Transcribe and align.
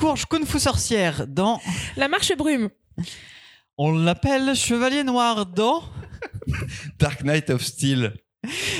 Courge 0.00 0.24
Kung 0.26 0.46
Fu 0.46 0.58
sorcière 0.58 1.26
dans. 1.26 1.60
La 1.96 2.08
marche 2.08 2.34
brume. 2.36 2.70
On 3.76 3.92
l'appelle 3.92 4.54
Chevalier 4.56 5.04
Noir 5.04 5.44
dans. 5.46 5.82
Dark 6.98 7.22
Knight 7.22 7.50
of 7.50 7.62
Steel. 7.62 8.14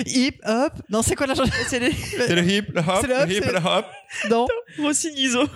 Hip 0.06 0.38
Hop. 0.46 0.72
Non, 0.88 1.02
c'est 1.02 1.14
quoi 1.14 1.26
la 1.26 1.34
chanson 1.34 1.52
C'est 1.68 1.78
les- 1.78 1.90
le 2.34 2.50
hip, 2.50 2.72
le 2.74 2.80
hop, 2.80 2.98
C'est 3.02 3.06
le 3.08 3.14
hop, 3.14 3.28
le 3.28 3.34
hip, 3.36 3.42
c'est- 3.44 3.52
le 3.52 3.58
hop. 3.58 3.86
dans. 4.30 4.46
Rossi 4.78 5.14
Guizot. 5.14 5.46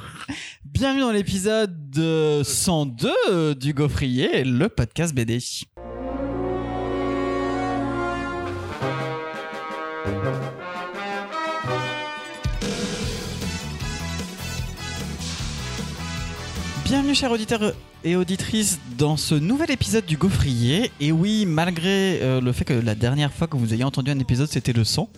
Bienvenue 0.64 1.00
dans 1.00 1.11
l'épisode 1.12 1.95
euh, 1.99 2.45
102 2.45 3.55
du 3.55 3.73
Gaufrier, 3.73 4.45
le 4.45 4.69
podcast 4.69 5.15
BD. 5.15 5.41
Bienvenue 16.95 17.16
chers 17.16 17.32
auditeurs 17.32 17.72
et 18.04 18.17
auditrices 18.17 18.79
dans 18.99 19.17
ce 19.17 19.35
nouvel 19.35 19.71
épisode 19.71 20.04
du 20.04 20.18
Gaufrier. 20.18 20.93
Et 21.00 21.11
oui, 21.11 21.46
malgré 21.46 22.21
euh, 22.21 22.40
le 22.40 22.53
fait 22.53 22.67
que 22.67 22.75
la 22.75 22.94
dernière 22.94 23.32
fois 23.32 23.46
que 23.46 23.57
vous 23.57 23.72
ayez 23.72 23.82
entendu 23.82 24.11
un 24.11 24.18
épisode 24.18 24.49
c'était 24.49 24.75
le 24.75 24.85
son, 24.85 25.08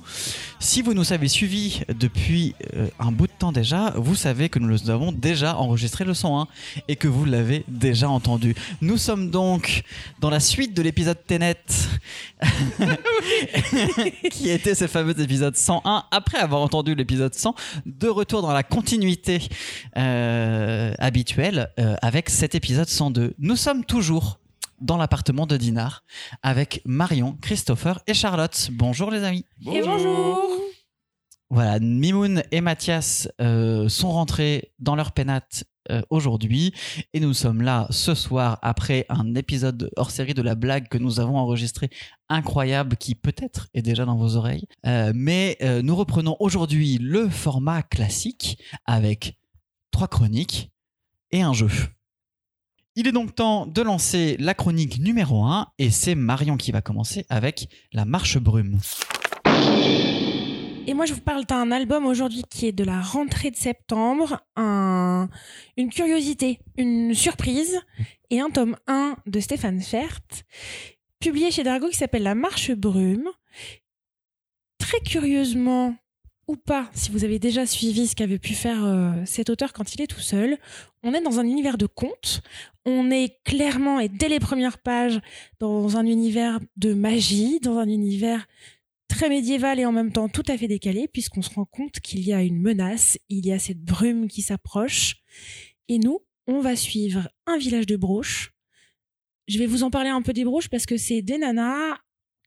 si 0.61 0.83
vous 0.83 0.95
nous 0.95 1.13
avez 1.13 1.27
suivis 1.27 1.83
depuis 1.89 2.55
euh, 2.77 2.87
un 3.01 3.11
bout 3.11 3.27
de 3.27 3.33
temps 3.37 3.51
déjà, 3.51 3.93
vous 3.97 4.15
savez 4.15 4.49
que 4.49 4.61
nous 4.61 4.89
avons 4.89 5.11
déjà 5.11 5.57
enregistré 5.57 6.05
le 6.05 6.15
son 6.15 6.39
1 6.39 6.49
et 6.87 6.95
que 6.95 7.09
vous 7.09 7.25
l'avez 7.25 7.65
déjà 7.67 8.09
entendu. 8.09 8.55
Nous 8.81 8.99
sommes 8.99 9.31
donc 9.31 9.83
dans 10.21 10.31
la 10.31 10.41
suite 10.41 10.75
de 10.75 10.83
l'épisode 10.83 11.19
Tenet 11.27 11.57
qui 14.31 14.49
était 14.49 14.77
ce 14.77 14.87
fameux 14.87 15.21
épisode 15.21 15.57
101 15.57 16.05
après 16.11 16.39
avoir 16.39 16.63
entendu 16.63 16.95
l'épisode 16.95 17.35
100 17.35 17.55
de 17.85 18.09
retour 18.09 18.43
dans 18.43 18.53
la 18.53 18.63
continuité 18.63 19.41
euh, 19.97 20.95
habituelle 20.99 21.71
avec 22.03 22.31
cet 22.31 22.55
épisode 22.55 22.76
102. 22.85 23.35
Nous 23.39 23.57
sommes 23.57 23.85
toujours 23.85 24.39
dans 24.81 24.97
l'appartement 24.97 25.47
de 25.47 25.57
Dinard 25.57 26.05
avec 26.43 26.83
Marion, 26.85 27.37
Christopher 27.41 28.01
et 28.07 28.15
Charlotte. 28.15 28.69
Bonjour 28.73 29.11
les 29.11 29.25
amis. 29.25 29.45
Et 29.73 29.83
bonjour. 29.83 30.51
Voilà, 31.49 31.79
Mimoun 31.79 32.43
et 32.51 32.61
Mathias 32.61 33.29
euh, 33.41 33.89
sont 33.89 34.11
rentrés 34.11 34.73
dans 34.81 34.97
leur 34.97 35.13
pénate 35.13 35.65
euh, 35.91 36.03
aujourd'hui 36.11 36.75
et 37.15 37.21
nous 37.21 37.33
sommes 37.33 37.63
là 37.63 37.87
ce 37.91 38.15
soir 38.15 38.59
après 38.63 39.07
un 39.09 39.37
épisode 39.37 39.91
hors 39.97 40.11
série 40.11 40.35
de 40.35 40.43
la 40.43 40.57
blague 40.57 40.89
que 40.89 40.99
nous 40.99 41.21
avons 41.21 41.37
enregistré 41.37 41.89
incroyable 42.29 42.97
qui 42.97 43.15
peut-être 43.15 43.69
est 43.75 43.83
déjà 43.83 44.05
dans 44.05 44.17
vos 44.17 44.35
oreilles. 44.35 44.67
Euh, 44.87 45.13
mais 45.15 45.57
nous 45.83 45.95
reprenons 45.95 46.37
aujourd'hui 46.41 46.99
le 47.01 47.29
format 47.29 47.83
classique 47.83 48.61
avec 48.85 49.39
trois 49.93 50.09
chroniques 50.09 50.73
et 51.31 51.43
un 51.43 51.53
jeu. 51.53 51.71
Il 52.97 53.07
est 53.07 53.13
donc 53.13 53.35
temps 53.35 53.67
de 53.67 53.83
lancer 53.83 54.37
la 54.39 54.55
chronique 54.55 54.99
numéro 55.01 55.45
1 55.45 55.69
et 55.79 55.91
c'est 55.91 56.15
Marion 56.15 56.57
qui 56.57 56.73
va 56.73 56.81
commencer 56.81 57.27
avec 57.29 57.69
la 57.93 58.05
marche 58.07 58.39
brume. 58.39 58.79
Et 60.89 60.95
moi, 60.95 61.05
je 61.05 61.13
vous 61.13 61.21
parle 61.21 61.45
d'un 61.45 61.73
album 61.73 62.07
aujourd'hui 62.07 62.43
qui 62.49 62.67
est 62.67 62.73
de 62.73 62.85
la 62.85 63.01
rentrée 63.03 63.51
de 63.51 63.57
septembre, 63.57 64.41
un- 64.57 65.29
une 65.77 65.91
curiosité, 65.91 66.61
une 66.79 67.13
surprise, 67.13 67.81
et 68.31 68.41
un 68.41 68.51
tome 68.51 68.77
1 68.87 69.17
de 69.27 69.41
Stéphane 69.41 69.81
Fert, 69.81 70.21
publié 71.21 71.51
chez 71.51 71.65
Dargo 71.65 71.89
qui 71.89 71.97
s'appelle 71.97 72.23
La 72.23 72.35
Marche 72.37 72.71
Brume. 72.71 73.29
Très 74.79 75.01
curieusement, 75.01 75.97
ou 76.49 76.57
pas, 76.57 76.89
si 76.95 77.11
vous 77.11 77.25
avez 77.25 77.39
déjà 77.39 77.67
suivi 77.67 78.07
ce 78.07 78.15
qu'avait 78.15 78.39
pu 78.39 78.55
faire 78.55 78.85
euh, 78.85 79.13
cet 79.25 79.51
auteur 79.51 79.73
quand 79.73 79.95
il 79.95 80.03
est 80.03 80.07
tout 80.07 80.21
seul, 80.21 80.59
on 81.03 81.13
est 81.13 81.21
dans 81.21 81.41
un 81.41 81.45
univers 81.45 81.77
de 81.77 81.87
contes. 81.87 82.43
On 82.85 83.11
est 83.11 83.43
clairement, 83.45 83.99
et 83.99 84.09
dès 84.09 84.29
les 84.29 84.39
premières 84.39 84.79
pages, 84.79 85.21
dans 85.59 85.97
un 85.97 86.07
univers 86.07 86.61
de 86.77 86.95
magie, 86.95 87.59
dans 87.61 87.79
un 87.79 87.89
univers 87.89 88.47
très 89.09 89.29
médiéval 89.29 89.81
et 89.81 89.87
en 89.87 89.93
même 89.93 90.13
temps 90.13 90.29
tout 90.29 90.45
à 90.47 90.57
fait 90.57 90.69
décalé, 90.69 91.09
puisqu'on 91.09 91.43
se 91.43 91.51
rend 91.51 91.65
compte 91.65 91.99
qu'il 92.01 92.21
y 92.21 92.33
a 92.33 92.43
une 92.43 92.61
menace, 92.61 93.19
il 93.29 93.45
y 93.45 93.53
a 93.53 93.59
cette 93.59 93.83
brume 93.83 94.29
qui 94.29 94.43
s'approche. 94.43 95.17
Et 95.89 95.99
nous, 95.99 96.21
on 96.47 96.61
va 96.61 96.77
suivre 96.77 97.29
un 97.47 97.59
village 97.59 97.87
de 97.87 97.97
Brouches. 97.97 98.53
Je 99.49 99.59
vais 99.59 99.67
vous 99.67 99.83
en 99.83 99.91
parler 99.91 100.11
un 100.11 100.23
peu 100.23 100.33
des 100.33 100.45
Brouches 100.45 100.69
parce 100.69 100.87
que 100.87 100.97
c'est 100.97 101.23
des 101.23 101.39
nanas 101.39 101.99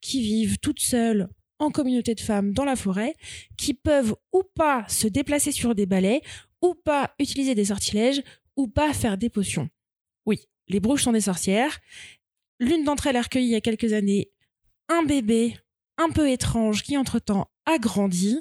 qui 0.02 0.22
vivent 0.22 0.58
toutes 0.60 0.80
seules 0.80 1.30
en 1.60 1.72
communauté 1.72 2.16
de 2.16 2.22
femmes 2.22 2.54
dans 2.54 2.66
la 2.66 2.76
forêt, 2.76 3.16
qui 3.58 3.74
peuvent 3.74 4.16
ou 4.34 4.44
pas 4.56 4.86
se 4.88 5.08
déplacer 5.08 5.52
sur 5.52 5.76
des 5.76 5.86
balais, 5.86 6.22
ou 6.62 6.74
pas 6.74 7.14
utiliser 7.20 7.56
des 7.56 7.66
sortilèges, 7.66 8.22
ou 8.56 8.68
pas 8.68 8.94
faire 8.94 9.18
des 9.18 9.30
potions. 9.30 9.70
Oui, 10.26 10.48
les 10.68 10.80
Brouches 10.80 11.04
sont 11.04 11.12
des 11.12 11.22
sorcières. 11.22 11.80
L'une 12.60 12.84
d'entre 12.84 13.08
elles 13.08 13.18
a 13.18 13.22
recueilli 13.22 13.48
il 13.48 13.52
y 13.52 13.56
a 13.56 13.62
quelques 13.62 13.94
années 13.94 14.32
un 14.88 15.04
bébé 15.04 15.56
un 15.98 16.10
peu 16.10 16.30
étrange 16.30 16.84
qui 16.84 16.98
entre-temps 16.98 17.50
a 17.66 17.78
grandi. 17.78 18.40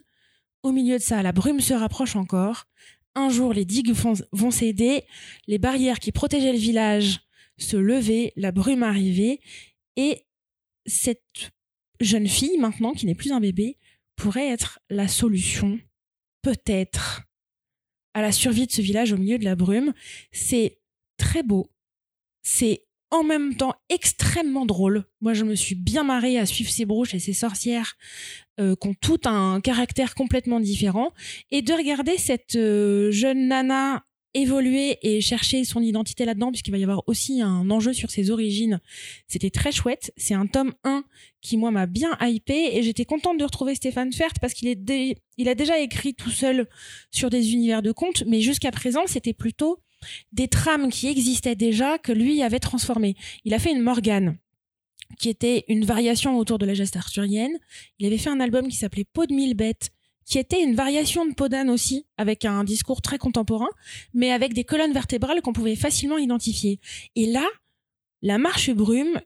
Au 0.62 0.72
milieu 0.72 0.96
de 0.96 1.02
ça, 1.02 1.22
la 1.22 1.32
brume 1.32 1.60
se 1.60 1.74
rapproche 1.74 2.16
encore. 2.16 2.64
Un 3.14 3.30
jour, 3.30 3.52
les 3.52 3.64
digues 3.64 3.92
vont 4.32 4.50
céder, 4.50 5.04
les 5.46 5.58
barrières 5.58 5.98
qui 5.98 6.12
protégeaient 6.12 6.52
le 6.52 6.58
village 6.58 7.20
se 7.58 7.76
lever, 7.76 8.32
la 8.36 8.52
brume 8.52 8.82
arriver, 8.82 9.40
et 9.96 10.24
cette 10.86 11.50
jeune 12.00 12.28
fille, 12.28 12.58
maintenant, 12.58 12.92
qui 12.92 13.06
n'est 13.06 13.14
plus 13.14 13.32
un 13.32 13.40
bébé, 13.40 13.78
pourrait 14.16 14.48
être 14.48 14.80
la 14.90 15.08
solution, 15.08 15.78
peut-être, 16.42 17.22
à 18.14 18.22
la 18.22 18.32
survie 18.32 18.66
de 18.66 18.72
ce 18.72 18.82
village 18.82 19.12
au 19.12 19.16
milieu 19.16 19.38
de 19.38 19.44
la 19.44 19.54
brume. 19.54 19.92
C'est 20.32 20.80
très 21.18 21.42
beau. 21.42 21.70
C'est 22.42 22.84
en 23.10 23.22
même 23.22 23.56
temps 23.56 23.74
extrêmement 23.88 24.66
drôle. 24.66 25.04
Moi, 25.20 25.34
je 25.34 25.44
me 25.44 25.54
suis 25.54 25.74
bien 25.74 26.04
marrée 26.04 26.38
à 26.38 26.46
suivre 26.46 26.70
ces 26.70 26.84
brouches 26.84 27.14
et 27.14 27.18
ces 27.18 27.32
sorcières 27.32 27.96
euh, 28.60 28.74
qui 28.76 28.88
ont 28.88 28.94
tout 28.94 29.20
un 29.24 29.60
caractère 29.60 30.14
complètement 30.14 30.60
différent 30.60 31.12
et 31.50 31.62
de 31.62 31.72
regarder 31.72 32.18
cette 32.18 32.56
euh, 32.56 33.10
jeune 33.10 33.48
nana 33.48 34.04
évoluer 34.34 34.98
et 35.02 35.20
chercher 35.20 35.64
son 35.64 35.80
identité 35.80 36.24
là-dedans 36.24 36.50
puisqu'il 36.50 36.70
va 36.70 36.78
y 36.78 36.82
avoir 36.82 37.02
aussi 37.06 37.40
un 37.40 37.70
enjeu 37.70 37.92
sur 37.92 38.10
ses 38.10 38.30
origines. 38.30 38.80
C'était 39.26 39.50
très 39.50 39.72
chouette. 39.72 40.12
C'est 40.16 40.34
un 40.34 40.46
tome 40.46 40.74
1 40.84 41.04
qui, 41.40 41.56
moi, 41.56 41.70
m'a 41.70 41.86
bien 41.86 42.16
hypé 42.20 42.76
et 42.76 42.82
j'étais 42.82 43.04
contente 43.04 43.38
de 43.38 43.44
retrouver 43.44 43.74
Stéphane 43.74 44.12
Fert 44.12 44.32
parce 44.40 44.54
qu'il 44.54 44.68
est 44.68 44.78
il 45.36 45.48
a 45.48 45.54
déjà 45.54 45.78
écrit 45.78 46.14
tout 46.14 46.30
seul 46.30 46.68
sur 47.10 47.30
des 47.30 47.52
univers 47.52 47.82
de 47.82 47.92
contes, 47.92 48.24
mais 48.26 48.40
jusqu'à 48.40 48.70
présent, 48.70 49.02
c'était 49.06 49.32
plutôt 49.32 49.78
des 50.32 50.48
trames 50.48 50.90
qui 50.90 51.08
existaient 51.08 51.56
déjà 51.56 51.98
que 51.98 52.12
lui 52.12 52.42
avait 52.42 52.60
transformées. 52.60 53.16
Il 53.44 53.54
a 53.54 53.58
fait 53.58 53.72
une 53.72 53.82
Morgane 53.82 54.38
qui 55.18 55.28
était 55.28 55.64
une 55.68 55.84
variation 55.84 56.36
autour 56.36 56.58
de 56.58 56.66
la 56.66 56.74
geste 56.74 56.96
arthurienne. 56.96 57.58
Il 57.98 58.06
avait 58.06 58.18
fait 58.18 58.30
un 58.30 58.40
album 58.40 58.68
qui 58.68 58.76
s'appelait 58.76 59.04
Peau 59.04 59.26
de 59.26 59.34
mille 59.34 59.54
bêtes 59.54 59.90
qui 60.28 60.38
était 60.38 60.62
une 60.62 60.74
variation 60.74 61.24
de 61.24 61.32
Podane 61.32 61.70
aussi, 61.70 62.04
avec 62.18 62.44
un 62.44 62.62
discours 62.62 63.00
très 63.00 63.16
contemporain, 63.16 63.70
mais 64.12 64.30
avec 64.30 64.52
des 64.52 64.62
colonnes 64.62 64.92
vertébrales 64.92 65.40
qu'on 65.40 65.54
pouvait 65.54 65.74
facilement 65.74 66.18
identifier. 66.18 66.80
Et 67.16 67.24
là, 67.24 67.46
la 68.20 68.36
marche 68.36 68.70
brume, 68.70 69.20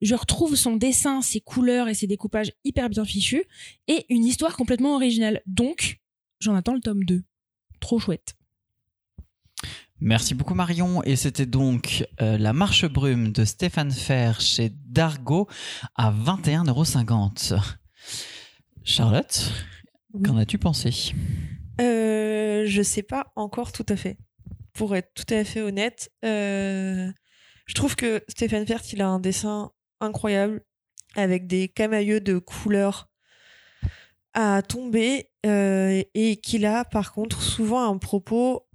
je 0.00 0.14
retrouve 0.14 0.56
son 0.56 0.76
dessin, 0.76 1.20
ses 1.20 1.42
couleurs 1.42 1.88
et 1.88 1.94
ses 1.94 2.06
découpages 2.06 2.52
hyper 2.64 2.88
bien 2.88 3.04
fichus, 3.04 3.44
et 3.86 4.06
une 4.08 4.24
histoire 4.24 4.56
complètement 4.56 4.94
originale. 4.94 5.42
Donc, 5.46 6.00
j'en 6.40 6.54
attends 6.54 6.74
le 6.74 6.80
tome 6.80 7.04
2. 7.04 7.22
Trop 7.78 7.98
chouette. 7.98 8.34
Merci 10.00 10.34
beaucoup 10.34 10.54
Marion. 10.54 11.02
Et 11.02 11.16
c'était 11.16 11.44
donc 11.44 12.06
euh, 12.22 12.38
La 12.38 12.54
Marche 12.54 12.86
Brume 12.86 13.30
de 13.32 13.44
Stéphane 13.44 13.90
Fer 13.90 14.40
chez 14.40 14.72
Dargo 14.86 15.48
à 15.96 16.10
21,50€. 16.10 17.60
Charlotte, 18.84 19.52
Qu'en 20.24 20.36
as-tu 20.36 20.58
pensé? 20.58 21.14
Euh, 21.80 22.64
je 22.66 22.82
sais 22.82 23.02
pas 23.02 23.32
encore 23.36 23.72
tout 23.72 23.86
à 23.88 23.96
fait. 23.96 24.16
Pour 24.72 24.96
être 24.96 25.12
tout 25.14 25.32
à 25.34 25.44
fait 25.44 25.60
honnête, 25.60 26.10
euh, 26.24 27.10
je 27.66 27.74
trouve 27.74 27.96
que 27.96 28.22
Stéphane 28.28 28.66
Fert, 28.66 28.82
il 28.92 29.02
a 29.02 29.08
un 29.08 29.20
dessin 29.20 29.70
incroyable 30.00 30.62
avec 31.16 31.46
des 31.46 31.68
camailleux 31.68 32.20
de 32.20 32.38
couleurs 32.38 33.08
à 34.34 34.62
tomber 34.62 35.30
euh, 35.46 36.02
et 36.14 36.36
qu'il 36.36 36.64
a 36.64 36.84
par 36.84 37.12
contre 37.12 37.42
souvent 37.42 37.90
un 37.90 37.98
propos 37.98 38.66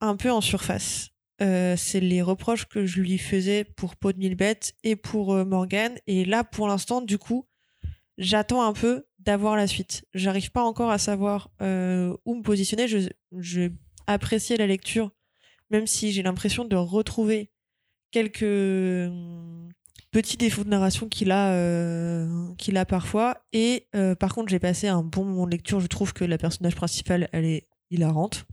un 0.00 0.16
peu 0.16 0.30
en 0.30 0.40
surface. 0.40 1.08
Euh, 1.40 1.76
c'est 1.76 2.00
les 2.00 2.20
reproches 2.20 2.66
que 2.66 2.84
je 2.84 3.00
lui 3.00 3.16
faisais 3.16 3.64
pour 3.64 3.96
Peau 3.96 4.12
de 4.12 4.18
Mille 4.18 4.36
et 4.82 4.96
pour 4.96 5.34
euh, 5.34 5.44
Morgane. 5.44 5.96
Et 6.06 6.24
là, 6.24 6.42
pour 6.42 6.66
l'instant, 6.66 7.00
du 7.00 7.16
coup, 7.16 7.46
j'attends 8.16 8.62
un 8.62 8.72
peu 8.72 9.06
d'avoir 9.28 9.56
la 9.56 9.66
suite. 9.66 10.06
J'arrive 10.14 10.50
pas 10.52 10.62
encore 10.62 10.90
à 10.90 10.96
savoir 10.96 11.50
euh, 11.60 12.16
où 12.24 12.34
me 12.36 12.42
positionner. 12.42 12.88
Je, 12.88 12.98
je 13.36 13.68
appréciais 14.06 14.56
la 14.56 14.66
lecture, 14.66 15.10
même 15.70 15.86
si 15.86 16.12
j'ai 16.12 16.22
l'impression 16.22 16.64
de 16.64 16.76
retrouver 16.76 17.50
quelques 18.10 18.42
hum, 18.42 19.68
petits 20.12 20.38
défauts 20.38 20.64
de 20.64 20.70
narration 20.70 21.08
qu'il 21.10 21.30
a, 21.30 21.52
euh, 21.52 22.26
qu'il 22.56 22.78
a 22.78 22.86
parfois. 22.86 23.44
Et 23.52 23.86
euh, 23.94 24.14
par 24.14 24.34
contre, 24.34 24.48
j'ai 24.48 24.58
passé 24.58 24.88
un 24.88 25.02
bon 25.02 25.24
moment 25.26 25.44
de 25.44 25.50
lecture. 25.50 25.78
Je 25.80 25.88
trouve 25.88 26.14
que 26.14 26.24
la 26.24 26.38
personnage 26.38 26.74
principale, 26.74 27.28
elle 27.32 27.44
est 27.44 27.68
hilarante. 27.90 28.46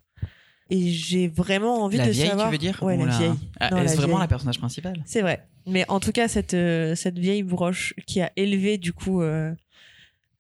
Et 0.69 0.89
j'ai 0.91 1.27
vraiment 1.29 1.83
envie 1.83 1.97
La 1.97 2.07
de 2.07 2.11
vieille, 2.11 2.27
savoir. 2.27 2.47
tu 2.47 2.51
veux 2.53 2.57
dire 2.57 2.81
Ouais, 2.83 2.97
Ou 2.97 3.05
la 3.05 3.17
vieille. 3.17 3.31
Ah, 3.61 3.69
Non, 3.69 3.77
Est-ce 3.77 3.91
la 3.91 3.95
vraiment 3.95 4.07
vieille. 4.15 4.21
la 4.23 4.27
personnage 4.27 4.57
principale? 4.57 5.01
C'est 5.05 5.21
vrai. 5.21 5.47
Mais 5.67 5.85
en 5.89 5.99
tout 6.01 6.11
cas, 6.11 6.27
cette, 6.27 6.53
euh, 6.55 6.95
cette 6.95 7.17
vieille 7.17 7.43
broche 7.43 7.93
qui 8.07 8.19
a 8.19 8.31
élevé 8.35 8.77
du 8.77 8.91
coup 8.91 9.21
euh, 9.21 9.53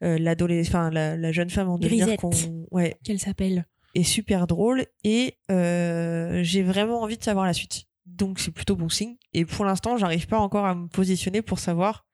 euh, 0.05 0.17
la, 0.91 1.17
la 1.17 1.31
jeune 1.31 1.49
femme 1.49 1.69
en 1.69 1.77
devenir 1.77 2.05
Grisette. 2.07 2.19
qu'on- 2.21 2.67
ouais, 2.71 2.95
Qu'elle 3.03 3.19
s'appelle. 3.19 3.65
est 3.95 4.03
super 4.03 4.47
drôle 4.47 4.85
et 5.03 5.37
euh, 5.51 6.41
j'ai 6.43 6.63
vraiment 6.63 7.01
envie 7.01 7.17
de 7.17 7.23
savoir 7.23 7.45
la 7.45 7.53
suite. 7.53 7.85
Donc 8.05 8.39
c'est 8.39 8.51
plutôt 8.51 8.75
bon 8.75 8.89
signe. 8.89 9.15
Et 9.33 9.45
pour 9.45 9.65
l'instant, 9.65 9.97
j'arrive 9.97 10.27
pas 10.27 10.39
encore 10.39 10.65
à 10.65 10.75
me 10.75 10.87
positionner 10.87 11.41
pour 11.41 11.59
savoir 11.59 12.05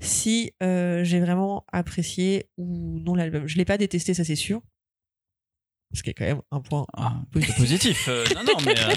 si 0.00 0.52
euh, 0.62 1.04
j'ai 1.04 1.20
vraiment 1.20 1.64
apprécié 1.72 2.46
ou 2.56 2.98
non 3.00 3.14
l'album. 3.14 3.46
Je 3.46 3.56
l'ai 3.56 3.64
pas 3.64 3.78
détesté, 3.78 4.14
ça 4.14 4.24
c'est 4.24 4.36
sûr. 4.36 4.60
Ce 5.94 6.02
qui 6.02 6.10
est 6.10 6.14
quand 6.14 6.24
même 6.24 6.40
un 6.50 6.60
point. 6.60 6.86
Ah, 6.96 7.14
positif. 7.56 8.06
Euh, 8.08 8.24
non, 8.34 8.42
non, 8.44 8.52
mais 8.64 8.78
euh, 8.78 8.94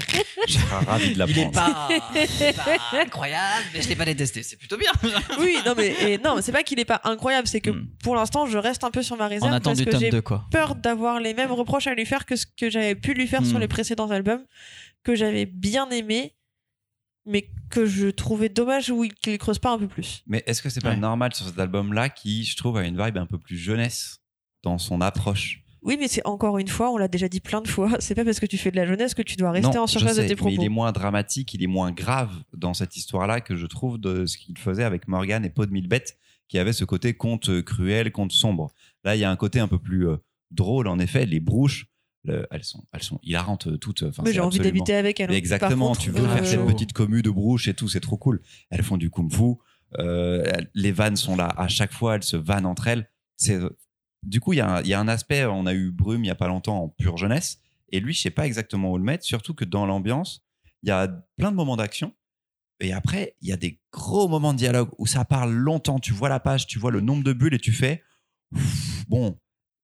Je 0.48 0.52
serais 0.54 0.84
ravi 0.86 1.12
de 1.12 1.18
l'apprendre. 1.18 1.50
pas, 1.52 1.88
il 2.14 2.42
est 2.42 2.56
pas 2.56 2.78
incroyable, 3.02 3.64
mais 3.74 3.82
je 3.82 3.88
l'ai 3.90 3.96
pas 3.96 4.04
détesté. 4.06 4.42
C'est 4.42 4.56
plutôt 4.56 4.78
bien. 4.78 4.90
Oui, 5.38 5.58
non 5.66 5.74
mais 5.76 5.94
et 6.12 6.18
non, 6.18 6.38
c'est 6.40 6.52
pas 6.52 6.62
qu'il 6.62 6.78
est 6.80 6.84
pas 6.86 7.00
incroyable, 7.04 7.46
c'est 7.48 7.60
que 7.60 7.70
Hmm. 7.70 7.86
pour 8.02 8.16
l'instant, 8.16 8.46
je 8.46 8.56
reste 8.56 8.82
un 8.84 8.90
peu 8.90 9.02
sur 9.02 9.16
ma 9.16 9.26
On 9.26 9.28
réserve 9.28 9.52
attend 9.52 9.70
parce 9.74 9.82
que 9.84 9.98
j'ai 9.98 10.08
2, 10.10 10.22
quoi. 10.22 10.46
peur 10.50 10.74
d'avoir 10.74 11.20
les 11.20 11.34
mêmes 11.34 11.52
reproches 11.52 11.86
à 11.86 11.94
lui 11.94 12.06
faire 12.06 12.24
que 12.24 12.34
ce 12.36 12.46
que 12.46 12.70
j'avais 12.70 12.94
pu 12.94 13.12
lui 13.12 13.26
faire 13.26 13.44
sur 13.44 13.58
Hmm. 13.58 13.60
les 13.60 13.68
précédents 13.68 14.10
albums 14.10 14.44
que 15.04 15.14
j'avais 15.14 15.44
bien 15.46 15.90
aimé 15.90 16.32
mais 17.26 17.50
que 17.70 17.86
je 17.86 18.06
trouvais 18.08 18.48
dommage 18.48 18.88
où 18.90 19.02
il- 19.04 19.12
qu'il 19.12 19.36
creuse 19.36 19.58
pas 19.58 19.70
un 19.72 19.78
peu 19.78 19.88
plus. 19.88 20.22
Mais 20.26 20.42
est-ce 20.46 20.62
que 20.62 20.70
c'est 20.70 20.80
pas 20.80 20.90
Ouais. 20.90 20.96
normal 20.96 21.34
sur 21.34 21.44
cet 21.46 21.58
album-là 21.58 22.08
qui, 22.08 22.44
je 22.44 22.56
trouve, 22.56 22.76
a 22.78 22.84
une 22.84 22.96
vibe 23.02 23.18
un 23.18 23.26
peu 23.26 23.36
plus 23.38 23.58
jeunesse 23.58 24.20
dans 24.62 24.78
son 24.78 25.00
approche? 25.00 25.60
Oui, 25.86 25.96
mais 25.98 26.08
c'est 26.08 26.20
encore 26.26 26.58
une 26.58 26.68
fois, 26.68 26.90
on 26.90 26.98
l'a 26.98 27.08
déjà 27.08 27.28
dit 27.28 27.40
plein 27.40 27.62
de 27.62 27.68
fois, 27.68 27.90
c'est 28.00 28.14
pas 28.14 28.24
parce 28.24 28.40
que 28.40 28.46
tu 28.46 28.58
fais 28.58 28.70
de 28.70 28.76
la 28.76 28.84
jeunesse 28.86 29.14
que 29.14 29.22
tu 29.22 29.36
dois 29.36 29.52
rester 29.52 29.74
non, 29.76 29.84
en 29.84 29.86
je 29.86 29.92
surface 29.92 30.16
de 30.16 30.22
tes 30.22 30.28
mais 30.30 30.34
propos. 30.34 30.52
il 30.54 30.64
est 30.64 30.68
moins 30.68 30.92
dramatique, 30.92 31.54
il 31.54 31.62
est 31.62 31.68
moins 31.68 31.92
grave 31.92 32.30
dans 32.54 32.74
cette 32.74 32.96
histoire-là 32.96 33.40
que 33.40 33.54
je 33.56 33.66
trouve 33.66 33.98
de 33.98 34.26
ce 34.26 34.36
qu'il 34.36 34.58
faisait 34.58 34.84
avec 34.84 35.06
Morgan 35.08 35.44
et 35.44 35.50
Paul 35.50 35.66
de 35.68 35.72
Millbett, 35.72 36.18
qui 36.48 36.58
avait 36.58 36.72
ce 36.72 36.84
côté 36.84 37.14
conte 37.14 37.48
euh, 37.48 37.62
cruel, 37.62 38.10
conte 38.12 38.32
sombre. 38.32 38.72
Là, 39.04 39.16
il 39.16 39.20
y 39.20 39.24
a 39.24 39.30
un 39.30 39.36
côté 39.36 39.58
un 39.60 39.68
peu 39.68 39.78
plus 39.78 40.08
euh, 40.08 40.16
drôle, 40.50 40.86
en 40.88 40.98
effet. 40.98 41.24
Les 41.26 41.40
brouches, 41.40 41.86
le- 42.24 42.46
elles, 42.50 42.64
sont, 42.64 42.84
elles 42.92 43.02
sont 43.02 43.18
hilarantes 43.22 43.66
euh, 43.68 43.76
toutes. 43.78 44.02
Enfin, 44.04 44.22
mais 44.24 44.32
j'ai 44.32 44.40
envie 44.40 44.58
d'habiter 44.58 44.94
avec 44.94 45.18
elle. 45.20 45.30
Mais 45.30 45.36
Exactement, 45.36 45.88
contre, 45.88 46.00
tu 46.00 46.10
veux 46.10 46.24
euh, 46.24 46.36
faire 46.36 46.46
cette 46.46 46.66
petite 46.66 46.92
commu 46.92 47.22
de 47.22 47.30
brouches 47.30 47.68
et 47.68 47.74
tout, 47.74 47.88
c'est 47.88 48.00
trop 48.00 48.16
cool. 48.16 48.42
Elles 48.70 48.82
font 48.82 48.96
du 48.96 49.10
kung-fu, 49.10 49.54
euh, 49.98 50.42
elles- 50.46 50.70
les 50.74 50.92
vannes 50.92 51.16
sont 51.16 51.36
là 51.36 51.46
à 51.56 51.68
chaque 51.68 51.92
fois, 51.92 52.16
elles 52.16 52.22
se 52.24 52.36
vannent 52.36 52.66
entre 52.66 52.88
elles. 52.88 53.08
C'est 53.36 53.58
Du 54.26 54.40
coup, 54.40 54.52
il 54.52 54.56
y, 54.56 54.60
a 54.60 54.68
un- 54.76 54.80
il 54.82 54.88
y 54.88 54.94
a 54.94 55.00
un 55.00 55.08
aspect, 55.08 55.44
on 55.46 55.66
a 55.66 55.72
eu 55.72 55.90
Brume 55.90 56.24
il 56.24 56.28
y 56.28 56.30
a 56.30 56.34
pas 56.34 56.48
longtemps 56.48 56.82
en 56.82 56.88
pure 56.88 57.16
jeunesse, 57.16 57.58
et 57.92 58.00
lui, 58.00 58.12
je 58.12 58.20
sais 58.20 58.30
pas 58.30 58.46
exactement 58.46 58.90
où 58.90 58.98
le 58.98 59.04
mettre, 59.04 59.24
surtout 59.24 59.54
que 59.54 59.64
dans 59.64 59.86
l'ambiance, 59.86 60.44
il 60.82 60.88
y 60.88 60.92
a 60.92 61.06
plein 61.36 61.50
de 61.50 61.56
moments 61.56 61.76
d'action, 61.76 62.12
et 62.80 62.92
après, 62.92 63.36
il 63.40 63.48
y 63.48 63.52
a 63.52 63.56
des 63.56 63.80
gros 63.92 64.28
moments 64.28 64.52
de 64.52 64.58
dialogue 64.58 64.90
où 64.98 65.06
ça 65.06 65.24
parle 65.24 65.52
longtemps, 65.52 65.98
tu 66.00 66.12
vois 66.12 66.28
la 66.28 66.40
page, 66.40 66.66
tu 66.66 66.78
vois 66.78 66.90
le 66.90 67.00
nombre 67.00 67.22
de 67.24 67.32
bulles, 67.32 67.54
et 67.54 67.58
tu 67.58 67.72
fais, 67.72 68.02
bon, 69.08 69.38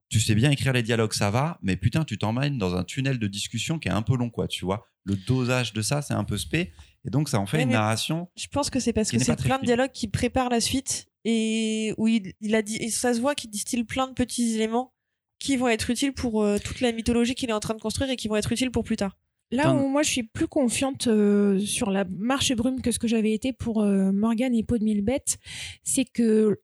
tu 0.09 0.21
sais 0.21 0.35
bien 0.35 0.51
écrire 0.51 0.73
les 0.73 0.83
dialogues, 0.83 1.13
ça 1.15 1.31
va, 1.31 1.59
mais 1.63 1.77
putain, 1.77 2.05
tu 2.05 2.19
t'emmènes 2.19 2.59
dans 2.59 2.75
un 2.75 2.85
tunnel 2.85 3.19
de 3.19 3.27
discussion 3.27 3.79
qui 3.79 3.89
est 3.89 3.93
un 3.93 4.03
peu 4.03 4.17
long, 4.17 4.29
quoi, 4.31 4.47
tu 4.49 4.65
vois. 4.65 4.87
Le 5.05 5.17
dosage 5.17 5.73
de 5.73 5.83
ça, 5.83 6.03
c'est 6.03 6.15
un 6.15 6.25
peu 6.25 6.37
spé, 6.37 6.73
et 7.05 7.11
donc 7.11 7.29
ça 7.29 7.41
en 7.41 7.47
fait 7.47 7.59
une 7.63 7.71
narration. 7.75 8.29
Je 8.37 8.47
pense 8.49 8.71
que 8.71 8.79
c'est 8.79 8.93
parce 8.93 9.11
que 9.11 9.17
c'est 9.25 9.37
plein 9.45 9.59
de 9.59 9.65
dialogues 9.67 9.91
qui 9.93 10.09
préparent 10.09 10.51
la 10.51 10.61
suite 10.61 11.07
et 11.25 11.95
où 11.99 12.09
il, 12.09 12.33
il 12.41 12.55
a 12.55 12.63
dit, 12.63 12.77
et 12.77 12.91
ça 12.91 13.15
se 13.15 13.21
voit 13.21 13.35
qu'il 13.35 13.51
distille 13.51 13.85
plein 13.85 14.09
de 14.09 14.13
petits 14.13 14.55
éléments 14.55 14.93
qui 15.39 15.57
vont 15.57 15.69
être 15.69 15.91
utiles 15.91 16.13
pour 16.13 16.43
euh, 16.43 16.59
toute 16.63 16.81
la 16.81 16.93
mythologie 16.93 17.35
qu'il 17.35 17.51
est 17.51 17.55
en 17.55 17.61
train 17.61 17.75
de 17.75 17.81
construire 17.81 18.11
et 18.11 18.17
qui 18.17 18.29
vont 18.29 18.37
être 18.37 18.53
utiles 18.53 18.71
pour 18.71 18.85
plus 18.85 18.97
tard. 18.97 19.17
Là 19.51 19.75
où 19.75 19.87
moi 19.87 20.03
je 20.03 20.09
suis 20.09 20.23
plus 20.23 20.49
confiante 20.49 21.09
euh, 21.09 21.59
sur 21.59 21.91
la 21.91 22.05
marche 22.05 22.55
brume 22.55 22.81
que 22.81 22.91
ce 22.91 22.99
que 22.99 23.07
j'avais 23.07 23.33
été 23.33 23.53
pour 23.53 23.83
euh, 23.83 24.11
Morgan 24.11 24.55
et 24.55 24.63
Paul 24.63 24.79
de 24.79 24.85
Millbett, 24.85 25.39
c'est 25.83 26.07
que 26.07 26.61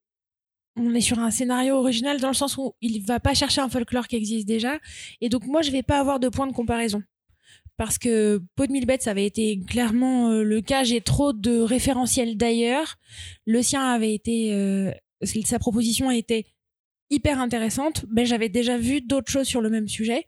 on 0.74 0.94
est 0.94 1.02
sur 1.02 1.18
un 1.18 1.30
scénario 1.30 1.74
original 1.74 2.18
dans 2.18 2.28
le 2.28 2.34
sens 2.34 2.56
où 2.56 2.76
il 2.80 3.04
va 3.04 3.20
pas 3.20 3.34
chercher 3.34 3.60
un 3.60 3.68
folklore 3.68 4.06
qui 4.06 4.16
existe 4.16 4.46
déjà. 4.46 4.78
Et 5.20 5.28
donc 5.28 5.44
moi 5.44 5.60
je 5.60 5.70
vais 5.70 5.82
pas 5.82 5.98
avoir 5.98 6.18
de 6.18 6.28
point 6.30 6.46
de 6.46 6.52
comparaison 6.52 7.02
parce 7.78 7.96
que 7.96 8.42
Paul 8.56 8.66
de 8.66 8.72
Millbett 8.72 9.00
ça 9.00 9.12
avait 9.12 9.24
été 9.24 9.58
clairement 9.60 10.30
euh, 10.30 10.42
le 10.42 10.60
cas 10.60 10.84
j'ai 10.84 11.00
trop 11.00 11.32
de 11.32 11.58
référentiels 11.60 12.36
d'ailleurs 12.36 12.96
le 13.46 13.62
sien 13.62 13.82
avait 13.82 14.12
été 14.12 14.52
euh, 14.52 14.92
sa 15.44 15.58
proposition 15.58 16.10
a 16.10 16.16
été 16.16 16.46
hyper 17.08 17.40
intéressante 17.40 18.04
mais 18.10 18.26
j'avais 18.26 18.50
déjà 18.50 18.76
vu 18.76 19.00
d'autres 19.00 19.32
choses 19.32 19.46
sur 19.46 19.62
le 19.62 19.70
même 19.70 19.88
sujet 19.88 20.26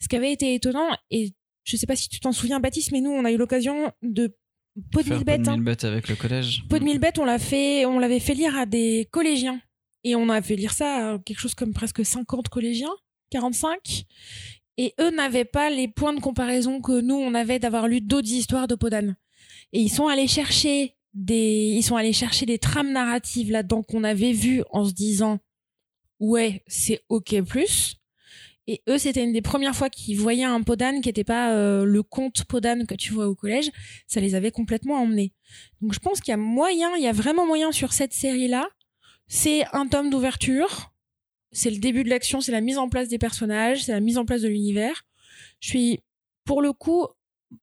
ce 0.00 0.08
qui 0.08 0.16
avait 0.16 0.32
été 0.32 0.54
étonnant 0.54 0.88
et 1.10 1.34
je 1.64 1.76
sais 1.76 1.86
pas 1.86 1.96
si 1.96 2.08
tu 2.08 2.20
t'en 2.20 2.32
souviens 2.32 2.60
Baptiste 2.60 2.92
mais 2.92 3.02
nous 3.02 3.10
on 3.10 3.24
a 3.26 3.32
eu 3.32 3.36
l'occasion 3.36 3.92
de 4.02 4.34
Paul 4.90 5.02
de 5.02 5.08
Faire 5.08 5.16
Millbett, 5.18 5.42
Paul 5.42 5.48
hein. 5.52 5.56
Millbett 5.56 5.84
avec 5.84 6.08
le 6.08 6.16
collège. 6.16 6.64
Pot 6.68 6.80
de 6.80 6.84
Millbett, 6.84 7.18
on 7.20 7.24
l'a 7.24 7.38
fait, 7.38 7.86
on 7.86 8.00
l'avait 8.00 8.18
fait 8.18 8.34
lire 8.34 8.56
à 8.56 8.66
des 8.66 9.06
collégiens. 9.12 9.60
Et 10.02 10.16
on 10.16 10.28
a 10.28 10.42
fait 10.42 10.56
lire 10.56 10.72
ça 10.72 11.12
à 11.12 11.18
quelque 11.20 11.38
chose 11.38 11.54
comme 11.54 11.72
presque 11.72 12.04
50 12.04 12.48
collégiens, 12.48 12.92
45. 13.30 14.04
Et 14.76 14.94
eux 15.00 15.10
n'avaient 15.10 15.44
pas 15.44 15.70
les 15.70 15.88
points 15.88 16.14
de 16.14 16.20
comparaison 16.20 16.80
que 16.80 17.00
nous, 17.00 17.14
on 17.14 17.34
avait 17.34 17.58
d'avoir 17.58 17.86
lu 17.86 18.00
d'autres 18.00 18.30
histoires 18.30 18.66
de 18.66 18.74
Podane. 18.74 19.16
Et 19.72 19.80
ils 19.80 19.90
sont 19.90 20.08
allés 20.08 20.26
chercher 20.26 20.96
des, 21.12 21.74
ils 21.76 21.82
sont 21.82 21.96
allés 21.96 22.12
chercher 22.12 22.46
des 22.46 22.58
trames 22.58 22.92
narratives 22.92 23.50
là-dedans 23.50 23.82
qu'on 23.82 24.04
avait 24.04 24.32
vues 24.32 24.62
en 24.70 24.84
se 24.84 24.92
disant, 24.92 25.38
ouais, 26.18 26.64
c'est 26.66 27.02
ok 27.08 27.42
plus. 27.42 27.96
Et 28.66 28.82
eux, 28.88 28.96
c'était 28.98 29.22
une 29.22 29.32
des 29.32 29.42
premières 29.42 29.76
fois 29.76 29.90
qu'ils 29.90 30.18
voyaient 30.18 30.44
un 30.44 30.62
Podane 30.62 31.02
qui 31.02 31.08
n'était 31.08 31.24
pas 31.24 31.52
euh, 31.52 31.84
le 31.84 32.02
conte 32.02 32.44
Podane 32.44 32.86
que 32.86 32.94
tu 32.94 33.12
vois 33.12 33.28
au 33.28 33.34
collège. 33.34 33.70
Ça 34.06 34.20
les 34.20 34.34
avait 34.34 34.50
complètement 34.50 35.00
emmenés. 35.02 35.34
Donc 35.82 35.92
je 35.92 35.98
pense 35.98 36.20
qu'il 36.20 36.32
y 36.32 36.34
a 36.34 36.38
moyen, 36.38 36.90
il 36.96 37.02
y 37.02 37.06
a 37.06 37.12
vraiment 37.12 37.46
moyen 37.46 37.72
sur 37.72 37.92
cette 37.92 38.14
série-là. 38.14 38.66
C'est 39.26 39.64
un 39.72 39.86
tome 39.86 40.08
d'ouverture. 40.08 40.93
C'est 41.54 41.70
le 41.70 41.78
début 41.78 42.04
de 42.04 42.10
l'action, 42.10 42.40
c'est 42.40 42.52
la 42.52 42.60
mise 42.60 42.76
en 42.78 42.88
place 42.88 43.08
des 43.08 43.18
personnages, 43.18 43.84
c'est 43.84 43.92
la 43.92 44.00
mise 44.00 44.18
en 44.18 44.24
place 44.26 44.42
de 44.42 44.48
l'univers. 44.48 45.04
Je 45.60 45.68
suis, 45.68 46.00
pour 46.44 46.60
le 46.60 46.72
coup, 46.72 47.06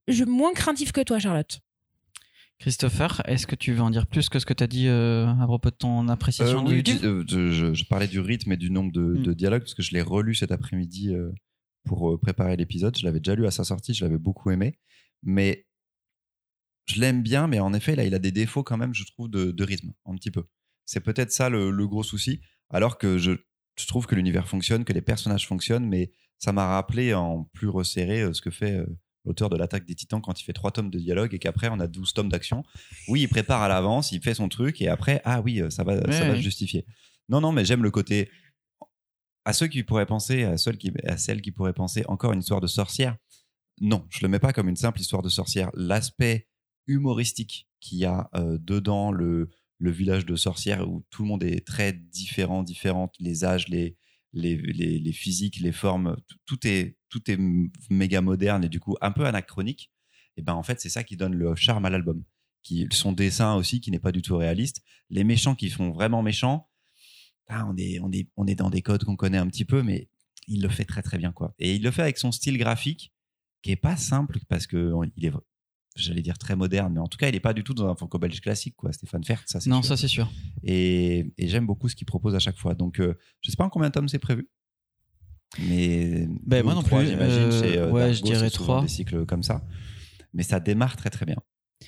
je 0.07 0.23
moins 0.23 0.53
craintif 0.53 0.91
que 0.91 1.01
toi, 1.01 1.19
Charlotte. 1.19 1.59
Christopher, 2.59 3.21
est-ce 3.25 3.47
que 3.47 3.55
tu 3.55 3.73
veux 3.73 3.81
en 3.81 3.89
dire 3.89 4.05
plus 4.05 4.29
que 4.29 4.37
ce 4.39 4.45
que 4.45 4.53
tu 4.53 4.63
as 4.63 4.67
dit 4.67 4.87
euh, 4.87 5.25
à 5.27 5.45
propos 5.45 5.71
de 5.71 5.75
ton 5.75 6.07
appréciation 6.09 6.63
Euh, 6.63 6.67
du 6.69 6.73
oui, 6.75 6.83
du- 6.83 6.99
tu- 6.99 7.05
euh, 7.05 7.73
je, 7.73 7.83
parlais 7.85 8.07
du 8.07 8.19
rythme 8.19 8.51
et 8.51 8.57
du 8.57 8.69
nombre 8.69 8.91
de, 8.91 9.01
Mm. 9.01 9.23
de 9.23 9.33
dialogues 9.33 9.61
parce 9.61 9.73
que 9.73 9.81
je 9.81 9.91
l'ai 9.91 10.01
relu 10.01 10.35
cet 10.35 10.51
après-midi 10.51 11.13
euh, 11.13 11.31
pour 11.85 12.19
préparer 12.19 12.55
l'épisode. 12.55 12.95
Je 12.97 13.03
l'avais 13.03 13.19
déjà 13.19 13.33
lu 13.35 13.47
à 13.47 13.51
sa 13.51 13.63
sortie, 13.63 13.93
je 13.95 14.05
l'avais 14.05 14.19
beaucoup 14.19 14.51
aimé. 14.51 14.77
Mais 15.23 15.65
je 16.85 16.99
l'aime 17.01 17.23
bien, 17.23 17.47
mais 17.47 17.59
en 17.59 17.73
effet, 17.73 17.95
là, 17.95 18.03
il 18.03 18.13
a 18.13 18.19
des 18.19 18.31
défauts 18.31 18.63
quand 18.63 18.77
même, 18.77 18.93
je 18.93 19.05
trouve, 19.05 19.29
de, 19.29 19.51
de 19.51 19.63
rythme, 19.63 19.91
un 20.05 20.15
petit 20.15 20.31
peu. 20.31 20.43
C'est 20.85 20.99
peut-être 21.01 21.31
ça 21.31 21.49
le, 21.49 21.71
le 21.71 21.87
gros 21.87 22.03
souci. 22.03 22.41
Alors 22.69 22.97
que 22.99 23.17
je, 23.17 23.31
je 23.77 23.87
trouve 23.87 24.05
que 24.05 24.15
l'univers 24.15 24.47
fonctionne, 24.47 24.83
que 24.83 24.93
les 24.93 25.01
personnages 25.01 25.47
fonctionnent, 25.47 25.87
mais 25.87 26.11
ça 26.37 26.51
m'a 26.51 26.67
rappelé 26.67 27.13
en 27.13 27.43
plus 27.53 27.67
resserré 27.67 28.21
euh, 28.21 28.33
ce 28.33 28.41
que 28.41 28.51
fait 28.51 28.73
euh, 28.73 28.85
l'auteur 29.25 29.49
de 29.49 29.57
l'attaque 29.57 29.85
des 29.85 29.95
titans 29.95 30.21
quand 30.21 30.39
il 30.39 30.43
fait 30.43 30.53
trois 30.53 30.71
tomes 30.71 30.89
de 30.89 30.99
dialogue 30.99 31.33
et 31.33 31.39
qu'après 31.39 31.69
on 31.69 31.79
a 31.79 31.87
12 31.87 32.13
tomes 32.13 32.29
d'action. 32.29 32.63
Oui, 33.07 33.21
il 33.21 33.27
prépare 33.27 33.61
à 33.61 33.67
l'avance, 33.67 34.11
il 34.11 34.21
fait 34.21 34.33
son 34.33 34.49
truc 34.49 34.81
et 34.81 34.87
après, 34.87 35.21
ah 35.23 35.41
oui, 35.41 35.61
euh, 35.61 35.69
ça 35.69 35.83
va, 35.83 35.95
Ouais, 35.95 36.11
ça 36.11 36.25
va 36.25 36.31
ouais. 36.31 36.37
se 36.37 36.41
justifier. 36.41 36.85
Non, 37.29 37.41
non, 37.41 37.51
mais 37.51 37.65
j'aime 37.65 37.83
le 37.83 37.91
côté. 37.91 38.29
À 39.45 39.53
ceux 39.53 39.67
qui 39.67 39.83
pourraient 39.83 40.05
penser, 40.05 40.43
à, 40.43 40.57
ceux 40.57 40.73
qui, 40.73 40.91
à 41.05 41.17
celles 41.17 41.41
qui 41.41 41.51
pourraient 41.51 41.73
penser 41.73 42.03
encore 42.07 42.33
une 42.33 42.39
histoire 42.41 42.61
de 42.61 42.67
sorcière, 42.67 43.17
non, 43.79 44.05
je 44.09 44.19
le 44.21 44.27
mets 44.27 44.39
pas 44.39 44.53
comme 44.53 44.69
une 44.69 44.75
simple 44.75 44.99
histoire 44.99 45.23
de 45.23 45.29
sorcière. 45.29 45.71
L'aspect 45.73 46.47
humoristique 46.85 47.67
qu'il 47.79 47.97
y 47.97 48.05
a 48.05 48.29
euh, 48.35 48.57
dedans, 48.59 49.11
le, 49.11 49.49
le 49.81 49.91
village 49.91 50.25
de 50.27 50.35
sorcières 50.35 50.87
où 50.87 51.03
tout 51.09 51.23
le 51.23 51.27
monde 51.27 51.43
est 51.43 51.65
très 51.65 51.91
différent, 51.91 52.61
différente, 52.61 53.15
les 53.19 53.43
âges, 53.43 53.67
les, 53.67 53.97
les, 54.31 54.55
les, 54.55 54.99
les 54.99 55.11
physiques, 55.11 55.59
les 55.59 55.71
formes, 55.71 56.17
tout- 56.45 56.67
est, 56.67 56.97
tout 57.09 57.29
est 57.31 57.39
méga 57.89 58.21
moderne 58.21 58.63
et 58.63 58.69
du 58.69 58.79
coup 58.79 58.95
un 59.01 59.11
peu 59.11 59.25
anachronique. 59.25 59.91
Et 60.37 60.43
ben 60.43 60.53
en 60.53 60.61
fait, 60.61 60.79
c'est 60.79 60.89
ça 60.89 61.03
qui 61.03 61.17
donne 61.17 61.33
le 61.33 61.55
charme 61.55 61.85
à 61.85 61.89
l'album. 61.89 62.23
Qui, 62.61 62.87
son 62.91 63.11
dessin 63.11 63.55
aussi, 63.55 63.81
qui 63.81 63.89
n'est 63.89 63.99
pas 63.99 64.11
du 64.11 64.21
tout 64.21 64.37
réaliste. 64.37 64.83
Les 65.09 65.23
méchants 65.23 65.55
qui 65.55 65.69
font 65.71 65.91
vraiment 65.91 66.21
méchants, 66.21 66.69
ah, 67.47 67.65
on, 67.67 67.75
est, 67.75 67.99
on, 68.01 68.11
est, 68.11 68.29
on 68.37 68.45
est 68.45 68.55
dans 68.55 68.69
des 68.69 68.83
codes 68.83 69.03
qu'on 69.03 69.15
connaît 69.15 69.39
un 69.39 69.47
petit 69.47 69.65
peu, 69.65 69.81
mais 69.81 70.09
il 70.47 70.61
le 70.61 70.69
fait 70.69 70.85
très 70.85 71.01
très 71.01 71.17
bien. 71.17 71.31
quoi. 71.31 71.55
Et 71.57 71.75
il 71.75 71.81
le 71.81 71.89
fait 71.89 72.03
avec 72.03 72.19
son 72.19 72.31
style 72.31 72.59
graphique 72.59 73.11
qui 73.63 73.71
est 73.71 73.75
pas 73.75 73.97
simple 73.97 74.39
parce 74.47 74.67
que 74.67 74.93
il 75.17 75.25
est, 75.25 75.31
j'allais 75.95 76.21
dire 76.21 76.37
très 76.37 76.55
moderne, 76.55 76.93
mais 76.93 76.99
en 76.99 77.07
tout 77.07 77.17
cas, 77.17 77.27
il 77.29 77.35
est 77.35 77.39
pas 77.41 77.53
du 77.53 77.63
tout 77.63 77.73
dans 77.73 77.87
un 77.89 77.95
franco-belge 77.95 78.39
classique, 78.41 78.75
quoi. 78.75 78.91
Stéphane 78.93 79.23
Fert, 79.23 79.43
ça 79.45 79.59
c'est 79.59 79.69
Non, 79.69 79.81
sûr. 79.81 79.89
ça 79.89 79.97
c'est 79.97 80.07
sûr. 80.07 80.31
Et, 80.63 81.31
et 81.37 81.47
j'aime 81.47 81.65
beaucoup 81.65 81.89
ce 81.89 81.95
qu'il 81.95 82.07
propose 82.07 82.33
à 82.35 82.39
chaque 82.39 82.57
fois. 82.57 82.73
Donc, 82.75 82.99
euh, 82.99 83.17
je 83.41 83.51
sais 83.51 83.57
pas 83.57 83.65
en 83.65 83.69
combien 83.69 83.89
de 83.89 83.93
tomes 83.93 84.07
c'est 84.07 84.19
prévu. 84.19 84.49
Mais 85.59 86.27
Ben, 86.45 86.63
moi 86.63 86.73
non 86.73 86.81
plus. 86.83 87.05
j'imagine. 87.07 87.19
Euh, 87.39 87.61
euh, 87.63 87.91
ouais, 87.91 88.01
Dargo, 88.01 88.13
je 88.13 88.23
dirais 88.23 88.49
trois. 88.49 88.81
Des 88.83 88.87
cycles 88.87 89.25
comme 89.25 89.43
ça. 89.43 89.61
Mais 90.33 90.43
ça 90.43 90.59
démarre 90.61 90.95
très 90.95 91.09
très 91.09 91.25
bien. 91.25 91.35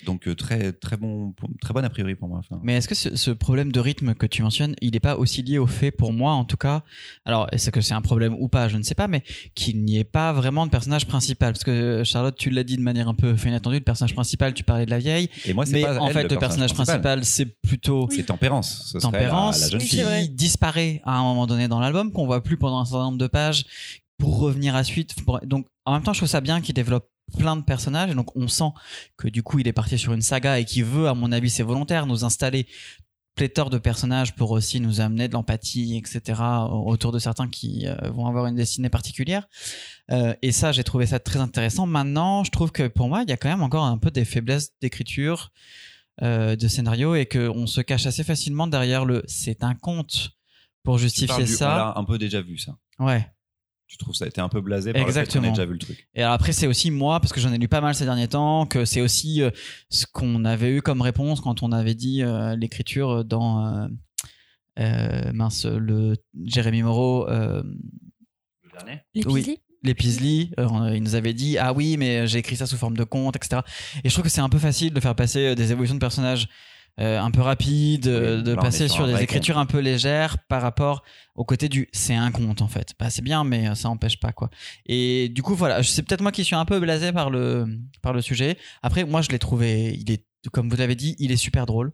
Donc 0.06 0.28
euh, 0.28 0.36
très 0.36 0.72
très 0.74 0.98
bon 0.98 1.34
très 1.62 1.74
bon 1.74 1.84
a 1.84 1.90
priori 1.90 2.16
pour 2.16 2.28
moi. 2.28 2.40
Enfin, 2.40 2.60
Mais 2.64 2.76
est-ce 2.76 2.88
que 2.88 2.96
ce, 2.96 3.16
ce 3.16 3.32
problème 3.32 3.72
de 3.72 3.80
rythme 3.80 4.14
que 4.16 4.26
tu 4.26 4.42
mentionnes, 4.42 4.76
il 4.82 4.92
n'est 4.92 5.00
pas 5.00 5.16
aussi 5.18 5.42
lié 5.44 5.58
au 5.58 5.68
fait, 5.68 5.92
pour 5.92 6.14
moi 6.14 6.34
en 6.34 6.46
tout 6.46 6.58
cas, 6.58 6.84
alors 7.26 7.48
est-ce 7.52 7.70
que 7.72 7.82
c'est 7.82 7.94
un 7.94 8.02
problème 8.02 8.36
ou 8.40 8.48
pas, 8.48 8.68
je 8.68 8.78
ne 8.78 8.84
sais 8.84 8.96
pas, 8.96 9.08
mais 9.08 9.24
qu'il 9.56 9.84
n'y 9.84 9.98
ait 9.98 10.04
pas 10.04 10.34
vraiment 10.34 10.66
de 10.66 10.72
personnage 10.72 11.08
principal. 11.08 11.54
Parce 11.54 11.64
que 11.64 12.04
Charlotte, 12.04 12.36
tu 12.38 12.50
l'as 12.50 12.64
dit 12.64 12.78
de 12.78 12.82
manière 12.82 13.08
un 13.08 13.14
peu 13.14 13.36
inattendue, 13.46 13.78
le 13.78 13.84
personnage 13.84 14.14
principal, 14.14 14.54
tu 14.54 14.64
parlais 14.64 14.86
de 14.86 14.92
la 14.92 15.00
vieille, 15.00 15.30
et 15.46 15.54
moi 15.54 15.66
c'est 15.66 15.74
mais 15.74 15.82
pas 15.84 16.00
en 16.00 16.08
elle, 16.08 16.14
fait 16.14 16.28
le 16.32 16.38
personnage 16.38 16.74
principal, 16.74 17.24
c'est 17.26 17.46
plutôt 17.62 18.08
C'est 18.12 18.24
Tempérance. 18.24 18.92
Ce 18.92 18.98
Tempérance 18.98 19.60
la, 19.60 19.66
la 19.66 19.72
jeune 19.72 19.82
Oui, 19.82 19.88
qui 19.88 19.96
c'est 19.98 20.28
disparaît 20.28 21.02
à 21.06 21.18
un 21.18 21.24
moment 21.24 21.48
donné 21.48 21.68
dans 21.68 21.80
l'album, 21.80 22.12
qu'on 22.12 22.26
voit 22.26 22.44
plus 22.44 22.58
pendant 22.58 22.80
un 22.80 22.86
certain 22.86 23.06
nombre 23.06 23.18
de 23.18 23.28
pages 23.28 23.66
pour 24.18 24.40
revenir 24.40 24.76
à 24.76 24.84
suite. 24.84 25.16
Pour- 25.26 25.40
Donc 25.46 25.68
en 25.86 25.94
même 25.94 26.04
temps, 26.04 26.14
je 26.14 26.20
trouve 26.20 26.30
ça 26.30 26.42
bien 26.42 26.62
qu'il 26.62 26.74
développe 26.74 27.10
plein 27.38 27.56
de 27.56 27.64
personnages 27.64 28.12
et 28.12 28.16
donc 28.16 28.36
on 28.36 28.48
sent 28.48 28.72
que 29.18 29.28
du 29.28 29.42
coup 29.44 29.60
il 29.60 29.68
est 29.68 29.74
parti 29.74 29.98
sur 29.98 30.14
une 30.14 30.22
saga 30.22 30.60
et 30.60 30.66
qu'il 30.66 30.86
veut, 30.86 31.08
à 31.08 31.14
mon 31.14 31.32
avis, 31.32 31.50
c'est 31.50 31.64
volontaire, 31.64 32.06
nous 32.06 32.24
installer 32.26 32.68
pléthore 33.36 33.72
de 33.72 33.80
personnages 33.80 34.36
pour 34.36 34.52
aussi 34.52 34.80
nous 34.80 35.02
amener 35.02 35.28
de 35.28 35.34
l'empathie, 35.34 35.98
etc. 35.98 36.40
autour 36.72 37.12
de 37.12 37.18
certains 37.18 37.48
qui 37.50 37.88
euh, 37.88 37.96
vont 38.12 38.28
avoir 38.28 38.46
une 38.46 38.54
destinée 38.56 38.90
particulière. 38.90 39.48
Euh, 40.12 40.36
et 40.44 40.52
ça, 40.52 40.72
j'ai 40.72 40.84
trouvé 40.84 41.08
ça 41.08 41.18
très 41.20 41.40
intéressant. 41.40 41.88
Maintenant, 41.88 42.44
je 42.44 42.52
trouve 42.52 42.72
que 42.72 42.88
pour 42.88 43.08
moi, 43.10 43.24
il 43.24 43.30
y 43.30 43.34
a 43.34 43.38
quand 43.38 43.50
même 43.50 43.64
encore 43.64 43.86
un 43.86 43.98
peu 43.98 44.12
des 44.12 44.24
faiblesses 44.26 44.74
d'écriture, 44.82 45.52
euh, 46.22 46.56
de 46.56 46.68
scénario, 46.68 47.16
et 47.16 47.26
qu'on 47.26 47.66
se 47.66 47.82
cache 47.82 48.06
assez 48.06 48.24
facilement 48.24 48.68
derrière 48.68 49.04
le 49.04 49.24
c'est 49.28 49.64
un 49.64 49.74
conte 49.74 50.30
pour 50.84 51.00
justifier 51.00 51.44
du- 51.46 51.54
On 51.54 51.58
ça. 51.58 51.68
l'a 51.76 51.94
un 51.96 52.04
peu 52.04 52.20
déjà 52.20 52.40
vu 52.42 52.60
ça. 52.60 52.78
Ouais. 53.00 53.28
Tu 53.88 53.98
trouves 53.98 54.16
ça 54.16 54.26
a 54.26 54.28
été 54.28 54.42
un 54.42 54.50
peu 54.50 54.62
blasé 54.62 54.92
par 54.94 55.02
Exactement. 55.04 55.42
le 55.44 55.48
fait 55.48 55.50
qu'on 55.50 55.54
déjà 55.56 55.66
vu 55.66 55.74
le 55.74 55.80
truc. 55.80 56.08
Et 56.16 56.22
alors 56.24 56.34
après, 56.34 56.52
c'est 56.52 56.66
aussi 56.68 56.90
moi, 56.90 57.20
parce 57.20 57.32
que 57.32 57.40
j'en 57.40 57.54
ai 57.54 57.58
lu 57.58 57.68
pas 57.68 57.82
mal 57.82 57.94
ces 57.94 58.06
derniers 58.06 58.28
temps, 58.28 58.66
que 58.66 58.86
c'est 58.86 59.02
aussi 59.02 59.42
euh, 59.44 59.52
ce 59.90 60.06
qu'on 60.12 60.46
avait 60.46 60.72
eu 60.72 60.82
comme 60.82 61.02
réponse 61.02 61.42
quand 61.42 61.62
on 61.64 61.72
avait 61.72 61.94
dit 61.94 62.24
euh, 62.24 62.56
l'écriture 62.56 63.24
dans 63.24 63.66
euh, 63.68 63.88
euh, 64.80 65.32
mince 65.34 65.66
le 65.66 66.16
Jérémy 66.46 66.82
Moreau. 66.82 67.30
euh, 67.30 67.62
Le 68.64 68.72
dernier 68.72 69.02
Les 69.14 69.26
Oui. 69.28 69.58
Les 69.86 69.96
euh, 70.60 70.96
il 70.96 71.04
nous 71.04 71.16
avait 71.16 71.34
dit 71.34 71.58
ah 71.58 71.74
oui 71.74 71.98
mais 71.98 72.26
j'ai 72.26 72.38
écrit 72.38 72.56
ça 72.56 72.66
sous 72.66 72.78
forme 72.78 72.96
de 72.96 73.04
conte 73.04 73.36
etc 73.36 73.62
et 74.02 74.08
je 74.08 74.14
trouve 74.14 74.24
que 74.24 74.30
c'est 74.32 74.40
un 74.40 74.48
peu 74.48 74.58
facile 74.58 74.94
de 74.94 75.00
faire 75.02 75.14
passer 75.14 75.56
des 75.56 75.74
évolutions 75.74 75.96
de 75.96 76.00
personnages 76.00 76.48
euh, 77.00 77.20
un 77.20 77.32
peu 77.32 77.42
rapides 77.42 78.08
euh, 78.08 78.38
Oui, 78.38 78.44
de 78.44 78.56
passer 78.56 78.88
sur 78.88 79.08
des 79.08 79.22
écritures 79.22 79.58
un 79.58 79.66
peu 79.66 79.80
légères 79.80 80.38
par 80.48 80.62
rapport 80.62 81.04
au 81.34 81.44
côté 81.44 81.68
du 81.68 81.90
c'est 81.92 82.14
un 82.14 82.32
conte 82.32 82.62
en 82.62 82.68
fait. 82.68 82.94
Bah, 83.00 83.10
c'est 83.10 83.24
bien 83.24 83.44
mais 83.44 83.68
euh, 83.68 83.76
ça 83.76 83.90
empêche 83.90 84.20
pas 84.20 84.32
quoi. 84.32 84.52
Et 84.86 85.30
du 85.30 85.42
coup 85.42 85.56
voilà 85.56 85.82
c'est 85.82 86.04
peut-être 86.04 86.22
moi 86.22 86.32
qui 86.32 86.44
suis 86.44 86.56
un 86.56 86.66
peu 86.66 86.80
blasé 86.80 87.12
par 87.12 87.32
le 87.32 87.66
par 88.04 88.14
le 88.14 88.22
sujet. 88.22 88.58
Après 88.84 89.06
moi 89.06 89.22
je 89.22 89.30
l'ai 89.30 89.40
trouvé 89.40 89.98
il 90.00 90.12
est 90.12 90.24
comme 90.52 90.70
vous 90.70 90.76
l'avez 90.76 90.96
dit 90.96 91.16
il 91.18 91.32
est 91.32 91.38
super 91.38 91.66
drôle 91.66 91.94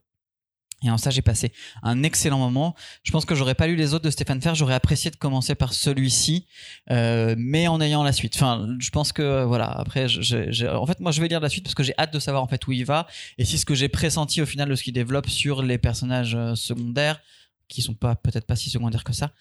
et 0.81 0.89
en 0.89 0.98
ça, 0.98 1.09
j'ai 1.09 1.21
passé 1.21 1.51
un 1.83 2.03
excellent 2.03 2.39
moment. 2.39 2.75
Je 3.03 3.12
pense 3.12 3.25
que 3.25 3.36
j'aurais 3.36 3.55
pas 3.55 3.67
lu 3.67 3.75
les 3.75 3.93
autres 3.93 4.05
de 4.05 4.09
Stéphane 4.09 4.41
Fer. 4.41 4.55
J'aurais 4.55 4.75
apprécié 4.75 5.12
de 5.12 5.17
commencer 5.17 5.55
par 5.55 5.74
celui-ci, 5.74 6.48
euh, 6.89 7.36
mais 7.38 7.67
en 7.67 7.81
ayant 7.81 8.01
la 8.03 8.13
suite. 8.13 8.36
Enfin, 8.36 8.67
je 8.79 8.89
pense 8.89 9.12
que 9.12 9.21
euh, 9.21 9.45
voilà. 9.45 9.65
Après, 9.65 10.05
en 10.05 10.86
fait, 10.86 11.00
moi, 11.01 11.12
je 11.12 11.21
vais 11.21 11.27
lire 11.27 11.41
la 11.41 11.50
suite 11.50 11.65
parce 11.65 11.75
que 11.75 11.83
j'ai 11.83 11.93
hâte 11.98 12.13
de 12.13 12.19
savoir 12.19 12.43
en 12.43 12.48
fait 12.48 12.65
où 12.67 12.71
il 12.71 12.86
va 12.86 13.07
et 13.38 13.45
si 13.45 13.57
ce 13.57 13.65
que 13.65 13.75
j'ai 13.75 13.89
pressenti 13.89 14.41
au 14.41 14.45
final 14.45 14.69
de 14.69 14.75
ce 14.75 14.83
qu'il 14.83 14.93
développe 14.93 15.29
sur 15.29 15.62
les 15.62 15.77
personnages 15.77 16.36
euh, 16.36 16.55
secondaires, 16.55 17.19
qui 17.67 17.81
sont 17.81 17.93
pas 17.93 18.15
peut-être 18.15 18.48
pas 18.48 18.55
si 18.55 18.69
secondaires 18.69 19.03
que 19.03 19.13
ça, 19.13 19.31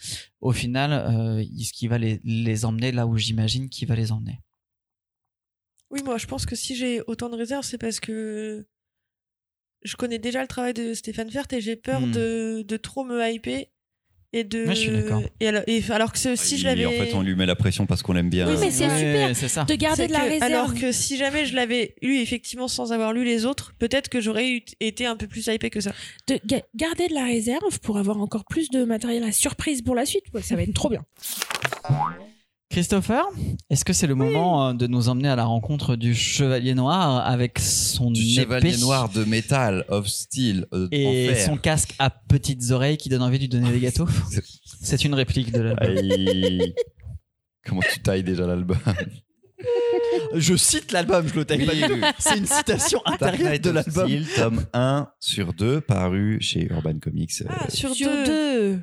au 0.40 0.52
final, 0.52 0.92
euh, 0.92 1.38
est-ce 1.38 1.72
qu'il 1.72 1.88
va 1.88 1.98
les, 1.98 2.20
les 2.24 2.64
emmener 2.64 2.92
là 2.92 3.06
où 3.06 3.16
j'imagine 3.16 3.70
qu'il 3.70 3.88
va 3.88 3.96
les 3.96 4.12
emmener. 4.12 4.40
Oui, 5.90 6.02
moi, 6.02 6.18
je 6.18 6.26
pense 6.26 6.44
que 6.44 6.54
si 6.54 6.76
j'ai 6.76 7.00
autant 7.06 7.30
de 7.30 7.36
réserves, 7.36 7.64
c'est 7.64 7.78
parce 7.78 8.00
que 8.00 8.66
je 9.84 9.96
connais 9.96 10.18
déjà 10.18 10.40
le 10.42 10.48
travail 10.48 10.74
de 10.74 10.94
Stéphane 10.94 11.30
Fert 11.30 11.46
et 11.52 11.60
j'ai 11.60 11.76
peur 11.76 12.00
Hmm. 12.00 12.12
de, 12.12 12.62
de 12.66 12.76
trop 12.76 13.04
me 13.04 13.22
hyper 13.30 13.64
et 14.34 14.44
de. 14.44 14.66
Ouais, 14.66 14.74
je 14.74 14.80
suis 14.80 14.90
d'accord. 14.90 15.22
Et 15.40 15.48
alors, 15.48 15.62
et 15.66 15.82
alors 15.90 16.12
que 16.12 16.36
si 16.36 16.58
je 16.58 16.64
l'avais. 16.66 16.84
En 16.84 16.90
fait, 16.90 17.14
on 17.14 17.22
lui 17.22 17.34
met 17.34 17.46
la 17.46 17.56
pression 17.56 17.86
parce 17.86 18.02
qu'on 18.02 18.12
l'aime 18.12 18.28
bien. 18.28 18.46
Oui, 18.46 18.56
mais 18.60 18.70
c'est 18.70 18.86
Ouais, 18.86 18.98
super. 18.98 19.36
C'est 19.36 19.48
ça. 19.48 19.64
De 19.64 19.74
garder 19.74 20.02
c'est 20.02 20.08
de 20.08 20.12
la 20.12 20.20
que- 20.20 20.24
réserve. 20.28 20.42
Alors 20.52 20.74
que 20.74 20.92
si 20.92 21.16
jamais 21.16 21.46
je 21.46 21.54
l'avais 21.54 21.94
lu 22.02 22.18
effectivement 22.18 22.68
sans 22.68 22.92
avoir 22.92 23.12
lu 23.14 23.24
les 23.24 23.46
autres, 23.46 23.72
peut-être 23.78 24.08
que 24.10 24.20
j'aurais 24.20 24.50
eu- 24.50 24.62
été 24.80 25.06
un 25.06 25.16
peu 25.16 25.26
plus 25.26 25.46
hypé 25.46 25.70
que 25.70 25.80
ça. 25.80 25.92
de 26.26 26.38
ga- 26.44 26.62
garder 26.74 27.08
de 27.08 27.14
la 27.14 27.24
réserve 27.24 27.80
pour 27.80 27.96
avoir 27.96 28.18
encore 28.20 28.44
plus 28.44 28.68
de 28.68 28.84
matériel 28.84 29.24
à 29.24 29.32
surprise 29.32 29.80
pour 29.80 29.94
la 29.94 30.04
suite. 30.04 30.24
Ouais, 30.34 30.42
Ça 30.42 30.56
va 30.56 30.62
être 30.62 30.74
trop 30.74 30.90
bien. 30.90 31.04
Christopher, 32.70 33.24
est-ce 33.70 33.82
que 33.84 33.94
c'est 33.94 34.06
le 34.06 34.14
moment 34.14 34.68
euh, 34.68 34.72
de 34.74 34.86
nous 34.86 35.08
emmener 35.08 35.28
à 35.30 35.36
la 35.36 35.44
rencontre 35.44 35.96
du 35.96 36.14
Chevalier 36.14 36.74
Noir 36.74 37.26
avec 37.26 37.58
son 37.58 38.10
Du 38.10 38.20
chevalier 38.22 38.74
épée 38.74 38.80
noir 38.80 39.08
de 39.08 39.24
métal, 39.24 39.86
of 39.88 40.06
steel, 40.06 40.66
euh, 40.74 40.86
et 40.92 41.30
en 41.30 41.34
fer. 41.34 41.46
son 41.46 41.56
casque 41.56 41.94
à 41.98 42.10
petites 42.10 42.70
oreilles 42.70 42.98
qui 42.98 43.08
donne 43.08 43.22
envie 43.22 43.38
de 43.38 43.44
lui 43.44 43.48
donner 43.48 43.70
des 43.72 43.80
gâteaux 43.80 44.06
C'est 44.82 45.02
une 45.04 45.14
réplique 45.14 45.50
de 45.50 45.60
l'album. 45.62 46.66
Comment 47.66 47.80
tu 47.90 48.00
tailles 48.00 48.22
déjà 48.22 48.46
l'album 48.46 48.76
Je 50.34 50.54
cite 50.54 50.92
l'album, 50.92 51.26
je 51.26 51.34
le 51.34 51.44
taille 51.46 51.64
pas. 51.66 52.12
C'est 52.18 52.36
une 52.36 52.46
citation 52.46 53.00
intérieure 53.06 53.58
de 53.58 53.70
l'album. 53.70 54.06
Steel, 54.06 54.26
tome 54.36 54.66
1 54.74 55.08
sur 55.20 55.54
2, 55.54 55.80
paru 55.80 56.36
chez 56.42 56.64
Urban 56.70 56.98
Comics. 57.00 57.32
Euh, 57.40 57.46
Ah, 57.48 57.70
sur, 57.70 57.94
Sur 57.94 58.10
deux. 58.10 58.26
deux. 58.26 58.80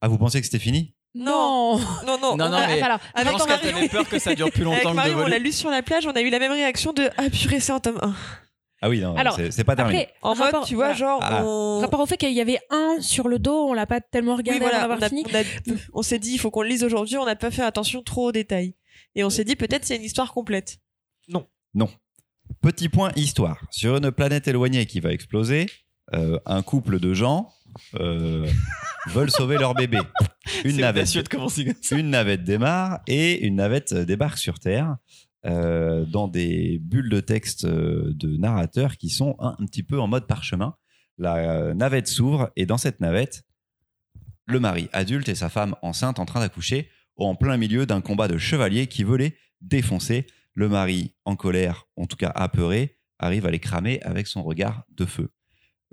Ah, 0.00 0.08
vous 0.08 0.18
pensez 0.18 0.40
que 0.40 0.46
c'était 0.46 0.58
fini 0.58 0.94
Non. 1.14 1.78
Non, 2.06 2.18
non. 2.20 2.36
Non, 2.36 2.46
on 2.46 2.48
non, 2.50 2.56
a- 2.56 2.66
mais 2.68 2.80
Alors, 2.82 2.98
je 3.16 3.20
avec 3.20 3.32
pense 3.32 3.46
Marion- 3.48 3.62
qu'elle 3.62 3.76
avait 3.76 3.88
peur 3.88 4.08
que 4.08 4.18
ça 4.18 4.34
dure 4.34 4.50
plus 4.50 4.62
Avec 4.66 4.82
longtemps 4.84 4.90
que 4.90 4.96
Marion, 4.96 5.18
de 5.18 5.22
on 5.24 5.26
l'a 5.26 5.38
lu 5.38 5.52
sur 5.52 5.70
la 5.70 5.82
plage, 5.82 6.06
on 6.06 6.12
a 6.12 6.20
eu 6.20 6.30
la 6.30 6.38
même 6.38 6.52
réaction 6.52 6.92
de 6.92 7.08
Ah 7.16 7.28
purée, 7.30 7.60
c'est 7.60 7.72
en 7.72 7.80
tome 7.80 7.98
1. 8.02 8.14
Ah 8.82 8.88
oui, 8.88 9.00
non, 9.00 9.14
Alors, 9.16 9.34
c'est 9.36 9.50
c'est 9.50 9.64
pas 9.64 9.76
terminé. 9.76 10.02
après, 10.04 10.14
En 10.22 10.32
rapport, 10.32 10.60
mode, 10.60 10.68
tu 10.68 10.74
vois, 10.74 10.84
voilà. 10.94 10.98
genre, 10.98 11.20
Ah. 11.22 11.42
on. 11.44 11.80
rapport 11.80 12.00
au 12.00 12.06
fait 12.06 12.16
qu'il 12.16 12.32
y 12.32 12.40
avait 12.40 12.60
un 12.70 12.96
sur 13.00 13.28
le 13.28 13.38
dos, 13.38 13.66
on 13.68 13.74
l'a 13.74 13.86
pas 13.86 14.00
tellement 14.00 14.32
Oui, 14.32 14.38
regardé 14.38 14.60
voilà, 14.60 14.84
avant 14.84 14.94
on, 14.94 14.98
d'avoir 14.98 15.06
a- 15.06 15.08
fini. 15.08 15.24
on 15.28 15.72
a- 15.74 15.76
on 15.94 16.02
s'est 16.02 16.18
dit, 16.18 16.32
il 16.32 16.38
faut 16.38 16.50
qu'on 16.50 16.62
le 16.62 16.68
lise 16.68 16.82
aujourd'hui, 16.84 17.18
on 17.18 17.26
n'a 17.26 17.36
pas 17.36 17.50
fait 17.50 17.62
attention 17.62 18.02
trop 18.02 18.28
aux 18.28 18.32
détails. 18.32 18.74
Et 19.16 19.22
on 19.24 19.28
s'est 19.30 19.44
dit, 19.44 19.56
peut-être 19.56 19.84
c'est 19.84 19.96
une 19.96 20.04
histoire 20.04 20.32
complète. 20.32 20.78
Petit 22.62 22.88
point 22.88 23.10
histoire. 23.16 23.58
Sur 23.70 23.96
une 23.96 24.10
planète 24.10 24.48
éloignée 24.48 24.84
qui 24.86 25.00
va 25.00 25.12
exploser, 25.12 25.66
euh, 26.14 26.38
un 26.46 26.62
couple 26.62 26.98
de 26.98 27.14
gens 27.14 27.50
euh, 27.94 28.46
veulent 29.08 29.30
sauver 29.30 29.58
leur 29.58 29.74
bébé. 29.74 29.98
Une 30.64 30.78
navette, 30.78 31.14
une 31.92 32.10
navette 32.10 32.44
démarre 32.44 33.00
et 33.06 33.46
une 33.46 33.56
navette 33.56 33.94
débarque 33.94 34.38
sur 34.38 34.58
Terre 34.58 34.96
euh, 35.46 36.04
dans 36.04 36.28
des 36.28 36.78
bulles 36.80 37.08
de 37.08 37.20
texte 37.20 37.64
euh, 37.64 38.12
de 38.14 38.36
narrateurs 38.36 38.98
qui 38.98 39.08
sont 39.08 39.36
un, 39.38 39.56
un 39.58 39.66
petit 39.66 39.82
peu 39.82 39.98
en 39.98 40.06
mode 40.06 40.26
parchemin. 40.26 40.74
La 41.16 41.36
euh, 41.36 41.74
navette 41.74 42.08
s'ouvre 42.08 42.50
et 42.56 42.66
dans 42.66 42.76
cette 42.76 43.00
navette, 43.00 43.44
le 44.46 44.60
mari 44.60 44.90
adulte 44.92 45.28
et 45.30 45.34
sa 45.34 45.48
femme 45.48 45.76
enceinte 45.80 46.18
en 46.18 46.26
train 46.26 46.40
d'accoucher 46.40 46.90
en 47.16 47.34
plein 47.34 47.56
milieu 47.56 47.86
d'un 47.86 48.00
combat 48.00 48.28
de 48.28 48.38
chevaliers 48.38 48.86
qui 48.86 49.04
veut 49.04 49.16
les 49.16 49.36
défoncer. 49.60 50.26
Le 50.54 50.68
mari, 50.68 51.14
en 51.24 51.36
colère, 51.36 51.86
en 51.96 52.06
tout 52.06 52.16
cas 52.16 52.32
apeuré, 52.34 52.98
arrive 53.18 53.46
à 53.46 53.50
les 53.50 53.60
cramer 53.60 54.00
avec 54.02 54.26
son 54.26 54.42
regard 54.42 54.84
de 54.90 55.04
feu. 55.04 55.30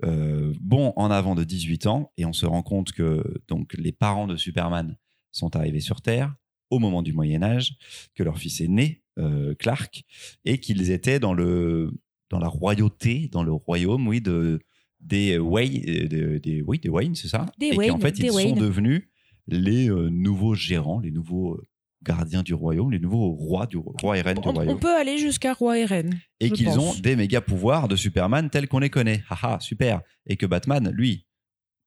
Euh, 0.04 0.52
bon 0.60 0.92
en 0.96 1.10
avant 1.10 1.34
de 1.34 1.42
18 1.44 1.86
ans, 1.86 2.12
et 2.16 2.24
on 2.24 2.32
se 2.32 2.46
rend 2.46 2.62
compte 2.62 2.92
que 2.92 3.24
donc 3.48 3.74
les 3.76 3.90
parents 3.92 4.26
de 4.28 4.36
Superman 4.36 4.96
sont 5.32 5.56
arrivés 5.56 5.80
sur 5.80 6.00
Terre 6.02 6.34
au 6.70 6.78
moment 6.78 7.02
du 7.02 7.12
Moyen 7.12 7.42
Âge, 7.42 7.76
que 8.14 8.22
leur 8.22 8.38
fils 8.38 8.60
est 8.60 8.68
né, 8.68 9.02
euh, 9.18 9.54
Clark, 9.58 10.04
et 10.44 10.58
qu'ils 10.60 10.90
étaient 10.90 11.18
dans 11.18 11.34
le 11.34 11.90
dans 12.30 12.38
la 12.38 12.48
royauté, 12.48 13.28
dans 13.32 13.42
le 13.42 13.52
royaume, 13.52 14.06
oui, 14.06 14.20
de 14.20 14.60
des 15.00 15.38
Wayne, 15.38 15.80
des, 16.08 16.38
des- 16.40 16.62
oui, 16.62 16.78
des 16.78 16.88
Wayne, 16.90 17.14
c'est 17.14 17.28
ça? 17.28 17.46
Des 17.58 17.68
Et 17.68 17.76
Wayne, 17.76 18.00
fait, 18.00 18.18
ils 18.18 18.30
sont 18.32 18.56
devenus 18.60 19.08
les 19.46 19.88
euh, 19.90 20.10
nouveaux 20.10 20.54
gérants, 20.54 21.00
les 21.00 21.10
nouveaux 21.10 21.54
euh, 21.54 21.62
gardiens 22.02 22.42
du 22.42 22.54
royaume, 22.54 22.90
les 22.92 22.98
nouveaux 23.00 23.30
rois 23.32 23.66
du 23.66 23.76
ro- 23.76 23.94
roi 24.00 24.16
et 24.18 24.20
reine 24.22 24.38
du 24.38 24.48
On, 24.48 24.52
royaume 24.52 24.76
on 24.76 24.78
peut 24.78 24.94
aller 24.96 25.18
jusqu'à 25.18 25.52
Roi 25.54 25.78
et 25.78 25.84
Reine. 25.84 26.18
et 26.40 26.50
qu'ils 26.50 26.78
ont 26.78 26.94
des 26.94 27.16
méga 27.16 27.40
pouvoirs 27.40 27.88
de 27.88 27.96
Superman 27.96 28.50
tels 28.50 28.68
qu'on 28.68 28.78
les 28.78 28.90
connaît. 28.90 29.22
Haha, 29.28 29.58
super. 29.60 30.00
Et 30.26 30.36
que 30.36 30.46
Batman, 30.46 30.90
lui, 30.92 31.26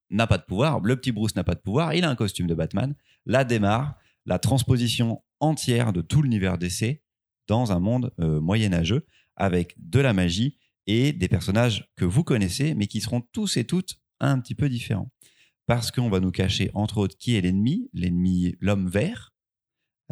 n'a 0.10 0.28
pas 0.28 0.38
de 0.38 0.44
pouvoir. 0.44 0.82
Le 0.82 0.96
petit 0.98 1.12
Bruce 1.14 1.36
n'a 1.36 1.44
pas 1.46 1.56
de 1.56 1.62
pouvoir. 1.62 1.94
Il 1.94 2.04
a 2.04 2.10
un 2.10 2.16
costume 2.16 2.48
de 2.48 2.56
Batman. 2.56 2.94
Là 3.26 3.44
démarre 3.46 3.96
la 4.26 4.38
transposition 4.38 5.22
entière 5.40 5.94
de 5.94 6.02
tout 6.02 6.22
l'univers 6.22 6.58
d'essai 6.58 7.02
dans 7.48 7.72
un 7.72 7.80
monde 7.80 8.14
euh, 8.20 8.40
moyenâgeux 8.42 9.06
avec 9.38 9.74
de 9.78 10.00
la 10.00 10.14
magie 10.14 10.58
et 10.88 11.14
des 11.14 11.28
personnages 11.28 11.90
que 11.96 12.06
vous 12.06 12.24
connaissez, 12.24 12.76
mais 12.76 12.88
qui 12.88 13.02
seront 13.02 13.22
tous 13.32 13.56
et 13.58 13.64
toutes 13.64 13.96
un 14.20 14.40
petit 14.40 14.56
peu 14.56 14.68
différents. 14.70 15.10
Parce 15.68 15.90
qu'on 15.92 16.10
va 16.10 16.20
nous 16.20 16.32
cacher, 16.32 16.70
entre 16.74 16.98
autres, 16.98 17.18
qui 17.18 17.36
est 17.36 17.42
l'ennemi, 17.42 17.90
l'ennemi, 17.94 18.56
l'homme 18.60 18.90
vert. 18.90 19.31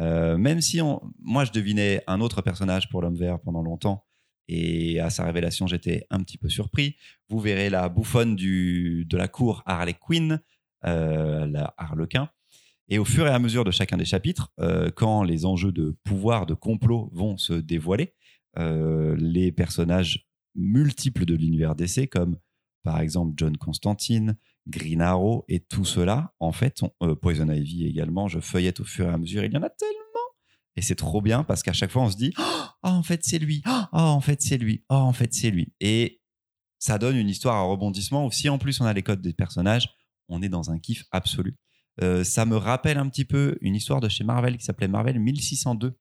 Euh, 0.00 0.36
même 0.38 0.60
si 0.60 0.80
on, 0.80 1.00
moi 1.20 1.44
je 1.44 1.52
devinais 1.52 2.02
un 2.06 2.20
autre 2.20 2.42
personnage 2.42 2.88
pour 2.88 3.02
l'homme 3.02 3.16
vert 3.16 3.38
pendant 3.40 3.62
longtemps, 3.62 4.04
et 4.48 4.98
à 4.98 5.10
sa 5.10 5.24
révélation 5.24 5.66
j'étais 5.66 6.06
un 6.10 6.20
petit 6.20 6.38
peu 6.38 6.48
surpris. 6.48 6.96
Vous 7.28 7.38
verrez 7.38 7.70
la 7.70 7.88
bouffonne 7.88 8.34
du, 8.34 9.04
de 9.04 9.16
la 9.16 9.28
cour 9.28 9.62
Harley 9.66 9.94
Quinn, 9.94 10.40
euh, 10.86 11.46
la 11.46 11.74
Harlequin. 11.76 12.30
Et 12.88 12.98
au 12.98 13.04
fur 13.04 13.26
et 13.26 13.30
à 13.30 13.38
mesure 13.38 13.64
de 13.64 13.70
chacun 13.70 13.96
des 13.96 14.04
chapitres, 14.04 14.52
euh, 14.58 14.90
quand 14.90 15.22
les 15.22 15.46
enjeux 15.46 15.70
de 15.70 15.96
pouvoir, 16.02 16.46
de 16.46 16.54
complot 16.54 17.08
vont 17.12 17.36
se 17.36 17.52
dévoiler, 17.52 18.14
euh, 18.58 19.14
les 19.16 19.52
personnages 19.52 20.26
multiples 20.56 21.24
de 21.24 21.36
l'univers 21.36 21.76
DC, 21.76 22.08
comme 22.08 22.36
par 22.82 23.00
exemple 23.00 23.34
John 23.36 23.56
Constantine, 23.56 24.36
Green 24.68 25.00
Arrow, 25.00 25.44
et 25.48 25.60
tout 25.60 25.84
cela, 25.84 26.34
en 26.40 26.52
fait, 26.52 26.82
on- 26.82 26.92
euh, 27.02 27.14
Poison 27.14 27.48
Ivy 27.48 27.86
également, 27.86 28.28
je 28.28 28.40
feuillette 28.40 28.80
au 28.80 28.84
fur 28.84 29.06
et 29.06 29.12
à 29.12 29.18
mesure, 29.18 29.44
il 29.44 29.52
y 29.52 29.56
en 29.56 29.62
a 29.62 29.70
tellement 29.70 29.96
Et 30.76 30.82
c'est 30.82 30.94
trop 30.94 31.20
bien 31.20 31.42
parce 31.44 31.62
qu'à 31.62 31.72
chaque 31.72 31.90
fois, 31.90 32.02
on 32.02 32.10
se 32.10 32.16
dit 32.16 32.32
Oh, 32.38 32.88
en 32.88 33.02
fait, 33.02 33.20
c'est 33.24 33.38
lui 33.38 33.62
Oh, 33.66 33.78
en 33.92 34.20
fait, 34.20 34.40
c'est 34.42 34.56
lui 34.58 34.84
Oh, 34.88 34.94
en 34.94 35.12
fait, 35.12 35.32
c'est 35.34 35.50
lui 35.50 35.72
Et 35.80 36.20
ça 36.78 36.96
donne 36.98 37.16
une 37.16 37.28
histoire 37.28 37.56
à 37.56 37.62
rebondissement 37.62 38.24
où 38.26 38.30
si 38.30 38.48
en 38.48 38.56
plus 38.58 38.80
on 38.80 38.86
a 38.86 38.92
les 38.94 39.02
codes 39.02 39.20
des 39.20 39.34
personnages, 39.34 39.90
on 40.28 40.40
est 40.42 40.48
dans 40.48 40.70
un 40.70 40.78
kiff 40.78 41.04
absolu. 41.10 41.56
Euh, 42.02 42.24
ça 42.24 42.46
me 42.46 42.56
rappelle 42.56 42.96
un 42.96 43.08
petit 43.08 43.24
peu 43.26 43.58
une 43.60 43.74
histoire 43.74 44.00
de 44.00 44.08
chez 44.08 44.24
Marvel 44.24 44.56
qui 44.56 44.64
s'appelait 44.64 44.88
Marvel 44.88 45.18
1602. 45.20 45.98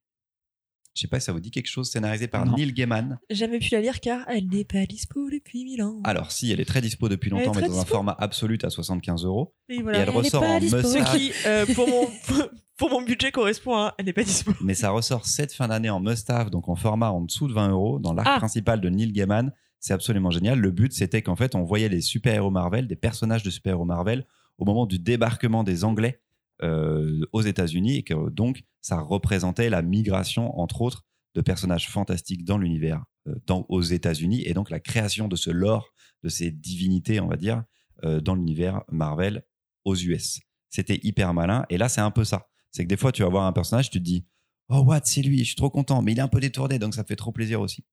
Je 0.99 1.03
sais 1.03 1.07
pas 1.07 1.21
si 1.21 1.27
ça 1.27 1.31
vous 1.31 1.39
dit 1.39 1.49
quelque 1.49 1.69
chose, 1.69 1.89
scénarisé 1.89 2.27
par 2.27 2.45
Non. 2.45 2.57
Neil 2.57 2.73
Gaiman. 2.73 3.19
Jamais 3.29 3.59
pu 3.59 3.69
la 3.71 3.79
lire 3.79 4.01
car 4.01 4.25
elle 4.27 4.47
n'est 4.49 4.65
pas 4.65 4.85
dispo 4.85 5.29
depuis 5.31 5.63
mille 5.63 5.81
ans. 5.81 6.01
Alors 6.03 6.29
si, 6.33 6.51
elle 6.51 6.59
est 6.59 6.65
très 6.65 6.81
dispo 6.81 7.07
depuis 7.07 7.29
longtemps, 7.29 7.53
mais 7.55 7.61
dans 7.65 7.79
un 7.79 7.85
format 7.85 8.13
absolu 8.19 8.57
à 8.63 8.69
75 8.69 9.23
euros. 9.23 9.53
Et 9.69 9.81
voilà. 9.81 9.99
Et 9.99 10.01
elle 10.01 10.09
ressort 10.09 10.43
en 10.43 10.59
dispo. 10.59 10.75
must 10.75 10.91
Ce 10.91 11.15
qui, 11.17 11.31
euh, 11.45 11.65
pour, 11.73 11.87
mon, 11.87 12.07
pour 12.77 12.89
mon 12.89 13.01
budget, 13.01 13.31
correspond 13.31 13.75
à 13.75 13.95
elle 13.97 14.07
n'est 14.07 14.13
pas 14.13 14.23
dispo. 14.23 14.51
mais 14.61 14.73
ça 14.73 14.89
ressort 14.89 15.25
cette 15.25 15.53
fin 15.53 15.69
d'année 15.69 15.89
en 15.89 16.01
must-have, 16.01 16.49
donc 16.49 16.67
en 16.67 16.75
format 16.75 17.11
en 17.11 17.21
dessous 17.21 17.47
de 17.47 17.53
20 17.53 17.69
euros, 17.69 17.99
dans 17.99 18.11
l'arc 18.13 18.27
Ah. 18.29 18.37
principal 18.39 18.81
de 18.81 18.89
Neil 18.89 19.13
Gaiman. 19.13 19.53
C'est 19.79 19.93
absolument 19.93 20.31
génial. 20.31 20.59
Le 20.59 20.71
but, 20.71 20.91
c'était 20.91 21.21
qu'en 21.21 21.37
fait, 21.37 21.55
on 21.55 21.63
voyait 21.63 21.87
les 21.87 22.01
super-héros 22.01 22.51
Marvel, 22.51 22.87
des 22.87 22.97
personnages 22.97 23.43
de 23.43 23.49
super-héros 23.49 23.85
Marvel, 23.85 24.25
au 24.57 24.65
moment 24.65 24.85
du 24.85 24.99
débarquement 24.99 25.63
des 25.63 25.85
Anglais 25.85 26.19
euh, 26.61 27.25
aux 27.31 27.41
États-Unis, 27.41 27.97
et 27.97 28.03
que 28.03 28.29
donc, 28.29 28.63
ça 28.81 28.99
représentait 28.99 29.69
la 29.69 29.81
migration, 29.81 30.59
entre 30.59 30.81
autres, 30.81 31.05
de 31.35 31.41
personnages 31.41 31.89
fantastiques 31.89 32.43
dans 32.43 32.57
l'univers 32.57 33.03
euh, 33.27 33.63
aux 33.69 33.81
États-Unis, 33.81 34.43
et 34.45 34.53
donc 34.53 34.69
la 34.69 34.81
création 34.81 35.29
de 35.29 35.37
ce 35.37 35.51
lore, 35.51 35.93
de 36.23 36.27
ces 36.27 36.51
divinités, 36.51 37.21
on 37.21 37.27
va 37.27 37.37
dire, 37.37 37.63
euh, 38.03 38.19
dans 38.19 38.35
l'univers 38.35 38.83
Marvel 38.91 39.43
aux 39.85 39.95
US. 39.95 40.41
C'était 40.69 40.99
hyper 41.01 41.33
malin, 41.33 41.65
et 41.69 41.77
là, 41.77 41.87
c'est 41.87 42.01
un 42.01 42.11
peu 42.11 42.25
ça. 42.25 42.47
C'est 42.71 42.83
que 42.83 42.89
des 42.89 42.97
fois, 42.97 43.13
tu 43.13 43.23
vas 43.23 43.29
voir 43.29 43.45
un 43.45 43.53
personnage, 43.53 43.89
tu 43.89 43.99
te 43.99 44.03
dis, 44.03 44.25
oh 44.67 44.79
what, 44.79 45.01
c'est 45.05 45.21
lui, 45.21 45.39
je 45.39 45.45
suis 45.45 45.55
trop 45.55 45.69
content, 45.69 46.01
mais 46.01 46.11
il 46.11 46.19
est 46.19 46.21
un 46.21 46.27
peu 46.27 46.41
détourné, 46.41 46.77
donc 46.77 46.93
ça 46.93 47.05
fait 47.05 47.15
trop 47.15 47.31
plaisir 47.31 47.61
aussi. 47.61 47.85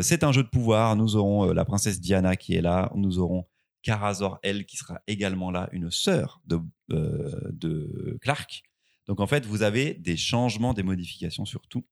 C'est 0.00 0.24
un 0.24 0.32
jeu 0.32 0.42
de 0.42 0.48
pouvoir. 0.48 0.96
Nous 0.96 1.14
aurons 1.16 1.52
la 1.52 1.66
princesse 1.66 2.00
Diana 2.00 2.36
qui 2.36 2.54
est 2.54 2.62
là. 2.62 2.90
Nous 2.94 3.18
aurons 3.18 3.44
Karazor, 3.84 4.40
elle, 4.42 4.64
qui 4.66 4.76
sera 4.76 5.00
également 5.06 5.50
là, 5.50 5.68
une 5.72 5.90
sœur 5.90 6.40
de, 6.46 6.58
euh, 6.90 7.50
de 7.52 8.18
Clark. 8.20 8.64
Donc 9.06 9.20
en 9.20 9.26
fait, 9.26 9.46
vous 9.46 9.62
avez 9.62 9.94
des 9.94 10.16
changements, 10.16 10.74
des 10.74 10.82
modifications 10.82 11.44
sur 11.44 11.68
tout. 11.68 11.84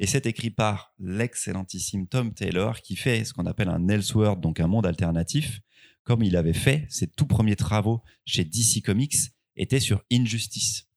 Et 0.00 0.06
c'est 0.06 0.26
écrit 0.26 0.50
par 0.50 0.94
l'excellentissime 0.98 2.06
Tom 2.08 2.32
Taylor 2.32 2.80
qui 2.80 2.96
fait 2.96 3.24
ce 3.24 3.34
qu'on 3.34 3.46
appelle 3.46 3.68
un 3.68 3.88
Elseworld, 3.88 4.40
donc 4.40 4.58
un 4.58 4.66
monde 4.66 4.86
alternatif, 4.86 5.60
comme 6.04 6.22
il 6.22 6.36
avait 6.36 6.54
fait 6.54 6.86
ses 6.88 7.06
tout 7.06 7.26
premiers 7.26 7.56
travaux 7.56 8.02
chez 8.24 8.44
DC 8.44 8.82
Comics, 8.82 9.16
étaient 9.56 9.80
sur 9.80 10.02
Injustice, 10.10 10.88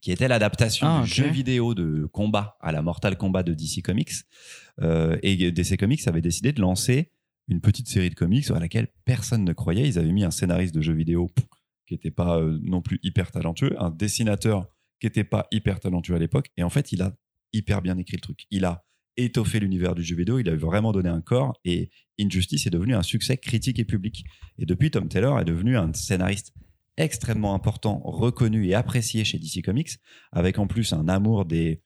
qui 0.00 0.10
était 0.10 0.28
l'adaptation 0.28 0.86
Ah, 0.88 1.02
du 1.02 1.08
jeu 1.08 1.28
vidéo 1.28 1.74
de 1.74 2.06
combat 2.06 2.56
à 2.60 2.72
la 2.72 2.82
Mortal 2.82 3.16
Kombat 3.16 3.44
de 3.44 3.54
DC 3.54 3.82
Comics. 3.82 4.12
Euh, 4.80 5.18
et 5.22 5.52
DC 5.52 5.76
Comics 5.78 6.08
avait 6.08 6.22
décidé 6.22 6.52
de 6.52 6.60
lancer 6.60 7.12
une 7.48 7.60
petite 7.60 7.88
série 7.88 8.10
de 8.10 8.14
comics 8.14 8.44
sur 8.44 8.58
laquelle 8.58 8.88
personne 9.04 9.44
ne 9.44 9.52
croyait. 9.52 9.88
Ils 9.88 9.98
avaient 9.98 10.12
mis 10.12 10.24
un 10.24 10.30
scénariste 10.30 10.74
de 10.74 10.80
jeu 10.80 10.92
vidéo 10.92 11.30
qui 11.86 11.94
n'était 11.94 12.10
pas 12.10 12.38
euh, 12.38 12.58
non 12.62 12.82
plus 12.82 12.98
hyper 13.02 13.30
talentueux, 13.30 13.80
un 13.80 13.90
dessinateur 13.90 14.66
qui 15.00 15.06
n'était 15.06 15.24
pas 15.24 15.46
hyper 15.52 15.78
talentueux 15.80 16.16
à 16.16 16.18
l'époque. 16.18 16.50
Et 16.56 16.62
en 16.62 16.70
fait, 16.70 16.92
il 16.92 17.02
a 17.02 17.16
hyper 17.52 17.82
bien 17.82 17.96
écrit 17.98 18.16
le 18.16 18.22
truc. 18.22 18.46
Il 18.50 18.64
a 18.64 18.84
étoffé 19.16 19.60
l'univers 19.60 19.94
du 19.94 20.02
jeu 20.02 20.16
vidéo, 20.16 20.38
il 20.38 20.48
a 20.48 20.56
vraiment 20.56 20.92
donné 20.92 21.08
un 21.08 21.22
corps 21.22 21.58
et 21.64 21.90
Injustice 22.20 22.66
est 22.66 22.70
devenu 22.70 22.94
un 22.94 23.02
succès 23.02 23.36
critique 23.36 23.78
et 23.78 23.84
public. 23.84 24.24
Et 24.58 24.66
depuis, 24.66 24.90
Tom 24.90 25.08
Taylor 25.08 25.40
est 25.40 25.44
devenu 25.44 25.76
un 25.76 25.92
scénariste 25.92 26.52
extrêmement 26.96 27.54
important, 27.54 28.00
reconnu 28.04 28.66
et 28.66 28.74
apprécié 28.74 29.24
chez 29.24 29.38
DC 29.38 29.62
Comics, 29.62 29.98
avec 30.32 30.58
en 30.58 30.66
plus 30.66 30.92
un 30.92 31.08
amour 31.08 31.44
des 31.44 31.82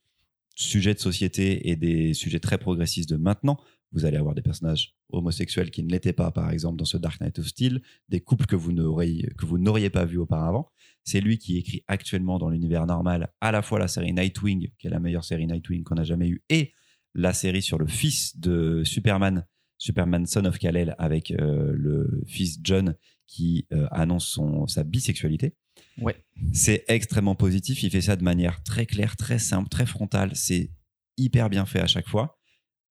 sujets 0.55 0.95
de 0.95 1.01
société 1.01 1.71
et 1.71 1.77
des 1.77 2.15
sujets 2.15 2.41
très 2.41 2.59
progressistes 2.59 3.11
de 3.11 3.17
maintenant. 3.17 3.59
Vous 3.93 4.05
allez 4.05 4.17
avoir 4.17 4.35
des 4.35 4.43
personnages 4.43 4.95
homosexuels 5.11 5.71
qui 5.71 5.83
ne 5.83 5.91
l'étaient 5.91 6.13
pas, 6.13 6.31
par 6.31 6.51
exemple, 6.51 6.77
dans 6.77 6.85
ce 6.85 6.97
Dark 6.97 7.21
Knight 7.21 7.39
of 7.39 7.47
Steel, 7.47 7.83
des 8.09 8.21
couples 8.21 8.47
que 8.47 8.57
vous 8.57 8.73
n'auriez, 8.73 9.91
pas 9.91 10.05
vus 10.05 10.19
auparavant. 10.19 10.71
C'est 11.03 11.21
lui 11.21 11.39
qui 11.39 11.59
écrit 11.59 11.83
actuellement 11.89 12.39
dans 12.39 12.51
l'univers 12.51 12.87
normal 12.87 13.33
à 13.41 13.51
la 13.51 13.63
fois 13.63 13.79
la 13.79 13.89
série 13.89 14.13
Nightwing, 14.13 14.71
qui 14.79 14.87
est 14.87 14.91
la 14.91 15.01
meilleure 15.01 15.25
série 15.25 15.47
Nightwing 15.47 15.83
qu'on 15.83 15.97
a 15.97 16.05
jamais 16.05 16.29
eue, 16.29 16.43
et 16.49 16.73
la 17.15 17.33
série 17.33 17.63
sur 17.63 17.79
le 17.79 17.87
fils 17.87 18.39
de 18.39 18.85
Superman, 18.85 19.47
Superman 19.79 20.27
Son 20.27 20.45
of 20.45 20.59
Kal-El, 20.59 20.95
avec 20.99 21.33
euh, 21.33 21.73
le 21.75 22.23
fils 22.27 22.61
John 22.63 22.95
qui 23.27 23.67
euh, 23.73 23.87
annonce 23.91 24.27
son, 24.27 24.67
sa 24.67 24.85
bisexualité. 24.85 25.55
Ouais. 26.01 26.17
C'est 26.53 26.85
extrêmement 26.89 27.35
positif. 27.35 27.83
Il 27.83 27.91
fait 27.91 28.01
ça 28.01 28.17
de 28.17 28.23
manière 28.25 28.63
très 28.63 28.87
claire, 28.87 29.17
très 29.17 29.39
simple, 29.39 29.69
très 29.69 29.87
frontale. 29.87 30.33
C'est 30.35 30.71
hyper 31.17 31.51
bien 31.51 31.67
fait 31.67 31.81
à 31.81 31.87
chaque 31.87 32.09
fois. 32.09 32.40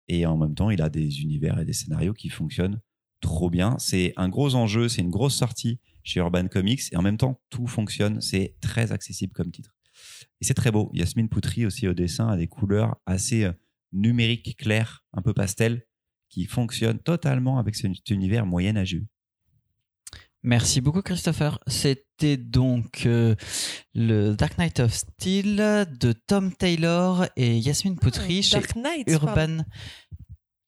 Et 0.10 0.26
en 0.26 0.38
même 0.38 0.56
temps, 0.56 0.72
il 0.72 0.82
a 0.82 0.90
des 0.90 1.22
univers 1.22 1.60
et 1.60 1.66
des 1.66 1.74
scénarios 1.74 2.14
qui 2.14 2.30
fonctionnent 2.30 2.82
trop 3.22 3.50
bien. 3.50 3.78
C'est 3.80 4.14
un 4.18 4.28
gros 4.28 4.56
enjeu, 4.56 4.90
c'est 4.90 5.02
une 5.02 5.10
grosse 5.10 5.36
sortie 5.36 5.80
chez 6.04 6.20
Urban 6.20 6.48
Comics. 6.48 6.82
Et 6.92 6.98
en 6.98 7.02
même 7.02 7.18
temps, 7.18 7.40
tout 7.50 7.68
fonctionne. 7.68 8.20
C'est 8.20 8.56
très 8.60 8.92
accessible 8.92 9.34
comme 9.34 9.52
titre. 9.52 9.76
Et 10.42 10.46
c'est 10.46 10.54
très 10.54 10.72
beau. 10.72 10.90
Yasmine 10.94 11.30
Poutry 11.30 11.66
aussi 11.66 11.88
au 11.88 11.94
dessin 11.94 12.28
a 12.28 12.38
des 12.38 12.48
couleurs 12.48 12.98
assez 13.06 13.44
euh, 13.44 13.54
numériques, 13.92 14.58
claires, 14.58 15.06
un 15.14 15.22
peu 15.22 15.34
pastel, 15.34 15.86
qui 16.30 16.46
fonctionnent 16.46 17.00
totalement 17.00 17.60
avec 17.60 17.76
cet 17.76 18.10
univers 18.10 18.46
moyenâgeux. 18.46 19.06
Merci 20.44 20.80
beaucoup 20.82 21.02
Christopher. 21.02 21.60
C'était 21.68 22.38
donc 22.38 23.06
euh, 23.06 23.36
le 23.94 24.36
Dark 24.36 24.58
Knight 24.58 24.80
of 24.80 24.94
Steel 24.94 25.56
de 26.00 26.14
Tom 26.14 26.54
Taylor 26.54 27.26
et 27.36 27.58
Yasmine 27.58 27.98
Poutry 27.98 28.42
chez 28.44 28.56
Dark 28.58 28.76
Knight. 28.76 29.08
pardon. 29.08 29.28
Urban. 29.28 29.64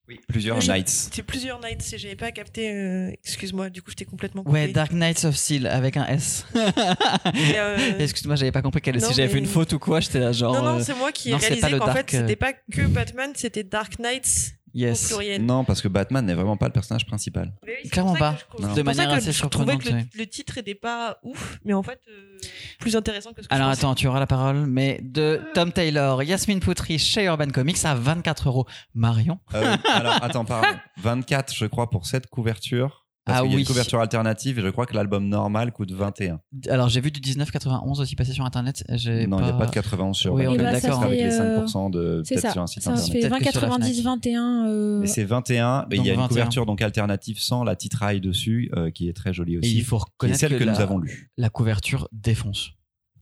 Oui, 0.10 0.20
plusieurs 0.28 0.58
Oui. 0.58 0.68
Nights. 0.68 0.90
C'est 1.14 1.24
plusieurs 1.24 1.62
nights 1.62 1.94
et 1.94 1.98
j'avais 1.98 2.18
pas 2.18 2.32
capté. 2.34 2.70
euh, 2.70 3.12
Excuse-moi, 3.24 3.70
du 3.70 3.82
coup, 3.82 3.92
j'étais 3.92 4.04
complètement. 4.04 4.44
coupé. 4.44 4.54
Ouais, 4.54 4.68
Dark 4.68 4.92
Knights 4.92 5.24
of 5.24 5.38
Steel 5.38 5.68
avec 5.68 5.96
un 5.96 6.06
S. 6.08 6.46
Euh, 6.54 7.96
Excuse-moi, 8.00 8.36
j'avais 8.36 8.52
pas 8.52 8.62
compris 8.62 8.82
non, 8.92 9.00
si 9.08 9.14
j'avais 9.14 9.30
fait 9.30 9.38
une 9.40 9.46
faute 9.46 9.72
ou 9.72 9.80
quoi, 9.80 10.02
j'étais 10.02 10.20
là 10.20 10.34
genre 10.34 10.54
non, 10.54 10.74
non, 10.80 10.84
c'est 10.84 10.96
moi 10.96 11.14
qui 11.14 11.30
ai 11.30 11.32
non, 11.32 11.40
c'est 11.40 11.46
réalisé 11.48 11.62
pas 11.62 11.70
le 11.70 11.80
qu'en 11.80 11.86
fait, 11.88 11.94
Dark, 11.94 12.10
c'était 12.10 12.36
pas 12.36 12.52
que 12.54 12.88
Batman, 12.88 13.32
c'était 13.36 13.64
Dark 13.64 14.00
Knights 14.00 14.56
yes. 14.74 15.08
pluriel. 15.08 15.46
Non, 15.46 15.64
parce 15.64 15.82
que 15.82 15.88
Batman 15.88 16.26
n'est 16.26 16.34
vraiment 16.34 16.58
pas 16.58 16.68
le 16.68 16.72
personnage 16.74 17.06
principal. 17.06 17.54
Oui, 17.64 17.90
Clairement 17.90 18.16
pas. 18.16 18.36
je- 18.60 18.74
De 18.76 18.82
manière 18.82 19.10
assez 19.12 19.32
je 19.32 19.46
trouvais 19.46 19.78
que 19.78 19.84
surprenante, 19.84 20.08
le, 20.14 20.20
le 20.20 20.28
titre 20.28 20.58
était 20.58 20.76
pas 20.76 21.18
ouf, 21.24 21.60
mais 21.66 21.74
en 21.74 21.84
fait, 21.84 22.00
euh, 22.10 22.40
plus 22.80 22.96
intéressant 22.96 23.34
que 23.34 23.42
ce 23.42 23.48
que 23.48 23.54
Alors 23.54 23.68
je 23.70 23.74
attends, 23.74 23.96
tu 23.96 24.08
auras 24.08 24.20
la 24.20 24.28
parole, 24.28 24.66
mais 24.68 25.00
de 25.04 25.42
Tom 25.54 25.72
Taylor, 25.72 26.24
Yasmine 26.24 26.60
Poutry 26.60 27.00
chez 27.00 27.26
Urban 27.26 27.50
Comics 27.50 27.84
à 27.86 27.96
24 27.96 28.48
euros. 28.48 28.66
Marion 28.94 29.40
Euh, 29.54 29.76
alors, 29.94 30.14
attends, 30.24 30.46
pardon. 30.46 30.68
24, 30.98 31.54
je 31.54 31.66
crois, 31.66 31.90
pour 31.90 32.06
cette 32.06 32.28
couverture. 32.28 33.01
Parce 33.24 33.38
Ah 33.38 33.42
qu'il 33.44 33.52
y 33.52 33.54
a 33.54 33.56
oui. 33.58 33.62
une 33.62 33.68
couverture 33.68 34.00
alternative 34.00 34.58
et 34.58 34.62
je 34.64 34.68
crois 34.70 34.88
que 34.88 34.96
l'album 34.96 35.28
normal 35.28 35.72
coûte 35.72 35.92
21. 35.92 36.40
Alors 36.70 36.90
j'ai 36.90 37.02
vu 37.02 37.12
du 37.12 37.20
1991 37.22 38.02
aussi 38.02 38.16
passer 38.16 38.34
sur 38.34 38.44
internet. 38.46 38.84
Non, 38.90 38.96
il 38.98 39.28
n'y 39.44 39.50
a 39.50 39.54
pas 39.54 39.68
de 39.68 39.72
91 39.72 40.18
sur 40.18 40.34
Oui, 40.34 40.48
on 40.48 40.54
est 40.54 40.58
Comics, 40.58 40.72
d'accord. 40.82 41.00
c'est 41.02 41.06
avec 41.06 41.20
Eh 41.20 41.24
les 41.26 41.30
ben, 41.30 41.68
ça 41.68 41.78
5% 41.80 41.92
de 41.92 42.22
C'est 42.26 42.34
peut-être 42.36 42.42
ça. 42.48 42.52
sur 42.54 42.62
un 42.64 42.68
site 42.68 42.82
Ça 42.82 42.90
internet. 42.94 43.12
fait 43.12 43.20
Peut-être 43.30 43.44
que 43.46 43.52
sur 43.52 43.62
la 43.62 43.68
20, 43.68 43.78
90, 43.78 44.04
21. 44.04 44.66
euh, 44.70 45.04
Et 45.04 45.08
c'est 45.08 45.24
21. 45.24 45.86
et 45.92 45.96
il 45.98 46.04
y 46.06 46.10
a 46.10 46.14
une 46.14 46.20
21. 46.20 46.28
couverture 46.30 46.66
donc 46.66 46.82
alternative 46.82 47.38
sans 47.40 47.64
la 47.64 47.76
titraille 47.76 48.22
dessus 48.22 48.72
euh, 48.76 48.90
qui 48.90 49.08
est 49.08 49.14
très 49.14 49.34
jolie 49.34 49.54
Et 49.54 49.58
aussi. 49.60 49.76
il 49.78 49.84
faut 49.84 50.00
reconnaître 50.00 50.40
celle 50.40 50.58
que, 50.58 50.64
la, 50.64 50.72
nous 50.74 50.80
avons 50.82 50.98
lue. 50.98 51.30
la 51.38 51.50
couverture 51.50 52.08
défonce. 52.12 52.72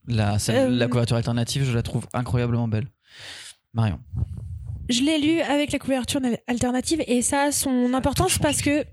La, 0.08 0.40
celle- 0.40 0.72
Euh, 0.72 0.76
la 0.78 0.88
couverture 0.88 1.18
alternative, 1.18 1.66
je 1.66 1.74
la 1.74 1.82
trouve 1.84 2.08
incroyablement 2.14 2.70
belle. 2.70 2.88
Marion. 3.74 4.00
Je 4.90 5.04
l'ai 5.04 5.20
lu 5.20 5.42
avec 5.42 5.72
la 5.72 5.78
couverture 5.78 6.20
alternative 6.48 7.04
et 7.06 7.22
ça 7.22 7.42
a 7.44 7.52
son 7.52 7.94
importance 7.94 8.40
parce 8.40 8.62
que 8.62 8.84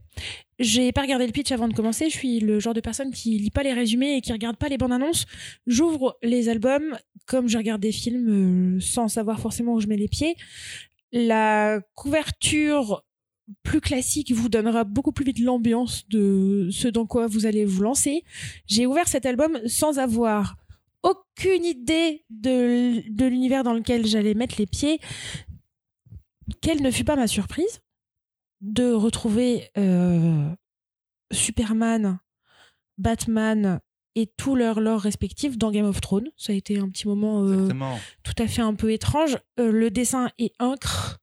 j'ai 0.58 0.92
pas 0.92 1.02
regardé 1.02 1.26
le 1.26 1.32
pitch 1.32 1.52
avant 1.52 1.68
de 1.68 1.74
commencer. 1.74 2.08
Je 2.08 2.16
suis 2.16 2.40
le 2.40 2.60
genre 2.60 2.74
de 2.74 2.80
personne 2.80 3.12
qui 3.12 3.38
lit 3.38 3.50
pas 3.50 3.62
les 3.62 3.72
résumés 3.72 4.16
et 4.16 4.20
qui 4.20 4.32
regarde 4.32 4.56
pas 4.56 4.68
les 4.68 4.78
bandes 4.78 4.92
annonces. 4.92 5.26
J'ouvre 5.66 6.16
les 6.22 6.48
albums 6.48 6.96
comme 7.26 7.48
je 7.48 7.58
regarde 7.58 7.80
des 7.80 7.92
films 7.92 8.76
euh, 8.76 8.80
sans 8.80 9.08
savoir 9.08 9.40
forcément 9.40 9.74
où 9.74 9.80
je 9.80 9.86
mets 9.86 9.96
les 9.96 10.08
pieds. 10.08 10.36
La 11.12 11.80
couverture 11.94 13.02
plus 13.62 13.80
classique 13.80 14.32
vous 14.32 14.48
donnera 14.48 14.84
beaucoup 14.84 15.12
plus 15.12 15.24
vite 15.24 15.38
l'ambiance 15.38 16.08
de 16.08 16.68
ce 16.70 16.88
dans 16.88 17.06
quoi 17.06 17.26
vous 17.26 17.46
allez 17.46 17.64
vous 17.64 17.82
lancer. 17.82 18.24
J'ai 18.66 18.86
ouvert 18.86 19.08
cet 19.08 19.26
album 19.26 19.58
sans 19.66 19.98
avoir 19.98 20.56
aucune 21.02 21.64
idée 21.64 22.24
de, 22.30 23.02
de 23.08 23.26
l'univers 23.26 23.62
dans 23.62 23.74
lequel 23.74 24.06
j'allais 24.06 24.34
mettre 24.34 24.56
les 24.58 24.66
pieds. 24.66 25.00
Quelle 26.60 26.82
ne 26.82 26.90
fut 26.90 27.04
pas 27.04 27.16
ma 27.16 27.26
surprise 27.26 27.80
de 28.60 28.92
retrouver 28.92 29.70
euh, 29.76 30.48
Superman, 31.32 32.18
Batman 32.98 33.80
et 34.14 34.26
tout 34.26 34.56
leur 34.56 34.80
lore 34.80 35.00
respectif 35.00 35.58
dans 35.58 35.70
Game 35.70 35.84
of 35.84 36.00
Thrones. 36.00 36.30
Ça 36.36 36.52
a 36.52 36.56
été 36.56 36.78
un 36.78 36.88
petit 36.88 37.06
moment 37.06 37.44
euh, 37.44 37.68
tout 38.22 38.34
à 38.38 38.46
fait 38.46 38.62
un 38.62 38.74
peu 38.74 38.92
étrange. 38.92 39.38
Euh, 39.60 39.70
le 39.70 39.90
dessin 39.90 40.30
est 40.38 40.54
incre. 40.58 41.18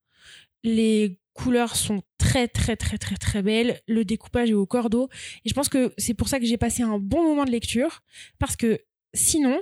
Les 0.63 1.19
couleurs 1.33 1.75
sont 1.75 2.03
très 2.17 2.47
très 2.47 2.75
très 2.75 2.97
très 2.97 3.17
très 3.17 3.41
belles, 3.41 3.81
le 3.87 4.05
découpage 4.05 4.49
est 4.51 4.53
au 4.53 4.65
cordeau 4.65 5.09
et 5.43 5.49
je 5.49 5.53
pense 5.53 5.67
que 5.67 5.93
c'est 5.97 6.13
pour 6.13 6.27
ça 6.27 6.39
que 6.39 6.45
j'ai 6.45 6.57
passé 6.57 6.83
un 6.83 6.99
bon 6.99 7.23
moment 7.23 7.43
de 7.43 7.51
lecture 7.51 8.01
parce 8.39 8.55
que 8.55 8.79
sinon 9.13 9.59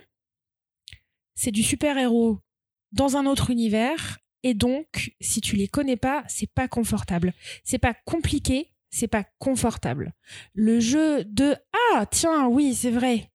c'est 1.33 1.51
du 1.51 1.63
super-héros 1.63 2.39
dans 2.91 3.17
un 3.17 3.25
autre 3.25 3.49
univers 3.49 4.19
et 4.43 4.53
donc 4.53 5.13
si 5.21 5.41
tu 5.41 5.55
les 5.55 5.67
connais 5.67 5.97
pas, 5.97 6.23
c'est 6.27 6.51
pas 6.51 6.67
confortable. 6.67 7.33
C'est 7.63 7.77
pas 7.77 7.93
compliqué, 8.05 8.71
c'est 8.89 9.07
pas 9.07 9.25
confortable. 9.39 10.13
Le 10.53 10.79
jeu 10.79 11.23
de 11.25 11.55
ah 11.93 12.05
tiens, 12.05 12.47
oui, 12.47 12.73
c'est 12.73 12.91
vrai. 12.91 13.31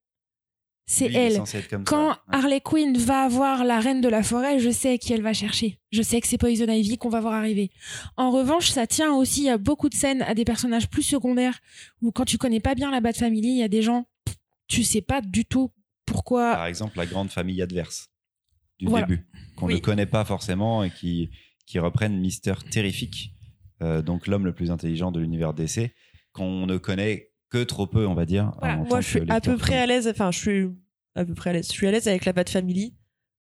C'est 0.89 1.11
elle. 1.13 1.43
Quand 1.85 2.13
ça. 2.13 2.21
Harley 2.31 2.61
Quinn 2.61 2.97
va 2.97 3.27
voir 3.27 3.65
la 3.65 3.81
reine 3.81 3.99
de 3.99 4.07
la 4.07 4.23
forêt, 4.23 4.57
je 4.59 4.69
sais 4.69 4.97
qui 4.97 5.11
elle 5.11 5.21
va 5.21 5.33
chercher. 5.33 5.81
Je 5.91 6.01
sais 6.01 6.21
que 6.21 6.27
c'est 6.27 6.37
Poison 6.37 6.65
Ivy 6.65 6.97
qu'on 6.97 7.09
va 7.09 7.19
voir 7.19 7.33
arriver. 7.33 7.71
En 8.15 8.31
revanche, 8.31 8.69
ça 8.69 8.87
tient 8.87 9.13
aussi 9.13 9.49
à 9.49 9.57
beaucoup 9.57 9.89
de 9.89 9.95
scènes 9.95 10.21
à 10.21 10.33
des 10.33 10.45
personnages 10.45 10.89
plus 10.89 11.03
secondaires 11.03 11.59
où 12.01 12.11
quand 12.11 12.23
tu 12.23 12.37
connais 12.37 12.61
pas 12.61 12.73
bien 12.73 12.89
la 12.89 13.01
Bat 13.01 13.13
Family, 13.13 13.49
il 13.49 13.57
y 13.57 13.63
a 13.63 13.67
des 13.67 13.81
gens, 13.81 14.07
tu 14.69 14.83
sais 14.83 15.01
pas 15.01 15.19
du 15.19 15.43
tout 15.43 15.71
pourquoi. 16.05 16.53
Par 16.53 16.67
exemple, 16.67 16.97
la 16.97 17.05
grande 17.05 17.31
famille 17.31 17.61
adverse 17.61 18.09
du 18.79 18.87
Voilà. 18.87 19.05
début, 19.05 19.25
qu'on 19.55 19.67
Oui. 19.67 19.75
ne 19.75 19.79
connaît 19.79 20.05
pas 20.05 20.23
forcément 20.25 20.83
et 20.83 20.91
qui, 20.91 21.29
qui 21.65 21.79
reprennent 21.79 22.17
Mister 22.19 22.53
Terrifique, 22.71 23.33
euh, 23.81 24.01
donc 24.01 24.27
l'homme 24.27 24.45
le 24.45 24.53
plus 24.53 24.71
intelligent 24.71 25.11
de 25.11 25.19
l'univers 25.19 25.53
DC, 25.53 25.91
qu'on 26.33 26.65
ne 26.67 26.77
connaît 26.77 27.29
que 27.49 27.63
trop 27.63 27.87
peu, 27.87 28.05
on 28.05 28.13
va 28.13 28.25
dire. 28.25 28.51
Voilà. 28.59 28.75
en 28.75 28.77
Moi, 28.79 28.87
tant 28.89 29.01
je 29.01 29.07
suis 29.07 29.19
que 29.25 29.31
à 29.31 29.39
peu 29.41 29.55
près 29.57 29.77
à 29.77 29.85
l'aise. 29.85 30.07
Enfin, 30.07 30.31
je 30.31 30.37
suis 30.39 30.65
à 31.15 31.23
peu 31.25 31.33
près 31.33 31.51
à 31.51 31.53
l'aise. 31.53 31.67
Je 31.67 31.71
suis 31.73 31.87
à 31.87 31.91
l'aise 31.91 32.07
avec 32.07 32.25
la 32.25 32.33
Bat 32.33 32.45
Family. 32.49 32.93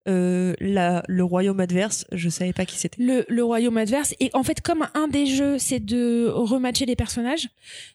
Euh, 0.09 0.55
la, 0.61 1.03
le 1.09 1.25
royaume 1.25 1.59
adverse, 1.59 2.07
je 2.13 2.29
savais 2.29 2.53
pas 2.53 2.65
qui 2.65 2.77
c'était. 2.79 3.03
le, 3.03 3.25
le 3.29 3.43
royaume 3.43 3.77
adverse. 3.77 4.15
Et 4.21 4.31
en 4.35 4.45
fait, 4.45 4.61
comme 4.61 4.87
un 4.95 5.09
des 5.09 5.27
jeux, 5.27 5.59
c'est 5.59 5.81
de 5.85 6.29
rematcher 6.29 6.87
les 6.87 6.95
personnages, 6.95 7.49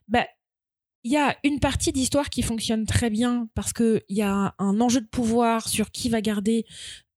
bah, 0.10 0.25
il 1.06 1.12
y 1.13 1.17
a 1.17 1.38
une 1.45 1.60
partie 1.62 1.93
d'histoire 1.93 2.30
qui 2.30 2.41
fonctionne 2.41 2.86
très 2.86 3.10
bien 3.10 3.47
parce 3.56 3.71
qu'il 3.71 4.04
y 4.10 4.21
a 4.21 4.54
un 4.60 4.82
enjeu 4.82 4.99
de 4.99 5.08
pouvoir 5.08 5.69
sur 5.69 5.89
qui 5.91 6.10
va 6.10 6.19
garder 6.21 6.65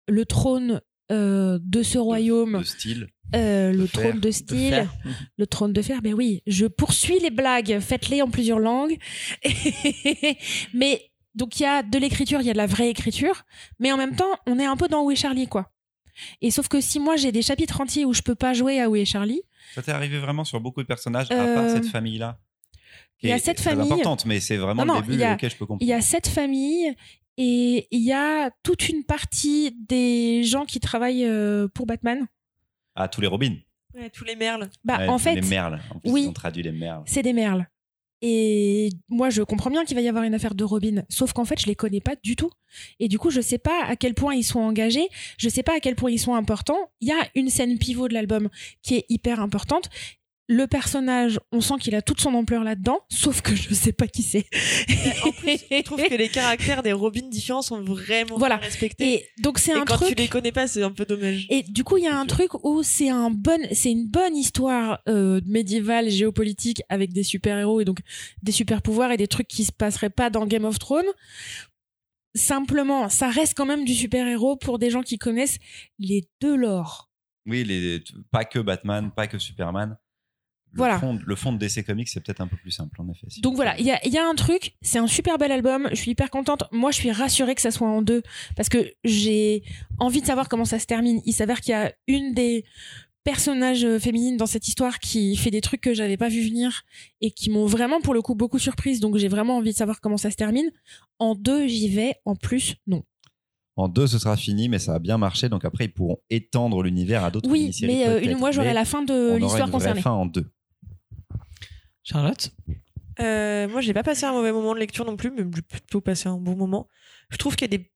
le 0.08 0.24
trône 0.24 0.80
euh, 1.12 1.58
de 1.62 1.82
ce 1.82 1.98
royaume, 1.98 2.58
De 2.58 2.64
style. 2.64 3.08
euh, 3.34 3.72
le 3.72 3.86
fer, 3.86 4.02
trône 4.10 4.20
de 4.20 4.30
style, 4.30 4.88
le 5.38 5.46
trône 5.46 5.72
de 5.72 5.82
fer. 5.82 6.00
Ben 6.02 6.14
oui, 6.14 6.42
je 6.46 6.66
poursuis 6.66 7.18
les 7.20 7.30
blagues, 7.30 7.78
faites-les 7.80 8.22
en 8.22 8.30
plusieurs 8.30 8.58
langues. 8.58 8.96
mais 10.74 11.02
donc 11.34 11.58
il 11.58 11.64
y 11.64 11.66
a 11.66 11.82
de 11.82 11.98
l'écriture, 11.98 12.40
il 12.40 12.46
y 12.46 12.50
a 12.50 12.52
de 12.52 12.58
la 12.58 12.66
vraie 12.66 12.88
écriture, 12.90 13.42
mais 13.78 13.92
en 13.92 13.96
même 13.96 14.16
temps, 14.16 14.30
on 14.46 14.58
est 14.58 14.64
un 14.66 14.76
peu 14.76 14.88
dans 14.88 15.02
Où 15.02 15.10
est 15.10 15.16
Charlie, 15.16 15.46
quoi. 15.48 15.70
Et 16.40 16.50
sauf 16.52 16.68
que 16.68 16.80
si 16.80 17.00
moi 17.00 17.16
j'ai 17.16 17.32
des 17.32 17.42
chapitres 17.42 17.80
entiers 17.80 18.04
où 18.04 18.12
je 18.12 18.22
peux 18.22 18.36
pas 18.36 18.52
jouer 18.54 18.80
à 18.80 18.88
Où 18.88 18.94
est 18.96 19.04
Charlie, 19.04 19.42
Ça 19.74 19.82
t'est 19.82 19.90
arrivé 19.92 20.18
vraiment 20.18 20.44
sur 20.44 20.60
beaucoup 20.60 20.80
de 20.82 20.86
personnages, 20.86 21.26
à 21.30 21.34
Euh, 21.34 21.54
part 21.54 21.70
cette 21.70 21.86
famille-là? 21.86 22.38
qui 23.18 23.26
il 23.26 23.30
y 23.30 23.32
a 23.32 23.36
est 23.36 23.38
cette 23.40 23.56
très 23.58 23.70
famille- 23.70 23.86
importante, 23.92 24.26
mais 24.26 24.38
c'est 24.40 24.56
vraiment 24.56 24.84
Non, 24.84 25.00
le 25.00 25.06
début 25.06 25.22
a- 25.22 25.34
auquel 25.34 25.50
je 25.50 25.56
peux 25.56 25.66
comprendre. 25.66 25.82
il 25.82 25.88
y 25.88 25.92
a 25.92 26.00
cette 26.00 26.28
famille 26.28 26.94
et 27.36 27.88
il 27.90 28.02
y 28.02 28.12
a 28.12 28.50
toute 28.62 28.88
une 28.88 29.04
partie 29.04 29.76
des 29.88 30.42
gens 30.44 30.64
qui 30.64 30.80
travaillent 30.80 31.24
euh, 31.26 31.68
pour 31.68 31.86
Batman. 31.86 32.26
Ah, 32.94 33.08
tous 33.08 33.20
les 33.20 33.26
Robins. 33.26 33.56
Ouais, 33.94 34.10
tous 34.10 34.24
les 34.24 34.36
merles. 34.36 34.70
Bah 34.84 34.98
Ouais, 34.98 35.08
en 35.08 35.18
fait, 35.18 35.34
Les 35.36 35.42
merles. 35.42 35.80
En 35.94 35.98
plus, 36.00 36.10
oui. 36.10 36.22
ils 36.24 36.28
ont 36.28 36.32
traduit 36.32 36.62
les 36.62 36.72
merles. 36.72 37.02
c'est 37.06 37.22
des 37.22 37.32
merles. 37.32 37.66
Et 38.26 38.88
moi, 39.08 39.28
je 39.28 39.42
comprends 39.42 39.68
bien 39.70 39.84
qu'il 39.84 39.94
va 39.96 40.00
y 40.00 40.08
avoir 40.08 40.24
une 40.24 40.32
affaire 40.34 40.54
de 40.54 40.64
Robin, 40.64 41.02
sauf 41.10 41.34
qu'en 41.34 41.44
fait, 41.44 41.60
je 41.60 41.66
les 41.66 41.74
connais 41.74 42.00
pas 42.00 42.14
du 42.22 42.36
tout. 42.36 42.50
Et 42.98 43.06
du 43.06 43.18
coup, 43.18 43.28
je 43.30 43.42
sais 43.42 43.58
pas 43.58 43.84
à 43.84 43.96
quel 43.96 44.14
point 44.14 44.34
ils 44.34 44.44
sont 44.44 44.60
engagés, 44.60 45.06
je 45.36 45.48
sais 45.50 45.62
pas 45.62 45.76
à 45.76 45.80
quel 45.80 45.94
point 45.94 46.10
ils 46.10 46.18
sont 46.18 46.34
importants. 46.34 46.90
Il 47.00 47.08
y 47.08 47.12
a 47.12 47.28
une 47.34 47.50
scène 47.50 47.76
pivot 47.78 48.08
de 48.08 48.14
l'album 48.14 48.48
qui 48.82 48.94
est 48.94 49.04
hyper 49.10 49.40
importante. 49.40 49.90
Le 50.46 50.66
personnage, 50.66 51.40
on 51.52 51.62
sent 51.62 51.74
qu'il 51.80 51.94
a 51.94 52.02
toute 52.02 52.20
son 52.20 52.34
ampleur 52.34 52.64
là-dedans, 52.64 52.98
sauf 53.08 53.40
que 53.40 53.54
je 53.56 53.72
sais 53.72 53.92
pas 53.94 54.06
qui 54.06 54.22
c'est. 54.22 54.44
En 55.24 55.32
plus, 55.32 55.58
je 55.70 55.82
trouve 55.82 56.02
que 56.06 56.14
les 56.14 56.28
caractères 56.30 56.82
des 56.82 56.92
Robins 56.92 57.28
différents 57.30 57.62
sont 57.62 57.80
vraiment 57.82 58.36
Voilà. 58.36 58.56
respectés. 58.58 59.14
Et 59.14 59.28
donc, 59.40 59.58
c'est 59.58 59.70
Et 59.72 59.74
un 59.74 59.84
quand 59.86 59.96
truc. 59.96 60.08
tu 60.10 60.14
les 60.16 60.28
connais 60.28 60.52
pas, 60.52 60.66
c'est 60.66 60.82
un 60.82 60.90
peu 60.90 61.06
dommage. 61.06 61.46
Et 61.48 61.62
du 61.62 61.82
coup, 61.82 61.96
il 61.96 62.04
y 62.04 62.08
a 62.08 62.14
un 62.18 62.26
truc 62.26 62.52
où 62.62 62.82
c'est 62.82 63.08
un 63.08 63.30
bon, 63.30 63.58
c'est 63.72 63.90
une 63.90 64.06
bonne 64.06 64.36
histoire 64.36 65.00
euh, 65.08 65.40
médiévale, 65.46 66.10
géopolitique, 66.10 66.82
avec 66.90 67.14
des 67.14 67.22
super 67.22 67.56
héros 67.58 67.80
et 67.80 67.86
donc 67.86 68.00
des 68.42 68.52
super 68.52 68.82
pouvoirs 68.82 69.12
et 69.12 69.16
des 69.16 69.28
trucs 69.28 69.48
qui 69.48 69.64
se 69.64 69.72
passeraient 69.72 70.10
pas 70.10 70.28
dans 70.28 70.44
Game 70.46 70.66
of 70.66 70.78
Thrones. 70.78 71.06
Simplement, 72.34 73.08
ça 73.08 73.30
reste 73.30 73.54
quand 73.56 73.66
même 73.66 73.84
du 73.84 73.94
super 73.94 74.26
héros 74.26 74.56
pour 74.56 74.78
des 74.78 74.90
gens 74.90 75.02
qui 75.02 75.18
connaissent 75.18 75.58
les 75.98 76.28
deux 76.40 76.56
lores. 76.56 77.10
Oui, 77.46 77.62
les, 77.64 78.02
pas 78.30 78.44
que 78.44 78.58
Batman, 78.58 79.10
pas 79.14 79.26
que 79.26 79.38
Superman. 79.38 79.96
Le 80.74 80.78
Voilà. 80.78 80.98
Fond, 80.98 81.18
le 81.24 81.36
fond 81.36 81.52
de 81.52 81.58
DC 81.58 81.84
Comics, 81.84 82.08
c'est 82.08 82.20
peut-être 82.20 82.40
un 82.40 82.46
peu 82.46 82.56
plus 82.56 82.70
simple, 82.70 83.00
en 83.00 83.08
effet. 83.08 83.26
si 83.28 83.40
Donc 83.40 83.54
voilà, 83.54 83.78
il 83.78 83.86
y 83.86 83.90
a, 83.90 84.04
il 84.04 84.12
y 84.12 84.18
a 84.18 84.26
un 84.26 84.34
truc, 84.34 84.74
c'est 84.82 84.98
un 84.98 85.06
super 85.06 85.38
bel 85.38 85.52
album, 85.52 85.88
je 85.90 85.96
suis 85.96 86.10
hyper 86.10 86.30
contente. 86.30 86.64
Moi, 86.72 86.90
je 86.90 86.96
suis 86.96 87.12
rassurée 87.12 87.54
que 87.54 87.62
ça 87.62 87.70
soit 87.70 87.88
en 87.88 88.02
deux 88.02 88.22
parce 88.56 88.68
que 88.68 88.92
j'ai 89.04 89.62
envie 89.98 90.20
de 90.20 90.26
savoir 90.26 90.48
comment 90.48 90.64
ça 90.64 90.78
se 90.78 90.86
termine. 90.86 91.20
Il 91.24 91.32
s'avère 91.32 91.60
qu'il 91.60 91.72
y 91.72 91.74
a 91.74 91.92
une 92.08 92.34
des 92.34 92.64
personnages 93.22 93.86
féminines 93.98 94.36
dans 94.36 94.46
cette 94.46 94.68
histoire 94.68 94.98
qui 94.98 95.34
fait 95.36 95.50
des 95.50 95.62
trucs 95.62 95.80
que 95.80 95.94
j'avais 95.94 96.18
pas 96.18 96.28
vu 96.28 96.42
venir 96.46 96.82
et 97.22 97.30
qui 97.30 97.48
m'ont 97.50 97.66
vraiment 97.66 98.00
pour 98.02 98.12
le 98.12 98.20
coup 98.20 98.34
beaucoup 98.34 98.58
surprise. 98.58 99.00
Donc 99.00 99.16
j'ai 99.16 99.28
vraiment 99.28 99.56
envie 99.56 99.72
de 99.72 99.76
savoir 99.76 100.00
comment 100.00 100.18
ça 100.18 100.30
se 100.30 100.36
termine. 100.36 100.70
En 101.18 101.34
deux, 101.34 101.66
j'y 101.66 101.88
vais. 101.88 102.16
En 102.26 102.36
plus, 102.36 102.76
non. 102.86 103.02
En 103.76 103.88
deux, 103.88 104.06
ce 104.06 104.18
sera 104.18 104.36
fini, 104.36 104.68
mais 104.68 104.78
ça 104.78 104.94
a 104.94 104.98
bien 105.00 105.18
marché. 105.18 105.48
Donc 105.48 105.64
après, 105.64 105.86
ils 105.86 105.92
pourront 105.92 106.18
étendre 106.30 106.82
l'univers 106.82 107.24
à 107.24 107.30
d'autres 107.30 107.50
Oui, 107.50 107.60
mini-séries, 107.60 107.92
mais 107.92 108.08
euh, 108.08 108.20
une, 108.22 108.36
moi 108.38 108.52
j'aurai 108.52 108.72
la 108.72 108.84
fin 108.84 109.02
de 109.02 109.36
l'histoire 109.36 109.70
concernée. 109.70 110.00
fin 110.00 110.12
en 110.12 110.26
deux. 110.26 110.46
Charlotte 112.04 112.52
Euh, 113.20 113.66
moi, 113.68 113.80
j'ai 113.80 113.92
pas 113.94 114.02
passé 114.02 114.24
un 114.26 114.32
mauvais 114.32 114.52
moment 114.52 114.74
de 114.74 114.78
lecture 114.78 115.04
non 115.04 115.16
plus, 115.16 115.30
mais 115.30 115.42
j'ai 115.54 115.62
plutôt 115.62 116.00
passé 116.00 116.28
un 116.28 116.36
bon 116.36 116.54
moment. 116.56 116.88
Je 117.30 117.36
trouve 117.36 117.56
qu'il 117.56 117.70
y 117.70 117.74
a 117.74 117.78
des 117.78 117.90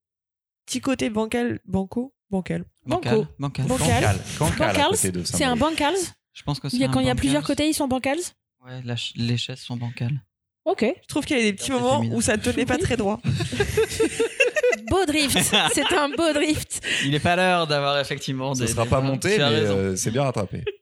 petits 0.67 0.81
côtés 0.81 1.11
bancal, 1.11 1.61
banco, 1.65 2.15
bancal. 2.31 2.65
Banco. 2.87 3.27
Bancal. 3.39 3.67
Bancal. 3.67 4.17
De 5.13 5.23
c'est 5.25 5.45
un 5.45 5.57
bancals. 5.57 5.95
Je 6.33 6.43
pense 6.45 6.61
que 6.61 6.69
c'est 6.69 6.79
quand 6.87 7.01
il 7.01 7.07
y 7.07 7.11
a 7.11 7.15
bancals. 7.15 7.17
plusieurs 7.17 7.43
côtés, 7.45 7.69
ils 7.69 7.75
sont 7.75 7.89
bancals. 7.89 8.19
Ouais, 8.65 8.81
la 8.85 8.97
ch- 8.97 9.13
les 9.17 9.37
chaises 9.37 9.61
sont 9.61 9.77
bancales. 9.77 10.21
Ok. 10.65 10.85
Je 11.03 11.07
trouve 11.09 11.25
qu'il 11.25 11.37
y 11.37 11.41
a 11.41 11.43
des 11.45 11.53
petits 11.53 11.71
moments 11.73 12.01
féminin. 12.01 12.17
où 12.17 12.21
ça 12.21 12.37
tenait 12.39 12.67
pas 12.67 12.77
très 12.79 12.97
droit. 12.97 13.21
Beau 14.89 15.05
drift. 15.07 15.37
c'est 15.75 15.93
un 15.95 16.09
beau 16.11 16.33
drift. 16.33 16.81
Il 17.05 17.11
n'est 17.11 17.21
pas 17.21 17.37
l'heure 17.37 17.67
d'avoir 17.67 17.99
effectivement 17.99 18.55
Ce 18.55 18.61
des. 18.63 18.67
sera 18.69 18.87
pas 18.87 19.01
monté, 19.01 19.37
mais 19.39 19.45
euh, 19.45 19.97
c'est 19.97 20.11
bien 20.11 20.23
rattrapé. 20.23 20.65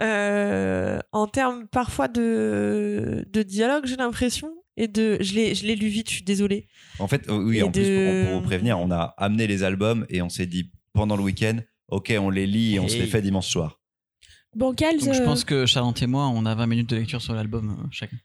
Euh, 0.00 0.98
en 1.12 1.26
termes 1.26 1.66
parfois 1.68 2.08
de, 2.08 3.24
de 3.30 3.42
dialogue, 3.42 3.86
j'ai 3.86 3.96
l'impression. 3.96 4.52
Et 4.78 4.88
de, 4.88 5.16
je 5.20 5.34
l'ai, 5.34 5.54
je 5.54 5.64
l'ai 5.66 5.74
lu 5.74 5.86
vite, 5.88 6.10
je 6.10 6.16
suis 6.16 6.24
désolée. 6.24 6.68
En 6.98 7.08
fait, 7.08 7.28
euh, 7.30 7.38
oui, 7.42 7.58
Et 7.58 7.62
en 7.62 7.70
plus, 7.72 7.82
de- 7.82 8.22
pour, 8.22 8.30
pour 8.30 8.40
vous 8.40 8.46
prévenir, 8.46 8.78
on 8.78 8.90
a 8.90 9.14
amené 9.16 9.46
les 9.46 9.62
albums 9.62 10.04
et 10.10 10.20
on 10.20 10.28
s'est 10.28 10.46
dit 10.46 10.70
pendant 10.92 11.16
le 11.16 11.22
week-end, 11.22 11.58
ok, 11.88 12.12
on 12.18 12.28
les 12.28 12.46
lit 12.46 12.74
et 12.74 12.80
on 12.80 12.88
se 12.88 12.98
les 12.98 13.06
fait 13.06 13.22
dimanche 13.22 13.46
soir. 13.48 13.80
Bancals. 14.54 14.98
Donc 14.98 15.14
je 15.14 15.20
euh, 15.20 15.24
pense 15.24 15.44
que 15.44 15.66
Charlotte 15.66 16.00
et 16.02 16.06
moi, 16.06 16.28
on 16.28 16.44
a 16.46 16.54
20 16.54 16.66
minutes 16.66 16.90
de 16.90 16.96
lecture 16.96 17.20
sur 17.22 17.34
l'album 17.34 17.70
euh, 17.78 17.86
chacun. 17.90 18.16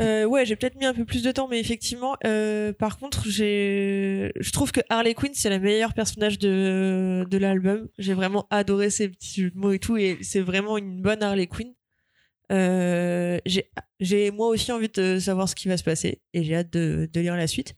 Euh, 0.00 0.24
ouais, 0.24 0.44
j'ai 0.46 0.56
peut-être 0.56 0.76
mis 0.76 0.84
un 0.84 0.94
peu 0.94 1.04
plus 1.04 1.22
de 1.22 1.30
temps, 1.32 1.46
mais 1.48 1.60
effectivement, 1.60 2.16
euh, 2.24 2.72
par 2.72 2.98
contre, 2.98 3.28
j'ai, 3.28 4.32
je 4.40 4.50
trouve 4.50 4.72
que 4.72 4.80
Harley 4.88 5.14
Quinn 5.14 5.32
c'est 5.34 5.50
la 5.50 5.58
meilleure 5.58 5.94
personnage 5.94 6.38
de 6.38 7.24
de 7.30 7.38
l'album. 7.38 7.88
J'ai 7.98 8.14
vraiment 8.14 8.46
adoré 8.50 8.90
ses 8.90 9.08
petits 9.08 9.42
jeux 9.42 9.50
de 9.50 9.58
mots 9.58 9.72
et 9.72 9.78
tout, 9.78 9.96
et 9.96 10.18
c'est 10.22 10.40
vraiment 10.40 10.78
une 10.78 11.00
bonne 11.00 11.22
Harley 11.22 11.46
Quinn. 11.46 11.72
Euh, 12.52 13.38
j'ai, 13.46 13.70
j'ai 14.00 14.30
moi 14.30 14.48
aussi 14.48 14.70
envie 14.72 14.88
de 14.88 15.18
savoir 15.18 15.48
ce 15.48 15.54
qui 15.54 15.68
va 15.68 15.76
se 15.76 15.84
passer, 15.84 16.20
et 16.32 16.44
j'ai 16.44 16.56
hâte 16.56 16.72
de, 16.72 17.08
de 17.12 17.20
lire 17.20 17.36
la 17.36 17.46
suite. 17.46 17.74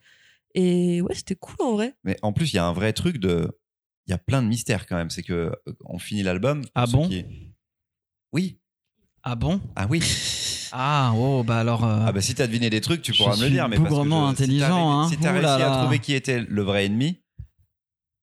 Et 0.54 1.02
ouais, 1.02 1.14
c'était 1.14 1.36
cool 1.36 1.56
en 1.60 1.72
vrai. 1.74 1.94
Mais 2.04 2.16
en 2.22 2.32
plus, 2.32 2.52
il 2.52 2.56
y 2.56 2.58
a 2.58 2.64
un 2.64 2.72
vrai 2.72 2.92
truc 2.92 3.18
de. 3.18 3.50
Il 4.06 4.10
y 4.10 4.14
a 4.14 4.18
plein 4.18 4.42
de 4.42 4.48
mystères 4.48 4.86
quand 4.86 4.96
même. 4.96 5.10
C'est 5.10 5.22
que 5.22 5.52
on 5.84 5.98
finit 5.98 6.22
l'album. 6.22 6.62
Ah 6.74 6.86
bon? 6.86 7.08
qui- 7.08 7.24
Oui. 8.32 8.58
Ah 9.22 9.34
bon? 9.34 9.60
Ah 9.74 9.86
oui. 9.90 10.00
Ah, 10.78 11.12
oh, 11.16 11.42
bah 11.42 11.58
alors. 11.60 11.84
euh, 11.84 12.04
Ah 12.06 12.12
bah 12.12 12.20
si 12.20 12.34
t'as 12.34 12.46
deviné 12.46 12.68
des 12.70 12.80
trucs, 12.82 13.00
tu 13.02 13.12
pourras 13.12 13.36
me 13.36 13.42
le 13.44 13.50
dire. 13.50 13.68
Mais 13.68 13.76
parce 13.78 13.88
que 13.88 14.02
si 14.02 14.08
t'as 14.10 14.16
intelligent, 14.16 14.90
hein. 15.00 15.08
Si 15.08 15.16
t'as 15.16 15.30
Ouh 15.30 15.34
réussi 15.40 15.62
à 15.62 15.76
trouver 15.82 15.98
qui 16.00 16.12
était 16.14 16.40
le 16.40 16.62
vrai 16.62 16.84
ennemi. 16.86 17.22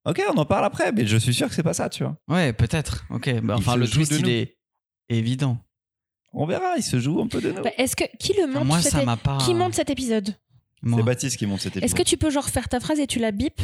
Ok, 0.05 0.21
on 0.33 0.37
en 0.37 0.45
parle 0.45 0.65
après, 0.65 0.91
mais 0.91 1.07
je 1.07 1.17
suis 1.17 1.33
sûr 1.33 1.47
que 1.49 1.55
c'est 1.55 1.63
pas 1.63 1.73
ça, 1.73 1.89
tu 1.89 2.03
vois. 2.03 2.15
Ouais, 2.27 2.53
peut-être. 2.53 3.05
Ok. 3.09 3.33
Bah, 3.41 3.55
enfin, 3.57 3.75
le 3.77 3.87
twist, 3.87 4.11
il 4.19 4.29
est 4.29 4.57
évident. 5.09 5.57
On 6.33 6.45
verra, 6.45 6.75
il 6.77 6.83
se 6.83 6.99
joue 6.99 7.21
un 7.21 7.27
peu 7.27 7.39
de 7.41 7.51
nous. 7.51 7.61
bah, 7.63 7.71
Est-ce 7.77 7.95
que 7.95 8.03
qui 8.19 8.33
le 8.33 8.43
Enfin, 8.43 8.59
monte 8.59 8.67
moi, 8.67 8.81
cet 8.81 8.91
ça 8.91 9.03
m'a 9.05 9.17
pas. 9.17 9.37
Qui 9.39 9.53
monte 9.53 9.73
cet 9.75 9.89
épisode? 9.89 10.35
C'est 10.85 11.03
Baptiste 11.03 11.37
qui 11.37 11.45
monte 11.45 11.61
cet 11.61 11.77
épisode. 11.77 11.85
Est-ce 11.85 11.95
que 11.95 12.03
tu 12.07 12.17
peux 12.17 12.29
genre 12.29 12.49
faire 12.49 12.67
ta 12.67 12.79
phrase 12.79 12.99
et 12.99 13.07
tu 13.07 13.17
la 13.19 13.31
bip 13.31 13.61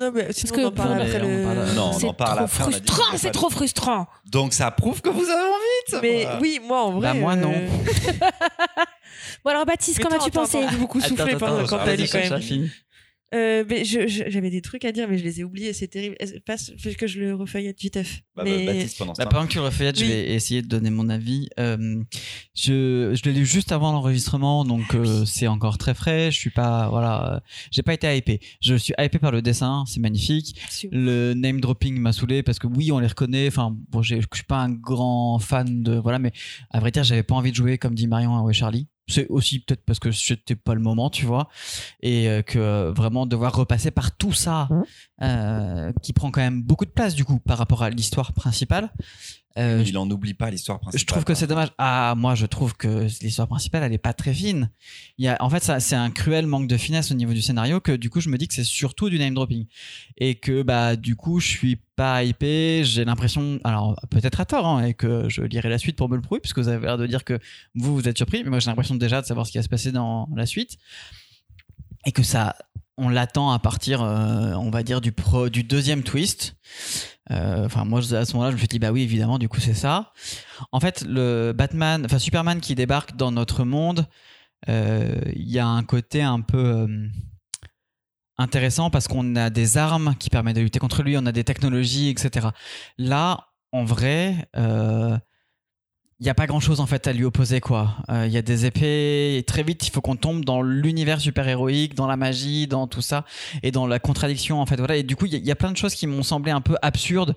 Non, 0.00 0.10
mais 0.10 0.32
sinon 0.32 0.54
que 0.54 0.60
on 0.62 0.66
en 0.68 0.70
parle 0.72 1.02
après 1.02 1.18
le. 1.18 1.42
parle- 1.44 1.74
Non, 1.74 1.90
on 1.90 1.92
C'est 1.98 2.08
en 2.08 2.14
parle 2.14 2.36
trop 2.36 2.44
après, 2.44 2.64
dit 2.80 2.86
frustrant, 2.86 3.16
c'est 3.18 3.30
trop 3.30 3.50
frustrant. 3.50 4.06
Donc 4.26 4.52
ça 4.54 4.70
prouve 4.70 5.02
que 5.02 5.10
vous 5.10 5.24
avez 5.28 5.42
envie 5.42 5.92
de. 5.92 5.98
Mais 6.00 6.26
oui, 6.40 6.60
moi 6.66 6.82
en 6.84 6.92
vrai. 6.92 7.12
Bah, 7.12 7.14
moi, 7.14 7.36
non. 7.36 7.52
euh, 7.52 7.68
Bon 9.44 9.50
alors 9.50 9.66
Baptiste, 9.66 10.00
toi, 10.00 10.16
as-tu 10.16 10.30
pensé 10.30 10.60
j'ai 10.70 10.76
beaucoup 10.76 11.00
soufflé 11.00 11.36
pendant 11.36 11.64
quand 11.66 11.78
t'as 11.84 11.96
lu 11.96 12.04
quand 12.04 12.22
ça 12.22 12.38
même. 12.38 12.68
Euh, 13.34 13.64
mais 13.68 13.84
je- 13.84 14.06
je- 14.06 14.24
j'avais 14.28 14.50
des 14.50 14.60
trucs 14.60 14.84
à 14.84 14.92
dire, 14.92 15.08
mais 15.08 15.16
je 15.18 15.24
les 15.24 15.40
ai 15.40 15.44
oubliés. 15.44 15.72
C'est 15.72 15.88
terrible. 15.88 16.16
Est-ce- 16.20 16.38
Passe, 16.40 16.72
fais 16.78 16.94
que 16.94 17.06
je 17.06 17.18
le 17.20 17.34
refeuillette 17.34 17.80
viteuf. 17.80 18.22
Bah, 18.36 18.42
mais... 18.44 18.66
bah, 18.66 18.72
Baptiste, 18.72 18.98
pendant 18.98 19.14
ce 19.14 19.22
Bah, 19.22 19.28
pendant 19.30 19.46
que 19.46 19.52
tu 19.52 19.58
le 19.58 19.64
je 19.70 20.02
Oui. 20.02 20.08
vais 20.08 20.32
essayer 20.34 20.62
de 20.62 20.66
donner 20.68 20.90
mon 20.90 21.08
avis. 21.08 21.48
Euh, 21.58 22.02
je 22.54 23.12
je 23.14 23.22
l'ai 23.24 23.32
lu 23.32 23.46
juste 23.46 23.72
avant 23.72 23.92
l'enregistrement, 23.92 24.64
donc 24.64 24.94
euh, 24.94 25.24
c'est 25.24 25.46
encore 25.46 25.78
très 25.78 25.94
frais. 25.94 26.30
Je 26.30 26.38
suis 26.38 26.50
pas, 26.50 26.88
voilà, 26.90 27.36
euh, 27.36 27.40
j'ai 27.70 27.82
pas 27.82 27.94
été 27.94 28.14
hypé. 28.16 28.40
Je 28.60 28.74
suis 28.74 28.94
hypé 28.98 29.18
par 29.18 29.32
le 29.32 29.42
dessin, 29.42 29.84
c'est 29.86 30.00
magnifique. 30.00 30.60
Le 30.90 31.34
name 31.34 31.60
dropping 31.60 31.98
m'a 31.98 32.12
saoulé 32.12 32.42
parce 32.42 32.58
que 32.58 32.66
oui, 32.66 32.92
on 32.92 32.98
les 32.98 33.06
reconnaît. 33.06 33.48
Enfin, 33.48 33.76
bon, 33.90 34.02
je 34.02 34.16
suis 34.16 34.44
pas 34.46 34.58
un 34.58 34.70
grand 34.70 35.38
fan 35.38 35.82
de, 35.82 35.94
voilà, 35.96 36.18
mais 36.18 36.32
à 36.70 36.80
vrai 36.80 36.90
dire, 36.90 37.04
j'avais 37.04 37.22
pas 37.22 37.34
envie 37.34 37.50
de 37.50 37.56
jouer 37.56 37.78
comme 37.78 37.94
dit 37.94 38.06
Marion 38.06 38.36
à 38.36 38.42
Ouais 38.42 38.52
Charlie. 38.52 38.88
C'est 39.12 39.28
aussi 39.28 39.60
peut-être 39.60 39.84
parce 39.84 39.98
que 39.98 40.10
c'était 40.10 40.56
pas 40.56 40.74
le 40.74 40.80
moment, 40.80 41.10
tu 41.10 41.26
vois, 41.26 41.48
et 42.00 42.28
euh, 42.28 42.42
que 42.42 42.58
euh, 42.58 42.92
vraiment 42.92 43.26
devoir 43.26 43.54
repasser 43.54 43.90
par 43.90 44.16
tout 44.16 44.32
ça, 44.32 44.68
euh, 45.22 45.92
qui 46.02 46.12
prend 46.12 46.30
quand 46.30 46.40
même 46.40 46.62
beaucoup 46.62 46.84
de 46.84 46.90
place 46.90 47.14
du 47.14 47.24
coup 47.24 47.38
par 47.38 47.58
rapport 47.58 47.82
à 47.82 47.90
l'histoire 47.90 48.32
principale. 48.32 48.90
Euh, 49.58 49.84
Il 49.86 49.98
en 49.98 50.10
oublie 50.10 50.34
pas 50.34 50.50
l'histoire 50.50 50.80
principale. 50.80 51.00
je 51.00 51.06
trouve 51.06 51.24
que 51.24 51.34
c'est 51.34 51.46
dommage. 51.46 51.68
Ah, 51.78 52.14
moi, 52.16 52.34
je 52.34 52.46
trouve 52.46 52.74
que 52.74 53.06
l'histoire 53.22 53.48
principale, 53.48 53.82
elle 53.82 53.92
est 53.92 53.98
pas 53.98 54.12
très 54.12 54.32
fine. 54.32 54.70
Il 55.18 55.24
y 55.24 55.28
a, 55.28 55.36
en 55.40 55.50
fait, 55.50 55.62
ça, 55.62 55.80
c'est 55.80 55.94
un 55.94 56.10
cruel 56.10 56.46
manque 56.46 56.68
de 56.68 56.76
finesse 56.76 57.10
au 57.10 57.14
niveau 57.14 57.32
du 57.32 57.42
scénario 57.42 57.80
que, 57.80 57.92
du 57.92 58.10
coup, 58.10 58.20
je 58.20 58.28
me 58.28 58.38
dis 58.38 58.48
que 58.48 58.54
c'est 58.54 58.64
surtout 58.64 59.10
du 59.10 59.18
name 59.18 59.34
dropping. 59.34 59.66
Et 60.16 60.36
que, 60.36 60.62
bah, 60.62 60.96
du 60.96 61.16
coup, 61.16 61.40
je 61.40 61.48
suis 61.48 61.76
pas 61.96 62.24
hypé. 62.24 62.82
J'ai 62.84 63.04
l'impression, 63.04 63.60
alors, 63.64 64.00
peut-être 64.10 64.40
à 64.40 64.44
tort, 64.44 64.66
hein, 64.66 64.84
et 64.84 64.94
que 64.94 65.28
je 65.28 65.42
lirai 65.42 65.68
la 65.68 65.78
suite 65.78 65.96
pour 65.96 66.08
me 66.08 66.16
le 66.16 66.22
prouver, 66.22 66.40
puisque 66.40 66.58
vous 66.58 66.68
avez 66.68 66.86
l'air 66.86 66.98
de 66.98 67.06
dire 67.06 67.24
que 67.24 67.38
vous, 67.74 67.94
vous 67.94 68.08
êtes 68.08 68.16
surpris. 68.16 68.42
Mais 68.44 68.50
moi, 68.50 68.58
j'ai 68.58 68.70
l'impression 68.70 68.94
déjà 68.94 69.20
de 69.20 69.26
savoir 69.26 69.46
ce 69.46 69.52
qui 69.52 69.58
va 69.58 69.62
se 69.62 69.68
passer 69.68 69.92
dans 69.92 70.28
la 70.34 70.46
suite. 70.46 70.78
Et 72.04 72.12
que 72.12 72.22
ça, 72.22 72.56
on 72.96 73.08
l'attend 73.08 73.50
à 73.52 73.58
partir, 73.58 74.02
euh, 74.02 74.52
on 74.54 74.70
va 74.70 74.82
dire, 74.82 75.00
du, 75.00 75.12
pro, 75.12 75.48
du 75.48 75.64
deuxième 75.64 76.02
twist. 76.02 76.56
Euh, 77.30 77.64
Enfin, 77.64 77.84
moi, 77.84 78.00
à 78.00 78.24
ce 78.24 78.32
moment-là, 78.34 78.50
je 78.50 78.54
me 78.54 78.58
suis 78.58 78.68
dit, 78.68 78.78
bah 78.78 78.92
oui, 78.92 79.02
évidemment, 79.02 79.38
du 79.38 79.48
coup, 79.48 79.60
c'est 79.60 79.74
ça. 79.74 80.12
En 80.72 80.80
fait, 80.80 81.04
le 81.06 81.52
Batman, 81.52 82.04
enfin 82.04 82.18
Superman 82.18 82.60
qui 82.60 82.74
débarque 82.74 83.16
dans 83.16 83.32
notre 83.32 83.64
monde, 83.64 84.06
euh, 84.68 85.20
il 85.34 85.50
y 85.50 85.58
a 85.58 85.66
un 85.66 85.82
côté 85.82 86.22
un 86.22 86.40
peu 86.40 86.88
intéressant 88.38 88.90
parce 88.90 89.08
qu'on 89.08 89.36
a 89.36 89.50
des 89.50 89.78
armes 89.78 90.14
qui 90.18 90.30
permettent 90.30 90.56
de 90.56 90.62
lutter 90.62 90.78
contre 90.78 91.02
lui, 91.02 91.16
on 91.16 91.26
a 91.26 91.32
des 91.32 91.44
technologies, 91.44 92.10
etc. 92.10 92.48
Là, 92.98 93.48
en 93.72 93.84
vrai, 93.84 94.48
il 96.22 96.26
n'y 96.26 96.30
a 96.30 96.34
pas 96.34 96.46
grand 96.46 96.60
chose 96.60 96.78
en 96.78 96.86
fait 96.86 97.08
à 97.08 97.12
lui 97.12 97.24
opposer 97.24 97.60
quoi. 97.60 97.96
Euh, 98.08 98.26
Il 98.28 98.32
y 98.32 98.36
a 98.38 98.42
des 98.42 98.64
épées 98.64 99.36
et 99.38 99.42
très 99.42 99.64
vite 99.64 99.84
il 99.88 99.90
faut 99.90 100.00
qu'on 100.00 100.14
tombe 100.14 100.44
dans 100.44 100.62
l'univers 100.62 101.20
super 101.20 101.48
héroïque, 101.48 101.96
dans 101.96 102.06
la 102.06 102.16
magie, 102.16 102.68
dans 102.68 102.86
tout 102.86 103.02
ça 103.02 103.24
et 103.64 103.72
dans 103.72 103.88
la 103.88 103.98
contradiction 103.98 104.60
en 104.60 104.66
fait 104.66 104.76
voilà 104.76 104.94
et 104.94 105.02
du 105.02 105.16
coup 105.16 105.26
il 105.26 105.34
y, 105.44 105.50
a- 105.50 105.56
plein 105.56 105.72
de 105.72 105.76
choses 105.76 105.96
qui 105.96 106.06
m'ont 106.06 106.22
semblé 106.22 106.52
un 106.52 106.60
peu 106.60 106.76
absurdes 106.80 107.34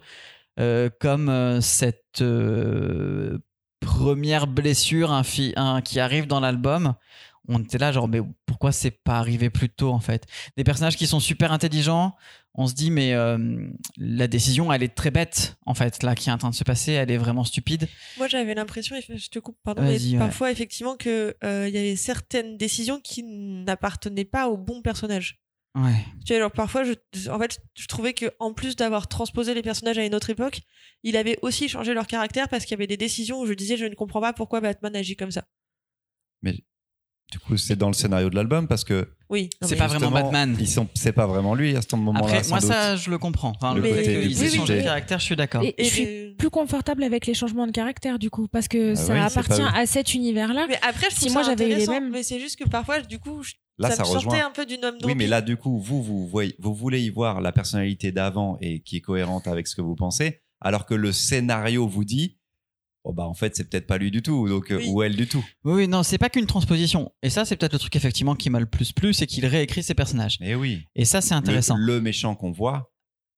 euh, 0.60 0.92
comme 1.00 1.30
euh, 1.30 1.62
cette 1.62 2.22
euh, 2.22 3.40
première 3.80 4.46
blessure 4.46 5.20
qui 5.84 6.00
arrive 6.00 6.28
dans 6.28 6.40
l'album. 6.40 6.94
On 7.48 7.60
était 7.64 7.80
là 7.80 7.92
genre 7.92 8.08
mais 8.08 8.22
pourquoi 8.46 8.72
c'est 8.72 8.92
pas 8.92 9.18
arrivé 9.18 9.50
plus 9.50 9.70
tôt 9.70 9.92
en 9.94 10.00
fait? 10.00 10.28
Des 10.58 10.64
personnages 10.64 10.96
qui 10.96 11.08
sont 11.08 11.20
super 11.20 11.52
intelligents, 11.52 12.16
on 12.56 12.68
se 12.68 12.74
dit 12.74 12.90
mais 12.90 13.14
euh, 13.14 13.38
la 13.98 14.28
décision 14.28 14.72
elle 14.72 14.84
est 14.84 14.96
très 14.96 15.12
bête 15.12 15.58
en 15.66 15.74
fait 15.74 16.02
là 16.04 16.16
qui 16.16 16.30
est 16.30 16.32
en 16.32 16.38
train 16.38 16.50
de 16.50 16.56
se 16.56 16.64
passer, 16.64 16.94
elle 16.94 17.12
est 17.12 17.18
vraiment 17.18 17.44
stupide. 17.44 17.88
Moi, 18.18 18.28
j'avais 18.28 18.56
l'impression, 18.56 18.96
je 19.08 19.30
te 19.30 19.40
coupe, 19.40 19.58
pardon, 19.64 19.84
mais 19.84 20.00
ouais. 20.00 20.18
parfois, 20.18 20.52
effectivement, 20.52 20.96
que 20.96 21.36
euh, 21.44 21.68
il 21.68 21.76
y 21.76 21.78
avait 21.78 21.96
certaines 21.96 22.58
décisions 22.58 23.00
qui 23.00 23.24
n'appartenaient 23.24 24.26
pas 24.26 24.48
au 24.48 24.58
bon 24.58 24.82
personnage. 24.82 25.40
Ouais. 25.76 26.06
Tu 26.26 26.32
vois, 26.32 26.38
alors 26.38 26.52
parfois, 26.52 26.84
je, 26.84 26.94
en 27.30 27.38
fait, 27.38 27.60
je 27.76 27.88
trouvais 27.88 28.14
que 28.14 28.28
en 28.40 28.54
plus 28.54 28.76
d'avoir 28.76 29.08
transposé 29.08 29.54
les 29.54 29.62
personnages 29.62 29.98
à 29.98 30.06
une 30.06 30.16
autre 30.16 30.30
époque, 30.30 30.62
il 31.04 31.18
avait 31.18 31.38
aussi 31.42 31.68
changé 31.68 31.94
leur 31.94 32.08
caractère 32.08 32.48
parce 32.48 32.64
qu'il 32.64 32.72
y 32.72 32.80
avait 32.80 32.88
des 32.88 32.98
décisions 32.98 33.42
où 33.42 33.46
je 33.46 33.54
disais, 33.54 33.76
je 33.76 33.86
ne 33.86 33.96
comprends 33.96 34.22
pas 34.22 34.34
pourquoi 34.34 34.62
Batman 34.62 34.96
agit 34.96 35.18
comme 35.18 35.32
ça. 35.32 35.46
Du 37.32 37.40
coup, 37.40 37.58
c'est 37.58 37.76
dans 37.76 37.88
le 37.88 37.94
scénario 37.94 38.30
de 38.30 38.36
l'album 38.36 38.68
parce 38.68 38.84
que 38.84 39.10
Oui. 39.30 39.50
C'est 39.62 39.76
pas 39.76 39.88
vraiment 39.88 40.12
Batman. 40.12 40.56
Ils 40.60 40.68
sont, 40.70 40.88
c'est 40.94 41.12
pas 41.12 41.26
vraiment 41.26 41.56
lui 41.56 41.76
à 41.76 41.82
ce 41.82 41.96
moment-là. 41.96 42.20
Après, 42.20 42.42
moi, 42.50 42.60
doute. 42.60 42.70
ça, 42.70 42.96
je 42.96 43.10
le 43.10 43.18
comprends. 43.18 43.52
Enfin, 43.56 43.74
le 43.74 43.82
côté 43.82 44.14
aient 44.24 44.28
décidé. 44.28 44.50
changé 44.58 44.78
de 44.78 44.84
caractère, 44.84 45.20
je 45.20 45.24
suis 45.26 45.36
d'accord. 45.36 45.64
Et, 45.64 45.74
Et 45.78 45.84
je 45.86 45.90
suis 45.90 46.36
plus 46.38 46.50
confortable 46.52 47.04
avec 47.04 47.26
les 47.26 47.34
changements 47.34 47.66
de 47.68 47.72
caractère 47.72 48.20
du 48.20 48.30
coup 48.30 48.48
parce 48.48 48.68
que 48.68 48.92
Ah 48.92 48.96
ça 48.96 49.14
oui, 49.14 49.20
appartient 49.20 49.62
à 49.62 49.86
cet 49.88 50.14
univers-là. 50.14 50.68
Mais 50.70 50.78
après, 50.88 51.08
je 51.10 51.16
Si 51.16 51.30
moi, 51.32 51.42
j'avais 51.44 51.68
les 51.68 51.88
mêmes- 51.88 52.12
Mais 52.12 52.24
c'est 52.24 52.40
juste 52.40 52.58
que 52.60 52.70
parfois, 52.70 53.02
du 53.02 53.20
coup, 53.20 53.42
je- 53.44 53.54
Là, 53.78 53.90
ça, 53.90 53.98
ça, 53.98 54.02
me 54.04 54.08
sortait 54.08 54.28
rejoint. 54.28 54.46
un 54.48 54.52
peu 54.52 54.66
du 54.66 54.78
nom 54.78 54.92
Oui, 55.04 55.16
mais 55.16 55.28
là, 55.28 55.42
du 55.42 55.58
coup, 55.58 55.80
vous, 55.80 56.02
vous, 56.02 56.28
voyez, 56.28 56.56
vous 56.60 56.74
voulez 56.74 57.02
y 57.02 57.10
voir 57.10 57.42
la 57.42 57.52
personnalité 57.52 58.14
d'avant 58.14 58.58
et 58.62 58.80
qui 58.82 58.98
est 58.98 59.02
cohérente 59.02 59.48
avec 59.48 59.68
ce 59.68 59.76
que 59.76 59.82
vous 59.82 59.96
pensez, 59.96 60.40
alors 60.62 60.86
que 60.86 60.94
le 60.94 61.12
scénario 61.12 61.86
vous 61.86 62.06
dit, 62.06 62.38
oh 63.06 63.14
bah 63.14 63.24
en 63.24 63.34
fait, 63.34 63.56
c'est 63.56 63.70
peut-être 63.70 63.88
pas 63.88 63.98
lui 63.98 64.12
du 64.12 64.22
tout, 64.22 64.50
donc 64.50 64.72
euh, 64.72 64.78
Oui. 64.78 64.90
ou 64.90 65.02
elle 65.04 65.16
du 65.16 65.28
tout. 65.28 65.44
Oui, 65.64 65.74
oui, 65.74 65.88
non, 65.88 66.04
c'est 66.04 66.18
pas 66.18 66.30
qu'une 66.30 66.46
transposition. 66.48 67.12
Et 67.24 67.30
ça, 67.30 67.46
c'est 67.46 67.56
peut-être 67.56 67.74
le 67.74 67.80
truc 67.80 67.96
effectivement 67.96 68.36
qui 68.36 68.50
m'a 68.50 68.60
le 68.60 68.66
plus 68.66 68.92
plu, 68.92 69.14
c'est 69.14 69.28
qu'il 69.28 69.46
réécrit 69.46 69.84
ses 69.84 69.94
personnages. 69.94 70.38
Mais 70.42 70.56
oui. 70.56 70.84
Et 70.96 71.06
ça, 71.06 71.22
c'est 71.22 71.34
Le, 71.36 71.40
intéressant. 71.40 71.76
le 71.78 72.02
méchant 72.02 72.36
qu'on 72.36 72.52
voit, 72.52 72.92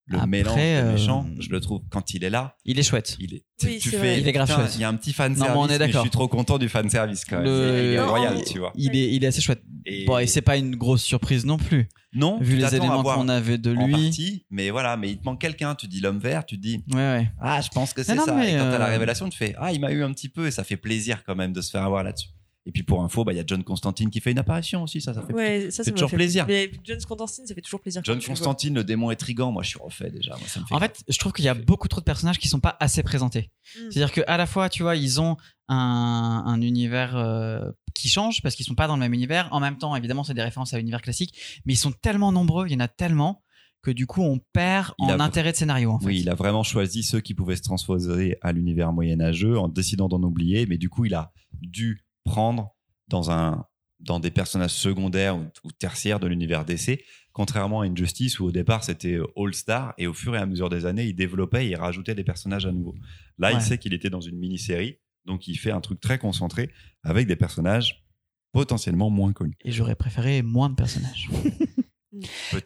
le 0.09 0.15
Après, 0.17 0.27
mélange 0.27 0.55
de 0.55 0.59
euh, 0.61 0.91
méchants, 0.93 1.25
je 1.39 1.49
le 1.49 1.59
trouve 1.59 1.81
quand 1.89 2.13
il 2.13 2.23
est 2.23 2.29
là, 2.29 2.55
Il 2.65 2.79
est 2.79 2.83
chouette. 2.83 3.17
il 3.19 3.33
est. 3.33 3.43
Oui, 3.63 3.77
tu 3.81 3.89
fais. 3.89 4.19
Il 4.21 4.27
est 4.27 4.31
grave 4.31 4.49
chouette. 4.49 4.71
Il 4.75 4.81
y 4.81 4.83
a 4.85 4.87
un 4.89 4.93
petit 4.95 5.11
fan 5.11 5.33
Non, 5.33 5.39
mais 5.39 5.45
service. 5.45 5.57
on 5.61 5.65
est 5.65 5.67
mais 5.67 5.73
je 5.73 5.79
d'accord. 5.79 6.01
suis 6.01 6.09
trop 6.11 6.27
content 6.29 6.57
du 6.57 6.69
fan 6.69 6.89
service 6.89 7.25
quand 7.25 7.37
même. 7.37 7.45
Le- 7.45 7.83
Il 7.89 7.93
est 7.93 7.97
Non, 7.97 8.07
royal, 8.07 8.41
tu 8.45 8.59
vois. 8.59 8.71
Il 8.75 8.95
est, 8.95 9.13
il 9.13 9.23
est 9.23 9.27
assez 9.27 9.41
chouette. 9.41 9.61
Et- 9.85 10.05
Bon, 10.05 10.17
et 10.17 10.27
c'est 10.27 10.41
pas 10.41 10.55
une 10.57 10.75
grosse 10.77 11.03
surprise 11.03 11.45
non 11.45 11.57
plus, 11.57 11.89
non, 12.13 12.37
vu 12.39 12.55
les 12.55 12.75
éléments 12.75 13.03
qu'on 13.03 13.27
avait 13.29 13.57
de 13.57 13.75
en 13.75 13.85
lui. 13.85 13.91
partie, 13.91 14.45
mais 14.49 14.69
voilà, 14.69 14.95
mais 14.97 15.09
il 15.11 15.17
te 15.17 15.25
manque 15.25 15.41
quelqu'un. 15.41 15.75
Tu 15.75 15.87
dis 15.87 15.99
l'homme 15.99 16.19
vert, 16.19 16.45
tu 16.45 16.55
te 16.57 16.61
dis 16.61 16.83
Ouais, 16.91 16.95
ouais. 16.97 17.29
ah, 17.41 17.59
je 17.61 17.67
pense 17.69 17.93
que 17.93 18.01
c'est 18.03 18.15
non, 18.15 18.23
ça. 18.25 18.33
mais, 18.33 18.53
et 18.53 18.57
quand 18.57 18.69
t'as 18.71 18.77
la 18.77 18.87
euh, 18.87 18.91
révélation, 18.91 19.27
tu 19.29 19.37
fais 19.37 19.55
ah, 19.59 19.73
il 19.73 19.81
m'a 19.81 19.91
eu 19.91 20.03
un 20.03 20.11
petit 20.13 20.29
peu 20.29 20.47
et 20.47 20.51
ça 20.51 20.63
fait 20.63 20.77
plaisir 20.77 21.23
quand 21.25 21.35
même 21.35 21.51
de 21.53 21.59
se 21.61 21.69
faire 21.71 21.83
avoir 21.83 22.03
là-dessus. 22.03 22.29
Et 22.67 22.71
puis 22.71 22.83
pour 22.83 23.01
info, 23.01 23.23
bah 23.23 23.31
il 23.31 23.37
y 23.37 23.39
a 23.39 23.43
John 23.47 23.63
Constantine 23.63 24.09
qui 24.09 24.19
fait 24.19 24.31
une 24.31 24.37
apparition 24.39 24.83
aussi, 24.83 24.99
ça, 24.99 25.13
ça 25.13 25.21
fait. 25.23 25.33
Ouais, 25.33 25.61
ça, 25.71 25.77
ça 25.77 25.83
fait 25.85 25.91
m'a 25.91 25.95
toujours 25.95 26.09
fait- 26.09 26.17
plaisir. 26.17 26.45
Mais 26.47 26.69
John 26.83 26.99
Constantine, 27.01 27.47
ça 27.47 27.55
fait 27.55 27.61
toujours 27.61 27.79
plaisir. 27.79 28.01
John. 28.03 28.21
Constantine, 28.21 28.75
le 28.75 28.83
démon 28.83 29.09
intrigant, 29.09 29.51
moi 29.53 29.63
je 29.63 29.69
suis 29.69 29.79
refait 29.79 30.11
déjà. 30.11 30.31
Moi, 30.37 30.47
ça 30.47 30.59
me 30.59 30.65
fait 30.65 30.75
En 30.75 30.79
fait, 30.79 31.01
je 31.07 31.17
trouve 31.17 31.31
qu'il 31.31 31.45
y 31.45 31.47
a 31.49 31.53
beaucoup 31.53 31.87
trop 31.87 32.01
de 32.01 32.05
personnages 32.05 32.37
qui 32.39 32.49
sont 32.49 32.59
pas 32.59 32.75
assez 32.81 33.01
présentés. 33.03 33.49
Mm. 33.75 33.91
C'est-à-dire 33.91 34.11
qu'à 34.11 34.35
la 34.37 34.45
fois, 34.45 34.67
tu 34.69 34.83
vois, 34.83 34.95
ils 34.97 35.21
ont 35.21 35.37
un, 35.69 36.43
un 36.45 36.61
univers 36.61 37.15
euh, 37.15 37.71
qui 37.93 38.09
change 38.09 38.41
parce 38.41 38.55
qu'ils 38.55 38.65
sont 38.65 38.75
pas 38.75 38.87
dans 38.87 38.95
le 38.95 38.99
même 38.99 39.13
univers. 39.13 39.47
En 39.51 39.59
même 39.61 39.77
temps, 39.77 39.95
évidemment, 39.95 40.23
c'est 40.25 40.33
des 40.33 40.43
références 40.43 40.73
à 40.73 40.77
l'univers 40.77 41.01
classique, 41.01 41.33
mais 41.65 41.73
ils 41.73 41.77
sont 41.77 41.91
tellement 41.93 42.31
nombreux, 42.31 42.67
il 42.67 42.73
y 42.73 42.75
en 42.75 42.79
a 42.81 42.87
tellement 42.89 43.43
que 43.83 43.91
du 43.91 44.07
coup, 44.07 44.23
on 44.23 44.39
perd 44.53 44.93
Il 44.99 45.05
en 45.11 45.19
a- 45.19 45.23
intérêt 45.23 45.51
de 45.53 45.57
scénario. 45.57 45.91
En 45.91 45.99
fait. 45.99 46.07
Oui, 46.07 46.19
il 46.19 46.29
a 46.29 46.35
vraiment 46.35 46.63
choisi 46.63 47.03
ceux 47.03 47.21
qui 47.21 47.33
pouvaient 47.33 47.55
se 47.55 47.61
transposer 47.61 48.37
à 48.41 48.51
l'univers 48.51 48.91
moyenâgeux 48.91 49.57
en 49.57 49.69
décidant 49.69 50.09
d'en 50.09 50.21
oublier, 50.23 50.65
mais 50.65 50.77
du 50.77 50.89
coup, 50.89 51.05
il 51.05 51.13
a 51.13 51.31
dû 51.61 52.03
prendre 52.27 52.75
dans, 53.07 53.31
un, 53.31 53.65
dans 53.99 54.19
des 54.19 54.31
personnages 54.31 54.71
secondaires 54.73 55.35
ou, 55.37 55.45
ou 55.63 55.71
tertiaires 55.71 56.19
de 56.19 56.27
l'univers 56.27 56.65
DC, 56.65 57.01
contrairement 57.33 57.81
à 57.81 57.85
Injustice 57.85 58.39
où 58.39 58.45
au 58.45 58.51
départ 58.51 58.83
c'était 58.83 59.17
All-Star 59.35 59.93
et 59.97 60.07
au 60.07 60.13
fur 60.13 60.35
et 60.35 60.39
à 60.39 60.45
mesure 60.45 60.69
des 60.69 60.85
années, 60.85 61.05
il 61.05 61.15
développait 61.15 61.65
et 61.67 61.69
il 61.71 61.75
rajoutait 61.75 62.15
des 62.15 62.23
personnages 62.23 62.65
à 62.65 62.71
nouveau. 62.71 62.95
Là, 63.37 63.49
Ouais. 63.49 63.55
il 63.55 63.61
sait 63.61 63.77
qu'il 63.77 63.93
était 63.93 64.09
dans 64.09 64.21
une 64.21 64.37
mini-série, 64.37 64.97
donc 65.25 65.47
il 65.47 65.55
fait 65.57 65.71
un 65.71 65.81
truc 65.81 65.99
très 65.99 66.17
concentré 66.19 66.69
avec 67.03 67.27
des 67.27 67.35
personnages 67.35 68.03
potentiellement 68.51 69.09
moins 69.09 69.33
connus. 69.33 69.57
Et 69.63 69.71
j'aurais 69.71 69.95
préféré 69.95 70.41
moins 70.41 70.69
de 70.69 70.75
personnages. 70.75 71.29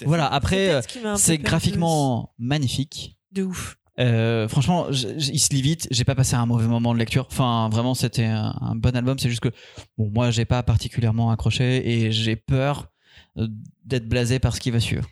Voilà, 0.06 0.28
après, 0.28 0.76
euh, 0.76 0.82
c'est 1.18 1.38
graphiquement 1.38 2.34
magnifique. 2.38 3.18
De 3.34 3.44
ouf. 3.44 3.78
Euh, 4.02 4.48
franchement, 4.48 4.88
il 4.90 5.40
se 5.40 5.54
lit 5.54 5.62
vite. 5.62 5.88
J'ai 5.92 6.04
pas 6.04 6.16
passé 6.16 6.36
un 6.36 6.46
mauvais 6.46 6.68
moment 6.68 6.94
de 6.94 7.00
lecture. 7.00 7.28
Enfin, 7.30 7.70
vraiment, 7.72 7.94
c'était 7.94 8.26
un, 8.26 8.76
bon 8.76 8.96
album. 8.96 9.20
C'est 9.20 9.30
juste 9.30 9.42
que, 9.42 9.52
bon, 9.98 10.10
moi, 10.10 10.32
j'ai 10.32 10.46
pas 10.46 10.64
particulièrement 10.64 11.32
accroché 11.32 11.88
et 11.88 12.12
j'ai 12.12 12.36
peur 12.36 12.92
euh, 13.38 13.48
d'être 13.86 14.08
blasé 14.08 14.40
par 14.40 14.56
ce 14.56 14.60
qui 14.60 14.72
va 14.72 14.80
suivre. 14.80 15.08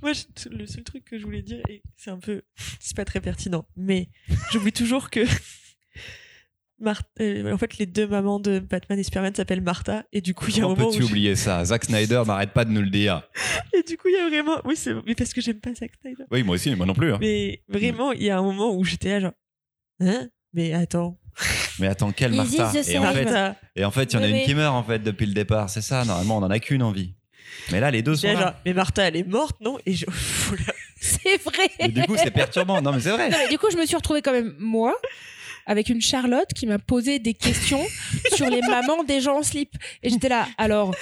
Moi, 0.00 0.12
le 0.50 0.66
seul 0.66 0.84
truc 0.84 1.04
que 1.04 1.18
je 1.18 1.24
voulais 1.24 1.42
dire, 1.42 1.60
et 1.68 1.82
c'est 1.96 2.10
un 2.10 2.18
peu. 2.18 2.42
C'est 2.80 2.96
pas 2.96 3.04
très 3.04 3.20
pertinent, 3.20 3.66
mais 3.76 4.08
j'oublie 4.52 4.72
toujours 4.72 5.10
que. 5.10 5.20
Mar- 6.82 7.02
euh, 7.20 7.52
en 7.52 7.56
fait, 7.58 7.78
les 7.78 7.86
deux 7.86 8.06
mamans 8.06 8.40
de 8.40 8.58
Batman 8.58 8.98
et 8.98 9.02
Superman 9.02 9.34
s'appellent 9.34 9.60
Martha, 9.62 10.04
et 10.12 10.20
du 10.20 10.34
coup, 10.34 10.46
il 10.48 10.56
y 10.56 10.60
a 10.60 10.64
un 10.64 10.66
Comment 10.68 10.76
moment 10.76 10.90
peux-tu 10.90 11.04
oublier 11.04 11.36
ça? 11.36 11.64
Zack 11.64 11.84
Snyder 11.84 12.22
n'arrête 12.26 12.50
pas 12.52 12.64
de 12.64 12.70
nous 12.70 12.82
le 12.82 12.90
dire. 12.90 13.22
Et 13.72 13.82
du 13.82 13.96
coup, 13.96 14.08
il 14.08 14.14
y 14.14 14.18
a 14.18 14.28
vraiment. 14.28 14.60
Oui, 14.64 14.74
c'est 14.76 14.92
mais 15.06 15.14
parce 15.14 15.32
que 15.32 15.40
j'aime 15.40 15.60
pas 15.60 15.72
Zack 15.74 15.92
Snyder. 16.02 16.24
Oui, 16.30 16.42
moi 16.42 16.56
aussi, 16.56 16.74
moi 16.74 16.84
non 16.84 16.94
plus. 16.94 17.12
hein. 17.12 17.18
Mais 17.20 17.62
vraiment, 17.68 18.12
il 18.12 18.24
y 18.24 18.30
a 18.30 18.38
un 18.38 18.42
moment 18.42 18.74
où 18.76 18.84
j'étais 18.84 19.10
là, 19.10 19.20
genre. 19.20 19.32
Hein? 20.00 20.28
Mais 20.52 20.72
attends. 20.74 21.18
Mais 21.78 21.86
attends, 21.86 22.12
quelle 22.12 22.32
Martha? 22.34 22.70
the 22.72 22.88
et 22.88 22.98
en, 22.98 23.12
fait, 23.12 23.24
Martha. 23.24 23.56
et 23.76 23.84
en 23.86 23.90
fait, 23.90 24.12
il 24.12 24.14
y 24.14 24.16
en 24.18 24.20
a 24.20 24.24
Oui, 24.24 24.30
une 24.30 24.36
oui. 24.36 24.44
qui 24.44 24.54
meurt 24.54 24.74
en 24.74 24.82
fait 24.82 24.98
depuis 24.98 25.24
le 25.24 25.32
départ. 25.32 25.70
C'est 25.70 25.80
ça, 25.80 26.04
normalement, 26.04 26.36
on 26.38 26.42
en 26.42 26.50
a 26.50 26.58
qu'une 26.58 26.82
envie. 26.82 27.14
Mais 27.70 27.80
là, 27.80 27.90
les 27.90 28.02
deux 28.02 28.16
sont 28.16 28.26
là, 28.26 28.32
là. 28.34 28.40
genre, 28.40 28.52
mais 28.66 28.72
Martha, 28.74 29.02
elle 29.08 29.16
est 29.16 29.26
morte, 29.26 29.58
non? 29.60 29.78
Et 29.86 29.94
je. 29.94 30.04
La- 30.66 30.74
C'est 31.00 31.42
vrai. 31.42 31.68
Et 31.80 31.88
du 31.88 32.02
coup, 32.02 32.16
c'est 32.16 32.30
perturbant. 32.30 32.80
Non, 32.82 32.92
mais 32.92 33.00
c'est 33.00 33.10
vrai. 33.10 33.28
Non, 33.28 33.36
mais 33.38 33.48
du 33.48 33.58
coup, 33.58 33.66
je 33.72 33.76
me 33.76 33.84
suis 33.86 33.96
retrouvée 33.96 34.22
quand 34.22 34.32
même 34.32 34.54
moi 34.58 34.94
avec 35.66 35.88
une 35.88 36.00
Charlotte 36.00 36.48
qui 36.54 36.66
m'a 36.66 36.78
posé 36.78 37.18
des 37.18 37.34
questions 37.34 37.84
sur 38.34 38.48
les 38.50 38.60
mamans 38.62 39.04
des 39.04 39.20
gens 39.20 39.38
en 39.38 39.42
slip. 39.42 39.70
Et 40.02 40.10
j'étais 40.10 40.28
là, 40.28 40.46
alors, 40.58 40.94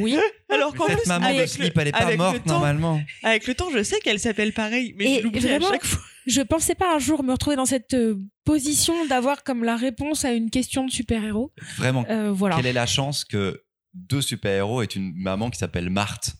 oui. 0.00 0.16
Alors 0.48 0.74
qu'en 0.74 0.86
Cette 0.86 0.98
plus, 1.00 1.08
maman 1.08 1.26
avec 1.26 1.36
de 1.36 1.42
le- 1.42 1.46
slip, 1.48 1.78
elle 1.78 1.88
est 1.88 1.92
pas 1.92 1.98
avec 1.98 2.12
le 2.12 2.16
morte 2.24 2.44
temps- 2.44 2.52
normalement. 2.54 3.00
Avec 3.22 3.46
le 3.46 3.54
temps, 3.54 3.68
je 3.72 3.82
sais 3.82 4.00
qu'elle 4.00 4.18
s'appelle 4.20 4.52
pareil, 4.52 4.94
mais 4.96 5.04
Et 5.04 5.18
je 5.18 5.22
l'oublie 5.24 5.46
à 5.48 5.60
chaque 5.60 5.84
fois. 5.84 6.00
Je 6.26 6.42
pensais 6.42 6.74
pas 6.74 6.94
un 6.94 6.98
jour 6.98 7.22
me 7.22 7.32
retrouver 7.32 7.56
dans 7.56 7.64
cette 7.64 7.94
euh, 7.94 8.16
position 8.44 9.06
d'avoir 9.06 9.44
comme 9.44 9.64
la 9.64 9.76
réponse 9.76 10.24
à 10.26 10.32
une 10.32 10.50
question 10.50 10.84
de 10.84 10.90
super-héros. 10.90 11.52
Vraiment, 11.78 12.04
Euh, 12.10 12.30
voilà. 12.32 12.56
quelle 12.56 12.66
est 12.66 12.72
la 12.74 12.84
chance 12.86 13.24
que 13.24 13.62
deux 13.94 14.20
super-héros 14.20 14.82
aient 14.82 14.86
une 14.86 15.12
maman 15.16 15.48
qui 15.50 15.58
s'appelle 15.58 15.88
Marthe? 15.88 16.32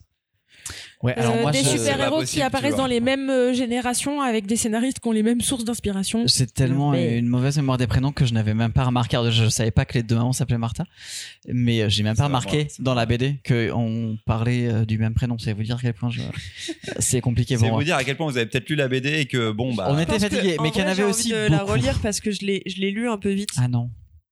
Ouais, 1.01 1.13
alors 1.15 1.35
Euh, 1.35 1.41
moi, 1.41 1.51
des 1.51 1.59
C'est 1.63 1.77
super-héros 1.77 2.23
qui 2.23 2.41
apparaissent 2.41 2.75
dans 2.75 2.85
les 2.87 2.99
mêmes 2.99 3.29
euh, 3.29 3.53
générations 3.53 4.21
avec 4.21 4.45
des 4.47 4.55
scénaristes 4.55 4.99
qui 4.99 5.07
ont 5.07 5.11
les 5.11 5.23
mêmes 5.23 5.41
sources 5.41 5.63
d'inspiration. 5.65 6.23
J'ai 6.27 6.45
tellement 6.47 6.91
Mais- 6.91 7.17
une 7.17 7.27
mauvaise 7.27 7.55
mémoire 7.57 7.77
des 7.77 7.87
prénoms 7.87 8.11
que 8.11 8.25
je 8.25 8.33
n'avais 8.33 8.53
même 8.53 8.71
pas 8.73 8.83
remarqué. 8.85 9.17
Alors, 9.17 9.31
Je, 9.31 9.45
je 9.45 9.49
savais 9.49 9.71
pas 9.71 9.85
que 9.85 9.93
les 9.93 10.03
deux 10.03 10.15
mamans 10.15 10.33
s'appelaient 10.33 10.57
Martha, 10.57 10.85
mais 11.47 11.81
euh, 11.81 11.89
j'ai 11.89 12.03
même 12.03 12.15
pas 12.15 12.25
remarqué 12.25 12.67
c'est 12.69 12.81
dans 12.81 12.93
la. 12.93 13.05
BD 13.05 13.39
qu'on 13.47 14.17
parlait 14.25 14.67
euh, 14.67 14.85
du 14.85 14.97
même 14.99 15.13
prénom. 15.15 15.37
C'est 15.39 15.53
vous 15.53 15.63
dire 15.63 15.77
à 15.77 15.79
quel 15.81 15.93
point 15.93 16.09
je... 16.11 16.21
c'est 16.99 17.21
compliqué 17.21 17.55
C'est 17.55 17.61
pour 17.61 17.69
vous 17.69 17.73
moi. 17.75 17.83
dire 17.83 17.95
à 17.95 18.03
quel 18.03 18.15
point 18.17 18.29
vous 18.29 18.37
avez 18.37 18.45
peut-être 18.45 18.69
lu 18.69 18.75
la 18.75 18.87
BD 18.87 19.09
et 19.21 19.25
que 19.25 19.51
bon 19.51 19.73
bah 19.73 19.87
On 19.89 19.97
était 19.97 20.19
fatigué, 20.19 20.57
mais 20.61 20.69
qu'il 20.71 20.81
y 20.81 20.85
en 20.85 20.87
avait 20.89 21.03
aussi 21.03 21.29
de 21.31 21.35
la 21.49 21.59
beaucoup. 21.59 21.71
relire 21.71 21.97
parce 22.03 22.19
que 22.19 22.29
je 22.31 22.41
l'ai, 22.45 22.61
je 22.67 22.79
l'ai 22.81 22.91
lu 22.91 23.09
un 23.09 23.17
peu 23.17 23.31
vite. 23.31 23.49
Ah 23.57 23.67
non. 23.67 23.89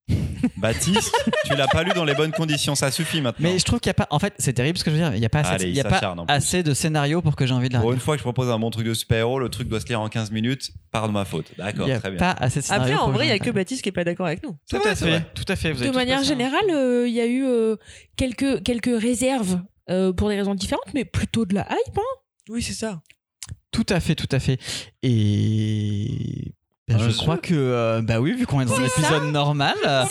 Baptiste, 0.57 1.13
tu 1.45 1.55
l'as 1.55 1.67
pas 1.67 1.83
lu 1.83 1.91
dans 1.93 2.05
les 2.05 2.13
bonnes 2.13 2.31
conditions, 2.31 2.75
ça 2.75 2.91
suffit 2.91 3.21
maintenant. 3.21 3.49
Mais 3.49 3.59
je 3.59 3.65
trouve 3.65 3.79
qu'il 3.79 3.89
y 3.89 3.91
a 3.91 3.93
pas. 3.95 4.07
En 4.11 4.19
fait, 4.19 4.33
c'est 4.37 4.53
terrible 4.53 4.77
ce 4.77 4.83
que 4.83 4.91
je 4.91 4.95
veux 4.95 5.01
dire. 5.01 5.13
Il 5.15 5.19
y 5.21 5.25
a 5.25 5.29
pas 5.29 5.39
assez, 5.39 5.49
Allez, 5.49 5.65
il 5.69 5.75
y 5.75 5.81
a 5.81 5.83
pas 5.83 6.15
assez 6.27 6.63
de 6.63 6.73
scénarios 6.73 7.21
pour 7.21 7.35
que 7.35 7.45
j'ai 7.45 7.53
envie 7.53 7.69
de 7.69 7.73
la 7.73 7.81
Pour 7.81 7.91
une 7.91 7.99
fois 7.99 8.15
que 8.15 8.19
je 8.19 8.23
propose 8.23 8.49
un 8.49 8.59
bon 8.59 8.69
truc 8.69 8.85
de 8.85 8.93
super-héros, 8.93 9.39
le 9.39 9.49
truc 9.49 9.67
doit 9.67 9.79
se 9.79 9.87
lire 9.87 9.99
en 9.99 10.07
15 10.09 10.31
minutes, 10.31 10.71
par 10.91 11.07
de 11.07 11.13
ma 11.13 11.25
faute. 11.25 11.47
Il 11.57 11.63
D'accord, 11.63 11.87
y 11.87 11.91
a 11.91 11.99
très 11.99 12.09
bien. 12.11 12.19
pas 12.19 12.31
assez 12.31 12.59
de 12.61 12.65
scénarios. 12.65 12.93
Après, 12.95 13.05
en 13.05 13.11
vrai, 13.11 13.25
il 13.25 13.29
y 13.29 13.33
a 13.33 13.39
que 13.39 13.49
Baptiste 13.51 13.81
qui 13.81 13.89
est 13.89 13.93
pas 13.93 14.03
d'accord 14.03 14.27
avec 14.27 14.43
nous. 14.43 14.57
Tout 14.69 14.77
vrai, 14.77 14.89
à 14.91 14.95
fait, 14.95 15.23
tout 15.33 15.45
à 15.47 15.55
fait. 15.55 15.73
Vous 15.73 15.83
De 15.83 15.91
manière 15.91 16.23
générale, 16.23 16.69
euh, 16.69 17.07
il 17.07 17.13
y 17.13 17.21
a 17.21 17.25
eu 17.25 17.43
euh, 17.45 17.75
quelques, 18.15 18.63
quelques 18.63 19.01
réserves 19.01 19.61
euh, 19.89 20.13
pour 20.13 20.29
des 20.29 20.37
raisons 20.37 20.55
différentes, 20.55 20.93
mais 20.93 21.05
plutôt 21.05 21.45
de 21.45 21.55
la 21.55 21.63
hype. 21.69 21.97
hein. 21.97 22.01
Oui, 22.49 22.61
c'est 22.61 22.73
ça. 22.73 23.01
Tout 23.71 23.85
à 23.89 23.99
fait, 23.99 24.15
tout 24.15 24.29
à 24.31 24.39
fait. 24.39 24.57
Et 25.03 26.53
ben, 26.87 26.95
Un 26.95 26.99
je 26.99 27.09
jeu. 27.09 27.17
crois 27.17 27.37
que, 27.37 27.53
euh, 27.53 28.01
bah 28.01 28.19
oui, 28.19 28.33
vu 28.33 28.45
qu'on 28.45 28.61
est 28.61 28.65
dans 28.65 28.79
un 28.79 28.87
C'est 28.87 29.01
épisode 29.01 29.31
normal, 29.31 29.75
euh, 29.85 30.05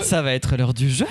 ça 0.00 0.22
va 0.22 0.32
être 0.34 0.56
l'heure 0.56 0.74
du 0.74 0.90
jeu. 0.90 1.06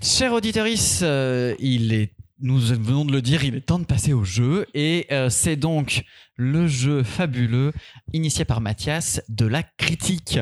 Cher 0.00 0.32
auditorice, 0.32 1.00
euh, 1.02 1.54
il 1.58 1.92
est, 1.92 2.12
nous 2.40 2.58
venons 2.58 3.04
de 3.04 3.12
le 3.12 3.20
dire, 3.22 3.44
il 3.44 3.54
est 3.56 3.60
temps 3.60 3.78
de 3.80 3.84
passer 3.84 4.12
au 4.12 4.24
jeu. 4.24 4.66
Et 4.74 5.06
euh, 5.10 5.28
c'est 5.28 5.56
donc 5.56 6.04
le 6.36 6.66
jeu 6.68 7.02
fabuleux 7.02 7.72
initié 8.12 8.44
par 8.44 8.60
Mathias 8.60 9.20
de 9.28 9.46
la 9.46 9.62
critique. 9.62 10.38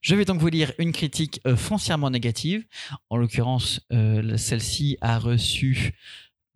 Je 0.00 0.14
vais 0.14 0.24
donc 0.24 0.40
vous 0.40 0.46
lire 0.48 0.72
une 0.78 0.92
critique 0.92 1.40
euh, 1.46 1.56
foncièrement 1.56 2.10
négative. 2.10 2.64
En 3.10 3.16
l'occurrence, 3.16 3.80
euh, 3.92 4.36
celle-ci 4.36 4.96
a 5.00 5.18
reçu 5.18 5.94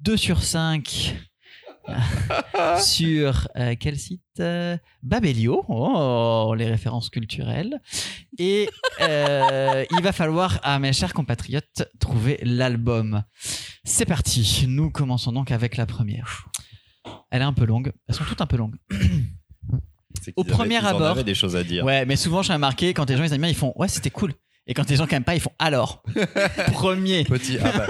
2 0.01 0.17
sur 0.17 0.43
5 0.43 1.17
sur 2.83 3.49
euh, 3.57 3.75
quel 3.79 3.99
site? 3.99 4.21
Euh, 4.39 4.77
Babelio, 5.03 5.65
oh, 5.69 6.55
les 6.57 6.67
références 6.67 7.11
culturelles. 7.11 7.81
Et 8.39 8.69
euh, 9.01 9.85
il 9.91 10.03
va 10.03 10.13
falloir, 10.13 10.61
à 10.63 10.79
mes 10.79 10.93
chers 10.93 11.13
compatriotes, 11.13 11.85
trouver 11.99 12.39
l'album. 12.43 13.23
C'est 13.85 14.07
parti, 14.07 14.65
nous 14.69 14.91
commençons 14.91 15.33
donc 15.33 15.51
avec 15.51 15.77
la 15.77 15.87
première. 15.87 16.47
Elle 17.31 17.43
est 17.43 17.45
un 17.45 17.53
peu 17.53 17.65
longue, 17.65 17.93
elles 18.09 18.15
sont 18.15 18.25
toutes 18.25 18.41
un 18.41 18.47
peu 18.47 18.57
longues. 18.57 18.77
Au 20.37 20.43
avaient- 20.43 20.51
premier 20.51 20.75
ils 20.77 20.85
en 20.85 20.89
abord- 20.89 21.03
avaient 21.13 21.25
des 21.25 21.35
choses 21.35 21.57
à 21.57 21.63
dire. 21.65 21.85
Ouais, 21.85 22.05
mais 22.05 22.17
souvent 22.17 22.43
j'ai 22.43 22.53
remarqué 22.53 22.93
quand 22.95 23.09
les 23.09 23.17
gens 23.17 23.25
ils 23.25 23.33
aiment 23.33 23.41
bien, 23.41 23.51
ils 23.51 23.55
font 23.57 23.73
ouais 23.77 23.89
c'était 23.89 24.11
cool. 24.11 24.33
Et 24.71 24.73
quand 24.75 24.89
les 24.89 24.95
gens 24.95 25.07
n'aiment 25.11 25.25
pas, 25.25 25.35
ils 25.35 25.41
font 25.41 25.51
alors. 25.59 26.01
Premier. 26.73 27.25
Petit. 27.25 27.59
ah 27.61 27.73
bah, 27.77 27.87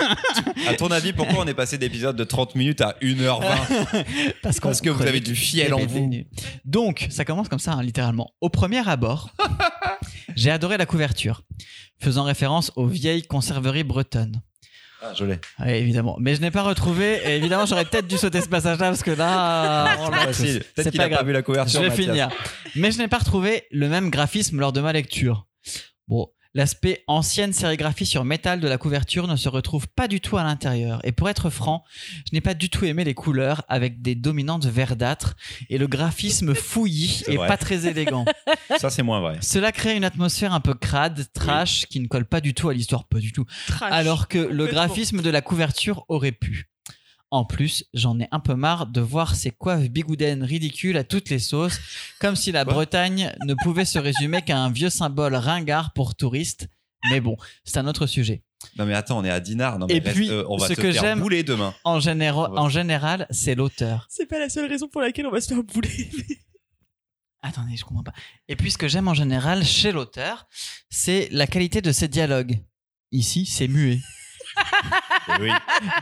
tu- 0.56 0.66
à 0.66 0.72
ton 0.74 0.88
avis, 0.90 1.12
pourquoi 1.12 1.40
on 1.44 1.46
est 1.46 1.52
passé 1.52 1.76
d'épisode 1.76 2.16
de 2.16 2.24
30 2.24 2.54
minutes 2.54 2.80
à 2.80 2.96
1h20 3.02 3.38
Parce, 4.42 4.60
Parce 4.60 4.80
que 4.80 4.88
vous 4.88 5.02
avez 5.02 5.20
du 5.20 5.36
fiel 5.36 5.74
en 5.74 5.84
vous. 5.84 6.10
Donc, 6.64 7.06
ça 7.10 7.26
commence 7.26 7.50
comme 7.50 7.58
ça, 7.58 7.72
hein, 7.72 7.82
littéralement. 7.82 8.30
Au 8.40 8.48
premier 8.48 8.88
abord, 8.88 9.28
j'ai 10.36 10.50
adoré 10.50 10.78
la 10.78 10.86
couverture, 10.86 11.42
faisant 12.00 12.24
référence 12.24 12.72
aux 12.76 12.86
vieilles 12.86 13.24
conserveries 13.24 13.84
bretonnes. 13.84 14.40
Ah, 15.02 15.12
je 15.14 15.26
l'ai. 15.26 15.38
Ouais, 15.58 15.80
évidemment. 15.80 16.16
Mais 16.18 16.34
je 16.34 16.40
n'ai 16.40 16.50
pas 16.50 16.62
retrouvé, 16.62 17.20
et 17.26 17.36
évidemment, 17.36 17.66
j'aurais 17.66 17.84
peut-être 17.84 18.06
dû 18.06 18.16
sauter 18.16 18.40
ce 18.40 18.48
passage-là, 18.48 18.88
parce 18.88 19.02
que 19.02 19.10
là. 19.10 19.96
Facile. 20.24 20.62
C'est 20.64 20.74
Peut-être 20.74 20.90
qu'il 20.92 20.98
pas 20.98 21.04
a 21.04 21.08
pas 21.10 21.14
grave. 21.16 21.26
vu 21.26 21.32
la 21.34 21.42
couverture. 21.42 21.78
Je 21.78 21.84
vais 21.84 21.90
Mathias. 21.90 22.06
finir. 22.06 22.28
Mais 22.74 22.90
je 22.90 22.96
n'ai 22.96 23.08
pas 23.08 23.18
retrouvé 23.18 23.64
le 23.70 23.86
même 23.90 24.08
graphisme 24.08 24.58
lors 24.60 24.72
de 24.72 24.80
ma 24.80 24.94
lecture. 24.94 25.46
Bon, 26.08 26.26
l'aspect 26.54 27.04
ancienne 27.06 27.52
sérigraphie 27.52 28.06
sur 28.06 28.24
métal 28.24 28.60
de 28.60 28.68
la 28.68 28.78
couverture 28.78 29.26
ne 29.26 29.36
se 29.36 29.48
retrouve 29.48 29.88
pas 29.88 30.08
du 30.08 30.20
tout 30.20 30.36
à 30.36 30.42
l'intérieur. 30.42 31.00
Et 31.04 31.12
pour 31.12 31.28
être 31.28 31.50
franc, 31.50 31.84
je 32.26 32.30
n'ai 32.32 32.40
pas 32.40 32.54
du 32.54 32.70
tout 32.70 32.84
aimé 32.84 33.04
les 33.04 33.14
couleurs 33.14 33.62
avec 33.68 34.02
des 34.02 34.14
dominantes 34.14 34.66
verdâtres 34.66 35.36
et 35.68 35.78
le 35.78 35.86
graphisme 35.86 36.54
fouillis 36.60 37.22
et 37.26 37.36
vrai. 37.36 37.48
pas 37.48 37.56
très 37.56 37.86
élégant. 37.86 38.24
Ça, 38.78 38.90
c'est 38.90 39.02
moins 39.02 39.20
vrai. 39.20 39.38
Cela 39.40 39.72
crée 39.72 39.96
une 39.96 40.04
atmosphère 40.04 40.52
un 40.52 40.60
peu 40.60 40.74
crade, 40.74 41.26
trash, 41.32 41.86
qui 41.86 42.00
ne 42.00 42.06
colle 42.06 42.26
pas 42.26 42.40
du 42.40 42.54
tout 42.54 42.68
à 42.68 42.74
l'histoire, 42.74 43.04
pas 43.04 43.18
du 43.18 43.32
tout. 43.32 43.44
Trash. 43.66 43.92
Alors 43.92 44.28
que 44.28 44.38
le 44.38 44.66
graphisme 44.66 45.22
de 45.22 45.30
la 45.30 45.42
couverture 45.42 46.04
aurait 46.08 46.32
pu. 46.32 46.69
En 47.32 47.44
plus, 47.44 47.84
j'en 47.94 48.18
ai 48.18 48.26
un 48.32 48.40
peu 48.40 48.54
marre 48.54 48.86
de 48.86 49.00
voir 49.00 49.36
ces 49.36 49.52
coiffes 49.52 49.88
bigoudènes 49.88 50.42
ridicules 50.42 50.96
à 50.96 51.04
toutes 51.04 51.30
les 51.30 51.38
sauces, 51.38 51.78
comme 52.18 52.34
si 52.34 52.50
la 52.50 52.64
Quoi 52.64 52.74
Bretagne 52.74 53.32
ne 53.46 53.54
pouvait 53.62 53.84
se 53.84 53.98
résumer 54.00 54.42
qu'à 54.42 54.58
un 54.58 54.70
vieux 54.70 54.90
symbole 54.90 55.36
ringard 55.36 55.92
pour 55.92 56.16
touristes. 56.16 56.68
Mais 57.08 57.20
bon, 57.20 57.36
c'est 57.64 57.78
un 57.78 57.86
autre 57.86 58.06
sujet. 58.06 58.42
Non, 58.76 58.84
mais 58.84 58.94
attends, 58.94 59.18
on 59.18 59.24
est 59.24 59.30
à 59.30 59.38
Dinard. 59.40 59.78
Non, 59.78 59.86
mais 59.86 59.96
Et 59.96 60.00
reste, 60.00 60.16
puis, 60.16 60.28
euh, 60.28 60.44
on 60.48 60.56
va 60.58 60.66
ce 60.68 60.74
se 60.74 60.80
que 60.80 60.92
faire 60.92 61.02
j'aime- 61.02 61.20
bouler 61.20 61.42
demain. 61.44 61.72
Général, 62.00 62.50
en 62.58 62.68
général, 62.68 63.26
c'est 63.30 63.54
l'auteur. 63.54 64.06
C'est 64.10 64.26
pas 64.26 64.38
la 64.38 64.48
seule 64.50 64.68
raison 64.68 64.88
pour 64.88 65.00
laquelle 65.00 65.26
on 65.26 65.30
va 65.30 65.40
se 65.40 65.48
faire 65.48 65.62
bouler. 65.62 66.10
Attendez, 67.42 67.76
je 67.76 67.84
comprends 67.84 68.02
pas. 68.02 68.12
Et 68.48 68.56
puis, 68.56 68.70
ce 68.70 68.76
que 68.76 68.86
j'aime 68.88 69.08
en 69.08 69.14
général 69.14 69.64
chez 69.64 69.92
l'auteur, 69.92 70.46
c'est 70.90 71.28
la 71.32 71.46
qualité 71.46 71.80
de 71.80 71.90
ses 71.92 72.08
dialogues. 72.08 72.58
Ici, 73.12 73.46
c'est 73.46 73.68
muet. 73.68 73.98
Eh 75.38 75.42
oui. 75.42 75.50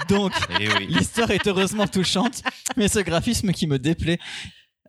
Donc, 0.08 0.32
Eh 0.60 0.68
oui. 0.68 0.86
L'histoire 0.88 1.30
est 1.30 1.46
heureusement 1.46 1.86
touchante, 1.86 2.42
mais 2.76 2.88
ce 2.88 2.98
graphisme 3.00 3.52
qui 3.52 3.66
me 3.66 3.78
déplaît 3.78 4.18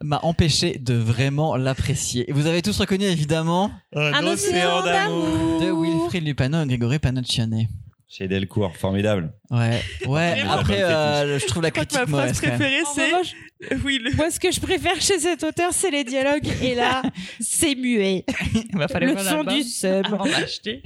m'a 0.01 0.19
empêché 0.23 0.77
de 0.79 0.93
vraiment 0.93 1.57
l'apprécier. 1.57 2.29
Et 2.29 2.33
vous 2.33 2.45
avez 2.47 2.61
tous 2.61 2.77
reconnu 2.79 3.03
évidemment 3.05 3.71
Un 3.95 4.25
océan 4.25 4.83
d'amour. 4.83 5.59
de 5.61 5.71
Wilfried 5.71 6.25
Lupano 6.25 6.61
et 6.63 6.67
Grégory 6.67 6.99
Panocchione. 6.99 7.67
Chez 8.11 8.27
Delcourt, 8.27 8.75
formidable. 8.75 9.33
Ouais, 9.51 9.79
ouais. 10.07 10.41
Après, 10.49 10.81
euh, 10.81 11.37
je 11.37 11.45
trouve 11.45 11.61
la 11.61 11.67
Je 11.67 11.73
crois 11.73 11.85
que 11.85 11.89
critique 11.93 12.09
ma 12.09 12.17
phrase 12.23 12.41
préférée, 12.41 12.81
En 12.81 12.93
c'est. 12.93 13.05
revanche, 13.05 13.33
Oui, 13.85 13.99
le. 14.01 14.11
moi, 14.15 14.31
ce 14.31 14.39
que 14.39 14.51
je 14.51 14.59
préfère 14.59 14.99
chez 14.99 15.19
cet 15.19 15.43
auteur, 15.43 15.73
c'est 15.73 15.91
les 15.91 16.03
dialogues. 16.03 16.47
Et 16.63 16.73
là, 16.73 17.03
c'est 17.39 17.75
muet. 17.75 18.25
Il 18.71 18.77
va 18.79 18.87
falloir 18.87 19.13
Le 19.15 19.21
son 19.23 19.43
du 19.43 19.61
seum. 19.61 20.03
avant 20.05 20.23
d'acheter. 20.25 20.81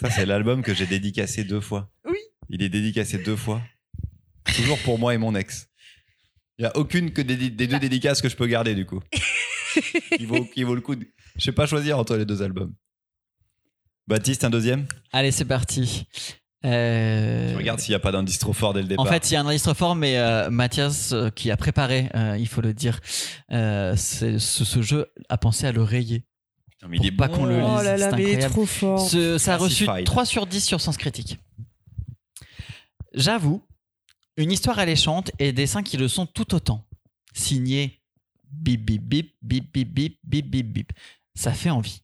Ça, 0.00 0.10
c'est 0.10 0.26
l'album 0.26 0.62
que 0.62 0.72
j'ai 0.74 0.86
dédicacé 0.86 1.42
deux 1.44 1.60
fois. 1.60 1.90
Il 2.50 2.62
est 2.62 2.68
dédicacé 2.68 3.18
deux 3.18 3.36
fois. 3.36 3.62
Toujours 4.54 4.78
pour 4.80 4.98
moi 4.98 5.14
et 5.14 5.18
mon 5.18 5.34
ex. 5.34 5.68
Il 6.58 6.62
n'y 6.62 6.66
a 6.68 6.76
aucune 6.76 7.12
que 7.12 7.22
des, 7.22 7.36
des 7.50 7.66
deux 7.66 7.78
dédicaces 7.78 8.20
que 8.20 8.28
je 8.28 8.36
peux 8.36 8.46
garder, 8.46 8.74
du 8.74 8.84
coup. 8.84 9.00
qui, 10.18 10.26
vaut, 10.26 10.44
qui 10.44 10.62
vaut 10.64 10.74
le 10.74 10.80
coup. 10.82 10.94
de- 10.96 11.06
Je 11.36 11.44
sais 11.44 11.52
pas 11.52 11.66
choisir 11.66 11.98
entre 11.98 12.16
les 12.16 12.24
deux 12.26 12.42
albums. 12.42 12.74
Baptiste, 14.08 14.44
un 14.44 14.50
deuxième? 14.50 14.86
Allez, 15.12 15.30
c'est 15.30 15.44
parti. 15.44 16.06
Euh, 16.64 17.52
Je 17.52 17.56
regarde 17.56 17.80
s'il 17.80 17.92
n'y 17.92 17.96
a 17.96 18.00
pas 18.00 18.12
d'indice 18.12 18.38
trop 18.38 18.52
fort 18.52 18.74
dès 18.74 18.82
le 18.82 18.88
départ. 18.88 19.06
En 19.06 19.08
fait, 19.08 19.30
il 19.30 19.34
y 19.34 19.36
a 19.36 19.40
un 19.40 19.44
registre 19.46 19.72
fort, 19.72 19.94
mais 19.94 20.18
euh, 20.18 20.50
Mathias, 20.50 21.12
euh, 21.12 21.30
qui 21.30 21.50
a 21.50 21.56
préparé, 21.56 22.10
euh, 22.14 22.36
il 22.38 22.48
faut 22.48 22.60
le 22.60 22.74
dire, 22.74 23.00
euh, 23.52 23.94
ce, 23.96 24.38
ce 24.38 24.82
jeu 24.82 25.06
a 25.28 25.38
pensé 25.38 25.66
à 25.66 25.72
le 25.72 25.82
rayer. 25.82 26.24
Putain, 26.72 26.88
mais 26.88 26.96
il 26.98 27.06
est 27.06 27.12
pas 27.12 27.28
bon. 27.28 27.34
qu'on 27.36 27.44
le 27.46 27.62
Oh 27.62 27.76
lise, 27.76 27.84
là 27.84 27.96
là, 27.96 28.10
c'est 28.10 28.16
mais 28.16 28.22
il 28.24 28.28
est 28.28 28.44
incroyable. 28.44 28.52
trop 28.54 28.66
fort. 28.66 29.08
Ce- 29.08 29.38
ça 29.38 29.54
a 29.54 29.56
reçu 29.56 29.84
Classified. 29.84 30.06
3 30.06 30.26
sur 30.26 30.46
10 30.46 30.60
sur 30.64 30.80
Sens 30.80 30.96
Critique. 30.98 31.38
J'avoue, 33.20 33.62
une 34.38 34.50
histoire 34.50 34.78
alléchante 34.78 35.30
et 35.38 35.52
des 35.52 35.52
dessins 35.52 35.82
qui 35.82 35.98
le 35.98 36.08
sont 36.08 36.24
tout 36.24 36.54
autant. 36.54 36.88
Signé 37.34 38.00
bip 38.50 38.82
bip 38.82 39.02
bip 39.02 39.34
bip 39.42 39.70
bip 39.70 39.92
bip 39.92 40.18
bip 40.24 40.46
bip 40.46 40.66
bip. 40.72 40.92
Ça 41.34 41.52
fait 41.52 41.68
envie. 41.68 42.00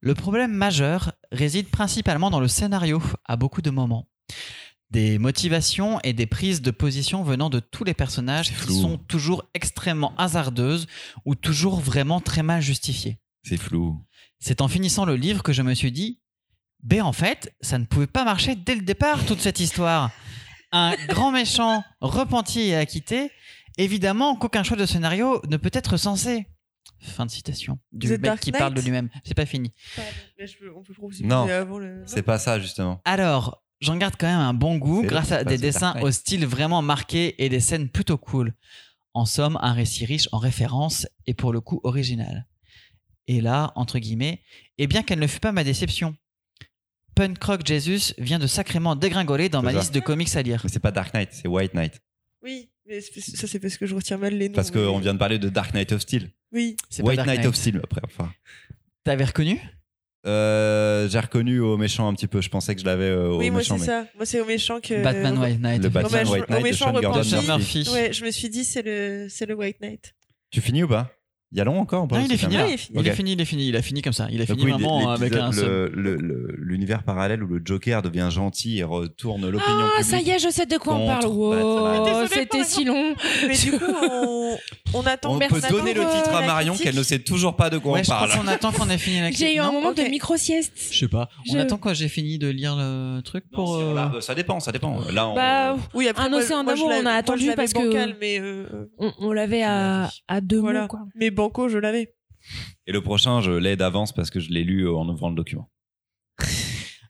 Le 0.00 0.14
problème 0.14 0.52
majeur 0.52 1.12
réside 1.30 1.68
principalement 1.68 2.30
dans 2.30 2.40
le 2.40 2.48
scénario 2.48 3.00
à 3.24 3.36
beaucoup 3.36 3.62
de 3.62 3.70
moments. 3.70 4.08
Des 4.90 5.20
motivations 5.20 6.00
et 6.02 6.12
des 6.12 6.26
prises 6.26 6.62
de 6.62 6.72
position 6.72 7.22
venant 7.22 7.48
de 7.48 7.60
tous 7.60 7.84
les 7.84 7.94
personnages 7.94 8.48
qui 8.48 8.54
flou. 8.54 8.80
sont 8.80 8.98
toujours 8.98 9.44
extrêmement 9.54 10.16
hasardeuses 10.16 10.88
ou 11.24 11.36
toujours 11.36 11.78
vraiment 11.78 12.20
très 12.20 12.42
mal 12.42 12.60
justifiées. 12.60 13.18
C'est 13.44 13.56
flou. 13.56 14.04
C'est 14.40 14.62
en 14.62 14.66
finissant 14.66 15.04
le 15.04 15.14
livre 15.14 15.44
que 15.44 15.52
je 15.52 15.62
me 15.62 15.74
suis 15.74 15.92
dit, 15.92 16.18
ben 16.82 17.02
en 17.02 17.12
fait, 17.12 17.54
ça 17.60 17.78
ne 17.78 17.86
pouvait 17.86 18.08
pas 18.08 18.24
marcher 18.24 18.56
dès 18.56 18.74
le 18.74 18.82
départ, 18.82 19.24
toute 19.24 19.40
cette 19.40 19.60
histoire. 19.60 20.10
Un 20.76 20.94
grand 21.08 21.30
méchant 21.30 21.84
repenti 22.00 22.60
et 22.62 22.74
acquitté, 22.76 23.30
évidemment 23.78 24.34
qu'aucun 24.36 24.62
choix 24.64 24.76
de 24.76 24.86
scénario 24.86 25.40
ne 25.48 25.56
peut 25.56 25.70
être 25.72 25.96
censé. 25.96 26.46
Fin 27.00 27.26
de 27.26 27.30
citation. 27.30 27.78
Du 27.92 28.08
The 28.08 28.12
mec 28.12 28.20
Dark 28.22 28.40
qui 28.40 28.50
Knight 28.50 28.58
parle 28.58 28.74
de 28.74 28.80
lui-même. 28.80 29.08
C'est 29.24 29.34
pas 29.34 29.46
fini. 29.46 29.72
Mais 30.38 30.46
je 30.46 30.58
peux- 30.58 30.72
on 30.74 30.82
peut 30.82 30.94
proposer 30.94 31.24
Non. 31.24 31.46
avant 31.48 31.78
le. 31.78 32.02
C'est 32.06 32.22
pas 32.22 32.38
ça, 32.38 32.58
justement. 32.58 33.00
Alors, 33.04 33.62
j'en 33.80 33.96
garde 33.96 34.14
quand 34.18 34.26
même 34.26 34.38
un 34.40 34.54
bon 34.54 34.78
goût 34.78 35.02
C'est 35.02 35.08
grâce 35.08 35.30
à 35.32 35.38
c'est 35.40 35.44
des 35.44 35.50
pas 35.54 35.56
The 35.58 35.60
Dark 35.60 35.72
dessins 35.74 35.92
Knight. 35.94 36.04
au 36.04 36.10
style 36.10 36.46
vraiment 36.46 36.82
marqué 36.82 37.42
et 37.44 37.48
des 37.48 37.60
scènes 37.60 37.88
plutôt 37.88 38.16
cool. 38.18 38.54
En 39.12 39.26
somme, 39.26 39.58
un 39.60 39.72
récit 39.74 40.06
riche 40.06 40.28
en 40.32 40.38
références 40.38 41.06
et 41.26 41.34
pour 41.34 41.52
le 41.52 41.60
coup 41.60 41.80
original. 41.84 42.46
Et 43.28 43.40
là, 43.40 43.72
entre 43.76 43.98
guillemets, 43.98 44.42
et 44.78 44.86
bien 44.86 45.02
qu'elle 45.02 45.18
ne 45.20 45.26
fut 45.26 45.40
pas 45.40 45.52
ma 45.52 45.62
déception, 45.64 46.16
Punk 47.14 47.42
Rock 47.42 47.66
Jesus 47.66 48.12
vient 48.18 48.38
de 48.38 48.46
sacrément 48.46 48.96
dégringoler 48.96 49.48
dans 49.48 49.62
ma 49.62 49.72
ça. 49.72 49.78
liste 49.78 49.94
de 49.94 50.00
comics 50.00 50.34
à 50.36 50.42
lire. 50.42 50.60
Mais 50.64 50.70
c'est 50.70 50.80
pas 50.80 50.90
Dark 50.90 51.14
Knight, 51.14 51.30
c'est 51.32 51.48
White 51.48 51.74
Knight. 51.74 52.00
Oui, 52.42 52.68
mais 52.86 53.00
c'est- 53.00 53.36
ça 53.36 53.46
c'est 53.46 53.58
parce 53.60 53.76
que 53.76 53.86
je 53.86 53.94
retiens 53.94 54.18
mal 54.18 54.34
les 54.34 54.48
noms. 54.48 54.54
Parce 54.54 54.72
mais- 54.72 54.84
qu'on 54.84 54.98
vient 54.98 55.14
de 55.14 55.18
parler 55.18 55.38
de 55.38 55.48
Dark 55.48 55.72
Knight 55.74 55.92
of 55.92 56.00
Steel. 56.02 56.30
Oui. 56.52 56.76
C'est 56.90 57.02
pas 57.02 57.08
White 57.08 57.16
Dark 57.18 57.28
Knight, 57.28 57.46
of 57.46 57.54
Steel, 57.54 57.80
après. 57.82 58.00
Enfin. 58.04 58.32
T'avais 59.04 59.24
reconnu? 59.24 59.60
Euh, 60.26 61.06
j'ai 61.08 61.18
reconnu 61.20 61.60
au 61.60 61.76
méchant 61.76 62.08
un 62.08 62.14
petit 62.14 62.26
peu. 62.26 62.40
Je 62.40 62.48
pensais 62.48 62.74
que 62.74 62.80
je 62.80 62.86
l'avais 62.86 63.04
euh, 63.04 63.28
au 63.32 63.38
oui, 63.38 63.50
moi 63.50 63.58
méchant, 63.58 63.74
c'est 63.76 63.80
mais 63.80 63.86
ça. 63.86 64.06
Moi 64.16 64.24
c'est 64.26 64.40
au 64.40 64.46
méchant 64.46 64.80
que. 64.80 65.02
Batman 65.02 65.38
White 65.38 65.60
Knight. 65.60 65.82
le. 65.82 65.88
Batman 65.90 66.26
White 66.26 66.44
au 66.44 66.46
Knight 66.46 66.58
de 66.58 66.62
méchant 66.62 66.84
Sean 66.86 66.92
Gordon 66.92 67.08
repenti. 67.10 67.30
Sean 67.30 67.42
Murphy. 67.42 67.78
Murphy. 67.80 67.90
Ouais, 67.92 68.12
je 68.12 68.24
me 68.24 68.30
suis 68.30 68.48
dit 68.48 68.64
c'est 68.64 68.82
le 68.82 69.26
c'est 69.28 69.44
le 69.46 69.54
White 69.54 69.80
Knight. 69.82 70.14
Tu 70.50 70.60
finis 70.62 70.82
ou 70.82 70.88
pas? 70.88 71.13
Il 71.54 71.58
y 71.58 71.60
a 71.60 71.64
long 71.64 71.78
encore 71.80 72.08
Non, 72.10 72.18
il 72.24 72.32
est 72.32 72.36
fini 72.36 72.56
là. 72.56 72.66
il 72.66 72.74
est 72.74 72.76
fini. 72.76 72.98
Il 73.00 73.06
est 73.06 73.14
fini, 73.14 73.32
il 73.32 73.40
est 73.40 73.44
fini, 73.44 73.68
il 73.68 73.76
a 73.76 73.82
fini 73.82 74.02
comme 74.02 74.12
ça. 74.12 74.26
Il 74.32 74.42
a 74.42 74.44
Donc 74.44 74.58
fini 74.58 74.64
oui, 74.64 74.70
vraiment 74.72 75.10
avec 75.10 75.32
un 75.36 75.52
seul. 75.52 75.92
le- 75.94 76.16
le- 76.16 76.16
le- 76.16 76.54
l'univers 76.58 77.04
parallèle 77.04 77.44
où 77.44 77.46
le 77.46 77.62
Joker 77.64 78.02
devient 78.02 78.28
gentil 78.28 78.78
et 78.80 78.82
retourne 78.82 79.42
l'opinion 79.48 79.62
Ah, 79.86 80.00
publique. 80.00 80.10
ça 80.10 80.18
y 80.20 80.30
est, 80.30 80.38
je 80.40 80.48
sais 80.50 80.66
de 80.66 80.76
quoi 80.78 80.94
on 80.96 81.06
parle. 81.06 81.26
Wow, 81.26 82.04
pour 82.04 82.28
c'était 82.28 82.64
si 82.64 82.84
long. 82.84 83.14
Mais 83.46 83.56
du 83.56 83.70
coup, 83.70 83.84
on, 84.02 84.56
on 84.94 85.02
attend. 85.02 85.36
On 85.36 85.38
peut 85.38 85.60
donner 85.70 85.94
le 85.94 86.00
titre 86.00 86.30
euh, 86.34 86.38
à 86.38 86.44
Marion 86.44 86.74
qu'elle 86.74 86.96
ne 86.96 87.02
sait 87.04 87.20
toujours 87.20 87.54
pas 87.54 87.70
de 87.70 87.78
quoi 87.78 87.92
Ouais, 87.92 88.00
on 88.00 88.02
je 88.02 88.08
parle. 88.08 88.30
qu'on 88.32 88.48
attend 88.48 88.72
qu'on 88.72 88.90
ait 88.90 88.98
fini 88.98 89.20
la 89.20 89.30
J'ai 89.30 89.54
eu 89.54 89.58
un 89.60 89.70
moment 89.70 89.92
de 89.92 90.02
micro-sieste. 90.02 90.72
Je 90.90 90.98
sais 90.98 91.08
pas. 91.08 91.28
On 91.50 91.52
Je- 91.54 91.58
attend 91.58 91.76
quoi 91.78 91.94
J'ai 91.94 92.08
fini 92.08 92.36
de 92.38 92.48
lire 92.48 92.74
le 92.76 93.20
truc 93.22 93.44
pour. 93.52 93.78
Non, 93.78 93.90
euh, 93.92 93.94
là, 93.94 94.12
ça 94.20 94.34
dépend, 94.34 94.58
ça 94.58 94.72
dépend. 94.72 94.98
Là, 95.12 95.28
on... 95.28 95.34
Bah, 95.36 95.76
Oui, 95.94 96.08
après, 96.08 96.24
Un 96.24 96.32
océan 96.32 96.64
d'amour, 96.64 96.90
on 97.00 97.06
a 97.06 97.12
attendu 97.12 97.52
parce 97.54 97.72
que- 97.72 97.78
euh, 97.94 98.86
on, 98.98 99.12
on 99.20 99.32
l'avait 99.32 99.62
à, 99.62 100.10
deux 100.42 100.60
quoi. 100.88 101.00
mais 101.14 101.30
Banco, 101.44 101.68
je 101.68 101.78
l'avais. 101.78 102.14
Et 102.86 102.92
le 102.92 103.02
prochain, 103.02 103.40
je 103.40 103.50
l'ai 103.50 103.76
d'avance 103.76 104.12
parce 104.12 104.30
que 104.30 104.40
je 104.40 104.50
l'ai 104.50 104.64
lu 104.64 104.88
en 104.88 105.08
ouvrant 105.08 105.28
le 105.30 105.34
document. 105.36 105.70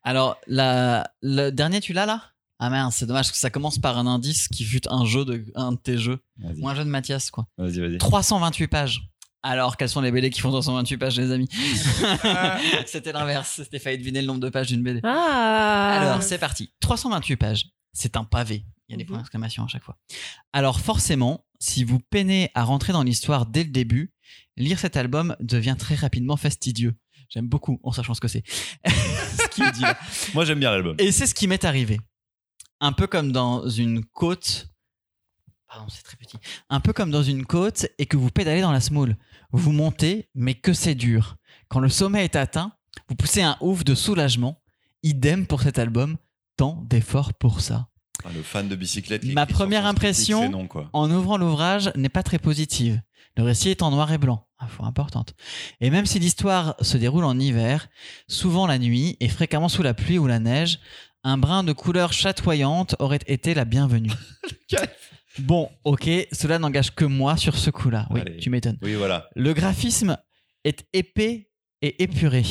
Alors, 0.02 0.38
la... 0.46 1.10
le 1.22 1.50
dernier, 1.50 1.80
tu 1.80 1.92
l'as 1.92 2.06
là? 2.06 2.22
Ah 2.60 2.70
mince, 2.70 2.96
c'est 2.96 3.06
dommage 3.06 3.26
parce 3.26 3.32
que 3.32 3.38
ça 3.38 3.50
commence 3.50 3.78
par 3.78 3.98
un 3.98 4.06
indice 4.06 4.48
qui 4.48 4.64
fut 4.64 4.86
un 4.88 5.04
jeu 5.04 5.24
de 5.24 5.44
un 5.56 5.72
de 5.72 5.76
tes 5.76 5.98
jeux. 5.98 6.20
Ou 6.60 6.68
un 6.68 6.74
jeu 6.74 6.84
de 6.84 6.88
Mathias, 6.88 7.30
quoi. 7.30 7.46
vas-y, 7.58 7.80
vas-y. 7.80 7.98
328 7.98 8.68
pages. 8.68 9.02
Alors, 9.42 9.76
quels 9.76 9.88
sont 9.90 10.00
les 10.00 10.10
BD 10.12 10.30
qui 10.30 10.40
font 10.40 10.50
328 10.50 10.96
pages, 10.96 11.18
les 11.18 11.30
amis? 11.32 11.48
C'était 12.86 13.12
l'inverse. 13.12 13.54
C'était 13.62 13.78
failli 13.78 13.98
deviner 13.98 14.20
le 14.22 14.26
nombre 14.28 14.40
de 14.40 14.48
pages 14.48 14.68
d'une 14.68 14.82
BD. 14.82 15.00
Ah 15.04 15.98
Alors, 16.00 16.22
c'est 16.22 16.38
parti. 16.38 16.72
328 16.80 17.36
pages. 17.36 17.66
C'est 17.92 18.16
un 18.16 18.24
pavé. 18.24 18.64
Il 18.88 18.92
y 18.92 18.94
a 18.94 18.98
des 18.98 19.04
Mhm. 19.04 19.08
points 19.08 19.18
d'exclamation 19.18 19.64
à 19.64 19.68
chaque 19.68 19.82
fois. 19.82 19.98
Alors, 20.52 20.80
forcément, 20.80 21.44
si 21.58 21.84
vous 21.84 21.98
peinez 21.98 22.50
à 22.54 22.62
rentrer 22.64 22.92
dans 22.92 23.02
l'histoire 23.02 23.46
dès 23.46 23.64
le 23.64 23.70
début, 23.70 24.13
lire 24.56 24.78
cet 24.78 24.96
album 24.96 25.36
devient 25.40 25.76
très 25.78 25.94
rapidement 25.94 26.36
fastidieux. 26.36 26.94
J'aime 27.28 27.48
beaucoup, 27.48 27.80
en 27.82 27.92
sachant 27.92 28.14
ce 28.14 28.20
que 28.20 28.28
c'est. 28.28 28.42
ce 28.86 29.48
qu'il 29.48 29.70
dit. 29.72 29.84
Moi, 30.34 30.44
j'aime 30.44 30.60
bien 30.60 30.70
l'album. 30.70 30.96
Et 30.98 31.10
c'est 31.12 31.26
ce 31.26 31.34
qui 31.34 31.48
m'est 31.48 31.64
arrivé. 31.64 31.98
Un 32.80 32.92
peu 32.92 33.06
comme 33.06 33.32
dans 33.32 33.68
une 33.68 34.04
côte. 34.04 34.68
Pardon, 35.68 35.86
c'est 35.88 36.02
très 36.02 36.16
petit. 36.16 36.36
Un 36.68 36.80
peu 36.80 36.92
comme 36.92 37.10
dans 37.10 37.22
une 37.22 37.44
côte 37.46 37.86
et 37.98 38.06
que 38.06 38.16
vous 38.16 38.30
pédalez 38.30 38.60
dans 38.60 38.72
la 38.72 38.80
smoule. 38.80 39.16
Vous 39.52 39.72
montez, 39.72 40.28
mais 40.34 40.54
que 40.54 40.72
c'est 40.72 40.94
dur. 40.94 41.36
Quand 41.68 41.80
le 41.80 41.88
sommet 41.88 42.24
est 42.24 42.36
atteint, 42.36 42.72
vous 43.08 43.16
poussez 43.16 43.42
un 43.42 43.56
ouf 43.60 43.84
de 43.84 43.94
soulagement. 43.94 44.60
Idem 45.02 45.46
pour 45.46 45.62
cet 45.62 45.78
album. 45.78 46.16
Tant 46.56 46.84
d'efforts 46.88 47.34
pour 47.34 47.60
ça. 47.60 47.88
Ah, 48.24 48.28
le 48.34 48.42
fan 48.42 48.68
de 48.68 48.76
bicyclette. 48.76 49.24
Ma 49.24 49.44
première 49.46 49.86
impression- 49.86 50.48
non. 50.50 50.68
En 50.92 51.10
ouvrant 51.10 51.36
l'ouvrage, 51.36 51.90
n'est 51.96 52.08
pas 52.08 52.22
très 52.22 52.38
positive. 52.38 53.00
Le 53.36 53.42
récit 53.42 53.70
est 53.70 53.82
en 53.82 53.90
noir 53.90 54.12
et 54.12 54.18
blanc, 54.18 54.46
info 54.60 54.84
importante. 54.84 55.34
Et 55.80 55.90
même 55.90 56.06
si 56.06 56.18
l'histoire 56.20 56.76
se 56.80 56.96
déroule 56.96 57.24
en 57.24 57.38
hiver, 57.38 57.88
souvent 58.28 58.66
la 58.66 58.78
nuit 58.78 59.16
et 59.20 59.28
fréquemment 59.28 59.68
sous 59.68 59.82
la 59.82 59.92
pluie 59.94 60.18
ou 60.18 60.26
la 60.26 60.38
neige, 60.38 60.78
un 61.24 61.36
brin 61.38 61.64
de 61.64 61.72
couleur 61.72 62.12
chatoyante 62.12 62.94
aurait 62.98 63.18
été 63.26 63.54
la 63.54 63.64
bienvenue. 63.64 64.12
Bon, 65.40 65.68
ok, 65.82 66.08
cela 66.30 66.60
n'engage 66.60 66.94
que 66.94 67.04
moi 67.04 67.36
sur 67.36 67.56
ce 67.56 67.70
coup-là. 67.70 68.06
Oui, 68.10 68.20
Allez. 68.20 68.36
tu 68.36 68.50
m'étonnes. 68.50 68.78
Oui, 68.82 68.94
voilà. 68.94 69.28
Le 69.34 69.52
graphisme 69.52 70.16
est 70.62 70.86
épais 70.92 71.50
et 71.82 72.04
épuré. 72.04 72.44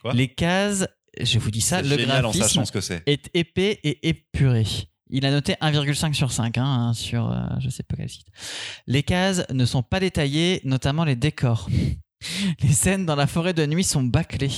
Quoi? 0.00 0.14
Les 0.14 0.28
cases, 0.28 0.88
je 1.20 1.38
vous 1.38 1.50
dis 1.50 1.60
ça, 1.60 1.82
le 1.82 1.96
graphisme 1.96 2.64
ce 2.64 2.72
que 2.72 2.80
c'est. 2.80 3.02
est 3.06 3.28
épais 3.34 3.78
et 3.84 4.08
épuré. 4.08 4.64
Il 5.10 5.24
a 5.26 5.30
noté 5.30 5.54
1,5 5.54 6.12
sur 6.12 6.30
5 6.32 6.58
hein, 6.58 6.92
sur 6.94 7.30
euh, 7.32 7.38
je 7.60 7.68
sais 7.70 7.82
pas 7.82 7.96
quel 7.96 8.08
site. 8.08 8.26
Les 8.86 9.02
cases 9.02 9.44
ne 9.50 9.64
sont 9.64 9.82
pas 9.82 10.00
détaillées, 10.00 10.60
notamment 10.64 11.04
les 11.04 11.16
décors. 11.16 11.68
Les 12.62 12.72
scènes 12.72 13.06
dans 13.06 13.14
la 13.14 13.28
forêt 13.28 13.54
de 13.54 13.64
nuit 13.64 13.84
sont 13.84 14.02
bâclées. 14.02 14.50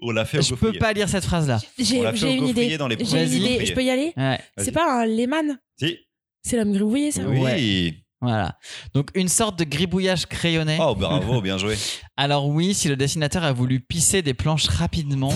On 0.00 0.10
l'a 0.10 0.26
fait 0.26 0.38
au 0.38 0.42
Je 0.42 0.54
peux 0.54 0.72
pas 0.74 0.92
lire 0.92 1.08
cette 1.08 1.24
phrase-là. 1.24 1.60
J'ai 1.78 2.00
On 2.00 2.02
l'a 2.02 2.12
fait 2.12 2.18
j'ai 2.18 2.26
au 2.26 2.30
une 2.32 2.40
gaufrier 2.40 2.66
idée. 2.66 2.76
dans 2.78 2.88
les 2.88 2.98
J'ai 2.98 3.04
premiers 3.04 3.36
une 3.36 3.42
idée. 3.42 3.64
Je 3.66 3.72
peux 3.72 3.82
y 3.82 3.88
aller? 3.88 4.12
Ouais, 4.16 4.38
Vas-y. 4.56 4.64
C'est 4.66 4.72
pas 4.72 5.00
un 5.02 5.06
Lehman 5.06 5.58
Si. 5.80 5.96
C'est 6.42 6.58
l'homme 6.58 6.74
gribouillé, 6.74 7.10
ça? 7.10 7.22
Oui. 7.26 8.03
Voilà. 8.28 8.56
Donc 8.94 9.10
une 9.14 9.28
sorte 9.28 9.58
de 9.58 9.64
gribouillage 9.64 10.26
crayonné. 10.26 10.78
Oh, 10.80 10.94
bravo, 10.94 11.40
bien 11.40 11.58
joué. 11.58 11.76
Alors 12.16 12.48
oui, 12.48 12.74
si 12.74 12.88
le 12.88 12.96
dessinateur 12.96 13.44
a 13.44 13.52
voulu 13.52 13.80
pisser 13.80 14.22
des 14.22 14.34
planches 14.34 14.66
rapidement, 14.68 15.32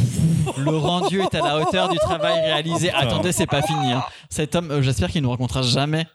le 0.56 0.76
rendu 0.76 1.20
est 1.20 1.34
à 1.34 1.40
la 1.40 1.58
hauteur 1.60 1.88
du 1.88 1.98
travail 1.98 2.40
réalisé. 2.40 2.90
Attendez, 2.92 3.32
c'est 3.32 3.46
pas 3.46 3.62
fini. 3.62 3.92
hein. 3.92 4.04
Cet 4.30 4.54
homme, 4.54 4.70
euh, 4.70 4.82
j'espère 4.82 5.10
qu'il 5.10 5.20
ne 5.22 5.26
nous 5.26 5.30
racontera 5.30 5.62
jamais 5.62 6.06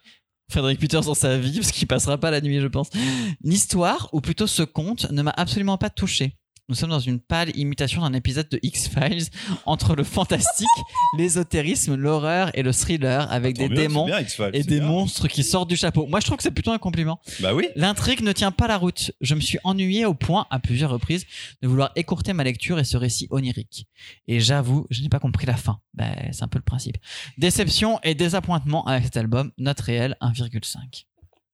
Frédéric 0.50 0.78
Peters 0.78 1.00
dans 1.02 1.14
sa 1.14 1.38
vie, 1.38 1.58
parce 1.60 1.72
qu'il 1.72 1.86
passera 1.88 2.18
pas 2.18 2.30
la 2.30 2.40
nuit, 2.42 2.60
je 2.60 2.66
pense. 2.66 2.88
L'histoire, 3.42 4.08
ou 4.12 4.20
plutôt 4.20 4.46
ce 4.46 4.62
conte, 4.62 5.10
ne 5.10 5.22
m'a 5.22 5.32
absolument 5.36 5.78
pas 5.78 5.90
touché. 5.90 6.36
Nous 6.70 6.74
sommes 6.74 6.90
dans 6.90 6.98
une 6.98 7.20
pâle 7.20 7.54
imitation 7.58 8.00
d'un 8.00 8.14
épisode 8.14 8.48
de 8.48 8.58
X-Files 8.62 9.26
entre 9.66 9.94
le 9.94 10.02
fantastique, 10.02 10.66
l'ésotérisme, 11.18 11.94
l'horreur 11.94 12.50
et 12.54 12.62
le 12.62 12.72
thriller 12.72 13.30
avec 13.30 13.56
Tant 13.56 13.68
des 13.68 13.74
démons 13.74 14.06
bien, 14.06 14.24
et 14.52 14.62
des 14.62 14.80
bien. 14.80 14.88
monstres 14.88 15.28
qui 15.28 15.44
sortent 15.44 15.68
du 15.68 15.76
chapeau. 15.76 16.06
Moi, 16.06 16.20
je 16.20 16.24
trouve 16.24 16.38
que 16.38 16.42
c'est 16.42 16.50
plutôt 16.50 16.72
un 16.72 16.78
compliment. 16.78 17.20
Bah 17.40 17.52
oui. 17.54 17.68
L'intrigue 17.76 18.22
ne 18.22 18.32
tient 18.32 18.50
pas 18.50 18.66
la 18.66 18.78
route. 18.78 19.12
Je 19.20 19.34
me 19.34 19.40
suis 19.40 19.58
ennuyé 19.62 20.06
au 20.06 20.14
point, 20.14 20.46
à 20.50 20.58
plusieurs 20.58 20.90
reprises, 20.90 21.26
de 21.60 21.68
vouloir 21.68 21.92
écourter 21.96 22.32
ma 22.32 22.44
lecture 22.44 22.78
et 22.78 22.84
ce 22.84 22.96
récit 22.96 23.26
onirique. 23.30 23.86
Et 24.26 24.40
j'avoue, 24.40 24.86
je 24.88 25.02
n'ai 25.02 25.10
pas 25.10 25.18
compris 25.20 25.44
la 25.44 25.56
fin. 25.56 25.80
Ben, 25.92 26.14
c'est 26.32 26.44
un 26.44 26.48
peu 26.48 26.58
le 26.58 26.64
principe. 26.64 26.96
Déception 27.36 28.00
et 28.02 28.14
désappointement 28.14 28.86
avec 28.86 29.04
cet 29.04 29.18
album, 29.18 29.52
note 29.58 29.80
réelle 29.80 30.16
1,5. 30.22 31.04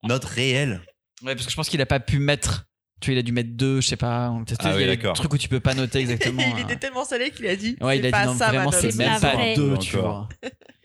Note 0.05 0.25
réelle. 0.25 0.83
Ouais, 1.23 1.35
parce 1.35 1.47
que 1.47 1.51
je 1.51 1.57
pense 1.57 1.69
qu'il 1.69 1.81
a 1.81 1.87
pas 1.87 1.99
pu 2.01 2.21
mettre. 2.21 2.67
Tu 3.01 3.11
vois, 3.11 3.15
il 3.15 3.19
a 3.19 3.23
dû 3.23 3.33
mettre 3.33 3.51
2, 3.53 3.81
je 3.81 3.87
sais 3.89 3.97
pas. 3.97 4.27
Ah 4.27 4.35
il 4.37 4.71
y 4.73 4.77
oui, 4.77 4.83
a 4.85 4.87
des 4.87 4.97
d'accord. 4.97 5.15
trucs 5.15 5.33
où 5.33 5.39
tu 5.39 5.49
peux 5.49 5.61
pas 5.61 5.75
noter 5.75 5.99
exactement. 6.01 6.43
il 6.43 6.53
hein. 6.63 6.65
était 6.65 6.77
tellement 6.77 7.05
salé 7.05 7.31
qu'il 7.31 7.47
a 7.47 7.57
dit. 7.57 7.77
Ouais, 7.81 7.99
il 7.99 8.07
a 8.07 8.11
pas 8.11 8.23
dit 8.23 8.27
non, 8.29 8.35
ça, 8.37 8.49
vraiment, 8.49 8.71
c'est 8.73 8.95
même 8.97 9.13
pas 9.15 9.21
pas 9.31 9.35
vrai. 9.37 9.55
2, 9.55 9.71
Encore. 9.71 9.79
tu 9.79 9.97
vois. 9.97 10.29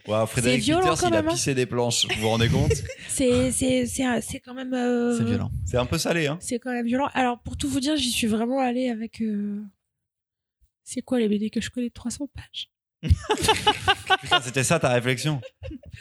Waouh, 0.07 0.27
Frédéric 0.27 0.61
violent 0.61 0.81
Peters, 0.81 0.99
quand 1.01 1.07
il 1.07 1.13
a 1.13 1.17
même, 1.23 1.29
hein. 1.29 1.33
pissé 1.33 1.55
des 1.55 1.65
planches. 1.65 2.05
Vous 2.15 2.21
vous 2.21 2.29
rendez 2.29 2.47
compte 2.47 2.71
C'est 3.09 3.51
c'est 3.51 3.87
c'est 3.87 4.03
c'est 4.21 4.39
quand 4.39 4.53
même. 4.53 4.73
euh, 4.73 5.17
C'est 5.17 5.23
violent. 5.23 5.49
C'est 5.65 5.77
un 5.77 5.85
peu 5.85 5.97
salé, 5.97 6.27
hein 6.27 6.37
C'est 6.39 6.59
quand 6.59 6.71
même 6.71 6.85
violent. 6.85 7.09
Alors 7.15 7.39
pour 7.39 7.57
tout 7.57 7.67
vous 7.67 7.79
dire, 7.79 7.97
j'y 7.97 8.11
suis 8.11 8.27
vraiment 8.27 8.59
allée 8.59 8.89
avec. 8.89 9.19
euh, 9.21 9.59
C'est 10.83 11.01
quoi 11.01 11.19
les 11.19 11.27
BD 11.27 11.49
que 11.49 11.59
je 11.59 11.69
connais 11.71 11.87
de 11.89 11.93
300 11.93 12.29
pages? 12.33 12.69
Putain, 14.21 14.41
c'était 14.41 14.63
ça 14.63 14.79
ta 14.79 14.89
réflexion. 14.89 15.41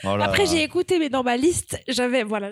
Oh 0.05 0.17
là 0.17 0.27
Après 0.27 0.47
j'ai 0.47 0.63
écouté, 0.63 0.99
mais 0.99 1.09
dans 1.09 1.23
ma 1.23 1.37
liste, 1.37 1.79
j'avais 1.89 2.23
voilà, 2.25 2.51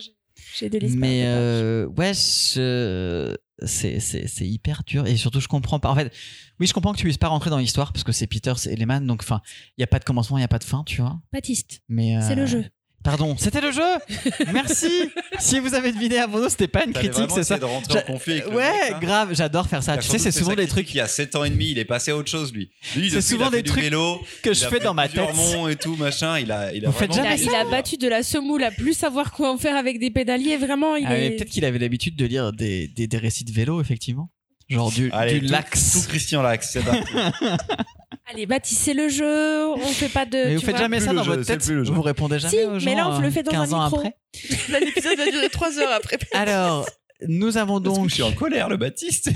j'ai- 0.54 0.68
des 0.70 0.78
listes. 0.80 0.96
Mais 0.96 1.24
euh, 1.26 1.86
ouais, 1.86 2.12
je- 2.14 3.34
c'est 3.66 4.00
c'est 4.00 4.26
c'est 4.26 4.46
hyper 4.46 4.82
dur 4.86 5.06
et 5.06 5.16
surtout 5.16 5.40
je 5.40 5.48
comprends 5.48 5.78
pas. 5.78 5.90
En 5.90 5.94
fait, 5.94 6.12
oui, 6.60 6.66
je 6.66 6.72
comprends 6.72 6.92
que 6.92 6.98
tu 6.98 7.04
puisses 7.04 7.18
pas 7.18 7.28
rentrer 7.28 7.50
dans 7.50 7.58
l'histoire 7.58 7.92
parce 7.92 8.04
que 8.04 8.12
c'est 8.12 8.26
Peters 8.26 8.66
et 8.66 8.76
Lehman, 8.76 9.06
donc 9.06 9.22
enfin, 9.22 9.40
il 9.76 9.80
y 9.80 9.84
a 9.84 9.86
pas 9.86 9.98
de 9.98 10.04
commencement, 10.04 10.38
il 10.38 10.42
y 10.42 10.44
a 10.44 10.48
pas 10.48 10.58
de 10.58 10.64
fin, 10.64 10.84
tu 10.84 11.00
vois. 11.00 11.20
Baptiste, 11.32 11.82
Mais 11.88 12.18
c'est 12.20 12.32
euh, 12.32 12.36
le 12.36 12.46
jeu. 12.46 12.64
Pardon, 13.04 13.36
c'était 13.36 13.60
le 13.60 13.72
jeu. 13.72 13.82
Merci. 14.52 15.10
si 15.40 15.58
vous 15.58 15.74
avez 15.74 15.90
deviné 15.92 16.18
à 16.18 16.26
Bono, 16.28 16.48
c'était 16.48 16.68
pas 16.68 16.84
une 16.84 16.92
critique, 16.92 17.30
c'est 17.34 17.42
ça. 17.42 17.58
de 17.58 17.64
rentrer 17.64 17.98
en 17.98 18.02
conflit 18.02 18.40
avec 18.40 18.48
Ouais, 18.54 18.70
mec, 18.82 18.90
là 18.92 18.98
grave, 19.00 19.34
j'adore 19.34 19.66
faire 19.66 19.82
ça. 19.82 19.96
Tu 19.96 20.08
sais, 20.08 20.18
c'est 20.18 20.30
souvent 20.30 20.54
des 20.54 20.68
trucs 20.68 20.92
Il 20.94 20.98
y 20.98 21.00
a 21.00 21.08
7 21.08 21.34
ans 21.34 21.42
et 21.44 21.50
demi, 21.50 21.70
il 21.72 21.78
est 21.78 21.84
passé 21.84 22.12
à 22.12 22.16
autre 22.16 22.30
chose, 22.30 22.52
lui. 22.52 22.70
Lui, 22.96 23.10
C'est 23.10 23.20
souvent 23.20 23.50
des 23.50 23.62
trucs 23.64 23.82
vélo, 23.82 24.20
que 24.42 24.54
je 24.54 24.64
fais 24.66 24.78
dans 24.78 24.94
ma 24.94 25.08
tête. 25.08 25.28
et 25.70 25.76
tout, 25.76 25.96
machin. 25.96 26.38
Il 26.38 26.52
a, 26.52 26.72
il 26.72 26.86
a 26.86 26.90
Vous 26.90 26.96
faites 26.96 27.10
vraiment 27.10 27.24
Il 27.28 27.32
a, 27.32 27.36
jamais 27.36 27.50
il 27.50 27.54
a 27.56 27.64
battu 27.70 27.96
de 27.96 28.06
la 28.08 28.22
semoule 28.22 28.62
à 28.62 28.70
plus 28.70 28.94
savoir 28.94 29.32
quoi 29.32 29.50
en 29.52 29.58
faire 29.58 29.76
avec 29.76 29.98
des 29.98 30.10
pédaliers. 30.10 30.56
Vraiment, 30.56 30.94
il 30.96 31.06
Ah, 31.08 31.18
est. 31.18 31.30
peut-être 31.32 31.50
qu'il 31.50 31.64
avait 31.64 31.78
l'habitude 31.80 32.14
de 32.16 32.24
lire 32.24 32.52
des, 32.52 32.86
des, 32.88 33.06
des 33.08 33.18
récits 33.18 33.44
de 33.44 33.52
vélo, 33.52 33.80
effectivement. 33.80 34.30
Genre 34.68 34.92
du, 34.92 35.10
Allez, 35.12 35.40
du 35.40 35.46
tout- 35.46 35.52
lax. 35.52 35.92
Tout 35.92 36.08
Christian 36.08 36.40
Lax, 36.40 36.70
c'est 36.72 36.82
parti. 36.84 37.02
Allez, 38.32 38.46
bâtissez 38.46 38.94
le 38.94 39.08
jeu. 39.08 39.66
On 39.68 39.78
fait 39.78 40.08
pas 40.08 40.24
de. 40.24 40.36
mais 40.36 40.54
vous 40.56 40.60
faites 40.62 40.70
vois. 40.70 40.80
jamais 40.80 41.00
ça 41.00 41.10
le 41.12 41.16
dans 41.18 41.24
jeu, 41.24 41.30
votre 41.32 41.44
c'est 41.44 41.56
tête. 41.58 41.64
plus 41.66 41.74
le 41.74 41.84
jeu. 41.84 41.92
Vous 41.92 42.02
répondez 42.02 42.38
jamais 42.38 42.56
Si, 42.56 42.64
aux 42.64 42.78
gens 42.78 42.84
mais 42.86 42.94
là, 42.94 43.08
on 43.08 43.18
euh, 43.18 43.20
le 43.20 43.30
fait 43.30 43.42
dans 43.42 43.50
15 43.52 43.74
un 43.74 43.76
ans 43.76 43.84
micro. 43.90 44.02
l'épisode 44.80 45.18
va 45.18 45.30
durer 45.30 45.48
3 45.50 45.78
heures 45.78 45.92
après. 45.92 46.18
Alors, 46.32 46.86
Nous 47.28 47.56
avons 47.56 47.80
Parce 47.80 47.94
que 47.94 48.00
donc 48.00 48.08
je 48.08 48.14
suis 48.14 48.22
en 48.22 48.32
colère, 48.32 48.68
le 48.68 48.76
Baptiste. 48.76 49.30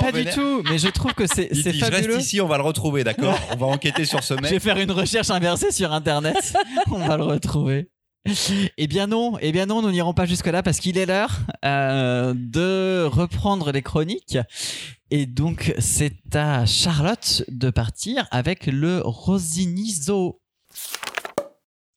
pas 0.00 0.12
du 0.12 0.24
tout, 0.26 0.62
mais 0.70 0.78
je 0.78 0.88
trouve 0.88 1.12
que 1.14 1.26
c'est 1.26 1.48
dit, 1.52 1.62
je 1.72 1.84
fabuleux. 1.84 2.14
reste 2.14 2.20
ici, 2.20 2.40
on 2.40 2.46
va 2.46 2.56
le 2.58 2.62
retrouver, 2.62 3.02
d'accord 3.04 3.38
On 3.52 3.56
va 3.56 3.66
enquêter 3.66 4.04
sur 4.04 4.22
ce 4.22 4.34
Je 4.36 4.40
mec. 4.42 4.50
vais 4.52 4.60
faire 4.60 4.78
une 4.78 4.90
recherche 4.92 5.30
inversée 5.30 5.70
sur 5.72 5.92
internet. 5.92 6.36
On 6.90 6.98
va 7.06 7.16
le 7.16 7.24
retrouver. 7.24 7.88
Eh 8.76 8.86
bien 8.86 9.08
non, 9.08 9.36
eh 9.40 9.50
bien 9.50 9.66
non, 9.66 9.82
nous 9.82 9.90
n'irons 9.90 10.14
pas 10.14 10.26
jusque 10.26 10.46
là 10.46 10.62
parce 10.62 10.78
qu'il 10.78 10.96
est 10.96 11.06
l'heure 11.06 11.40
euh, 11.64 12.34
de 12.36 13.04
reprendre 13.04 13.72
les 13.72 13.82
chroniques. 13.82 14.38
Et 15.10 15.26
donc 15.26 15.74
c'est 15.78 16.36
à 16.36 16.64
Charlotte 16.64 17.44
de 17.48 17.70
partir 17.70 18.28
avec 18.30 18.66
le 18.66 19.00
Rosinizo. 19.04 20.40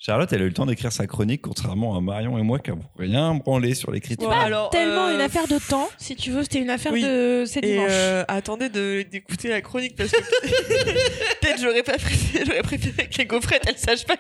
Charlotte, 0.06 0.32
elle 0.34 0.42
a 0.42 0.46
eu 0.46 0.50
le 0.50 0.54
temps 0.54 0.68
d'écrire 0.68 0.92
sa 0.92 1.08
chronique, 1.08 1.42
contrairement 1.42 1.98
à 1.98 2.00
Marion 2.00 2.38
et 2.38 2.44
moi 2.44 2.60
qui 2.60 2.70
n'avons 2.70 2.84
rien 2.96 3.34
branlé 3.34 3.74
sur 3.74 3.90
l'écriture. 3.90 4.32
Alors, 4.32 4.70
Tellement 4.70 5.08
euh, 5.08 5.16
une 5.16 5.22
affaire 5.22 5.48
de 5.48 5.58
temps, 5.58 5.90
si 5.98 6.16
tu 6.16 6.30
veux, 6.30 6.44
c'était 6.44 6.60
une 6.60 6.70
affaire 6.70 6.92
oui. 6.94 7.02
de 7.02 7.44
c'est 7.48 7.64
Et 7.64 7.72
dimanche. 7.74 7.88
euh, 7.90 8.24
attendez 8.28 8.70
de- 8.70 9.04
d'écouter 9.10 9.48
la 9.50 9.62
chronique 9.62 9.96
parce 9.96 10.12
que 10.12 10.18
peut-être 11.42 11.60
j'aurais 11.60 11.82
pas 11.82 11.98
préféré, 11.98 12.46
j'aurais 12.46 12.62
préféré 12.62 13.10
que 13.10 13.18
les 13.18 13.26
gaufrettes 13.26 13.64
elles 13.68 13.80
sachent 13.80 14.06
pas. 14.06 14.18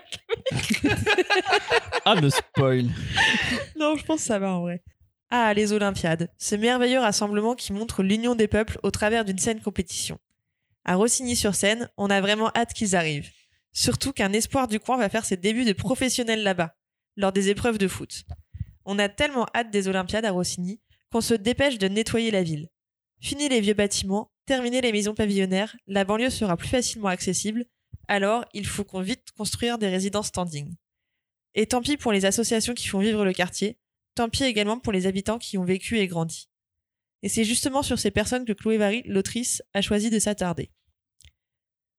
Ah 2.03 2.15
le 2.15 2.31
spoil. 2.31 2.86
Non, 3.77 3.95
je 3.95 4.03
pense 4.05 4.21
que 4.21 4.25
ça 4.25 4.39
va 4.39 4.53
en 4.53 4.61
vrai. 4.61 4.81
Ah, 5.29 5.53
les 5.53 5.71
Olympiades, 5.71 6.31
ce 6.39 6.55
merveilleux 6.55 6.99
rassemblement 6.99 7.53
qui 7.53 7.73
montre 7.73 8.01
l'union 8.01 8.33
des 8.33 8.47
peuples 8.47 8.79
au 8.81 8.89
travers 8.89 9.23
d'une 9.23 9.38
saine 9.38 9.61
compétition. 9.61 10.17
À 10.83 10.95
Rossigny-sur-Seine, 10.95 11.89
on 11.97 12.09
a 12.09 12.21
vraiment 12.21 12.49
hâte 12.55 12.73
qu'ils 12.73 12.95
arrivent. 12.95 13.29
Surtout 13.78 14.13
qu'un 14.13 14.32
espoir 14.32 14.69
du 14.69 14.80
coin 14.80 14.95
va 14.95 15.09
faire 15.09 15.26
ses 15.26 15.36
débuts 15.36 15.65
de 15.65 15.73
professionnel 15.73 16.43
là-bas, 16.43 16.78
lors 17.17 17.34
des 17.34 17.49
épreuves 17.49 17.78
de 17.78 17.89
foot. 17.89 18.23
On 18.86 18.97
a 18.99 19.09
tellement 19.09 19.47
hâte 19.53 19.69
des 19.69 19.89
Olympiades 19.89 20.23
à 20.23 20.32
Rossigny 20.32 20.80
qu'on 21.11 21.19
se 21.19 21.34
dépêche 21.34 21.78
de 21.78 21.89
nettoyer 21.89 22.32
la 22.32 22.41
ville. 22.41 22.69
Fini 23.19 23.49
les 23.49 23.59
vieux 23.59 23.73
bâtiments, 23.73 24.32
terminer 24.45 24.80
les 24.80 24.93
maisons 24.93 25.13
pavillonnaires, 25.13 25.76
la 25.88 26.05
banlieue 26.05 26.30
sera 26.30 26.55
plus 26.55 26.69
facilement 26.69 27.09
accessible, 27.09 27.65
alors 28.07 28.45
il 28.53 28.65
faut 28.65 28.86
qu'on 28.86 29.01
vite 29.01 29.32
construire 29.38 29.78
des 29.78 29.89
résidences 29.89 30.28
standing. 30.28 30.73
Et 31.53 31.67
tant 31.67 31.82
pis 31.82 31.97
pour 31.97 32.13
les 32.13 32.23
associations 32.23 32.76
qui 32.76 32.88
font 32.88 32.99
vivre 32.99 33.26
le 33.26 33.34
quartier, 33.34 33.78
tant 34.15 34.30
pis 34.30 34.45
également 34.45 34.80
pour 34.80 34.93
les 34.93 35.05
habitants 35.05 35.38
qui 35.38 35.57
ont 35.57 35.65
vécu 35.65 35.97
et 35.97 36.07
grandi. 36.07 36.49
Et 37.23 37.30
c'est 37.30 37.43
justement 37.43 37.84
sur 37.84 37.99
ces 37.99 38.11
personnes 38.11 38.45
que 38.45 38.53
Chloé 38.53 38.78
Vary, 38.78 39.03
l'autrice, 39.05 39.61
a 39.73 39.82
choisi 39.82 40.09
de 40.09 40.19
s'attarder. 40.19 40.71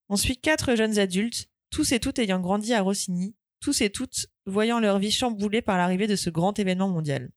On 0.09 0.16
suit 0.16 0.39
quatre 0.39 0.74
jeunes 0.74 0.99
adultes, 0.99 1.51
tous 1.77 1.93
et 1.93 2.01
toutes 2.01 2.18
ayant 2.18 2.41
grandi 2.41 2.72
à 2.72 2.81
Rossigny, 2.81 3.35
tous 3.61 3.83
et 3.83 3.91
toutes 3.91 4.29
voyant 4.47 4.81
leur 4.81 4.99
vie 4.99 5.11
chamboulée 5.11 5.61
par 5.61 5.77
l'arrivée 5.77 6.07
de 6.07 6.16
ce 6.16 6.31
grand 6.31 6.59
événement 6.59 6.89
mondial. 6.89 7.29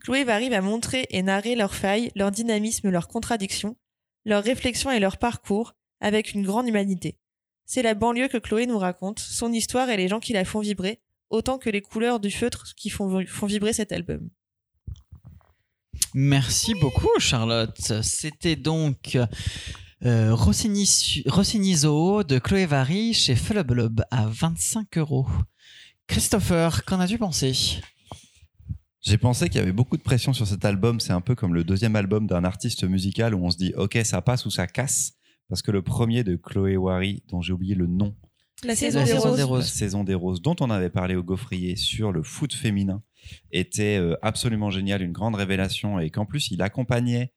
Chloé 0.00 0.24
Vary 0.24 0.48
va 0.48 0.62
montrer 0.62 1.06
et 1.10 1.22
narrer 1.22 1.54
leurs 1.54 1.74
failles, 1.74 2.10
leur 2.14 2.30
dynamisme, 2.30 2.88
leurs 2.88 3.08
contradictions, 3.08 3.76
leurs 4.24 4.42
réflexions 4.42 4.90
et 4.90 5.00
leur 5.00 5.18
parcours 5.18 5.74
avec 6.00 6.32
une 6.32 6.44
grande 6.44 6.66
humanité. 6.66 7.18
C'est 7.66 7.82
la 7.82 7.92
banlieue 7.92 8.28
que 8.28 8.38
Chloé 8.38 8.64
nous 8.64 8.78
raconte, 8.78 9.18
son 9.18 9.52
histoire 9.52 9.90
et 9.90 9.98
les 9.98 10.08
gens 10.08 10.20
qui 10.20 10.32
la 10.32 10.46
font 10.46 10.60
vibrer, 10.60 11.02
autant 11.28 11.58
que 11.58 11.68
les 11.68 11.82
couleurs 11.82 12.20
du 12.20 12.30
feutre 12.30 12.74
qui 12.74 12.88
font 12.88 13.22
vibrer 13.42 13.74
cet 13.74 13.92
album. 13.92 14.30
Merci 16.14 16.72
beaucoup 16.72 17.10
Charlotte. 17.18 18.00
C'était 18.02 18.56
donc 18.56 19.18
euh, 20.04 20.34
Rossini, 20.34 21.22
Rossinizo 21.26 22.22
de 22.22 22.38
Chloé 22.38 22.66
Vary 22.66 23.12
chez 23.14 23.34
Flublob 23.34 24.02
à 24.10 24.26
25 24.26 24.98
euros. 24.98 25.26
Christopher, 26.06 26.84
qu'en 26.84 27.00
as-tu 27.00 27.18
pensé? 27.18 27.52
J'ai 29.00 29.18
pensé 29.18 29.48
qu'il 29.48 29.58
y 29.58 29.62
avait 29.62 29.72
beaucoup 29.72 29.96
de 29.96 30.02
pression 30.02 30.32
sur 30.32 30.46
cet 30.46 30.64
album. 30.64 31.00
C'est 31.00 31.12
un 31.12 31.20
peu 31.20 31.34
comme 31.34 31.54
le 31.54 31.64
deuxième 31.64 31.96
album 31.96 32.26
d'un 32.26 32.44
artiste 32.44 32.84
musical 32.84 33.34
où 33.34 33.44
on 33.44 33.50
se 33.50 33.56
dit, 33.56 33.72
ok, 33.76 33.98
ça 34.04 34.22
passe 34.22 34.46
ou 34.46 34.50
ça 34.50 34.66
casse. 34.66 35.12
Parce 35.48 35.62
que 35.62 35.70
le 35.70 35.82
premier 35.82 36.24
de 36.24 36.36
Chloé 36.36 36.76
Wary, 36.76 37.22
dont 37.28 37.40
j'ai 37.40 37.52
oublié 37.52 37.74
le 37.74 37.86
nom, 37.86 38.14
La 38.64 38.74
saison 38.76 38.98
La 39.00 39.04
des 39.04 39.12
saison 39.12 39.28
roses. 39.30 39.36
des 39.36 39.56
la 39.56 39.62
saison 39.62 40.04
des 40.04 40.14
roses, 40.14 40.42
dont 40.42 40.56
on 40.60 40.68
avait 40.70 40.90
parlé 40.90 41.16
au 41.16 41.22
Gaufrier 41.22 41.76
sur 41.76 42.12
le 42.12 42.22
foot 42.22 42.52
féminin, 42.52 43.02
était 43.50 43.98
euh, 43.98 44.14
absolument 44.20 44.70
génial, 44.70 45.00
une 45.00 45.12
grande 45.12 45.36
révélation, 45.36 45.98
et 46.00 46.10
qu'en 46.10 46.26
plus 46.26 46.50
il 46.50 46.60
accompagnait 46.60 47.32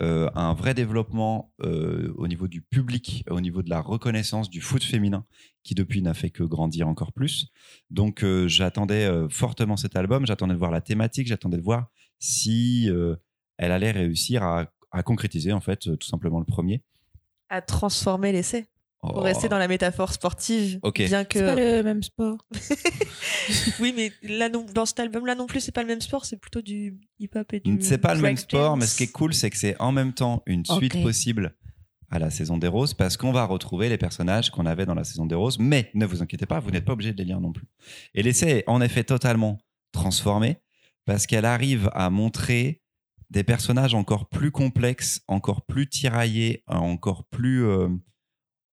euh, 0.00 0.30
un 0.34 0.54
vrai 0.54 0.74
développement 0.74 1.52
euh, 1.62 2.14
au 2.16 2.28
niveau 2.28 2.46
du 2.46 2.62
public, 2.62 3.24
au 3.28 3.40
niveau 3.40 3.62
de 3.62 3.70
la 3.70 3.80
reconnaissance 3.80 4.48
du 4.48 4.60
foot 4.60 4.84
féminin, 4.84 5.24
qui 5.64 5.74
depuis 5.74 6.02
n'a 6.02 6.14
fait 6.14 6.30
que 6.30 6.44
grandir 6.44 6.86
encore 6.86 7.12
plus. 7.12 7.48
Donc 7.90 8.22
euh, 8.22 8.46
j'attendais 8.46 9.10
fortement 9.28 9.76
cet 9.76 9.96
album, 9.96 10.24
j'attendais 10.24 10.54
de 10.54 10.58
voir 10.58 10.70
la 10.70 10.80
thématique, 10.80 11.26
j'attendais 11.26 11.56
de 11.56 11.62
voir 11.62 11.90
si 12.20 12.88
elle 13.58 13.72
allait 13.72 13.90
réussir 13.90 14.42
à, 14.44 14.66
à 14.92 15.02
concrétiser 15.02 15.52
en 15.52 15.60
fait 15.60 15.80
tout 15.98 16.06
simplement 16.06 16.38
le 16.38 16.44
premier. 16.44 16.82
À 17.48 17.60
transformer 17.60 18.30
l'essai. 18.32 18.66
Pour 19.00 19.18
Oh, 19.18 19.20
rester 19.20 19.48
dans 19.48 19.58
la 19.58 19.68
métaphore 19.68 20.12
sportive. 20.12 20.80
Bien 20.82 21.24
C'est 21.30 21.44
pas 21.44 21.54
que. 21.54 21.78
le 21.78 21.82
même 21.82 22.02
sport. 22.02 22.38
Oui, 23.80 23.94
mais 23.96 24.12
là, 24.22 24.48
non, 24.48 24.66
dans 24.74 24.86
cet 24.86 25.00
album-là 25.00 25.34
non 25.34 25.46
plus, 25.46 25.60
c'est 25.60 25.72
pas 25.72 25.82
le 25.82 25.88
même 25.88 26.00
sport, 26.00 26.24
c'est 26.24 26.36
plutôt 26.36 26.62
du 26.62 26.98
hip-hop 27.18 27.52
et 27.52 27.60
du. 27.60 27.78
C'est 27.80 27.98
pas 27.98 28.14
le 28.14 28.20
même 28.20 28.36
sport, 28.36 28.70
dance. 28.70 28.80
mais 28.80 28.86
ce 28.86 28.96
qui 28.96 29.04
est 29.04 29.12
cool, 29.12 29.34
c'est 29.34 29.50
que 29.50 29.56
c'est 29.56 29.80
en 29.80 29.92
même 29.92 30.12
temps 30.12 30.42
une 30.46 30.64
suite 30.64 31.00
possible 31.02 31.54
à 32.10 32.18
la 32.18 32.30
saison 32.30 32.56
des 32.58 32.68
roses, 32.68 32.94
parce 32.94 33.16
qu'on 33.16 33.32
va 33.32 33.44
retrouver 33.44 33.88
les 33.88 33.98
personnages 33.98 34.50
qu'on 34.50 34.64
avait 34.66 34.86
dans 34.86 34.94
la 34.94 35.04
saison 35.04 35.26
des 35.26 35.34
roses, 35.34 35.58
mais 35.58 35.90
ne 35.94 36.06
vous 36.06 36.22
inquiétez 36.22 36.46
pas, 36.46 36.58
vous 36.58 36.70
n'êtes 36.70 36.84
pas 36.86 36.94
obligé 36.94 37.12
de 37.12 37.18
les 37.18 37.24
lire 37.24 37.40
non 37.40 37.52
plus. 37.52 37.66
Et 38.14 38.22
l'essai 38.22 38.48
est 38.48 38.64
en 38.66 38.80
effet 38.80 39.04
totalement 39.04 39.58
transformé, 39.92 40.56
parce 41.04 41.26
qu'elle 41.26 41.44
arrive 41.44 41.90
à 41.92 42.08
montrer 42.10 42.82
des 43.30 43.44
personnages 43.44 43.94
encore 43.94 44.28
plus 44.30 44.50
complexes, 44.50 45.20
encore 45.28 45.66
plus 45.66 45.86
tiraillés, 45.86 46.64
encore 46.66 47.24
plus 47.24 47.66
euh, 47.66 47.88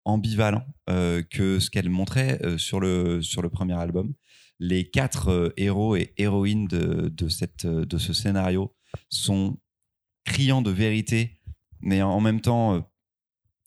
ambivalents 0.05 0.65
euh, 0.89 1.21
que 1.23 1.59
ce 1.59 1.69
qu'elle 1.69 1.89
montrait 1.89 2.39
euh, 2.43 2.57
sur, 2.57 2.79
le, 2.79 3.21
sur 3.21 3.41
le 3.41 3.49
premier 3.49 3.73
album. 3.73 4.13
Les 4.59 4.89
quatre 4.89 5.29
euh, 5.29 5.53
héros 5.57 5.95
et 5.95 6.13
héroïnes 6.17 6.67
de, 6.67 7.09
de, 7.09 7.29
cette, 7.29 7.65
de 7.65 7.97
ce 7.97 8.13
scénario 8.13 8.75
sont 9.09 9.59
criants 10.25 10.61
de 10.61 10.71
vérité, 10.71 11.39
mais 11.81 12.01
en 12.01 12.19
même 12.19 12.41
temps, 12.41 12.87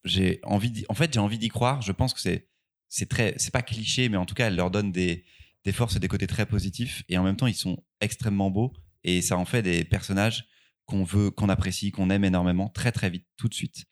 j'ai 0.05 0.41
envie 0.45 0.85
en 0.89 0.95
fait, 0.95 1.13
j'ai 1.13 1.21
envie 1.21 1.39
d'y 1.39 1.49
croire. 1.49 1.83
Je 1.83 1.93
pense 1.93 2.15
que 2.15 2.21
c'est 2.21 2.49
c'est 2.89 3.09
très 3.09 3.35
c'est 3.39 3.53
pas 3.53 3.63
cliché, 3.63 4.09
mais 4.09 4.17
en 4.17 4.27
tout 4.27 4.35
cas, 4.35 4.47
elle 4.47 4.57
leur 4.57 4.71
donne 4.71 4.93
des, 4.93 5.25
des 5.65 5.73
forces 5.73 5.97
et 5.97 5.99
des 5.99 6.09
côtés 6.09 6.27
très 6.27 6.47
positifs, 6.47 7.03
et 7.09 7.19
en 7.19 7.25
même 7.25 7.37
temps, 7.37 7.47
ils 7.47 7.55
sont 7.55 7.83
extrêmement 8.01 8.51
beaux, 8.51 8.73
et 9.03 9.23
ça 9.23 9.37
en 9.37 9.45
fait 9.45 9.63
des 9.63 9.85
personnages 9.85 10.47
qu'on 10.85 11.05
veut, 11.05 11.31
qu'on 11.31 11.49
apprécie, 11.49 11.91
qu'on 11.91 12.11
aime 12.11 12.25
énormément, 12.25 12.69
très 12.69 12.93
très 12.93 13.11
vite, 13.11 13.27
tout 13.37 13.49
de 13.49 13.55
suite. 13.55 13.85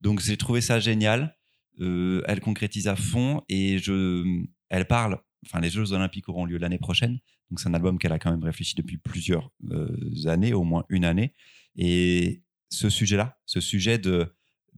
Donc 0.00 0.20
j'ai 0.20 0.36
trouvé 0.36 0.60
ça 0.60 0.78
génial. 0.78 1.36
Euh, 1.80 2.22
elle 2.26 2.40
concrétise 2.40 2.88
à 2.88 2.96
fond 2.96 3.42
et 3.48 3.78
je, 3.78 4.44
elle 4.70 4.86
parle. 4.86 5.18
Enfin, 5.44 5.60
les 5.60 5.70
Jeux 5.70 5.92
Olympiques 5.92 6.28
auront 6.28 6.44
lieu 6.44 6.58
l'année 6.58 6.78
prochaine, 6.78 7.18
donc 7.50 7.60
c'est 7.60 7.68
un 7.68 7.74
album 7.74 7.98
qu'elle 7.98 8.12
a 8.12 8.18
quand 8.18 8.30
même 8.30 8.42
réfléchi 8.42 8.74
depuis 8.74 8.96
plusieurs 8.98 9.50
euh, 9.70 9.88
années, 10.26 10.52
au 10.54 10.64
moins 10.64 10.84
une 10.88 11.04
année. 11.04 11.34
Et 11.76 12.42
ce 12.70 12.88
sujet-là, 12.90 13.38
ce 13.46 13.60
sujet 13.60 13.98
de, 13.98 14.34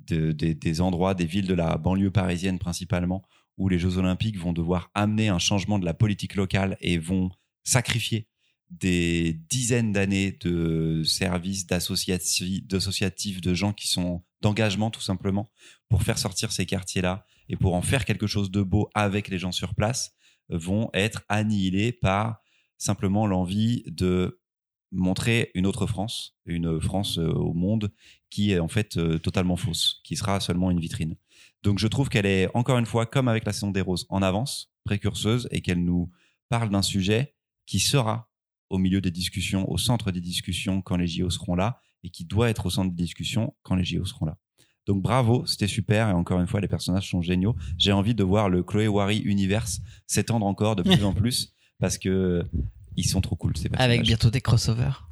de- 0.08 0.32
des- 0.32 0.54
des 0.54 0.80
endroits, 0.80 1.14
des 1.14 1.24
villes 1.24 1.46
de 1.46 1.54
la 1.54 1.78
banlieue 1.78 2.10
parisienne 2.10 2.58
principalement, 2.58 3.22
où 3.56 3.68
les 3.68 3.78
Jeux 3.78 3.96
Olympiques 3.98 4.38
vont 4.38 4.52
devoir 4.52 4.90
amener 4.94 5.28
un 5.28 5.38
changement 5.38 5.78
de 5.78 5.84
la 5.84 5.94
politique 5.94 6.34
locale 6.34 6.76
et 6.80 6.98
vont 6.98 7.30
sacrifier 7.64 8.26
des 8.70 9.32
dizaines 9.48 9.92
d'années 9.92 10.32
de 10.40 11.02
services, 11.04 11.66
d'associati- 11.66 12.66
d'associatifs, 12.66 13.40
de 13.40 13.54
gens 13.54 13.72
qui 13.72 13.88
sont 13.88 14.22
d'engagement 14.40 14.90
tout 14.90 15.00
simplement 15.00 15.50
pour 15.88 16.02
faire 16.02 16.18
sortir 16.18 16.52
ces 16.52 16.66
quartiers-là 16.66 17.24
et 17.48 17.56
pour 17.56 17.74
en 17.74 17.82
faire 17.82 18.04
quelque 18.04 18.26
chose 18.26 18.50
de 18.50 18.62
beau 18.62 18.90
avec 18.94 19.28
les 19.28 19.38
gens 19.38 19.52
sur 19.52 19.74
place, 19.74 20.12
euh, 20.50 20.58
vont 20.58 20.90
être 20.92 21.22
annihilés 21.28 21.92
par 21.92 22.40
simplement 22.76 23.26
l'envie 23.26 23.82
de 23.86 24.40
montrer 24.92 25.50
une 25.54 25.66
autre 25.66 25.86
France, 25.86 26.36
une 26.46 26.80
France 26.80 27.18
euh, 27.18 27.28
au 27.28 27.52
monde 27.52 27.92
qui 28.30 28.52
est 28.52 28.58
en 28.58 28.68
fait 28.68 28.96
euh, 28.96 29.18
totalement 29.18 29.56
fausse, 29.56 30.00
qui 30.04 30.16
sera 30.16 30.40
seulement 30.40 30.70
une 30.70 30.80
vitrine. 30.80 31.16
Donc 31.62 31.78
je 31.78 31.88
trouve 31.88 32.08
qu'elle 32.08 32.26
est 32.26 32.48
encore 32.54 32.78
une 32.78 32.86
fois, 32.86 33.06
comme 33.06 33.28
avec 33.28 33.44
la 33.44 33.52
saison 33.52 33.70
des 33.70 33.80
roses, 33.80 34.06
en 34.10 34.22
avance, 34.22 34.72
précurseuse, 34.84 35.48
et 35.50 35.60
qu'elle 35.60 35.84
nous 35.84 36.10
parle 36.48 36.70
d'un 36.70 36.82
sujet 36.82 37.34
qui 37.66 37.80
sera 37.80 38.27
au 38.70 38.78
milieu 38.78 39.00
des 39.00 39.10
discussions, 39.10 39.70
au 39.70 39.78
centre 39.78 40.10
des 40.10 40.20
discussions 40.20 40.82
quand 40.82 40.96
les 40.96 41.06
JO 41.06 41.30
seront 41.30 41.54
là, 41.54 41.80
et 42.04 42.10
qui 42.10 42.24
doit 42.24 42.50
être 42.50 42.66
au 42.66 42.70
centre 42.70 42.90
des 42.90 43.02
discussions 43.02 43.54
quand 43.62 43.74
les 43.74 43.84
JO 43.84 44.04
seront 44.04 44.26
là. 44.26 44.36
Donc 44.86 45.02
bravo, 45.02 45.44
c'était 45.46 45.66
super, 45.66 46.08
et 46.08 46.12
encore 46.12 46.40
une 46.40 46.46
fois, 46.46 46.60
les 46.60 46.68
personnages 46.68 47.10
sont 47.10 47.20
géniaux. 47.20 47.54
J'ai 47.76 47.92
envie 47.92 48.14
de 48.14 48.24
voir 48.24 48.48
le 48.48 48.62
Chloé 48.62 48.88
Wary 48.88 49.18
universe 49.18 49.80
s'étendre 50.06 50.46
encore 50.46 50.76
de 50.76 50.82
plus 50.82 51.04
en 51.04 51.12
plus, 51.14 51.52
parce 51.78 51.98
que 51.98 52.44
ils 52.96 53.06
sont 53.06 53.20
trop 53.20 53.36
cool, 53.36 53.56
ces 53.56 53.68
personnages. 53.68 53.90
Avec 53.90 54.02
bientôt 54.02 54.30
des 54.30 54.40
crossovers. 54.40 55.07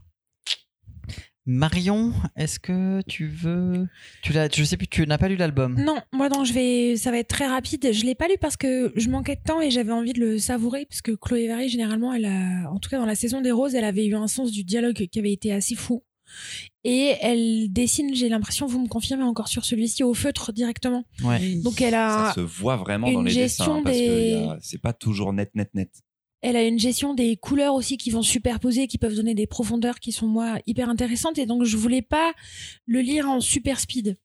Marion, 1.47 2.13
est-ce 2.37 2.59
que 2.59 3.01
tu 3.07 3.29
veux 3.29 3.87
tu 4.23 4.33
l'as 4.33 4.49
je 4.53 4.65
sais 4.65 4.77
plus 4.77 4.89
tu 4.89 5.07
n'as 5.07 5.17
pas 5.19 5.29
lu 5.29 5.37
l'album? 5.37 5.81
Non, 5.81 5.99
moi 6.13 6.29
non, 6.29 6.45
je 6.45 6.53
vais, 6.53 6.97
ça 6.97 7.11
va 7.13 7.19
être 7.19 7.29
très 7.29 7.47
rapide. 7.47 7.93
Je 7.93 8.05
l'ai 8.05 8.15
pas 8.17 8.27
lu 8.29 8.35
parce 8.41 8.57
que 8.57 8.93
je 8.97 9.09
manquais 9.09 9.37
de 9.37 9.43
temps 9.43 9.61
et 9.61 9.71
j'avais 9.71 9.93
envie 9.93 10.13
de 10.13 10.21
le 10.21 10.39
savourer 10.39 10.87
parce 10.87 11.03
que 11.03 11.13
Chloé 11.13 11.47
Vary 11.49 11.69
généralement, 11.69 12.13
elle 12.13 12.25
a, 12.27 12.71
en 12.71 12.79
tout 12.79 12.91
cas 12.91 12.99
dans 12.99 13.07
la 13.07 13.15
saison 13.15 13.41
des 13.41 13.53
roses, 13.53 13.75
elle 13.75 13.85
avait 13.85 14.07
eu 14.07 14.15
un 14.17 14.27
sens 14.27 14.51
du 14.51 14.65
dialogue 14.65 15.07
qui 15.11 15.19
avait 15.19 15.33
été 15.33 15.53
assez 15.53 15.75
fou. 15.77 16.03
Et 16.83 17.15
elle 17.21 17.73
dessine, 17.73 18.13
j'ai 18.15 18.29
l'impression, 18.29 18.67
vous 18.67 18.81
me 18.83 18.89
confirmez 18.89 19.23
encore 19.23 19.47
sur 19.47 19.65
celui-ci, 19.65 20.03
au 20.03 20.13
feutre 20.15 20.53
directement. 20.53 21.05
Ouais. 21.23 21.57
Donc 21.63 21.81
elle 21.81 21.95
a, 21.95 22.29
Ça 22.29 22.35
se 22.35 22.41
voit 22.41 22.77
vraiment 22.77 23.11
dans 23.11 23.23
les 23.23 23.31
gestion 23.31 23.77
dessins 23.77 23.83
parce 23.85 23.97
des- 23.97 24.45
que 24.59 24.59
c'est 24.61 24.81
pas 24.81 24.93
toujours 24.93 25.33
net, 25.33 25.51
net, 25.55 25.71
net. 25.75 25.91
Elle 26.43 26.57
a 26.57 26.63
une 26.65 26.79
gestion 26.79 27.15
des 27.15 27.37
couleurs 27.37 27.75
aussi 27.75 27.97
qui 27.97 28.11
vont 28.11 28.23
superposer, 28.23 28.87
qui 28.87 28.99
peuvent 28.99 29.15
donner 29.15 29.35
des 29.35 29.47
profondeurs 29.47 29.99
qui 29.99 30.13
sont 30.13 30.27
moi 30.27 30.59
hyper 30.67 30.89
intéressantes. 30.89 31.39
Et 31.39 31.47
donc 31.47 31.65
je 31.65 31.77
voulais 31.77 32.03
pas 32.03 32.35
le 32.87 33.01
lire 33.01 33.29
en 33.29 33.41
super 33.41 33.81
speed. 33.81 34.17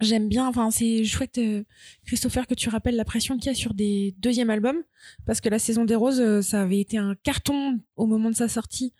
J'aime 0.00 0.28
bien, 0.28 0.46
enfin 0.46 0.70
c'est 0.70 1.04
chouette, 1.04 1.38
euh, 1.38 1.64
Christopher, 2.04 2.46
que 2.46 2.52
tu 2.52 2.68
rappelles 2.68 2.96
la 2.96 3.06
pression 3.06 3.38
qu'il 3.38 3.46
y 3.46 3.50
a 3.50 3.54
sur 3.54 3.72
des 3.72 4.14
deuxièmes 4.18 4.50
albums, 4.50 4.82
parce 5.24 5.40
que 5.40 5.48
la 5.48 5.58
saison 5.58 5.86
des 5.86 5.94
roses, 5.94 6.20
euh, 6.20 6.42
ça 6.42 6.60
avait 6.60 6.80
été 6.80 6.98
un 6.98 7.14
carton 7.14 7.80
au 7.96 8.04
moment 8.04 8.28
de 8.28 8.34
sa 8.34 8.46
sortie 8.46 8.92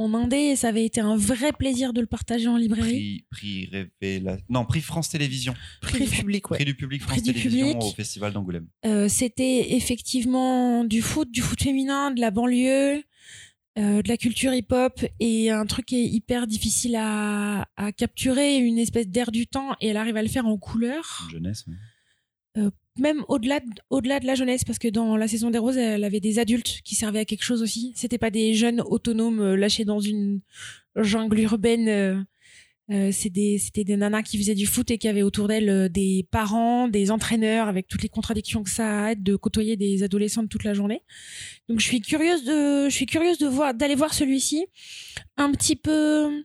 en 0.00 0.14
Indé, 0.14 0.36
et 0.36 0.56
ça 0.56 0.68
avait 0.68 0.84
été 0.84 1.00
un 1.00 1.16
vrai 1.16 1.52
plaisir 1.52 1.92
de 1.92 2.00
le 2.00 2.06
partager 2.06 2.48
en 2.48 2.56
librairie. 2.56 3.24
Prix, 3.30 3.66
prix 3.66 3.88
révélation. 4.00 4.44
Non, 4.48 4.64
prix 4.64 4.80
France 4.80 5.08
Télévisions. 5.10 5.54
Prix 5.82 6.00
du 6.04 6.10
public, 6.10 6.50
ouais. 6.50 6.56
Prix 6.58 6.64
du 6.64 6.74
public 6.74 7.02
France 7.02 7.22
du 7.22 7.32
Télévisions 7.32 7.66
public. 7.72 7.82
au 7.82 7.90
Festival 7.94 8.32
d'Angoulême. 8.32 8.66
Euh, 8.86 9.08
C'était 9.08 9.74
effectivement 9.74 10.84
du 10.84 11.02
foot, 11.02 11.30
du 11.30 11.40
foot 11.42 11.62
féminin, 11.62 12.10
de 12.10 12.20
la 12.20 12.30
banlieue, 12.30 13.02
euh, 13.78 14.02
de 14.02 14.08
la 14.08 14.16
culture 14.16 14.52
hip-hop 14.52 15.04
et 15.20 15.50
un 15.50 15.64
truc 15.66 15.86
qui 15.86 15.96
est 15.96 16.06
hyper 16.08 16.46
difficile 16.46 16.96
à, 16.96 17.68
à 17.76 17.92
capturer, 17.92 18.56
une 18.58 18.78
espèce 18.78 19.06
d'air 19.08 19.30
du 19.30 19.46
temps 19.46 19.76
et 19.80 19.88
elle 19.88 19.96
arrive 19.96 20.16
à 20.16 20.22
le 20.22 20.28
faire 20.28 20.46
en 20.46 20.56
couleur, 20.58 21.26
Une 21.26 21.38
jeunesse. 21.38 21.64
ouais. 21.68 21.74
Même 23.00 23.24
au-delà 23.28 23.60
de, 23.60 23.66
au-delà 23.90 24.20
de 24.20 24.26
la 24.26 24.34
jeunesse 24.34 24.64
parce 24.64 24.78
que 24.78 24.88
dans 24.88 25.16
la 25.16 25.26
saison 25.26 25.50
des 25.50 25.58
roses, 25.58 25.76
elle 25.76 26.04
avait 26.04 26.20
des 26.20 26.38
adultes 26.38 26.80
qui 26.84 26.94
servaient 26.94 27.20
à 27.20 27.24
quelque 27.24 27.42
chose 27.44 27.62
aussi. 27.62 27.92
C'était 27.96 28.18
pas 28.18 28.30
des 28.30 28.54
jeunes 28.54 28.80
autonomes 28.80 29.40
euh, 29.40 29.56
lâchés 29.56 29.84
dans 29.84 30.00
une 30.00 30.40
jungle 30.96 31.40
urbaine. 31.40 31.88
euh, 31.88 32.22
euh, 32.90 33.12
C'était 33.12 33.84
des 33.84 33.96
nanas 33.96 34.22
qui 34.22 34.36
faisaient 34.36 34.54
du 34.54 34.66
foot 34.66 34.90
et 34.90 34.98
qui 34.98 35.06
avaient 35.08 35.22
autour 35.22 35.46
d'elles 35.46 35.70
euh, 35.70 35.88
des 35.88 36.26
parents, 36.30 36.88
des 36.88 37.10
entraîneurs, 37.10 37.68
avec 37.68 37.86
toutes 37.86 38.02
les 38.02 38.08
contradictions 38.08 38.62
que 38.64 38.70
ça 38.70 39.06
a 39.06 39.14
de 39.14 39.36
côtoyer 39.36 39.76
des 39.76 40.02
adolescentes 40.02 40.48
toute 40.48 40.64
la 40.64 40.74
journée. 40.74 41.02
Donc 41.68 41.78
je 41.78 41.86
suis 41.86 42.00
curieuse 42.00 42.44
de, 42.44 42.88
je 42.88 42.94
suis 42.94 43.06
curieuse 43.06 43.38
de 43.38 43.46
voir, 43.46 43.74
d'aller 43.74 43.94
voir 43.94 44.12
celui-ci, 44.12 44.66
un 45.36 45.52
petit 45.52 45.76
peu 45.76 46.44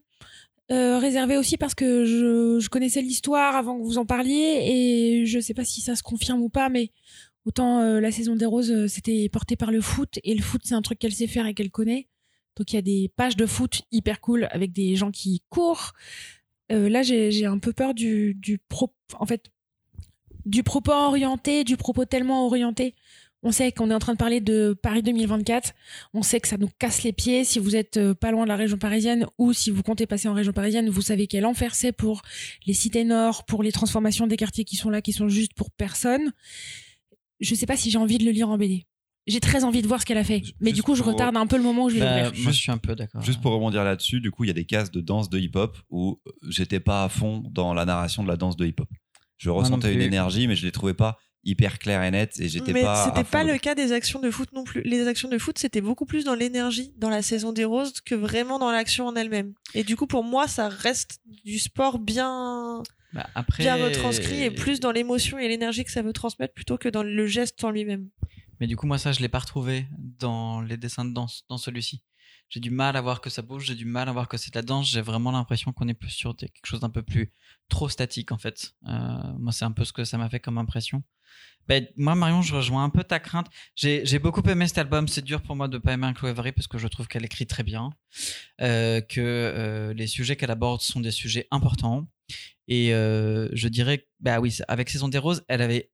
euh, 0.72 0.98
réservé 0.98 1.38
aussi 1.38 1.58
parce 1.58 1.76
que 1.76 2.06
je, 2.06 2.68
connaissais 2.70 3.02
l'histoire 3.02 3.56
avant 3.56 3.78
que 3.78 3.84
vous 3.84 4.00
en 4.00 4.06
parliez 4.06 4.64
et 4.66 5.26
je 5.26 5.40
sais 5.40 5.54
pas 5.54 5.64
si 5.64 5.82
ça 5.82 5.96
se 5.96 6.02
confirme 6.02 6.42
ou 6.42 6.50
pas, 6.50 6.70
mais 6.70 6.92
autant 7.46 7.82
euh, 7.82 8.00
la 8.00 8.12
saison 8.12 8.36
des 8.36 8.48
roses 8.48 8.72
euh, 8.72 8.88
c'était 8.88 9.30
porté 9.30 9.56
par 9.56 9.72
le 9.72 9.80
foot 9.80 10.20
et 10.24 10.34
le 10.34 10.42
foot 10.42 10.62
c'est 10.64 10.74
un 10.74 10.82
truc 10.82 10.98
qu'elle 10.98 11.14
sait 11.14 11.28
faire 11.28 11.46
et 11.46 11.54
qu'elle 11.54 11.72
connaît. 11.72 12.08
Donc 12.58 12.72
il 12.72 12.76
y 12.76 12.80
a 12.80 12.82
des 12.82 13.12
pages 13.16 13.36
de 13.36 13.46
foot 13.46 13.84
hyper 13.92 14.20
cool 14.22 14.48
avec 14.52 14.72
des 14.72 14.96
gens 14.96 15.12
qui 15.12 15.44
courent. 15.50 15.94
Euh, 16.72 16.90
là 16.90 17.04
j'ai 17.04 17.32
j'ai 17.32 17.46
un 17.46 17.60
peu 17.60 17.72
peur 17.72 17.94
du 17.94 18.34
du 18.34 18.58
pro, 18.58 18.92
en 19.20 19.28
fait 19.28 19.52
du 20.46 20.64
propos 20.64 20.92
orienté, 20.94 21.64
du 21.64 21.78
propos 21.78 22.06
tellement 22.06 22.46
orienté. 22.46 22.96
On 23.48 23.52
sait 23.52 23.72
qu'on 23.72 23.92
est 23.92 23.94
en 23.94 24.00
train 24.00 24.14
de 24.14 24.18
parler 24.18 24.42
de 24.42 24.76
Paris 24.82 25.04
2024. 25.04 25.74
On 26.16 26.24
sait 26.24 26.40
que 26.40 26.48
ça 26.48 26.58
nous 26.58 26.70
casse 26.80 27.04
les 27.04 27.14
pieds. 27.14 27.44
Si 27.46 27.60
vous 27.60 27.76
êtes 27.76 27.98
euh, 27.98 28.16
pas 28.16 28.32
loin 28.32 28.44
de 28.44 28.50
la 28.50 28.56
région 28.56 28.78
parisienne 28.80 29.28
ou 29.38 29.54
si 29.54 29.70
vous 29.70 29.84
comptez 29.84 30.08
passer 30.08 30.28
en 30.28 30.34
région 30.34 30.52
parisienne, 30.52 30.90
vous 30.90 31.02
savez 31.04 31.28
quel 31.28 31.46
enfer 31.46 31.76
c'est 31.76 31.92
pour 31.92 32.24
les 32.66 32.74
cités 32.74 33.04
nord, 33.04 33.46
pour 33.46 33.62
les 33.62 33.72
transformations 33.72 34.26
des 34.26 34.36
quartiers 34.36 34.66
qui 34.66 34.76
sont 34.76 34.90
là, 34.90 35.02
qui 35.02 35.14
sont 35.14 35.30
juste 35.30 35.54
pour 35.54 35.70
personne. 35.70 36.32
Je 37.40 37.54
sais 37.54 37.68
pas 37.68 37.78
si 37.78 37.92
j'ai 37.92 38.00
envie 38.00 38.18
de 38.18 38.26
le 38.26 38.32
lire 38.32 38.50
en 38.50 38.58
BD. 38.58 38.88
J'ai 39.28 39.40
très 39.40 39.64
envie 39.64 39.84
de 39.84 39.88
voir 39.88 40.02
ce 40.02 40.08
qu'elle 40.08 40.18
a 40.18 40.24
fait. 40.24 40.42
Mais 40.60 40.70
Juste 40.72 40.76
du 40.76 40.82
coup, 40.84 40.96
je 40.96 41.04
retarde 41.04 41.38
un 41.38 41.46
peu 41.46 41.58
le 41.58 41.64
moment 41.64 41.86
où 41.86 41.90
je 41.90 41.96
vais 41.96 42.02
Bah, 42.02 42.24
l'ouvrir. 42.26 42.44
moi, 42.44 42.52
je 42.52 42.58
suis 42.58 42.72
un 42.72 42.78
peu 42.80 42.96
d'accord. 42.96 43.22
Juste 43.22 43.42
pour 43.42 43.52
rebondir 43.54 43.84
là-dessus, 43.84 44.22
du 44.22 44.32
coup, 44.32 44.44
il 44.44 44.48
y 44.48 44.52
a 44.52 44.54
des 44.54 44.66
cases 44.66 44.90
de 44.90 45.02
danse 45.02 45.30
de 45.30 45.38
hip-hop 45.40 45.78
où 45.92 46.20
j'étais 46.50 46.80
pas 46.80 47.04
à 47.04 47.10
fond 47.10 47.44
dans 47.52 47.74
la 47.76 47.86
narration 47.86 48.24
de 48.24 48.28
la 48.28 48.38
danse 48.38 48.56
de 48.56 48.66
hip-hop. 48.66 48.90
Je 49.38 49.50
ressentais 49.50 49.94
une 49.94 50.02
énergie, 50.02 50.48
mais 50.48 50.56
je 50.56 50.66
les 50.66 50.72
trouvais 50.72 50.94
pas 50.94 51.20
hyper 51.46 51.78
claires 51.80 52.04
et 52.04 52.12
nettes 52.12 52.40
et 52.40 52.50
j'étais 52.50 52.74
Mais 52.74 52.82
pas. 52.82 53.06
c'était 53.06 53.24
pas 53.24 53.44
le 53.44 53.58
cas 53.58 53.76
des 53.76 53.92
actions 53.92 54.20
de 54.20 54.32
foot 54.32 54.50
non 54.54 54.64
plus. 54.64 54.82
Les 54.82 55.08
actions 55.08 55.30
de 55.30 55.38
foot, 55.38 55.58
c'était 55.58 55.82
beaucoup 55.82 56.06
plus 56.06 56.24
dans 56.26 56.34
l'énergie 56.36 56.92
dans 56.98 57.10
la 57.10 57.22
saison 57.22 57.54
des 57.54 57.66
roses 57.66 58.02
que 58.02 58.16
vraiment 58.16 58.58
dans 58.60 58.72
l'action 58.72 59.08
en 59.08 59.16
elle-même. 59.16 59.54
Et 59.76 59.84
du 59.84 59.96
coup, 59.96 60.08
pour 60.08 60.24
moi, 60.24 60.48
ça 60.48 60.68
reste 60.68 61.20
du 61.46 61.60
sport 61.60 62.00
bien, 62.00 62.82
Bah, 63.14 63.30
après, 63.36 63.64
bien 63.64 63.76
retranscrit 63.76 64.44
et 64.44 64.52
plus 64.52 64.80
dans 64.80 64.92
l'émotion 64.92 65.38
et 65.38 65.48
l'énergie 65.48 65.84
que 65.86 65.92
ça 65.92 66.02
veut 66.02 66.14
transmettre 66.14 66.54
plutôt 66.54 66.78
que 66.78 66.90
dans 66.90 67.04
le 67.04 67.28
geste 67.28 67.64
en 67.64 67.70
lui-même. 67.70 68.10
Mais 68.60 68.68
du 68.68 68.76
coup, 68.76 68.88
moi, 68.88 68.98
ça, 68.98 69.12
je 69.12 69.20
l'ai 69.20 69.30
pas 69.30 69.40
retrouvé 69.40 69.86
dans 70.20 70.62
les 70.62 70.78
dessins 70.78 71.06
de 71.06 71.14
danse, 71.14 71.44
dans 71.50 71.58
celui-ci. 71.58 72.02
J'ai 72.50 72.60
du 72.60 72.70
mal 72.70 72.96
à 72.96 73.02
voir 73.02 73.22
que 73.22 73.30
ça 73.30 73.42
bouge, 73.42 73.66
j'ai 73.66 73.76
du 73.76 73.86
mal 73.86 74.08
à 74.08 74.12
voir 74.12 74.28
que 74.28 74.38
c'est 74.38 74.54
de 74.54 74.58
la 74.58 74.62
danse. 74.62 74.90
J'ai 74.90 75.02
vraiment 75.02 75.32
l'impression 75.32 75.74
qu'on 75.74 75.88
est 75.88 75.94
plus 75.94 76.12
sur 76.12 76.36
quelque 76.36 76.66
chose 76.66 76.80
d'un 76.80 76.90
peu 76.90 77.02
plus 77.02 77.32
trop 77.70 77.90
statique, 77.90 78.32
en 78.32 78.38
fait. 78.38 78.74
Euh, 78.88 79.34
moi, 79.40 79.52
c'est 79.52 79.66
un 79.66 79.72
peu 79.72 79.84
ce 79.84 79.94
que 79.94 80.04
ça 80.04 80.18
m'a 80.18 80.30
fait 80.30 80.40
comme 80.40 80.58
impression. 80.58 81.04
Ben, 81.68 81.88
moi, 81.98 82.14
Marion, 82.14 82.44
je 82.44 82.56
rejoins 82.56 82.84
un 82.84 82.90
peu 82.90 83.04
ta 83.04 83.20
crainte. 83.20 83.48
J'ai 83.76 84.20
beaucoup 84.20 84.48
aimé 84.48 84.68
cet 84.68 84.78
album. 84.78 85.08
C'est 85.08 85.24
dur 85.24 85.42
pour 85.42 85.56
moi 85.56 85.68
de 85.68 85.80
pas 85.80 85.94
aimer 85.94 86.06
un 86.06 86.14
Chloé 86.14 86.34
Vary 86.34 86.52
parce 86.52 86.68
que 86.68 86.78
je 86.78 86.88
trouve 86.88 87.08
qu'elle 87.08 87.26
écrit 87.26 87.48
très 87.48 87.64
bien, 87.64 87.90
euh, 88.62 89.02
que 89.02 89.20
euh, 89.20 89.94
les 89.94 90.06
sujets 90.06 90.36
qu'elle 90.36 90.52
aborde 90.52 90.82
sont 90.82 91.00
des 91.00 91.12
sujets 91.12 91.48
importants. 91.50 92.08
Et 92.68 92.90
je 92.90 93.68
dirais, 93.68 94.08
bah 94.20 94.40
oui, 94.40 94.58
avec 94.68 94.90
Saison 94.90 95.08
des 95.08 95.20
Roses, 95.20 95.44
elle 95.48 95.62
avait 95.62 95.92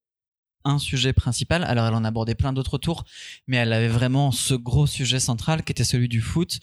un 0.64 0.80
sujet 0.80 1.14
principal. 1.14 1.64
Alors, 1.64 1.88
elle 1.88 1.94
en 1.94 2.04
abordait 2.04 2.36
plein 2.36 2.54
d'autres 2.54 2.76
autour, 2.76 3.04
mais 3.48 3.58
elle 3.58 3.74
avait 3.74 3.88
vraiment 3.88 4.32
ce 4.32 4.54
gros 4.54 4.88
sujet 4.88 5.20
central 5.20 5.64
qui 5.64 5.72
était 5.72 5.84
celui 5.84 6.08
du 6.08 6.22
foot. 6.22 6.60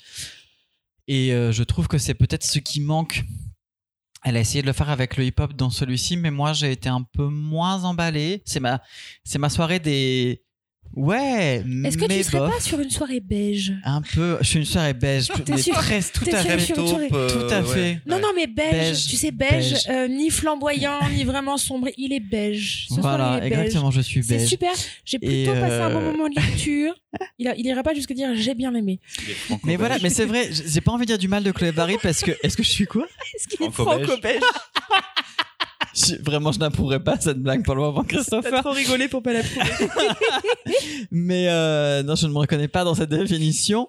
Et 1.06 1.32
euh, 1.32 1.52
je 1.52 1.62
trouve 1.62 1.88
que 1.88 1.98
c'est 1.98 2.14
peut-être 2.14 2.44
ce 2.44 2.58
qui 2.58 2.80
manque. 2.80 3.24
Elle 4.24 4.36
a 4.36 4.40
essayé 4.40 4.62
de 4.62 4.66
le 4.66 4.72
faire 4.72 4.90
avec 4.90 5.16
le 5.16 5.24
hip-hop 5.24 5.54
dans 5.54 5.70
celui-ci, 5.70 6.16
mais 6.16 6.30
moi 6.30 6.52
j'ai 6.52 6.72
été 6.72 6.88
un 6.88 7.02
peu 7.02 7.28
moins 7.28 7.84
emballé. 7.84 8.42
C'est 8.44 8.60
ma, 8.60 8.82
c'est 9.24 9.38
ma 9.38 9.48
soirée 9.48 9.78
des. 9.78 10.42
Ouais, 10.94 11.62
Est-ce 11.84 11.96
que 11.96 12.06
mais 12.08 12.16
tu 12.18 12.24
serais 12.24 12.38
bof. 12.38 12.50
pas 12.54 12.60
sur 12.60 12.80
une 12.80 12.90
soirée 12.90 13.20
beige 13.20 13.72
Un 13.84 14.02
peu. 14.02 14.36
Je 14.40 14.46
suis 14.48 14.58
une 14.58 14.64
soirée 14.64 14.94
beige. 14.94 15.28
T'es 15.28 15.52
mais 15.54 15.62
sûr- 15.62 15.74
presque, 15.74 16.12
tout 16.14 16.24
t'es 16.24 16.34
à 16.34 16.42
fait. 16.58 16.72
Tout 16.72 17.46
à 17.54 17.62
fait. 17.62 18.00
Non, 18.04 18.18
non, 18.18 18.28
mais 18.34 18.46
beige, 18.48 18.72
Beige, 18.72 19.06
tu 19.06 19.16
sais, 19.16 19.30
beige, 19.30 19.72
beige. 19.74 19.82
euh, 19.90 20.08
ni 20.08 20.28
flamboyant, 20.30 20.98
ni 21.14 21.22
vraiment 21.24 21.56
sombre. 21.56 21.88
Il 21.96 22.12
est 22.12 22.20
beige. 22.20 22.86
Ce 22.88 22.94
soir, 22.96 23.16
Voilà, 23.16 23.38
il 23.40 23.46
est 23.46 23.50
beige. 23.50 23.58
exactement, 23.60 23.90
je 23.92 24.00
suis 24.00 24.24
C'est 24.24 24.38
beige. 24.38 24.48
super. 24.48 24.72
J'ai 25.04 25.18
plutôt 25.20 25.52
passé 25.52 25.74
un 25.74 25.90
bon 25.90 25.98
euh, 25.98 26.12
moment 26.12 26.28
de 26.28 26.34
lecture. 26.34 26.94
Il, 27.38 27.48
a, 27.48 27.54
il 27.56 27.64
ira 27.64 27.82
pas 27.82 27.94
jusque 27.94 28.12
dire 28.12 28.28
j'ai 28.34 28.54
bien 28.54 28.74
aimé. 28.74 29.00
Mais 29.64 29.76
voilà, 29.76 29.96
mais 30.02 30.10
c'est 30.10 30.26
vrai, 30.26 30.50
j'ai 30.52 30.80
pas 30.82 30.92
envie 30.92 31.06
de 31.06 31.12
dire 31.12 31.18
du 31.18 31.26
mal 31.26 31.42
de 31.42 31.50
Chloé 31.52 31.72
Barry 31.72 31.96
parce 32.02 32.20
que. 32.20 32.32
Est-ce 32.42 32.54
que 32.56 32.62
je 32.62 32.68
suis 32.68 32.84
quoi? 32.86 33.06
Est-ce 33.34 33.48
qu'il 33.48 33.64
est 33.66 33.70
Franco-belge. 33.70 34.06
franco-belge 34.08 34.42
Je- 36.06 36.22
Vraiment, 36.22 36.52
je 36.52 36.58
n'approuverais 36.58 37.02
pas 37.02 37.18
cette 37.18 37.38
blague 37.38 37.64
pour 37.64 37.74
le 37.74 37.80
moment, 37.82 38.02
T'as 38.04 38.16
Christopher. 38.16 38.60
trop 38.62 38.70
rigolé 38.72 39.08
pour 39.08 39.22
pas 39.22 39.32
la 39.32 39.42
prouver. 39.42 39.64
Mais 41.10 41.46
euh, 41.48 42.02
non, 42.02 42.14
je 42.14 42.26
ne 42.26 42.32
me 42.32 42.38
reconnais 42.38 42.68
pas 42.68 42.84
dans 42.84 42.94
cette 42.94 43.10
définition. 43.10 43.88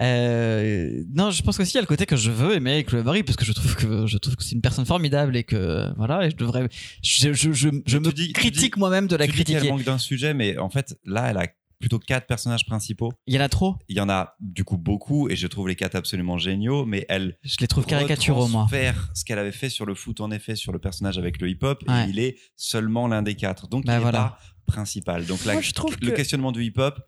Euh, 0.00 1.02
non, 1.14 1.30
je 1.30 1.42
pense 1.42 1.56
qu'aussi 1.56 1.72
il 1.72 1.74
y 1.76 1.78
a 1.78 1.82
le 1.82 1.86
côté 1.86 2.06
que 2.06 2.16
je 2.16 2.30
veux 2.30 2.54
aimer 2.54 2.72
avec 2.74 2.86
Chloé 2.88 3.02
Barry 3.02 3.22
parce 3.22 3.36
que 3.36 3.44
je 3.44 3.52
trouve 3.52 3.74
que 3.76 4.06
je 4.06 4.18
trouve 4.18 4.36
que 4.36 4.44
c'est 4.44 4.54
une 4.54 4.60
personne 4.60 4.84
formidable 4.86 5.36
et 5.36 5.44
que 5.44 5.86
voilà, 5.96 6.26
et 6.26 6.30
je 6.30 6.36
devrais. 6.36 6.68
Je, 7.02 7.32
je, 7.32 7.52
je, 7.52 7.68
je 7.86 7.98
me 7.98 8.12
dis- 8.12 8.32
critique 8.32 8.76
moi-même 8.76 9.06
de 9.06 9.16
la 9.16 9.26
Tu 9.26 9.32
dis 9.32 9.38
qu'elle 9.44 9.54
critiquer. 9.56 9.72
manque 9.72 9.84
d'un 9.84 9.98
sujet, 9.98 10.34
mais 10.34 10.58
en 10.58 10.70
fait, 10.70 10.96
là, 11.04 11.28
elle 11.30 11.38
a 11.38 11.46
plutôt 11.78 11.98
quatre 11.98 12.26
personnages 12.26 12.66
principaux. 12.66 13.12
Il 13.26 13.34
y 13.34 13.38
en 13.38 13.42
a 13.42 13.48
trop. 13.48 13.76
Il 13.88 13.96
y 13.96 14.00
en 14.00 14.08
a 14.08 14.34
du 14.40 14.64
coup 14.64 14.76
beaucoup 14.78 15.28
et 15.28 15.36
je 15.36 15.46
trouve 15.46 15.68
les 15.68 15.76
quatre 15.76 15.94
absolument 15.94 16.36
géniaux, 16.38 16.84
mais 16.84 17.06
elle 17.08 17.38
Je 17.44 17.56
les 17.60 17.68
trouve 17.68 17.86
caricaturaux, 17.86 18.48
moi. 18.48 18.66
faire 18.68 19.10
ce 19.14 19.24
qu'elle 19.24 19.38
avait 19.38 19.52
fait 19.52 19.68
sur 19.70 19.86
le 19.86 19.94
foot 19.94 20.20
en 20.20 20.30
effet 20.30 20.56
sur 20.56 20.72
le 20.72 20.78
personnage 20.78 21.18
avec 21.18 21.40
le 21.40 21.48
hip-hop 21.48 21.82
Ouais. 21.88 22.06
et 22.06 22.10
il 22.10 22.18
est 22.18 22.36
seulement 22.56 23.06
l'un 23.06 23.22
des 23.22 23.34
quatre 23.36 23.68
donc 23.68 23.84
Bah, 23.84 23.92
il 23.92 23.96
n'est 23.96 24.02
voilà. 24.02 24.18
pas 24.18 24.38
principal 24.66 25.24
donc 25.26 25.44
la- 25.44 25.54
Moi, 25.54 25.62
je 25.62 25.72
trouve 25.72 25.96
le 26.00 26.10
que- 26.10 26.16
questionnement 26.16 26.52
du 26.52 26.62
hip-hop 26.64 26.98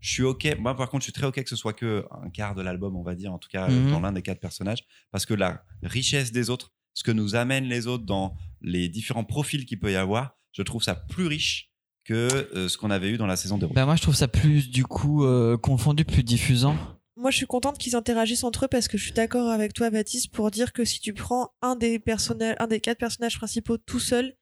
je 0.00 0.10
suis 0.12 0.22
ok 0.22 0.56
moi 0.60 0.76
par 0.76 0.88
contre 0.88 1.02
je 1.02 1.06
suis 1.06 1.12
très 1.12 1.26
ok 1.26 1.42
que 1.42 1.48
ce 1.48 1.56
soit 1.56 1.72
que 1.72 2.04
un 2.22 2.30
quart 2.30 2.54
de 2.54 2.62
l'album 2.62 2.94
on 2.96 3.02
va 3.02 3.14
dire 3.16 3.32
en 3.32 3.38
tout 3.38 3.48
cas 3.48 3.68
Mhm. 3.68 3.90
dans 3.90 4.00
l'un 4.00 4.12
des 4.12 4.22
quatre 4.22 4.38
personnages 4.40 4.84
parce 5.10 5.26
que 5.26 5.34
la 5.34 5.64
richesse 5.82 6.30
des 6.30 6.50
autres 6.50 6.72
ce 6.94 7.02
que 7.02 7.10
nous 7.10 7.34
amènent 7.34 7.64
les 7.64 7.86
autres 7.88 8.04
dans 8.04 8.36
les 8.60 8.88
différents 8.88 9.24
profils 9.24 9.64
qu'il 9.66 9.80
peut 9.80 9.90
y 9.90 9.96
avoir 9.96 10.36
je 10.52 10.62
trouve 10.62 10.82
ça 10.84 10.94
plus 10.94 11.26
riche 11.26 11.67
que 12.08 12.28
euh, 12.56 12.68
ce 12.68 12.78
qu'on 12.78 12.90
avait 12.90 13.10
eu 13.10 13.18
dans 13.18 13.26
la 13.26 13.36
saison 13.36 13.58
des 13.58 13.66
Roses. 13.66 13.74
Bah 13.74 13.84
moi, 13.84 13.96
je 13.96 14.02
trouve 14.02 14.14
ça 14.14 14.28
plus 14.28 14.70
du 14.70 14.84
coup 14.84 15.24
euh, 15.24 15.56
confondu, 15.56 16.04
plus 16.04 16.22
diffusant. 16.22 16.76
Moi, 17.16 17.30
je 17.30 17.36
suis 17.36 17.46
contente 17.46 17.78
qu'ils 17.78 17.96
interagissent 17.96 18.44
entre 18.44 18.64
eux 18.64 18.68
parce 18.68 18.88
que 18.88 18.96
je 18.96 19.02
suis 19.04 19.12
d'accord 19.12 19.48
avec 19.50 19.72
toi, 19.74 19.90
Baptiste, 19.90 20.32
pour 20.32 20.50
dire 20.50 20.72
que 20.72 20.84
si 20.84 21.00
tu 21.00 21.12
prends 21.12 21.50
un 21.62 21.74
des 21.76 21.98
personnages, 21.98 22.56
un 22.60 22.66
des 22.68 22.80
quatre 22.80 22.98
personnages 22.98 23.36
principaux 23.36 23.76
tout 23.76 23.98
seul, 23.98 24.34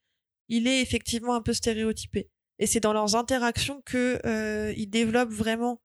il 0.49 0.67
est 0.69 0.81
effectivement 0.83 1.35
un 1.35 1.41
peu 1.43 1.53
stéréotypé. 1.53 2.29
Et 2.59 2.67
c'est 2.67 2.81
dans 2.81 2.93
leurs 2.93 3.17
interactions 3.17 3.83
que 3.85 4.21
euh, 4.27 4.73
ils 4.77 4.89
développent 4.89 5.33
vraiment 5.33 5.81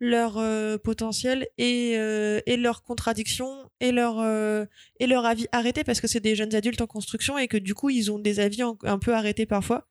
leur 0.00 0.38
euh, 0.38 0.78
potentiel 0.78 1.46
et, 1.58 1.92
euh, 1.96 2.40
et 2.46 2.56
leurs 2.56 2.82
contradictions 2.82 3.68
et 3.80 3.92
leur 3.92 4.18
euh, 4.20 4.64
et 4.98 5.06
leur 5.06 5.26
avis 5.26 5.46
arrêtés 5.52 5.84
parce 5.84 6.00
que 6.00 6.06
c'est 6.08 6.20
des 6.20 6.34
jeunes 6.34 6.54
adultes 6.54 6.80
en 6.80 6.86
construction 6.86 7.36
et 7.36 7.48
que 7.48 7.58
du 7.58 7.74
coup 7.74 7.90
ils 7.90 8.10
ont 8.10 8.18
des 8.18 8.40
avis 8.40 8.62
en- 8.62 8.78
un 8.84 8.98
peu 8.98 9.14
arrêtés 9.14 9.44
parfois. 9.44 9.86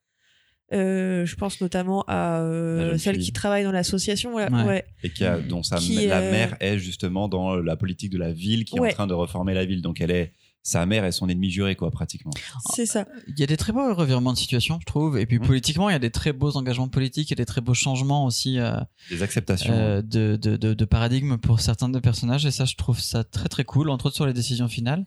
Euh, 0.71 1.25
je 1.25 1.35
pense 1.35 1.61
notamment 1.61 2.03
à 2.07 2.41
euh, 2.41 2.97
celle 2.97 3.15
fille. 3.15 3.25
qui 3.25 3.33
travaille 3.33 3.63
dans 3.63 3.71
l'association. 3.71 4.35
Ouais. 4.35 4.51
Ouais. 4.51 4.63
ouais. 4.63 4.85
Et 5.03 5.09
qui 5.09 5.25
a, 5.25 5.39
dont 5.39 5.63
sa, 5.63 5.77
Qui, 5.77 6.05
la 6.07 6.19
euh, 6.19 6.31
mère 6.31 6.55
est 6.59 6.77
justement 6.77 7.27
dans 7.27 7.55
la 7.55 7.75
politique 7.75 8.11
de 8.11 8.17
la 8.19 8.31
ville 8.31 8.65
qui 8.65 8.77
est 8.77 8.79
en 8.79 8.89
train 8.89 9.07
de 9.07 9.13
reformer 9.13 9.53
la 9.53 9.65
ville. 9.65 9.81
Donc 9.81 9.99
elle 10.01 10.11
est 10.11 10.33
sa 10.61 10.85
mère 10.85 11.05
est 11.05 11.13
son 11.13 11.29
ennemi 11.29 11.49
juré 11.49 11.75
quoi 11.75 11.89
pratiquement. 11.89 12.31
C'est 12.75 12.85
ça. 12.85 13.07
Il 13.29 13.39
y 13.39 13.43
a 13.43 13.47
des 13.47 13.55
très 13.57 13.71
beaux 13.71 13.95
revirements 13.95 14.33
de 14.33 14.37
situation, 14.37 14.77
je 14.81 14.85
trouve. 14.85 15.17
Et 15.17 15.25
puis 15.25 15.39
Mhm. 15.39 15.47
politiquement, 15.47 15.89
il 15.89 15.93
y 15.93 15.95
a 15.95 15.99
des 15.99 16.11
très 16.11 16.33
beaux 16.33 16.55
engagements 16.57 16.89
politiques 16.89 17.31
et 17.31 17.35
des 17.35 17.45
très 17.45 17.61
beaux 17.61 17.73
changements 17.73 18.25
aussi 18.25 18.59
euh, 18.59 18.73
Des 19.09 19.23
acceptations. 19.23 19.73
euh, 19.73 20.01
de, 20.01 20.35
de, 20.35 20.57
de, 20.57 20.73
de 20.73 20.85
paradigme 20.85 21.37
pour 21.37 21.61
certains 21.61 21.87
des 21.89 22.01
personnages. 22.01 22.45
Et 22.45 22.51
ça, 22.51 22.65
je 22.65 22.75
trouve 22.75 22.99
ça 22.99 23.23
très 23.23 23.47
très 23.47 23.63
cool, 23.63 23.89
entre 23.89 24.07
autres 24.07 24.15
sur 24.17 24.27
les 24.27 24.33
décisions 24.33 24.67
finales. 24.67 25.05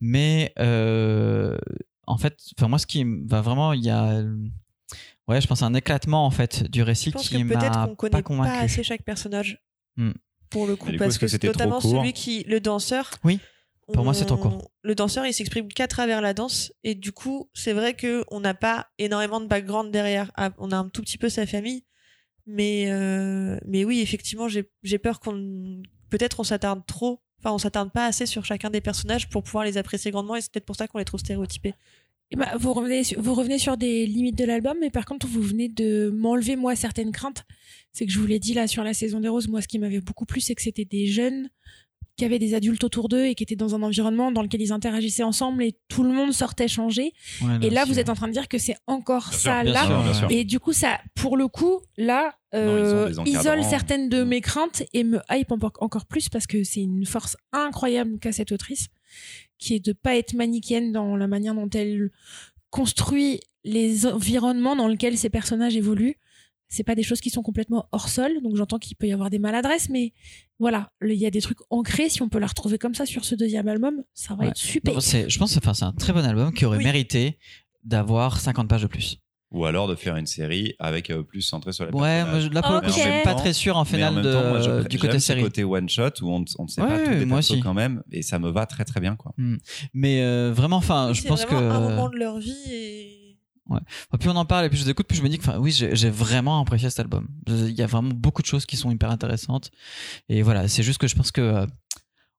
Mais 0.00 0.52
euh, 0.58 1.56
en 2.06 2.18
fait, 2.18 2.36
enfin 2.58 2.68
moi, 2.68 2.78
ce 2.78 2.86
qui 2.86 3.04
va 3.26 3.40
vraiment, 3.40 3.72
il 3.72 3.82
y 3.82 3.90
a, 3.90 4.22
ouais, 5.32 5.40
je 5.40 5.46
pense 5.46 5.62
un 5.62 5.74
éclatement 5.74 6.24
en 6.26 6.30
fait 6.30 6.70
du 6.70 6.82
récit 6.82 7.06
Je 7.06 7.12
pense 7.12 7.28
qui 7.28 7.42
m'a 7.42 7.58
peut-être 7.58 7.72
qu'on 7.72 7.88
pas 7.88 7.94
connaît 7.94 8.10
pas, 8.10 8.22
convaincu. 8.22 8.64
assez 8.64 8.82
chaque 8.82 9.02
personnage. 9.02 9.62
Hmm. 9.96 10.12
Pour 10.50 10.66
le 10.66 10.76
coup, 10.76 10.90
coup, 10.90 10.98
parce 10.98 11.18
que 11.18 11.46
notamment 11.46 11.80
celui 11.80 12.12
qui, 12.12 12.44
le 12.44 12.60
danseur. 12.60 13.10
Oui. 13.24 13.40
Pour 13.92 14.04
moi, 14.04 14.14
c'est 14.14 14.24
trop 14.24 14.36
court. 14.36 14.70
Le 14.82 14.94
danseur, 14.94 15.26
il 15.26 15.34
s'exprime 15.34 15.68
qu'à 15.68 15.88
travers 15.88 16.20
la 16.20 16.34
danse, 16.34 16.72
et 16.84 16.94
du 16.94 17.12
coup, 17.12 17.50
c'est 17.52 17.72
vrai 17.72 17.94
que 17.94 18.24
on 18.30 18.40
n'a 18.40 18.54
pas 18.54 18.86
énormément 18.98 19.40
de 19.40 19.46
background 19.46 19.90
derrière. 19.90 20.30
Ah, 20.36 20.50
On 20.58 20.70
a 20.70 20.76
un 20.76 20.88
tout 20.88 21.02
petit 21.02 21.18
peu 21.18 21.28
sa 21.28 21.46
famille, 21.46 21.84
mais 22.46 22.90
euh, 22.90 23.58
mais 23.66 23.84
oui, 23.84 24.00
effectivement, 24.00 24.48
j'ai 24.48 24.70
j'ai 24.82 24.98
peur 24.98 25.20
qu'on 25.20 25.82
peut-être 26.10 26.40
on 26.40 26.44
s'attarde 26.44 26.86
trop. 26.86 27.22
Enfin, 27.40 27.52
on 27.52 27.58
s'attarde 27.58 27.90
pas 27.90 28.06
assez 28.06 28.24
sur 28.24 28.44
chacun 28.44 28.70
des 28.70 28.80
personnages 28.80 29.28
pour 29.28 29.42
pouvoir 29.42 29.64
les 29.64 29.76
apprécier 29.76 30.10
grandement, 30.10 30.36
et 30.36 30.40
c'est 30.40 30.52
peut-être 30.52 30.66
pour 30.66 30.76
ça 30.76 30.86
qu'on 30.86 30.98
les 30.98 31.04
trouve 31.04 31.20
stéréotypés. 31.20 31.74
Eh 32.32 32.36
ben, 32.36 32.48
vous, 32.58 32.72
revenez, 32.72 33.04
sur- 33.04 33.20
vous 33.20 33.34
revenez 33.34 33.58
sur 33.58 33.76
des 33.76 34.06
limites 34.06 34.36
de 34.38 34.44
l'album, 34.44 34.76
mais 34.80 34.90
par 34.90 35.04
contre, 35.04 35.26
vous 35.26 35.42
venez 35.42 35.68
de 35.68 36.10
m'enlever, 36.14 36.56
moi, 36.56 36.74
certaines 36.74 37.12
craintes. 37.12 37.44
C'est 37.92 38.06
que 38.06 38.12
je 38.12 38.18
vous 38.18 38.26
l'ai 38.26 38.38
dit 38.38 38.54
là 38.54 38.66
sur 38.66 38.82
la 38.84 38.94
saison 38.94 39.20
des 39.20 39.28
roses, 39.28 39.48
moi, 39.48 39.60
ce 39.60 39.68
qui 39.68 39.78
m'avait 39.78 40.00
beaucoup 40.00 40.24
plu, 40.24 40.40
c'est 40.40 40.54
que 40.54 40.62
c'était 40.62 40.86
des 40.86 41.06
jeunes 41.06 41.50
qui 42.16 42.26
avaient 42.26 42.38
des 42.38 42.54
adultes 42.54 42.84
autour 42.84 43.08
d'eux 43.08 43.24
et 43.24 43.34
qui 43.34 43.42
étaient 43.42 43.56
dans 43.56 43.74
un 43.74 43.82
environnement 43.82 44.30
dans 44.32 44.42
lequel 44.42 44.60
ils 44.60 44.72
interagissaient 44.72 45.22
ensemble 45.22 45.62
et 45.62 45.74
tout 45.88 46.02
le 46.02 46.10
monde 46.10 46.32
sortait 46.32 46.68
changé. 46.68 47.12
Ouais, 47.40 47.66
Et 47.66 47.70
là, 47.70 47.86
vous 47.86 47.98
êtes 47.98 48.10
en 48.10 48.14
train 48.14 48.28
de 48.28 48.32
dire 48.34 48.48
que 48.48 48.58
c'est 48.58 48.76
encore 48.86 49.28
Bien 49.30 49.38
ça 49.38 49.62
bien 49.64 49.72
là. 49.72 50.14
sûr. 50.14 50.26
Et 50.30 50.44
du 50.44 50.60
coup, 50.60 50.74
ça, 50.74 51.00
pour 51.14 51.38
le 51.38 51.48
coup, 51.48 51.80
là, 51.96 52.34
euh, 52.54 53.10
isole 53.24 53.64
certaines 53.64 54.10
de 54.10 54.24
mes 54.24 54.42
craintes 54.42 54.82
et 54.92 55.04
me 55.04 55.20
hype 55.30 55.52
encore 55.52 56.04
plus 56.06 56.28
parce 56.28 56.46
que 56.46 56.64
c'est 56.64 56.82
une 56.82 57.06
force 57.06 57.36
incroyable 57.52 58.18
qu'a 58.18 58.32
cette 58.32 58.52
autrice, 58.52 58.88
qui 59.62 59.74
est 59.74 59.84
de 59.84 59.92
pas 59.92 60.16
être 60.16 60.34
manichéenne 60.34 60.90
dans 60.92 61.14
la 61.16 61.28
manière 61.28 61.54
dont 61.54 61.70
elle 61.70 62.10
construit 62.70 63.40
les 63.64 64.06
environnements 64.06 64.74
dans 64.76 64.88
lesquels 64.88 65.16
ces 65.16 65.30
personnages 65.30 65.76
évoluent. 65.76 66.16
C'est 66.68 66.84
pas 66.84 66.94
des 66.94 67.02
choses 67.02 67.20
qui 67.20 67.30
sont 67.30 67.42
complètement 67.42 67.86
hors 67.92 68.08
sol, 68.08 68.40
donc 68.42 68.56
j'entends 68.56 68.78
qu'il 68.78 68.96
peut 68.96 69.06
y 69.06 69.12
avoir 69.12 69.28
des 69.30 69.38
maladresses, 69.38 69.88
mais 69.90 70.12
voilà, 70.58 70.90
il 71.02 71.12
y 71.14 71.26
a 71.26 71.30
des 71.30 71.42
trucs 71.42 71.58
ancrés. 71.70 72.08
Si 72.08 72.22
on 72.22 72.28
peut 72.30 72.38
la 72.38 72.46
retrouver 72.46 72.78
comme 72.78 72.94
ça 72.94 73.04
sur 73.06 73.24
ce 73.24 73.34
deuxième 73.34 73.68
album, 73.68 74.02
ça 74.14 74.34
va 74.34 74.44
Ouais. 74.44 74.48
être 74.48 74.56
super. 74.56 74.94
Non, 74.94 75.00
je 75.00 75.38
pense 75.38 75.52
que 75.54 75.58
enfin, 75.58 75.74
c'est 75.74 75.84
un 75.84 75.92
très 75.92 76.12
bon 76.14 76.24
album 76.24 76.52
qui 76.52 76.64
aurait 76.64 76.78
Oui. 76.78 76.84
mérité 76.84 77.38
d'avoir 77.84 78.40
50 78.40 78.68
pages 78.68 78.82
de 78.82 78.86
plus. 78.88 79.18
Ou 79.52 79.64
alors 79.66 79.86
de 79.86 79.94
faire 79.94 80.16
une 80.16 80.26
série 80.26 80.74
avec 80.78 81.10
euh, 81.10 81.22
plus 81.22 81.42
centré 81.42 81.72
sur 81.72 81.84
les 81.84 81.92
Ouais, 81.92 82.24
moi, 82.24 82.40
je- 82.40 82.48
là 82.48 82.62
pour 82.62 82.72
le 82.72 82.78
Ok. 82.78 82.84
coup, 82.84 82.90
je 82.92 82.98
suis 83.00 83.22
pas 83.22 83.34
très 83.34 83.52
sûr 83.52 83.76
en 83.76 83.80
Mais 83.80 83.82
en 83.82 83.84
finale 83.84 84.14
même 84.14 84.24
de, 84.24 84.32
temps, 84.32 84.48
moi, 84.48 84.60
je- 84.60 84.88
du 84.88 84.98
côté 84.98 85.18
série. 85.20 85.42
côté 85.42 85.62
one 85.64 85.88
shot 85.88 86.10
où 86.22 86.30
on, 86.32 86.44
on 86.58 86.62
ne 86.64 86.68
sait 86.68 86.80
Ouais, 86.80 86.88
pas 86.88 87.10
les 87.10 87.26
moi 87.26 87.38
aussi. 87.40 87.60
quand 87.60 87.74
même 87.74 88.02
et 88.10 88.22
ça 88.22 88.38
me 88.38 88.50
va 88.50 88.64
très 88.66 88.84
très 88.84 89.00
bien 89.00 89.14
quoi. 89.14 89.34
Mais 89.92 90.22
euh, 90.22 90.52
vraiment, 90.54 90.76
enfin, 90.76 91.12
je 91.12 91.22
pense 91.28 91.44
que 91.44 91.54
un 91.54 91.80
moment 91.80 92.08
de 92.08 92.16
leur 92.16 92.38
vie 92.38 92.54
et 92.72 93.38
plus 94.18 94.28
on 94.28 94.36
en 94.36 94.44
parle 94.44 94.66
et 94.66 94.68
plus 94.68 94.78
je 94.78 94.84
vous 94.84 94.90
écoute, 94.90 95.06
plus 95.06 95.16
je 95.16 95.22
me 95.22 95.28
dis 95.28 95.38
que, 95.38 95.42
enfin, 95.48 95.58
oui, 95.58 95.70
j'ai 95.70 95.94
j'ai 95.96 96.10
vraiment 96.10 96.60
apprécié 96.60 96.90
cet 96.90 97.00
album. 97.00 97.28
Il 97.46 97.70
y 97.70 97.82
a 97.82 97.86
vraiment 97.86 98.10
beaucoup 98.14 98.42
de 98.42 98.46
choses 98.46 98.66
qui 98.66 98.76
sont 98.76 98.90
hyper 98.90 99.10
intéressantes. 99.10 99.70
Et 100.28 100.42
voilà, 100.42 100.68
c'est 100.68 100.82
juste 100.82 100.98
que 100.98 101.06
je 101.06 101.14
pense 101.14 101.30
que, 101.30 101.40
euh, 101.40 101.66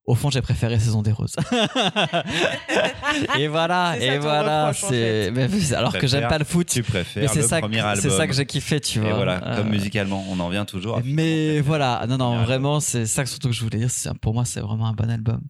au 0.06 0.14
fond, 0.14 0.30
j'ai 0.30 0.42
préféré 0.42 0.78
Saison 0.78 1.02
des 1.02 1.12
Roses. 1.12 1.34
et 3.38 3.48
voilà, 3.48 3.94
C'est 3.98 4.06
et 4.06 4.18
voilà, 4.18 4.68
en 4.68 4.72
c'est. 4.72 4.88
fait. 4.88 5.30
mais- 5.30 5.72
alors 5.74 5.92
que 5.92 6.06
j'aime 6.06 6.28
pas 6.28 6.38
le 6.38 6.44
foot. 6.44 6.68
Tu 6.68 6.80
Mais 6.80 6.84
préfères 6.84 7.30
c'est 7.30 7.40
le 7.42 7.46
ça, 7.48 7.60
premier 7.60 7.78
que- 7.78 7.82
album. 7.84 8.02
c'est 8.02 8.10
ça 8.16 8.26
que 8.26 8.32
j'ai 8.32 8.46
kiffé, 8.46 8.80
tu 8.80 8.98
Et 8.98 9.02
vois. 9.02 9.14
voilà, 9.14 9.38
comme 9.56 9.66
Euh, 9.68 9.70
musicalement, 9.70 10.24
on 10.30 10.38
en 10.40 10.48
vient 10.48 10.64
toujours. 10.64 10.98
à 10.98 11.00
Mais 11.04 11.60
voilà, 11.60 12.04
non, 12.08 12.16
non, 12.18 12.42
vraiment, 12.44 12.80
c'est 12.80 13.06
ça 13.06 13.24
que 13.24 13.30
surtout 13.30 13.48
que 13.48 13.54
je 13.54 13.62
voulais 13.62 13.78
dire. 13.78 13.90
c'est- 13.90 14.12
Pour 14.20 14.34
moi, 14.34 14.44
c'est 14.44 14.60
vraiment 14.60 14.86
un 14.88 14.92
bon 14.92 15.10
album. 15.10 15.40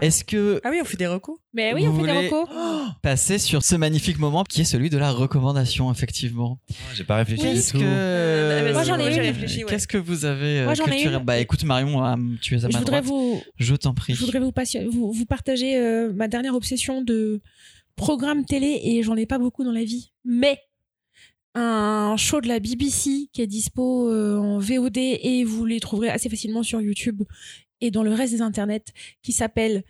Est-ce 0.00 0.24
que 0.24 0.60
ah 0.64 0.68
oui, 0.70 0.78
on 0.82 0.84
fait 0.84 0.96
des 0.96 1.06
recours. 1.06 1.38
Mais 1.54 1.72
oui, 1.74 1.86
on 1.86 1.98
fait 1.98 2.12
des 2.12 2.28
recos. 2.28 2.48
passer 3.02 3.38
sur 3.38 3.62
ce 3.62 3.74
magnifique 3.76 4.18
moment 4.18 4.44
qui 4.44 4.60
est 4.62 4.64
celui 4.64 4.90
de 4.90 4.98
la 4.98 5.10
recommandation, 5.12 5.90
effectivement. 5.92 6.58
J'ai 6.94 7.04
pas 7.04 7.16
réfléchi 7.16 7.42
Oui. 7.44 7.48
du 7.50 7.54
Qu'est-ce 7.56 7.72
tout. 7.72 7.78
que 7.78 7.84
Euh, 7.84 8.72
Moi, 8.72 8.82
j'en 8.84 8.98
ai 8.98 9.12
j'ai 9.12 9.18
une. 9.20 9.26
réfléchi, 9.26 9.64
ouais. 9.64 9.70
Qu'est-ce 9.70 9.86
que 9.88 9.98
vous 9.98 10.24
avez 10.24 10.60
euh, 10.60 10.64
Moi, 10.64 10.74
j'en 10.74 10.86
ai 10.86 10.90
culturel- 10.90 11.18
une. 11.20 11.24
Bah 11.24 11.38
écoute 11.38 11.64
Marion, 11.64 12.04
euh, 12.04 12.16
tu 12.40 12.54
es 12.54 12.64
à 12.64 12.68
Je 12.68 12.72
ma 12.72 12.78
voudrais 12.80 13.00
droite. 13.02 13.04
vous, 13.04 13.42
Je 13.58 13.74
t'en 13.76 13.94
prie. 13.94 14.14
Je 14.14 14.20
voudrais 14.20 14.40
vous, 14.40 14.52
passion- 14.52 14.84
vous, 14.90 15.12
vous 15.12 15.26
partager 15.26 15.76
euh, 15.76 16.12
ma 16.12 16.28
dernière 16.28 16.54
obsession 16.54 17.02
de 17.02 17.40
programme 17.96 18.44
télé 18.44 18.80
et 18.84 19.02
j'en 19.02 19.16
ai 19.16 19.26
pas 19.26 19.38
beaucoup 19.38 19.64
dans 19.64 19.72
la 19.72 19.84
vie. 19.84 20.12
Mais 20.24 20.58
un 21.54 22.14
show 22.16 22.40
de 22.40 22.48
la 22.48 22.60
BBC 22.60 23.28
qui 23.32 23.42
est 23.42 23.46
dispo 23.46 24.08
euh, 24.10 24.38
en 24.38 24.58
VOD 24.58 24.96
et 24.96 25.44
vous 25.44 25.66
les 25.66 25.80
trouverez 25.80 26.08
assez 26.08 26.30
facilement 26.30 26.62
sur 26.62 26.80
YouTube 26.80 27.22
et 27.82 27.90
dans 27.90 28.02
le 28.02 28.14
reste 28.14 28.32
des 28.32 28.40
internets 28.40 28.84
qui 29.22 29.32
s'appelle 29.32 29.84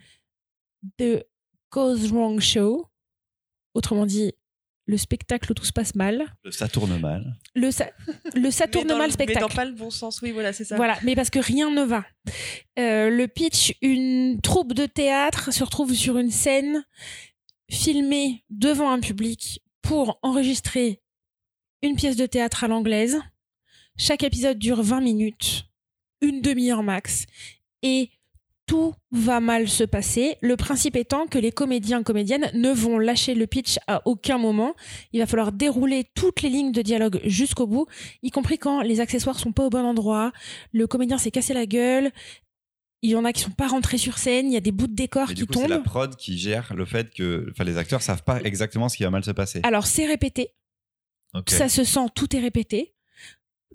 The 0.97 1.23
Goes 1.71 2.07
Wrong 2.09 2.41
Show. 2.41 2.87
Autrement 3.73 4.05
dit, 4.05 4.33
le 4.85 4.97
spectacle 4.97 5.51
où 5.51 5.53
tout 5.55 5.63
se 5.63 5.71
passe 5.71 5.95
mal. 5.95 6.25
Ça 6.51 6.67
tourne 6.67 6.99
mal. 6.99 7.37
Le, 7.55 7.71
ça, 7.71 7.89
le 8.35 8.67
tourne 8.69 8.87
mal 8.89 9.07
le- 9.07 9.13
spectacle. 9.13 9.39
Mais 9.39 9.47
dans 9.47 9.55
pas 9.55 9.65
le 9.65 9.71
bon 9.71 9.89
sens, 9.89 10.21
oui, 10.21 10.31
voilà, 10.31 10.51
c'est 10.53 10.65
ça. 10.65 10.75
Voilà, 10.75 10.97
mais 11.03 11.15
parce 11.15 11.29
que 11.29 11.39
rien 11.39 11.71
ne 11.71 11.83
va. 11.83 12.03
Euh, 12.77 13.09
le 13.09 13.27
pitch, 13.27 13.73
une 13.81 14.41
troupe 14.41 14.73
de 14.73 14.85
théâtre 14.85 15.53
se 15.53 15.63
retrouve 15.63 15.93
sur 15.93 16.17
une 16.17 16.31
scène 16.31 16.83
filmée 17.71 18.43
devant 18.49 18.91
un 18.91 18.99
public 18.99 19.61
pour 19.81 20.19
enregistrer 20.21 21.01
une 21.81 21.95
pièce 21.95 22.15
de 22.15 22.25
théâtre 22.25 22.63
à 22.63 22.67
l'anglaise. 22.67 23.19
Chaque 23.97 24.23
épisode 24.23 24.57
dure 24.57 24.81
20 24.81 25.01
minutes, 25.01 25.65
une 26.21 26.41
demi-heure 26.41 26.83
max, 26.83 27.25
et 27.83 28.09
tout 28.65 28.93
va 29.11 29.39
mal 29.39 29.67
se 29.67 29.83
passer. 29.83 30.37
Le 30.41 30.55
principe 30.55 30.95
étant 30.95 31.27
que 31.27 31.37
les 31.37 31.51
comédiens 31.51 32.01
comédiennes 32.01 32.49
ne 32.53 32.71
vont 32.71 32.97
lâcher 32.97 33.35
le 33.35 33.45
pitch 33.45 33.77
à 33.87 34.01
aucun 34.05 34.37
moment. 34.37 34.73
Il 35.11 35.19
va 35.19 35.25
falloir 35.25 35.51
dérouler 35.51 36.05
toutes 36.15 36.41
les 36.41 36.49
lignes 36.49 36.71
de 36.71 36.81
dialogue 36.81 37.19
jusqu'au 37.25 37.67
bout 37.67 37.85
y 38.21 38.31
compris 38.31 38.57
quand 38.57 38.81
les 38.81 38.99
accessoires 38.99 39.37
sont 39.37 39.51
pas 39.51 39.65
au 39.65 39.69
bon 39.69 39.85
endroit, 39.85 40.31
le 40.71 40.87
comédien 40.87 41.17
s'est 41.17 41.31
cassé 41.31 41.53
la 41.53 41.65
gueule, 41.65 42.11
il 43.01 43.11
y 43.11 43.15
en 43.15 43.25
a 43.25 43.33
qui 43.33 43.41
sont 43.41 43.51
pas 43.51 43.67
rentrés 43.67 43.97
sur 43.97 44.17
scène, 44.17 44.47
il 44.47 44.53
y 44.53 44.57
a 44.57 44.61
des 44.61 44.71
bouts 44.71 44.87
de 44.87 44.95
décor 44.95 45.27
qui 45.27 45.33
du 45.33 45.45
coup, 45.45 45.53
c'est 45.55 45.67
la 45.67 45.75
tombent. 45.75 45.85
prod 45.85 46.15
qui 46.15 46.37
gère 46.37 46.73
le 46.73 46.85
fait 46.85 47.13
que 47.13 47.47
enfin, 47.51 47.65
les 47.65 47.77
acteurs 47.77 48.01
savent 48.01 48.23
pas 48.23 48.41
exactement 48.41 48.87
ce 48.87 48.95
qui 48.97 49.03
va 49.03 49.09
mal 49.09 49.25
se 49.25 49.31
passer. 49.31 49.59
Alors 49.63 49.87
c'est 49.87 50.05
répété, 50.05 50.53
ça 51.47 51.67
se 51.67 51.83
sent, 51.83 52.05
tout 52.15 52.33
est 52.35 52.39
répété. 52.39 52.92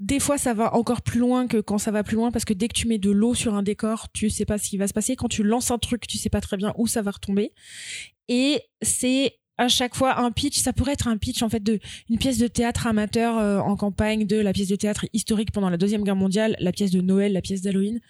Des 0.01 0.21
fois, 0.21 0.39
ça 0.39 0.55
va 0.55 0.75
encore 0.75 1.03
plus 1.03 1.19
loin 1.19 1.47
que 1.49 1.57
quand 1.57 1.79
ça 1.79 1.91
va 1.91 2.05
plus 2.05 2.15
loin 2.15 2.31
parce 2.31 2.45
que 2.45 2.53
dès 2.53 2.69
que 2.69 2.75
tu 2.75 2.87
mets 2.87 2.99
de 2.99 3.11
l'eau 3.11 3.35
sur 3.35 3.55
un 3.55 3.63
décor, 3.63 4.09
tu 4.13 4.31
sais 4.31 4.45
pas 4.45 4.59
ce 4.59 4.69
qui 4.69 4.77
va 4.77 4.87
se 4.87 4.93
passer. 4.93 5.17
Quand 5.17 5.29
tu 5.29 5.43
lances 5.43 5.71
un 5.71 5.79
truc, 5.79 6.07
tu 6.07 6.19
sais 6.19 6.31
pas 6.31 6.41
très 6.41 6.57
bien 6.57 6.73
où 6.77 6.87
ça 6.87 7.03
va 7.03 7.11
retomber. 7.11 7.53
Et 8.29 8.63
c'est 8.81 9.39
à 9.57 9.67
chaque 9.67 9.97
fois 9.97 10.21
un 10.21 10.31
pitch. 10.31 10.59
Ça 10.59 10.73
pourrait 10.73 10.93
être 10.93 11.09
un 11.09 11.17
pitch 11.17 11.43
en 11.43 11.49
fait 11.49 11.63
de 11.63 11.81
une 12.09 12.19
pièce 12.19 12.39
de 12.39 12.47
théâtre 12.47 12.87
amateur 12.87 13.39
euh, 13.39 13.59
en 13.59 13.77
campagne, 13.77 14.25
de 14.25 14.37
la 14.37 14.53
pièce 14.53 14.69
de 14.69 14.77
théâtre 14.77 15.07
historique 15.13 15.51
pendant 15.51 15.69
la 15.69 15.77
deuxième 15.77 16.05
guerre 16.05 16.17
mondiale, 16.17 16.57
la 16.61 16.71
pièce 16.71 16.93
de 16.93 17.01
Noël, 17.01 17.33
la 17.33 17.43
pièce 17.43 17.63
d'Halloween. 17.63 18.01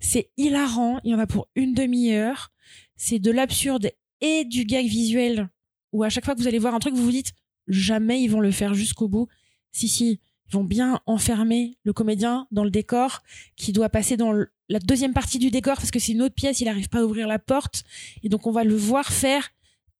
C'est 0.00 0.30
hilarant. 0.36 0.98
Il 1.04 1.12
y 1.12 1.14
en 1.14 1.18
a 1.18 1.26
pour 1.26 1.48
une 1.54 1.74
demi-heure. 1.74 2.50
C'est 2.96 3.20
de 3.20 3.30
l'absurde 3.30 3.90
et 4.20 4.44
du 4.44 4.64
gag 4.64 4.86
visuel 4.86 5.48
où 5.92 6.02
à 6.02 6.08
chaque 6.08 6.24
fois 6.24 6.34
que 6.34 6.40
vous 6.40 6.48
allez 6.48 6.58
voir 6.58 6.74
un 6.74 6.78
truc, 6.80 6.94
vous 6.94 7.04
vous 7.04 7.10
dites 7.10 7.32
jamais 7.68 8.20
ils 8.20 8.28
vont 8.28 8.40
le 8.40 8.50
faire 8.50 8.74
jusqu'au 8.74 9.08
bout. 9.08 9.28
Si, 9.72 9.88
si, 9.88 10.20
vont 10.50 10.64
bien 10.64 11.00
enfermer 11.06 11.76
le 11.84 11.92
comédien 11.92 12.46
dans 12.50 12.64
le 12.64 12.70
décor 12.70 13.22
qui 13.56 13.72
doit 13.72 13.88
passer 13.88 14.16
dans 14.16 14.32
le- 14.32 14.48
la 14.68 14.78
deuxième 14.78 15.12
partie 15.12 15.38
du 15.38 15.50
décor 15.50 15.76
parce 15.76 15.90
que 15.90 15.98
c'est 15.98 16.12
une 16.12 16.22
autre 16.22 16.34
pièce, 16.34 16.60
il 16.60 16.64
n'arrive 16.66 16.88
pas 16.88 17.00
à 17.00 17.04
ouvrir 17.04 17.26
la 17.28 17.38
porte. 17.38 17.84
Et 18.22 18.28
donc 18.28 18.46
on 18.46 18.50
va 18.52 18.64
le 18.64 18.74
voir 18.76 19.12
faire 19.12 19.50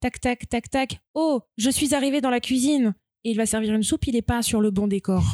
tac, 0.01 0.20
tac, 0.20 0.49
tac, 0.49 0.70
tac. 0.70 1.01
Oh, 1.14 1.40
je 1.57 1.70
suis 1.70 1.94
arrivé 1.94 2.20
dans 2.20 2.30
la 2.30 2.40
cuisine. 2.40 2.94
Et 3.24 3.30
il 3.30 3.36
va 3.36 3.47
servir 3.47 3.74
une 3.74 3.82
soupe, 3.82 4.07
il 4.07 4.14
n'est 4.14 4.22
pas 4.22 4.42
sur 4.42 4.61
le 4.61 4.70
bon 4.70 4.86
décor. 4.86 5.24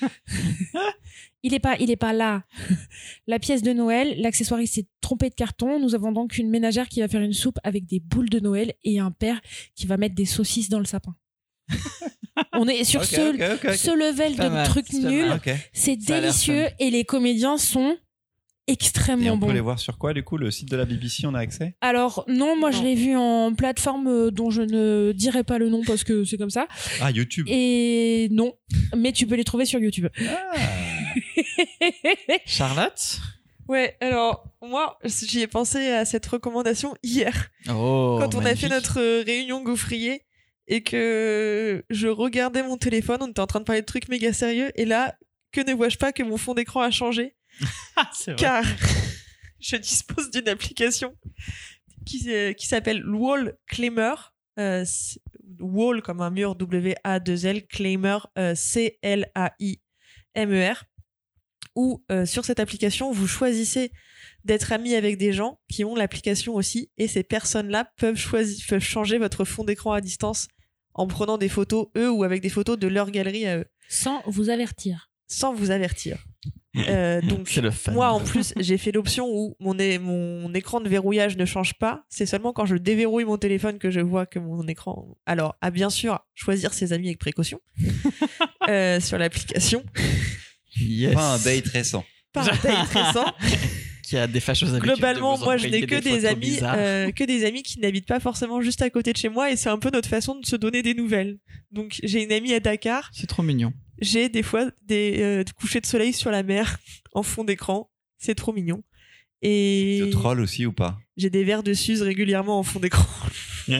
il 1.42 1.52
n'est 1.52 1.60
pas, 1.60 1.76
il 1.78 1.90
est 1.90 1.96
pas 1.96 2.12
là. 2.12 2.44
La 3.26 3.38
pièce 3.38 3.62
de 3.62 3.72
Noël, 3.72 4.20
l'accessoiriste 4.20 4.74
s'est 4.74 4.86
trompé 5.00 5.30
de 5.30 5.34
carton. 5.34 5.80
Nous 5.80 5.94
avons 5.94 6.12
donc 6.12 6.36
une 6.38 6.50
ménagère 6.50 6.88
qui 6.88 7.00
va 7.00 7.08
faire 7.08 7.22
une 7.22 7.32
soupe 7.32 7.58
avec 7.64 7.86
des 7.86 8.00
boules 8.00 8.28
de 8.28 8.40
Noël 8.40 8.74
et 8.84 8.98
un 9.00 9.10
père 9.10 9.40
qui 9.74 9.86
va 9.86 9.96
mettre 9.96 10.14
des 10.14 10.26
saucisses 10.26 10.68
dans 10.68 10.78
le 10.78 10.84
sapin. 10.84 11.14
On 12.52 12.68
est 12.68 12.84
sur 12.84 13.04
ce, 13.04 13.30
ok, 13.30 13.60
ok, 13.64 13.68
ok. 13.68 13.74
ce 13.74 13.90
level 13.90 14.36
de 14.36 14.48
mal, 14.48 14.66
trucs 14.66 14.86
c'est 15.72 15.96
délicieux 15.96 16.66
et 16.78 16.90
les 16.90 17.04
comédiens 17.04 17.58
sont 17.58 17.96
extrêmement 18.68 19.24
Et 19.24 19.30
on 19.30 19.38
peut 19.40 19.52
les 19.52 19.60
voir 19.60 19.78
sur 19.78 19.98
quoi, 19.98 20.14
du 20.14 20.22
coup 20.22 20.36
Le 20.36 20.50
site 20.50 20.70
de 20.70 20.76
la 20.76 20.84
BBC, 20.84 21.26
on 21.26 21.34
a 21.34 21.40
accès? 21.40 21.74
Alors 21.80 22.24
non, 22.28 22.56
moi 22.56 22.70
je 22.70 22.82
l'ai 22.82 22.94
vu 22.94 23.16
en 23.16 23.54
plateforme 23.54 24.06
euh, 24.06 24.30
dont 24.30 24.50
je 24.50 24.62
ne 24.62 25.12
dirai 25.12 25.42
pas 25.42 25.58
le 25.58 25.68
nom 25.68 25.82
parce 25.84 26.04
que 26.04 26.24
c'est 26.24 26.36
comme 26.36 26.50
ça. 26.50 26.68
Ah, 27.00 27.10
YouTube. 27.10 27.46
Et 27.48 28.28
non, 28.30 28.54
mais 28.96 29.12
tu 29.12 29.26
peux 29.26 29.34
les 29.34 29.44
trouver 29.44 29.64
sur 29.64 29.80
YouTube. 29.80 30.08
Ah. 30.28 30.52
Charlotte? 32.46 33.20
Ouais, 33.68 33.96
alors 34.00 34.44
moi, 34.62 34.98
j'y 35.04 35.40
ai 35.40 35.46
pensé 35.46 35.88
à 35.88 36.04
cette 36.06 36.24
recommandation 36.24 36.94
hier, 37.02 37.50
Oh, 37.68 38.16
quand 38.18 38.34
on 38.34 38.44
a 38.44 38.54
fait 38.54 38.68
notre 38.68 38.98
euh, 38.98 39.22
réunion 39.26 39.62
gaufrier 39.62 40.22
et 40.68 40.82
que 40.82 41.82
je 41.90 42.06
regardais 42.08 42.62
mon 42.62 42.76
téléphone, 42.76 43.18
on 43.22 43.28
était 43.28 43.40
en 43.40 43.46
train 43.46 43.60
de 43.60 43.64
parler 43.64 43.80
de 43.80 43.86
trucs 43.86 44.08
méga 44.08 44.32
sérieux, 44.32 44.70
et 44.76 44.84
là, 44.84 45.16
que 45.50 45.60
ne 45.62 45.72
vois-je 45.74 45.96
pas 45.98 46.12
que 46.12 46.22
mon 46.22 46.36
fond 46.36 46.54
d'écran 46.54 46.82
a 46.82 46.90
changé 46.90 47.34
Ah, 47.96 48.10
vrai. 48.26 48.36
car 48.36 48.64
je 49.60 49.76
dispose 49.76 50.30
d'une 50.30 50.48
application 50.48 51.14
qui, 52.06 52.30
euh, 52.32 52.52
qui 52.52 52.66
s'appelle 52.66 53.04
Wall 53.06 53.56
Claimer. 53.66 54.14
euh, 54.58 54.84
Wall 55.60 56.02
comme 56.02 56.20
un 56.20 56.30
mur 56.30 56.54
W-A-2-L, 56.54 57.66
Claimer 57.66 58.18
euh, 58.38 58.54
C-L-A-I-M-E-R. 59.58 60.84
Où 61.74 62.02
euh, 62.10 62.26
sur 62.26 62.44
cette 62.44 62.58
application, 62.60 63.12
vous 63.12 63.28
choisissez 63.28 63.92
d'être 64.44 64.72
ami 64.72 64.94
avec 64.96 65.16
des 65.16 65.32
gens 65.32 65.60
qui 65.70 65.84
ont 65.84 65.94
l'application 65.94 66.54
aussi, 66.54 66.90
et 66.98 67.06
ces 67.06 67.22
personnes-là 67.22 67.90
peuvent, 67.96 68.16
choisir, 68.16 68.64
peuvent 68.68 68.82
changer 68.82 69.18
votre 69.18 69.44
fond 69.44 69.62
d'écran 69.64 69.92
à 69.92 70.00
distance 70.00 70.48
en 70.98 71.06
prenant 71.06 71.38
des 71.38 71.48
photos, 71.48 71.86
eux, 71.96 72.10
ou 72.10 72.24
avec 72.24 72.42
des 72.42 72.48
photos 72.48 72.78
de 72.78 72.88
leur 72.88 73.10
galerie 73.10 73.46
à 73.46 73.58
eux, 73.58 73.66
Sans 73.88 74.20
vous 74.26 74.50
avertir. 74.50 75.10
sans 75.26 75.54
vous 75.54 75.70
avertir. 75.70 76.18
Euh, 76.88 77.20
donc, 77.22 77.50
moi, 77.90 78.10
en 78.10 78.20
plus, 78.20 78.52
j'ai 78.56 78.78
fait 78.78 78.92
l'option 78.92 79.26
où 79.28 79.56
mon, 79.58 79.74
écran 80.54 80.80
de 80.80 80.88
verrouillage 80.88 81.36
ne 81.36 81.44
change 81.44 81.74
pas. 81.74 82.04
C'est 82.08 82.26
seulement 82.26 82.52
quand 82.52 82.66
je 82.66 82.76
déverrouille 82.76 83.24
mon 83.24 83.36
téléphone 83.36 83.78
que 83.78 83.90
je 83.90 83.98
vois 83.98 84.26
que 84.26 84.38
mon 84.38 84.64
écran. 84.68 85.16
Alors, 85.26 85.56
à 85.60 85.72
bien 85.72 85.90
sûr 85.90 86.20
choisir 86.34 86.72
ses 86.72 86.92
amis 86.92 87.08
avec 87.08 87.18
précaution 87.18 87.60
euh, 88.68 89.00
sur 89.00 89.18
l'application. 89.18 89.82
Yes. 90.76 91.14
Pas 91.14 91.34
un 91.34 91.38
date 91.38 91.66
récent. 91.66 92.04
Pas 92.32 92.42
un 92.42 92.56
date 92.62 92.88
récent. 92.92 93.24
Qui 94.08 94.16
a 94.16 94.26
des 94.26 94.40
fâcheuses 94.40 94.70
habitudes 94.70 94.88
de 94.88 94.94
Globalement, 94.94 95.34
vous 95.34 95.44
moi, 95.44 95.58
je 95.58 95.68
n'ai 95.68 95.82
que 95.82 96.00
des, 96.00 96.24
amis, 96.24 96.60
euh, 96.62 97.12
que 97.12 97.24
des 97.24 97.44
amis 97.44 97.62
qui 97.62 97.78
n'habitent 97.78 98.06
pas 98.06 98.20
forcément 98.20 98.62
juste 98.62 98.80
à 98.80 98.88
côté 98.88 99.12
de 99.12 99.18
chez 99.18 99.28
moi, 99.28 99.52
et 99.52 99.56
c'est 99.56 99.68
un 99.68 99.78
peu 99.78 99.90
notre 99.90 100.08
façon 100.08 100.40
de 100.40 100.46
se 100.46 100.56
donner 100.56 100.80
des 100.82 100.94
nouvelles. 100.94 101.38
Donc, 101.72 102.00
j'ai 102.02 102.22
une 102.22 102.32
amie 102.32 102.54
à 102.54 102.60
Dakar. 102.60 103.10
C'est 103.12 103.26
trop 103.26 103.42
mignon. 103.42 103.74
J'ai 104.00 104.30
des 104.30 104.42
fois 104.42 104.70
des 104.80 105.16
euh, 105.18 105.44
couchers 105.60 105.82
de 105.82 105.86
soleil 105.86 106.14
sur 106.14 106.30
la 106.30 106.42
mer 106.42 106.78
en 107.12 107.22
fond 107.22 107.44
d'écran. 107.44 107.90
C'est 108.16 108.34
trop 108.34 108.54
mignon. 108.54 108.82
Et 109.42 110.00
De 110.00 110.10
troll 110.10 110.40
aussi 110.40 110.64
ou 110.64 110.72
pas? 110.72 110.98
j'ai 111.18 111.28
des 111.28 111.44
verres 111.44 111.62
de 111.62 111.74
Suze 111.74 112.00
régulièrement 112.00 112.58
en 112.58 112.62
fond 112.62 112.80
d'écran. 112.80 113.04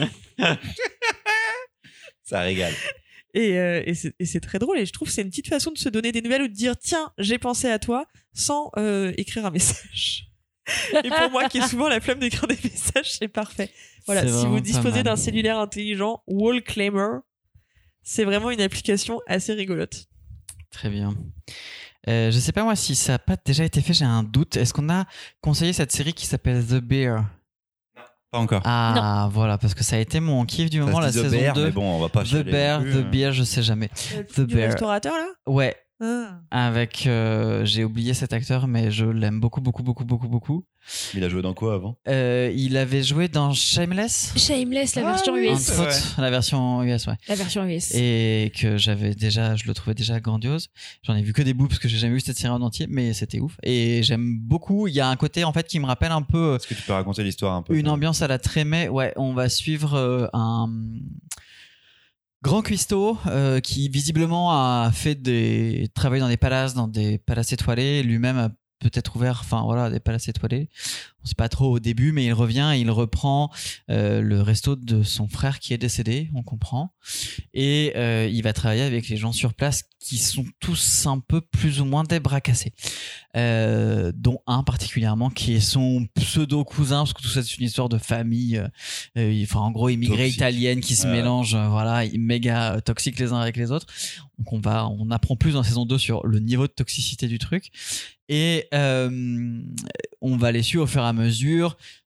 Ça 2.23 2.41
régale. 2.41 2.75
Et, 3.33 3.57
euh, 3.57 3.81
et 3.83 3.95
c'est 3.95 4.13
et 4.19 4.25
c'est 4.25 4.41
très 4.41 4.59
drôle. 4.59 4.77
Et 4.77 4.85
je 4.85 4.93
trouve 4.93 5.07
que 5.07 5.13
c'est 5.13 5.23
une 5.23 5.29
petite 5.29 5.47
façon 5.47 5.71
de 5.71 5.77
se 5.79 5.89
donner 5.89 6.11
des 6.11 6.21
nouvelles 6.21 6.43
ou 6.43 6.47
de 6.47 6.53
dire 6.53 6.77
tiens, 6.77 7.11
j'ai 7.17 7.39
pensé 7.39 7.67
à 7.67 7.79
toi 7.79 8.05
sans 8.33 8.71
euh, 8.77 9.13
écrire 9.17 9.45
un 9.45 9.51
message. 9.51 10.31
et 11.03 11.09
pour 11.09 11.31
moi, 11.31 11.49
qui 11.49 11.57
ai 11.57 11.67
souvent 11.67 11.87
la 11.87 11.99
flemme 11.99 12.19
d'écrire 12.19 12.47
des 12.47 12.57
messages, 12.63 13.11
c'est 13.17 13.27
parfait. 13.27 13.71
Voilà, 14.05 14.27
si 14.27 14.45
vous 14.45 14.59
disposez 14.59 15.03
d'un 15.03 15.15
cellulaire 15.15 15.59
intelligent, 15.59 16.23
Wall 16.27 16.61
Claimer, 16.63 17.19
c'est 18.03 18.23
vraiment 18.23 18.49
une 18.51 18.61
application 18.61 19.19
assez 19.27 19.53
rigolote. 19.53 20.07
Très 20.71 20.89
bien. 20.89 21.15
Euh, 22.07 22.31
je 22.31 22.39
sais 22.39 22.51
pas 22.51 22.63
moi 22.63 22.75
si 22.75 22.95
ça 22.95 23.13
n'a 23.13 23.19
pas 23.19 23.35
déjà 23.43 23.63
été 23.65 23.81
fait, 23.81 23.93
j'ai 23.93 24.05
un 24.05 24.23
doute. 24.23 24.57
Est-ce 24.57 24.73
qu'on 24.73 24.89
a 24.89 25.05
conseillé 25.41 25.73
cette 25.73 25.91
série 25.91 26.13
qui 26.13 26.25
s'appelle 26.25 26.65
The 26.65 26.75
Bear? 26.75 27.25
Pas 28.31 28.39
encore. 28.39 28.61
Ah 28.63 29.29
voilà, 29.31 29.57
parce 29.57 29.73
que 29.73 29.83
ça 29.83 29.95
a 29.95 29.99
été 29.99 30.19
mon 30.19 30.45
kiff 30.45 30.69
du 30.69 30.79
moment, 30.79 30.99
la 30.99 31.09
The 31.09 31.13
saison 31.13 31.37
Bear, 31.37 31.53
2. 31.55 31.65
mais 31.65 31.71
bon, 31.71 31.95
on 31.95 31.99
va 31.99 32.09
pas 32.09 32.23
The 32.23 32.43
Bear, 32.43 32.81
plus, 32.81 32.93
The 32.93 32.95
hein. 32.97 33.09
Bear, 33.11 33.31
je 33.33 33.43
sais 33.43 33.63
jamais. 33.63 33.89
The 34.35 34.41
du 34.41 34.55
Bear. 34.55 34.71
restaurateur 34.71 35.13
là? 35.13 35.27
Ouais, 35.47 35.75
Ah. 36.01 36.39
avec 36.51 37.05
euh, 37.07 37.65
j'ai 37.65 37.83
oublié 37.83 38.13
cet 38.13 38.31
acteur, 38.33 38.67
mais 38.67 38.89
je 38.91 39.05
l'aime 39.05 39.39
beaucoup, 39.39 39.59
beaucoup, 39.61 39.83
beaucoup, 39.83 40.05
beaucoup, 40.05 40.27
beaucoup. 40.29 40.65
Il 41.13 41.23
a 41.25 41.29
joué 41.29 41.41
dans 41.41 41.53
quoi 41.53 41.73
avant? 41.75 41.97
Euh, 42.07 42.51
il 42.55 42.77
avait 42.77 43.03
joué 43.03 43.27
dans 43.27 43.51
Shameless, 43.53 44.33
Shameless, 44.37 44.95
la 44.95 45.01
Ah 45.07 45.11
version 45.11 45.33
oui, 45.33 45.49
US. 45.51 45.71
la 46.17 46.29
version 46.29 46.83
US, 46.83 47.05
ouais. 47.07 47.13
La 47.27 47.35
version 47.35 47.65
US. 47.67 47.93
Et 47.93 48.51
que 48.57 48.77
j'avais 48.77 49.13
déjà, 49.13 49.55
je 49.57 49.65
le 49.67 49.73
trouvais 49.73 49.93
déjà 49.93 50.19
grandiose. 50.21 50.69
J'en 51.03 51.15
ai 51.15 51.21
vu 51.21 51.33
que 51.33 51.41
des 51.41 51.53
bouts 51.53 51.67
parce 51.67 51.79
que 51.79 51.89
j'ai 51.89 51.97
jamais 51.97 52.13
vu 52.13 52.21
cette 52.21 52.37
série 52.37 52.53
en 52.53 52.61
entier, 52.61 52.87
mais 52.89 53.11
c'était 53.13 53.39
ouf. 53.41 53.57
Et 53.63 54.01
j'aime 54.03 54.37
beaucoup. 54.39 54.87
Il 54.87 54.93
y 54.93 55.01
a 55.01 55.09
un 55.09 55.15
côté 55.17 55.43
en 55.43 55.51
fait 55.51 55.67
qui 55.67 55.79
me 55.79 55.85
rappelle 55.85 56.13
un 56.13 56.21
peu 56.21 56.55
Est-ce 56.55 56.65
que 56.67 56.73
tu 56.75 56.81
peux 56.83 56.93
raconter 56.93 57.23
l'histoire 57.23 57.53
un 57.55 57.61
peu? 57.61 57.75
une 57.75 57.89
ambiance 57.89 58.21
à 58.21 58.27
la 58.27 58.39
Trémé. 58.39 58.87
Ouais, 58.87 59.11
on 59.17 59.33
va 59.33 59.49
suivre 59.49 59.95
euh, 59.95 60.27
un 60.33 60.69
grand 62.41 62.61
cuistot 62.61 63.17
euh, 63.27 63.59
qui 63.59 63.89
visiblement 63.89 64.51
a 64.51 64.91
fait 64.93 65.15
des 65.15 65.89
travaillé 65.93 66.21
dans 66.21 66.29
des 66.29 66.37
palaces, 66.37 66.73
dans 66.73 66.87
des 66.87 67.17
palaces 67.17 67.51
étoilés. 67.51 68.03
Lui-même 68.03 68.37
a 68.37 68.49
peut-être 68.79 69.15
ouvert, 69.15 69.39
enfin 69.43 69.61
voilà, 69.63 69.89
des 69.89 69.99
palaces 69.99 70.27
étoilés. 70.29 70.69
On 71.23 71.27
sait 71.27 71.35
pas 71.35 71.49
trop 71.49 71.71
au 71.71 71.79
début, 71.79 72.11
mais 72.11 72.25
il 72.25 72.33
revient 72.33 72.71
et 72.73 72.79
il 72.79 72.91
reprend 72.91 73.51
euh, 73.89 74.21
le 74.21 74.41
resto 74.41 74.75
de 74.75 75.03
son 75.03 75.27
frère 75.27 75.59
qui 75.59 75.73
est 75.73 75.77
décédé, 75.77 76.29
on 76.33 76.43
comprend. 76.43 76.93
Et 77.53 77.93
euh, 77.95 78.29
il 78.31 78.41
va 78.41 78.53
travailler 78.53 78.83
avec 78.83 79.09
les 79.09 79.17
gens 79.17 79.31
sur 79.31 79.53
place 79.53 79.83
qui 79.99 80.17
sont 80.17 80.45
tous 80.59 81.05
un 81.07 81.19
peu 81.19 81.41
plus 81.41 81.81
ou 81.81 81.85
moins 81.85 82.03
des 82.03 82.19
bras 82.19 82.41
cassés. 82.41 82.73
Euh, 83.35 84.11
dont 84.15 84.39
un 84.47 84.63
particulièrement 84.63 85.29
qui 85.29 85.53
est 85.53 85.59
son 85.59 86.07
pseudo 86.15 86.63
cousin 86.63 86.99
parce 86.99 87.13
que 87.13 87.21
tout 87.21 87.27
ça 87.27 87.43
c'est 87.43 87.57
une 87.57 87.65
histoire 87.65 87.87
de 87.87 87.99
famille 87.99 88.59
enfin 89.15 89.59
en 89.59 89.69
gros 89.69 89.89
immigrés 89.89 90.23
Toxique. 90.23 90.35
italiennes 90.37 90.79
qui 90.79 90.95
se 90.95 91.05
euh, 91.05 91.67
voilà 91.69 92.07
méga 92.17 92.81
toxiques 92.81 93.19
les 93.19 93.31
uns 93.31 93.39
avec 93.39 93.55
les 93.55 93.71
autres 93.71 93.85
donc 94.39 94.51
on 94.51 94.59
va 94.59 94.87
on 94.87 95.11
apprend 95.11 95.35
plus 95.35 95.51
dans 95.51 95.61
saison 95.61 95.85
2 95.85 95.99
sur 95.99 96.25
le 96.25 96.39
niveau 96.39 96.65
de 96.65 96.71
toxicité 96.71 97.27
du 97.27 97.37
truc 97.37 97.69
et 98.29 98.67
on 98.73 100.35
va 100.35 100.51
les 100.51 100.63
suivre 100.63 100.85
au 100.85 100.87
fur 100.87 101.03
et 101.03 101.05
à 101.05 101.13
mesure 101.13 101.18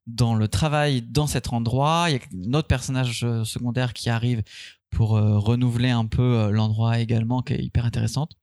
dans 0.08 0.36
le 0.36 0.48
travail 0.48 1.02
dans 1.02 1.28
cet 1.28 1.54
endroit 1.54 2.06
il 2.10 2.14
y 2.14 2.18
a 2.18 2.50
un 2.50 2.54
autre 2.54 2.68
personnage 2.68 3.24
euh, 3.24 3.44
secondaire 3.44 3.94
qui 3.94 4.10
arrive 4.10 4.44
pour 4.90 5.18
euh, 5.18 5.38
renouveler 5.38 5.90
un 5.90 6.06
peu 6.06 6.22
euh, 6.22 6.52
l'endroit 6.52 7.00
également 7.00 7.42
qui 7.42 7.54
est 7.54 7.64
hyper 7.64 7.86
intéressante 7.86 8.38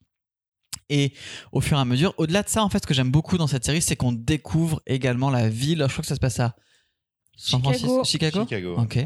et 0.89 1.13
au 1.53 1.61
fur 1.61 1.79
et 1.79 1.81
à 1.81 1.85
mesure, 1.85 2.15
au-delà 2.19 2.43
de 2.43 2.49
ça, 2.49 2.65
en 2.65 2.69
fait, 2.69 2.83
ce 2.83 2.87
que 2.89 2.95
j'aime 2.95 3.13
beaucoup 3.13 3.39
dans 3.39 3.47
cette 3.47 3.65
série, 3.65 3.81
c'est 3.81 3.95
qu'on 3.95 4.11
découvre 4.11 4.83
également 4.87 5.31
la 5.31 5.49
ville. 5.49 5.85
Je 5.87 5.93
crois 5.93 6.03
que 6.03 6.09
ça 6.09 6.17
se 6.17 6.21
passe 6.21 6.41
à 6.41 6.57
San 7.43 7.61
Chicago. 7.61 7.79
Francisco, 7.79 8.05
Chicago. 8.05 8.41
Chicago. 8.43 8.77
Ok. 8.77 8.99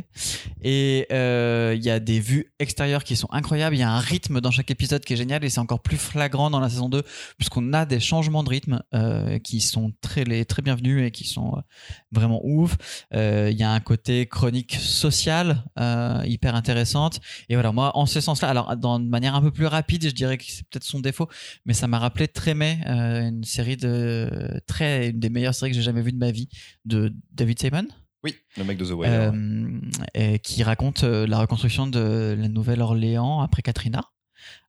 Et 0.63 1.07
euh, 1.13 1.75
il 1.77 1.85
y 1.85 1.91
a 1.91 2.01
des 2.01 2.19
vues 2.19 2.53
extérieures 2.59 3.05
qui 3.05 3.15
sont 3.15 3.29
incroyables. 3.31 3.77
Il 3.77 3.79
y 3.79 3.85
a 3.85 3.91
un 3.93 4.01
rythme 4.01 4.41
dans 4.41 4.51
chaque 4.51 4.73
épisode 4.73 5.05
qui 5.05 5.13
est 5.13 5.17
génial 5.17 5.45
et 5.45 5.51
c'est 5.51 5.61
encore 5.61 5.81
plus 5.81 5.99
flagrant 5.99 6.51
dans 6.51 6.59
la 6.59 6.69
saison 6.69 6.89
2 6.89 7.05
puisqu'on 7.39 7.73
a 7.73 7.87
des 7.87 8.01
changements 8.01 8.43
de 8.43 8.49
rythme 8.49 8.83
euh, 8.93 9.39
qui 9.39 9.61
sont 9.61 9.93
très, 10.01 10.25
les, 10.25 10.45
très 10.45 10.63
bienvenus 10.63 11.07
et 11.07 11.13
qui 11.13 11.25
sont 11.25 11.55
euh, 11.57 11.61
vraiment 12.11 12.41
ouf. 12.43 12.77
Euh, 13.15 13.51
Il 13.53 13.57
y 13.57 13.63
a 13.63 13.71
un 13.71 13.81
côté 13.81 14.27
chronique 14.27 14.75
sociale 14.75 15.65
euh, 15.79 16.21
hyper 16.27 16.57
intéressante. 16.57 17.21
Et 17.49 17.55
voilà, 17.55 17.71
moi, 17.71 17.97
en 17.97 18.07
ce 18.07 18.21
sens-là, 18.21 18.49
alors 18.49 18.77
dans 18.77 18.99
de 18.99 19.09
manière 19.09 19.37
un 19.37 19.43
peu 19.43 19.53
plus 19.53 19.67
rapide, 19.67 20.09
je 20.09 20.15
dirais 20.15 20.39
que 20.39 20.45
c'est 20.47 20.67
peut-être 20.69 20.85
son 20.85 20.99
défaut, 20.99 21.29
mais 21.67 21.75
ça 21.75 21.87
m'a 21.87 22.01
rappelé 22.01 22.27
Trémé, 22.27 22.79
euh, 22.87 23.29
une 23.29 23.45
série 23.45 23.77
de 23.77 24.61
très, 24.67 25.11
une 25.11 25.21
des 25.21 25.31
meilleures 25.31 25.55
séries 25.55 25.71
que 25.71 25.77
j'ai 25.77 25.83
jamais 25.83 26.03
vues 26.03 26.13
de 26.13 26.19
ma 26.19 26.33
vie 26.33 26.49
de 26.85 27.15
David 27.33 27.61
Simon. 27.61 27.87
Oui, 28.25 28.35
le 28.57 28.65
mec 28.65 28.79
de 28.79 28.85
The 28.87 28.93
Wire. 28.93 29.11
Euh, 29.11 29.81
et 30.15 30.39
qui 30.39 30.63
raconte 30.63 31.05
euh, 31.05 31.27
la 31.27 31.39
reconstruction 31.39 31.87
de 31.87 32.35
la 32.39 32.49
Nouvelle-Orléans 32.49 33.41
après 33.43 33.61
Katrina, 33.63 34.03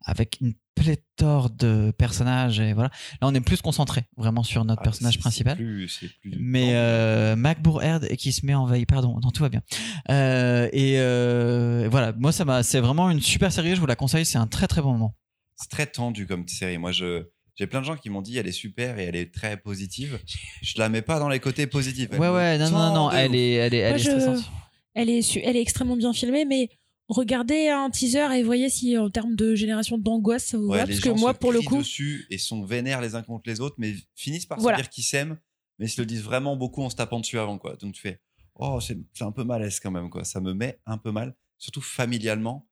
avec 0.03 0.37
une 0.41 0.53
pléthore 0.75 1.49
de 1.49 1.91
personnages. 1.97 2.59
Et 2.59 2.73
voilà. 2.73 2.89
Là, 3.21 3.29
on 3.29 3.33
est 3.33 3.39
plus 3.39 3.61
concentré 3.61 4.03
vraiment 4.17 4.43
sur 4.43 4.65
notre 4.65 4.81
Ah, 4.81 4.83
personnage 4.83 5.19
principal. 5.19 5.55
C'est 5.57 5.63
plus, 5.63 5.87
c'est 5.87 6.09
plus 6.19 6.35
Mais 6.37 6.75
euh, 6.75 7.37
Mac 7.37 7.61
Bourherd 7.61 8.05
qui 8.17 8.33
se 8.33 8.45
met 8.45 8.53
en 8.53 8.65
veille, 8.65 8.85
pardon, 8.85 9.17
non 9.23 9.31
tout 9.31 9.41
va 9.41 9.47
bien. 9.49 9.61
Euh, 10.11 10.67
et 10.73 10.95
euh, 10.99 11.87
voilà, 11.89 12.11
moi 12.17 12.33
ça 12.33 12.43
m'a, 12.43 12.61
c'est 12.61 12.81
vraiment 12.81 13.09
une 13.09 13.21
super 13.21 13.53
série, 13.53 13.73
je 13.73 13.79
vous 13.79 13.85
la 13.85 13.95
conseille, 13.95 14.25
c'est 14.25 14.37
un 14.37 14.47
très 14.47 14.67
très 14.67 14.81
bon 14.81 14.91
moment. 14.91 15.15
c'est 15.55 15.69
très 15.69 15.85
tendu 15.87 16.27
comme 16.27 16.45
série. 16.49 16.77
Moi, 16.77 16.91
je 16.91 17.23
j'ai 17.55 17.67
plein 17.67 17.79
de 17.81 17.85
gens 17.85 17.95
qui 17.95 18.09
m'ont 18.09 18.21
dit 18.21 18.37
elle 18.37 18.47
est 18.47 18.51
super 18.51 18.99
et 18.99 19.03
elle 19.05 19.15
est 19.15 19.33
très 19.33 19.57
positive. 19.57 20.19
Je 20.61 20.77
la 20.77 20.89
mets 20.89 21.01
pas 21.01 21.19
dans 21.19 21.29
les 21.29 21.39
côtés 21.39 21.67
positifs. 21.67 22.09
Elle 22.11 22.19
Ouais 22.19 22.29
ouais, 22.29 22.57
non 22.57 22.69
non 22.69 22.93
non, 22.93 23.11
elle 23.11 23.35
est, 23.35 23.51
elle 23.53 23.73
est, 23.73 23.77
elle 23.77 23.89
Moi, 23.91 23.95
est 23.99 24.03
je- 24.03 24.09
stressante. 24.09 24.51
Elle 24.93 25.09
est, 25.09 25.21
su- 25.21 25.41
elle 25.43 25.55
est 25.57 25.61
extrêmement 25.61 25.97
bien 25.97 26.13
filmée, 26.13 26.45
mais 26.45 26.69
regardez 27.09 27.67
un 27.69 27.89
teaser 27.89 28.27
et 28.37 28.43
voyez 28.43 28.69
si 28.69 28.97
en 28.97 29.09
termes 29.09 29.35
de 29.35 29.53
génération 29.55 29.97
d'angoisse 29.97 30.45
ça 30.45 30.57
vous 30.57 30.67
Ouais, 30.67 30.77
va. 30.79 30.85
les 30.85 30.93
Parce 30.93 30.99
que 31.01 31.09
gens 31.09 31.17
moi, 31.17 31.33
se 31.33 31.37
pour 31.39 31.51
le 31.51 31.61
coup, 31.61 31.77
dessus 31.79 32.25
et 32.29 32.37
sont 32.37 32.63
vénères 32.63 33.01
les 33.01 33.13
uns 33.15 33.21
contre 33.21 33.43
les 33.49 33.59
autres, 33.61 33.75
mais 33.77 33.93
finissent 34.15 34.45
par 34.45 34.59
Voilà. 34.59 34.77
se 34.77 34.83
dire 34.83 34.89
qu'ils 34.89 35.03
s'aiment, 35.03 35.37
mais 35.79 35.85
ils 35.87 35.89
se 35.89 36.01
le 36.01 36.05
disent 36.05 36.23
vraiment 36.23 36.55
beaucoup 36.55 36.81
en 36.81 36.89
se 36.89 36.95
tapant 36.95 37.19
dessus 37.19 37.37
avant 37.39 37.57
quoi. 37.57 37.75
Donc 37.75 37.93
tu 37.93 38.01
fais 38.01 38.19
oh 38.55 38.79
c'est 38.79 38.97
c'est 39.13 39.23
un 39.25 39.31
peu 39.31 39.43
malaise 39.43 39.79
quand 39.81 39.91
même 39.91 40.09
quoi. 40.09 40.23
Ça 40.23 40.39
me 40.39 40.53
met 40.53 40.79
un 40.85 40.97
peu 40.97 41.11
mal, 41.11 41.35
surtout 41.57 41.81
familialement. 41.81 42.67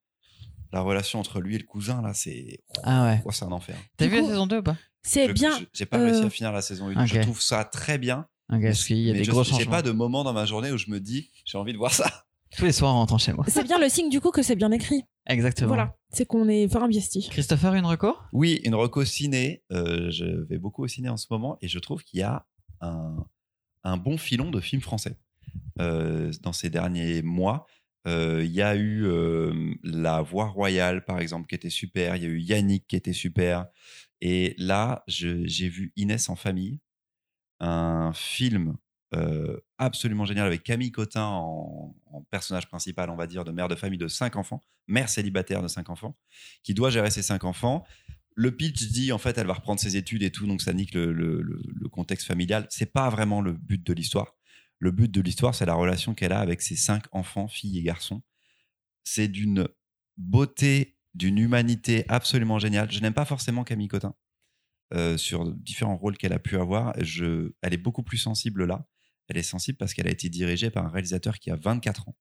La 0.74 0.82
relation 0.82 1.20
entre 1.20 1.40
lui 1.40 1.56
et 1.56 1.60
le 1.60 1.64
cousin 1.66 2.02
là, 2.02 2.14
c'est 2.14 2.60
Ah 2.84 3.06
ouais. 3.06 3.22
oh, 3.26 3.32
c'est 3.32 3.46
un 3.46 3.52
enfer. 3.52 3.78
T'as 3.96 4.08
vu 4.08 4.18
la 4.22 4.28
saison 4.28 4.48
2 4.48 4.58
ou 4.58 4.64
pas? 4.64 4.76
C'est 5.04 5.28
Je- 5.28 5.34
bien. 5.34 5.52
J'ai 5.72 5.86
pas 5.86 6.00
réussi 6.00 6.24
euh, 6.24 6.28
à 6.28 6.30
finir 6.30 6.52
la 6.52 6.62
saison 6.62 6.90
1. 6.90 7.04
Ok. 7.04 7.08
Je 7.14 7.20
trouve 7.22 7.42
ça 7.42 7.64
très 7.64 7.98
bien. 7.98 8.28
Ok, 8.52 8.62
parce 8.64 8.84
qu'il 8.86 8.98
y 9.00 9.10
a 9.10 9.14
mais 9.14 9.20
des 9.20 9.24
je- 9.26 9.32
gros 9.32 9.44
J'ai 9.44 9.52
changements. 9.52 9.72
pas 9.72 9.82
de 9.82 9.92
moment 9.92 10.24
dans 10.24 10.34
ma 10.34 10.46
journée 10.46 10.72
où 10.72 10.78
je 10.78 10.90
me 10.90 11.00
dis 11.00 11.30
j'ai 11.46 11.58
envie 11.58 11.72
de 11.74 11.78
voir 11.78 11.94
ça. 11.94 12.10
Tous 12.58 12.66
les 12.66 12.72
soirs 12.72 12.94
en 12.94 13.00
rentrant 13.00 13.18
chez 13.18 13.34
moi. 13.34 13.46
C'est 13.48 13.64
bien 13.64 13.80
le 13.80 13.90
signe 13.90 14.10
du 14.10 14.20
coup 14.22 14.30
que 14.32 14.44
c'est 14.44 14.56
bien 14.56 14.72
écrit. 14.72 15.04
Exactement. 15.28 15.70
Voilà, 15.70 15.96
c'est 16.12 16.26
qu'on 16.26 16.48
est 16.50 16.68
fort 16.68 16.84
investi. 16.84 17.28
Christopher, 17.32 17.74
une 17.76 17.86
reco? 17.86 18.16
Oui, 18.32 18.60
une 18.64 18.76
reco 18.76 19.04
ciné. 19.06 19.64
Euh, 19.72 20.10
je 20.12 20.26
vais 20.48 20.58
beaucoup 20.60 20.84
au 20.84 20.88
ciné 20.88 21.10
en 21.10 21.18
ce 21.18 21.28
moment 21.32 21.58
et 21.62 21.68
je 21.68 21.80
trouve 21.80 22.04
qu'il 22.04 22.20
y 22.20 22.24
a 22.24 22.46
un, 22.82 23.26
un 23.84 23.98
bon 23.98 24.18
filon 24.18 24.52
de 24.52 24.60
films 24.60 24.82
français. 24.82 25.18
Euh, 25.80 26.32
dans 26.42 26.54
ces 26.54 26.70
derniers 26.70 27.22
mois, 27.22 27.66
Euh, 28.08 28.42
il 28.44 28.52
y 28.52 28.62
a 28.62 28.76
eu 28.76 29.06
euh, 29.06 29.74
La 29.84 30.22
Voix 30.22 30.48
Royale, 30.48 31.06
par 31.06 31.20
exemple, 31.20 31.48
qui 31.48 31.56
était 31.56 31.70
super. 31.70 32.16
Il 32.16 32.24
y 32.24 32.26
a 32.26 32.30
eu 32.30 32.40
Yannick, 32.40 32.88
qui 32.88 32.96
était 32.96 33.14
super. 33.14 33.68
Et 34.22 34.56
là, 34.58 35.04
j'ai 35.08 35.70
vu 35.70 35.92
Inès 35.96 36.30
en 36.30 36.36
famille, 36.36 36.80
un 37.60 38.12
film 38.14 38.78
euh, 39.16 39.58
absolument 39.78 40.26
génial 40.26 40.48
avec 40.48 40.64
Camille 40.64 40.92
Cotin 40.92 41.26
en, 41.26 41.96
personnage 42.32 42.68
principal, 42.68 43.10
on 43.10 43.16
va 43.16 43.28
dire, 43.28 43.44
de 43.44 43.52
mère 43.52 43.68
de 43.68 43.76
famille 43.76 44.00
de 44.00 44.08
cinq 44.08 44.36
enfants, 44.36 44.62
mère 44.88 45.10
célibataire 45.10 45.62
de 45.62 45.68
cinq 45.68 45.90
enfants, 45.90 46.16
qui 46.64 46.74
doit 46.74 46.90
gérer 46.90 47.12
ses 47.12 47.22
cinq 47.22 47.44
enfants. 47.44 47.84
Le 48.36 48.56
pitch 48.56 48.88
dit 48.92 49.12
en 49.12 49.18
fait 49.18 49.38
elle 49.38 49.48
va 49.48 49.54
reprendre 49.54 49.80
ses 49.80 49.98
études 49.98 50.24
et 50.24 50.32
tout, 50.32 50.48
donc 50.48 50.62
ça 50.62 50.74
nique 50.74 50.94
le- 50.94 51.12
le 51.12 51.90
contexte 51.90 52.28
familial. 52.28 52.66
C'est 52.70 52.92
pas 52.92 53.10
vraiment 53.10 53.42
le 53.42 53.54
but 53.54 53.86
de 53.86 53.94
l'histoire. 53.94 54.36
Le 54.84 54.92
but 54.92 55.10
de 55.10 55.22
l'histoire, 55.22 55.56
c'est 55.56 55.66
la 55.66 55.76
relation 55.76 56.14
qu'elle 56.14 56.34
a 56.34 56.42
avec 56.42 56.62
ses 56.62 56.76
cinq 56.76 57.06
enfants, 57.14 57.48
filles 57.48 57.80
et 57.80 57.84
garçons. 57.84 58.22
C'est 59.06 59.30
d'une 59.30 59.70
beauté, 60.18 60.98
d'une 61.14 61.38
humanité 61.38 62.04
absolument 62.10 62.60
géniale. 62.60 62.92
Je 62.92 63.00
n'aime 63.00 63.14
pas 63.14 63.24
forcément 63.24 63.64
Camille 63.64 63.88
Cotin 63.88 64.14
euh, 64.94 65.16
sur 65.16 65.50
différents 65.54 65.96
rôles 65.96 66.18
qu'elle 66.18 66.34
a 66.34 66.40
pu 66.40 66.58
avoir. 66.58 66.94
Je, 67.02 67.54
elle 67.62 67.74
est 67.74 67.78
beaucoup 67.78 68.04
plus 68.04 68.18
sensible 68.18 68.66
là. 68.66 68.86
Elle 69.30 69.38
est 69.38 69.44
sensible 69.44 69.78
parce 69.78 69.94
qu'elle 69.94 70.08
a 70.08 70.12
été 70.12 70.28
dirigée 70.28 70.70
par 70.70 70.86
un 70.86 70.90
réalisateur 70.90 71.40
qui 71.40 71.50
a 71.50 71.56
24 71.56 72.10
ans, 72.10 72.18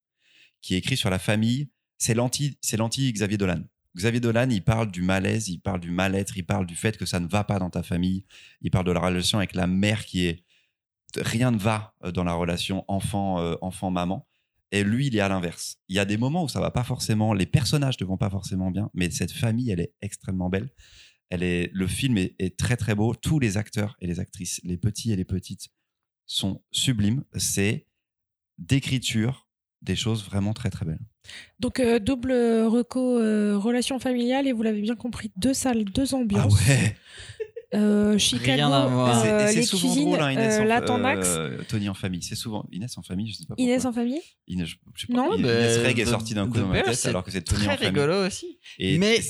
qui 0.60 0.76
écrit 0.76 0.96
sur 0.96 1.10
la 1.10 1.18
famille. 1.18 1.68
C'est 1.98 2.14
l'anti, 2.14 2.58
c'est 2.60 2.76
l'anti 2.76 3.12
Xavier 3.12 3.38
Dolan. 3.38 3.64
Xavier 3.96 4.20
Dolan, 4.20 4.50
il 4.50 4.62
parle 4.62 4.92
du 4.92 5.02
malaise, 5.02 5.48
il 5.48 5.58
parle 5.58 5.80
du 5.80 5.90
mal-être, 5.90 6.36
il 6.36 6.46
parle 6.46 6.66
du 6.66 6.76
fait 6.76 6.96
que 6.96 7.06
ça 7.06 7.18
ne 7.18 7.26
va 7.26 7.42
pas 7.42 7.58
dans 7.58 7.70
ta 7.70 7.82
famille. 7.82 8.24
Il 8.60 8.70
parle 8.70 8.86
de 8.86 8.92
la 8.92 9.00
relation 9.00 9.38
avec 9.38 9.52
la 9.56 9.66
mère 9.66 10.06
qui 10.06 10.26
est 10.26 10.44
rien 11.16 11.50
ne 11.50 11.58
va 11.58 11.94
euh, 12.04 12.12
dans 12.12 12.24
la 12.24 12.34
relation 12.34 12.84
enfant 12.88 13.40
euh, 13.40 13.54
enfant 13.60 13.90
maman. 13.90 14.26
Et 14.70 14.84
lui, 14.84 15.08
il 15.08 15.16
est 15.16 15.20
à 15.20 15.28
l'inverse. 15.28 15.76
Il 15.88 15.96
y 15.96 15.98
a 15.98 16.06
des 16.06 16.16
moments 16.16 16.44
où 16.44 16.48
ça 16.48 16.60
va 16.60 16.70
pas 16.70 16.84
forcément, 16.84 17.34
les 17.34 17.44
personnages 17.44 18.00
ne 18.00 18.06
vont 18.06 18.16
pas 18.16 18.30
forcément 18.30 18.70
bien, 18.70 18.90
mais 18.94 19.10
cette 19.10 19.32
famille, 19.32 19.70
elle 19.70 19.80
est 19.80 19.92
extrêmement 20.00 20.48
belle. 20.48 20.70
Elle 21.28 21.42
est, 21.42 21.70
le 21.74 21.86
film 21.86 22.16
est, 22.16 22.34
est 22.38 22.58
très 22.58 22.76
très 22.76 22.94
beau. 22.94 23.14
Tous 23.14 23.38
les 23.38 23.58
acteurs 23.58 23.96
et 24.00 24.06
les 24.06 24.18
actrices, 24.18 24.60
les 24.64 24.78
petits 24.78 25.12
et 25.12 25.16
les 25.16 25.26
petites, 25.26 25.68
sont 26.26 26.62
sublimes. 26.70 27.24
C'est 27.36 27.86
d'écriture 28.58 29.46
des 29.82 29.96
choses 29.96 30.24
vraiment 30.24 30.54
très 30.54 30.70
très 30.70 30.84
belles. 30.84 31.04
Donc 31.60 31.80
euh, 31.80 31.98
double 31.98 32.32
reco 32.32 33.18
euh, 33.18 33.56
relation 33.56 33.98
familiale 33.98 34.46
et 34.46 34.52
vous 34.52 34.62
l'avez 34.62 34.80
bien 34.80 34.96
compris, 34.96 35.32
deux 35.36 35.54
salles, 35.54 35.84
deux 35.84 36.14
ambiances. 36.14 36.54
Ah 36.66 36.70
ouais. 36.70 36.96
Euh, 37.74 38.18
Chicago, 38.18 38.52
Rien 38.52 38.70
à 38.70 38.86
voir. 38.86 39.18
Et 39.18 39.22
c'est- 39.22 39.32
euh, 39.32 39.52
les 39.52 39.62
souvent 39.62 39.88
cuisines, 39.92 40.08
drôle, 40.10 40.20
hein, 40.22 40.30
Inès, 40.32 40.54
euh, 40.58 40.60
en, 40.62 40.64
la 40.64 41.16
euh, 41.16 41.58
Tony 41.68 41.88
en 41.88 41.94
famille. 41.94 42.22
C'est 42.22 42.34
souvent 42.34 42.66
Inès 42.70 42.96
en 42.98 43.02
famille, 43.02 43.28
je 43.28 43.36
sais 43.38 43.44
pas 43.44 43.54
pourquoi. 43.54 43.64
Inès 43.64 43.84
en 43.86 43.92
famille 43.92 44.20
Inès, 44.46 44.68
je, 44.68 44.76
je 44.94 45.00
sais 45.00 45.06
pas. 45.12 45.14
Non, 45.18 45.34
Inès 45.34 45.78
mais 45.78 45.86
Reg 45.88 45.98
est 45.98 46.04
sortie 46.06 46.34
d'un 46.34 46.46
coup 46.48 46.56
de 46.58 46.60
dans 46.60 46.68
ma 46.68 46.82
tête 46.82 47.06
alors 47.06 47.24
que 47.24 47.30
c'est 47.30 47.40
Tony 47.42 47.62
Très 47.64 47.74
en 47.74 47.76
famille. 47.76 47.88
rigolo 48.00 48.26
aussi. 48.26 48.58
Et 48.78 48.98
Mais- 48.98 49.20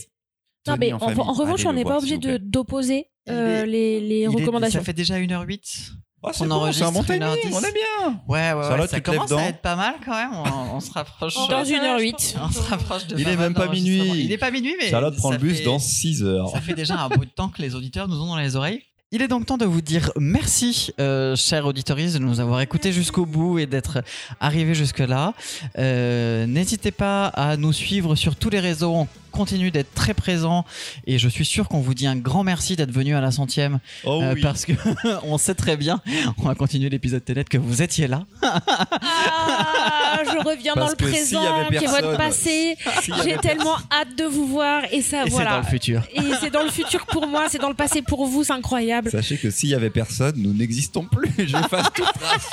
Non, 0.67 0.77
mais 0.79 0.93
en 0.93 0.97
en, 0.97 0.99
famille, 1.01 1.21
en 1.21 1.33
revanche, 1.33 1.61
allez 1.61 1.69
on 1.69 1.73
n'est 1.73 1.85
pas 1.85 1.99
obligé 1.99 2.19
d'opposer 2.19 3.07
Il 3.27 3.33
euh, 3.33 3.65
les, 3.65 4.01
les 4.01 4.27
recommandations. 4.27 4.81
ça 4.81 4.85
fait 4.85 4.93
déjà 4.93 5.19
1h08. 5.21 5.93
Oh, 6.25 6.31
c'est 6.33 6.45
On 6.45 6.47
bon, 6.47 6.73
c'est 6.73 6.83
un 6.83 6.93
bon 6.93 7.01
enregistre 7.01 7.15
timing, 7.15 7.51
1h10. 7.53 7.55
on 7.55 7.61
est 7.61 7.73
bien. 7.73 8.21
Ouais, 8.29 8.53
ouais, 8.53 8.53
ouais, 8.55 8.63
Charlotte, 8.69 8.91
ça 8.91 8.97
tu 8.97 9.03
commence 9.03 9.33
à 9.33 9.43
être 9.49 9.61
pas 9.61 9.75
mal 9.75 9.95
quand 10.05 10.15
même. 10.15 10.31
On, 10.33 10.77
on 10.77 10.81
se 10.81 10.93
rapproche. 10.93 11.35
Dans 11.35 11.51
euh, 11.61 11.65
une 11.65 11.75
heure 11.85 11.99
huit. 12.01 12.37
On 12.41 12.49
se 12.51 12.61
rapproche 12.61 13.07
de 13.09 13.19
Il 13.19 13.29
est 13.29 13.37
même 13.37 13.55
pas 13.55 13.67
minuit. 13.69 14.03
Il 14.25 14.31
est 14.33 14.39
pas 14.39 14.51
minuit, 14.53 14.75
mais. 14.81 14.89
Charlotte 14.89 15.17
prend 15.17 15.33
le 15.33 15.39
bus 15.39 15.59
fait- 15.59 15.65
dans 15.65 15.79
6 15.81 16.23
heures. 16.23 16.49
Ça 16.51 16.61
fait 16.61 16.75
déjà 16.75 16.95
un 16.99 17.09
bout 17.09 17.25
de 17.25 17.31
temps 17.31 17.49
que 17.49 17.61
les 17.61 17.75
auditeurs 17.75 18.07
nous 18.09 18.21
ont 18.21 18.27
dans 18.27 18.37
les 18.39 18.55
oreilles. 18.57 18.83
Il 19.15 19.21
est 19.21 19.29
donc 19.29 19.45
temps 19.45 19.59
de 19.59 19.67
vous 19.67 19.83
dire 19.83 20.11
merci, 20.17 20.91
euh, 20.99 21.37
chers 21.37 21.67
auditeurs, 21.67 21.97
de 21.99 22.19
nous 22.19 22.41
avoir 22.41 22.63
écoutés 22.63 22.93
jusqu'au 22.93 23.27
bout 23.27 23.59
et 23.59 23.67
d'être 23.67 24.03
arrivés 24.41 24.75
jusque-là. 24.75 25.35
Euh, 25.79 26.47
N'hésitez 26.47 26.93
pas 26.93 27.27
à 27.27 27.59
nous 27.59 27.75
suivre 27.75 28.15
sur 28.15 28.37
tous 28.37 28.49
les 28.49 28.61
réseaux. 28.61 28.93
On 28.95 29.09
continue 29.33 29.71
d'être 29.73 29.93
très 29.95 30.15
présents 30.15 30.65
et 31.07 31.19
je 31.19 31.29
suis 31.29 31.45
sûr 31.45 31.69
qu'on 31.69 31.81
vous 31.81 31.95
dit 31.95 32.07
un 32.07 32.15
grand 32.17 32.45
merci 32.45 32.77
d'être 32.77 32.93
venu 32.93 33.17
à 33.17 33.21
la 33.21 33.31
centième 33.33 33.81
Oh 34.05 34.23
euh, 34.23 34.35
oui. 34.35 34.41
parce 34.43 34.65
que 34.65 34.73
on 35.25 35.39
sait 35.39 35.55
très 35.55 35.77
bien, 35.77 36.01
on 36.39 36.43
va 36.43 36.55
continuer 36.55 36.89
l'épisode 36.89 37.25
télé 37.25 37.43
que 37.45 37.59
vous 37.59 37.83
étiez 37.83 38.07
là. 38.07 38.25
Ah, 38.43 40.19
je 40.25 40.39
reviens 40.49 40.75
Parce 40.75 40.95
dans 40.95 41.05
le 41.07 41.11
que 41.13 41.17
s'il 41.17 41.37
y 41.37 41.41
présent, 41.41 41.55
avait 41.67 41.79
qui 41.79 41.85
est 41.85 41.89
votre 41.89 42.17
passé. 42.17 42.77
J'ai 43.25 43.37
tellement 43.39 43.77
hâte 43.91 44.17
de 44.17 44.25
vous 44.25 44.47
voir 44.47 44.83
et 44.93 45.03
ça, 45.03 45.23
Et 45.23 45.25
c'est 45.25 45.31
voilà. 45.31 45.51
dans 45.53 45.57
le 45.59 45.63
futur. 45.65 46.03
Et 46.15 46.21
c'est 46.41 46.51
dans 46.51 46.63
le 46.63 46.71
futur 46.71 47.07
pour 47.07 47.27
moi, 47.27 47.47
c'est 47.49 47.59
dans 47.59 47.69
le 47.69 47.75
passé 47.75 48.03
pour 48.03 48.27
vous, 48.27 48.45
c'est 48.45 48.53
incroyable. 48.53 49.11
Sachez 49.11 49.39
que 49.39 49.51
s'il 49.51 49.71
y 49.71 49.75
avait 49.75 49.91
personne, 49.91 50.35
nous 50.37 50.53
n'existons 50.53 51.05
plus. 51.05 51.33
J'efface 51.39 51.87
toute 51.95 52.13
trace. 52.21 52.51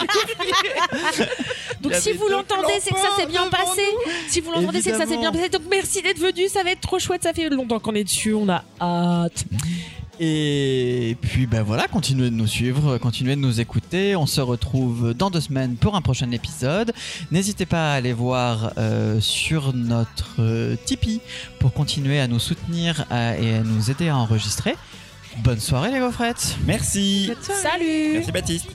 Donc 1.82 1.94
si 1.96 2.12
vous 2.14 2.28
l'entendez, 2.28 2.74
c'est 2.82 2.92
que 2.94 3.00
ça 3.00 3.16
s'est 3.18 3.26
bien 3.28 3.48
passé. 3.50 3.82
Si 4.28 4.42
vous 4.42 4.52
l'entendez, 4.52 4.82
c'est 4.82 4.92
que 4.92 4.98
ça 4.98 5.06
s'est 5.06 5.18
bien 5.18 5.32
passé. 5.32 5.50
Donc 5.50 5.62
merci 5.70 6.02
d'être 6.02 6.20
venu, 6.20 6.48
ça 6.50 6.64
va 6.64 6.72
être 6.72 6.82
trop 6.82 7.00
chouette, 7.00 7.24
ça 7.24 7.34
fait 7.34 7.50
longtemps 7.50 7.80
qu'on 7.80 7.96
est 7.96 8.04
dessus, 8.04 8.34
on 8.34 8.50
a 8.50 8.64
hâte. 8.82 9.46
Et 10.22 11.16
puis 11.22 11.48
ben 11.48 11.64
voilà, 11.64 11.88
continuez 11.88 12.30
de 12.30 12.36
nous 12.36 12.48
suivre, 12.48 12.98
continuez 12.98 13.36
de 13.38 13.40
nous 13.42 13.62
écouter. 13.62 14.18
On 14.18 14.26
se 14.26 14.42
retrouve 14.42 15.14
dans 15.14 15.30
deux 15.30 15.40
semaines 15.40 15.78
pour 15.78 15.96
un 15.96 16.02
prochain 16.02 16.30
épisode. 16.32 16.92
N'hésitez 17.32 17.66
pas 17.66 17.94
à 17.94 17.96
aller 17.96 18.12
voir 18.12 18.74
euh, 18.78 19.22
sur 19.22 19.72
notre 19.74 20.36
euh, 20.40 20.76
Tipeee 20.86 21.22
pour 21.60 21.72
continuer 21.72 22.20
à 22.20 22.28
nous 22.28 22.40
soutenir 22.40 23.06
à- 23.10 23.38
et 23.38 23.56
à 23.56 23.60
nous 23.62 23.90
aider 23.90 24.10
à 24.10 24.18
enregistrer. 24.18 24.76
Bonne 25.38 25.60
soirée 25.62 25.92
les 25.92 26.00
gaufrettes 26.00 26.58
Merci. 26.66 27.32
Salut 27.42 28.12
Merci 28.16 28.32
Baptiste. 28.34 28.68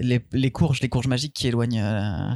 Les, 0.00 0.24
les 0.32 0.50
courges, 0.50 0.80
les 0.80 0.88
courges 0.88 1.06
magiques 1.06 1.34
qui 1.34 1.46
éloignent. 1.48 1.80
euh, 1.82 2.30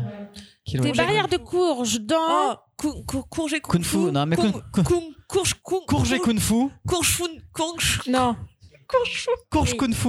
qui 0.64 0.76
Des 0.78 0.92
barrières 0.92 1.28
de 1.28 1.36
courge 1.36 2.00
dans... 2.00 2.16
Oh, 2.52 2.54
cou- 2.76 3.02
cou- 3.06 3.22
courge 3.28 3.52
et 3.54 3.60
kung 3.60 3.72
Kung 3.76 3.84
fu, 3.84 4.06
fu. 4.06 4.12
non, 4.12 4.26
mais 4.26 4.36
Kung- 4.36 4.52
kung- 4.72 5.14
courge, 5.28 5.54
kung- 5.62 5.84
Courge 5.86 6.12
et 6.12 6.18
kung 6.20 6.38
fu. 6.38 6.70
courge, 6.86 7.08
fun- 7.10 7.38
courge. 7.52 8.00
Non. 8.08 8.36
Courge 9.50 9.72
Oui. 9.72 9.76
kung 9.76 9.92
fu. 9.94 10.08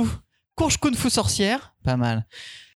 Courge 0.55 0.77
kung 0.77 0.95
fu 0.95 1.09
sorcière. 1.09 1.73
Pas 1.83 1.97
mal. 1.97 2.25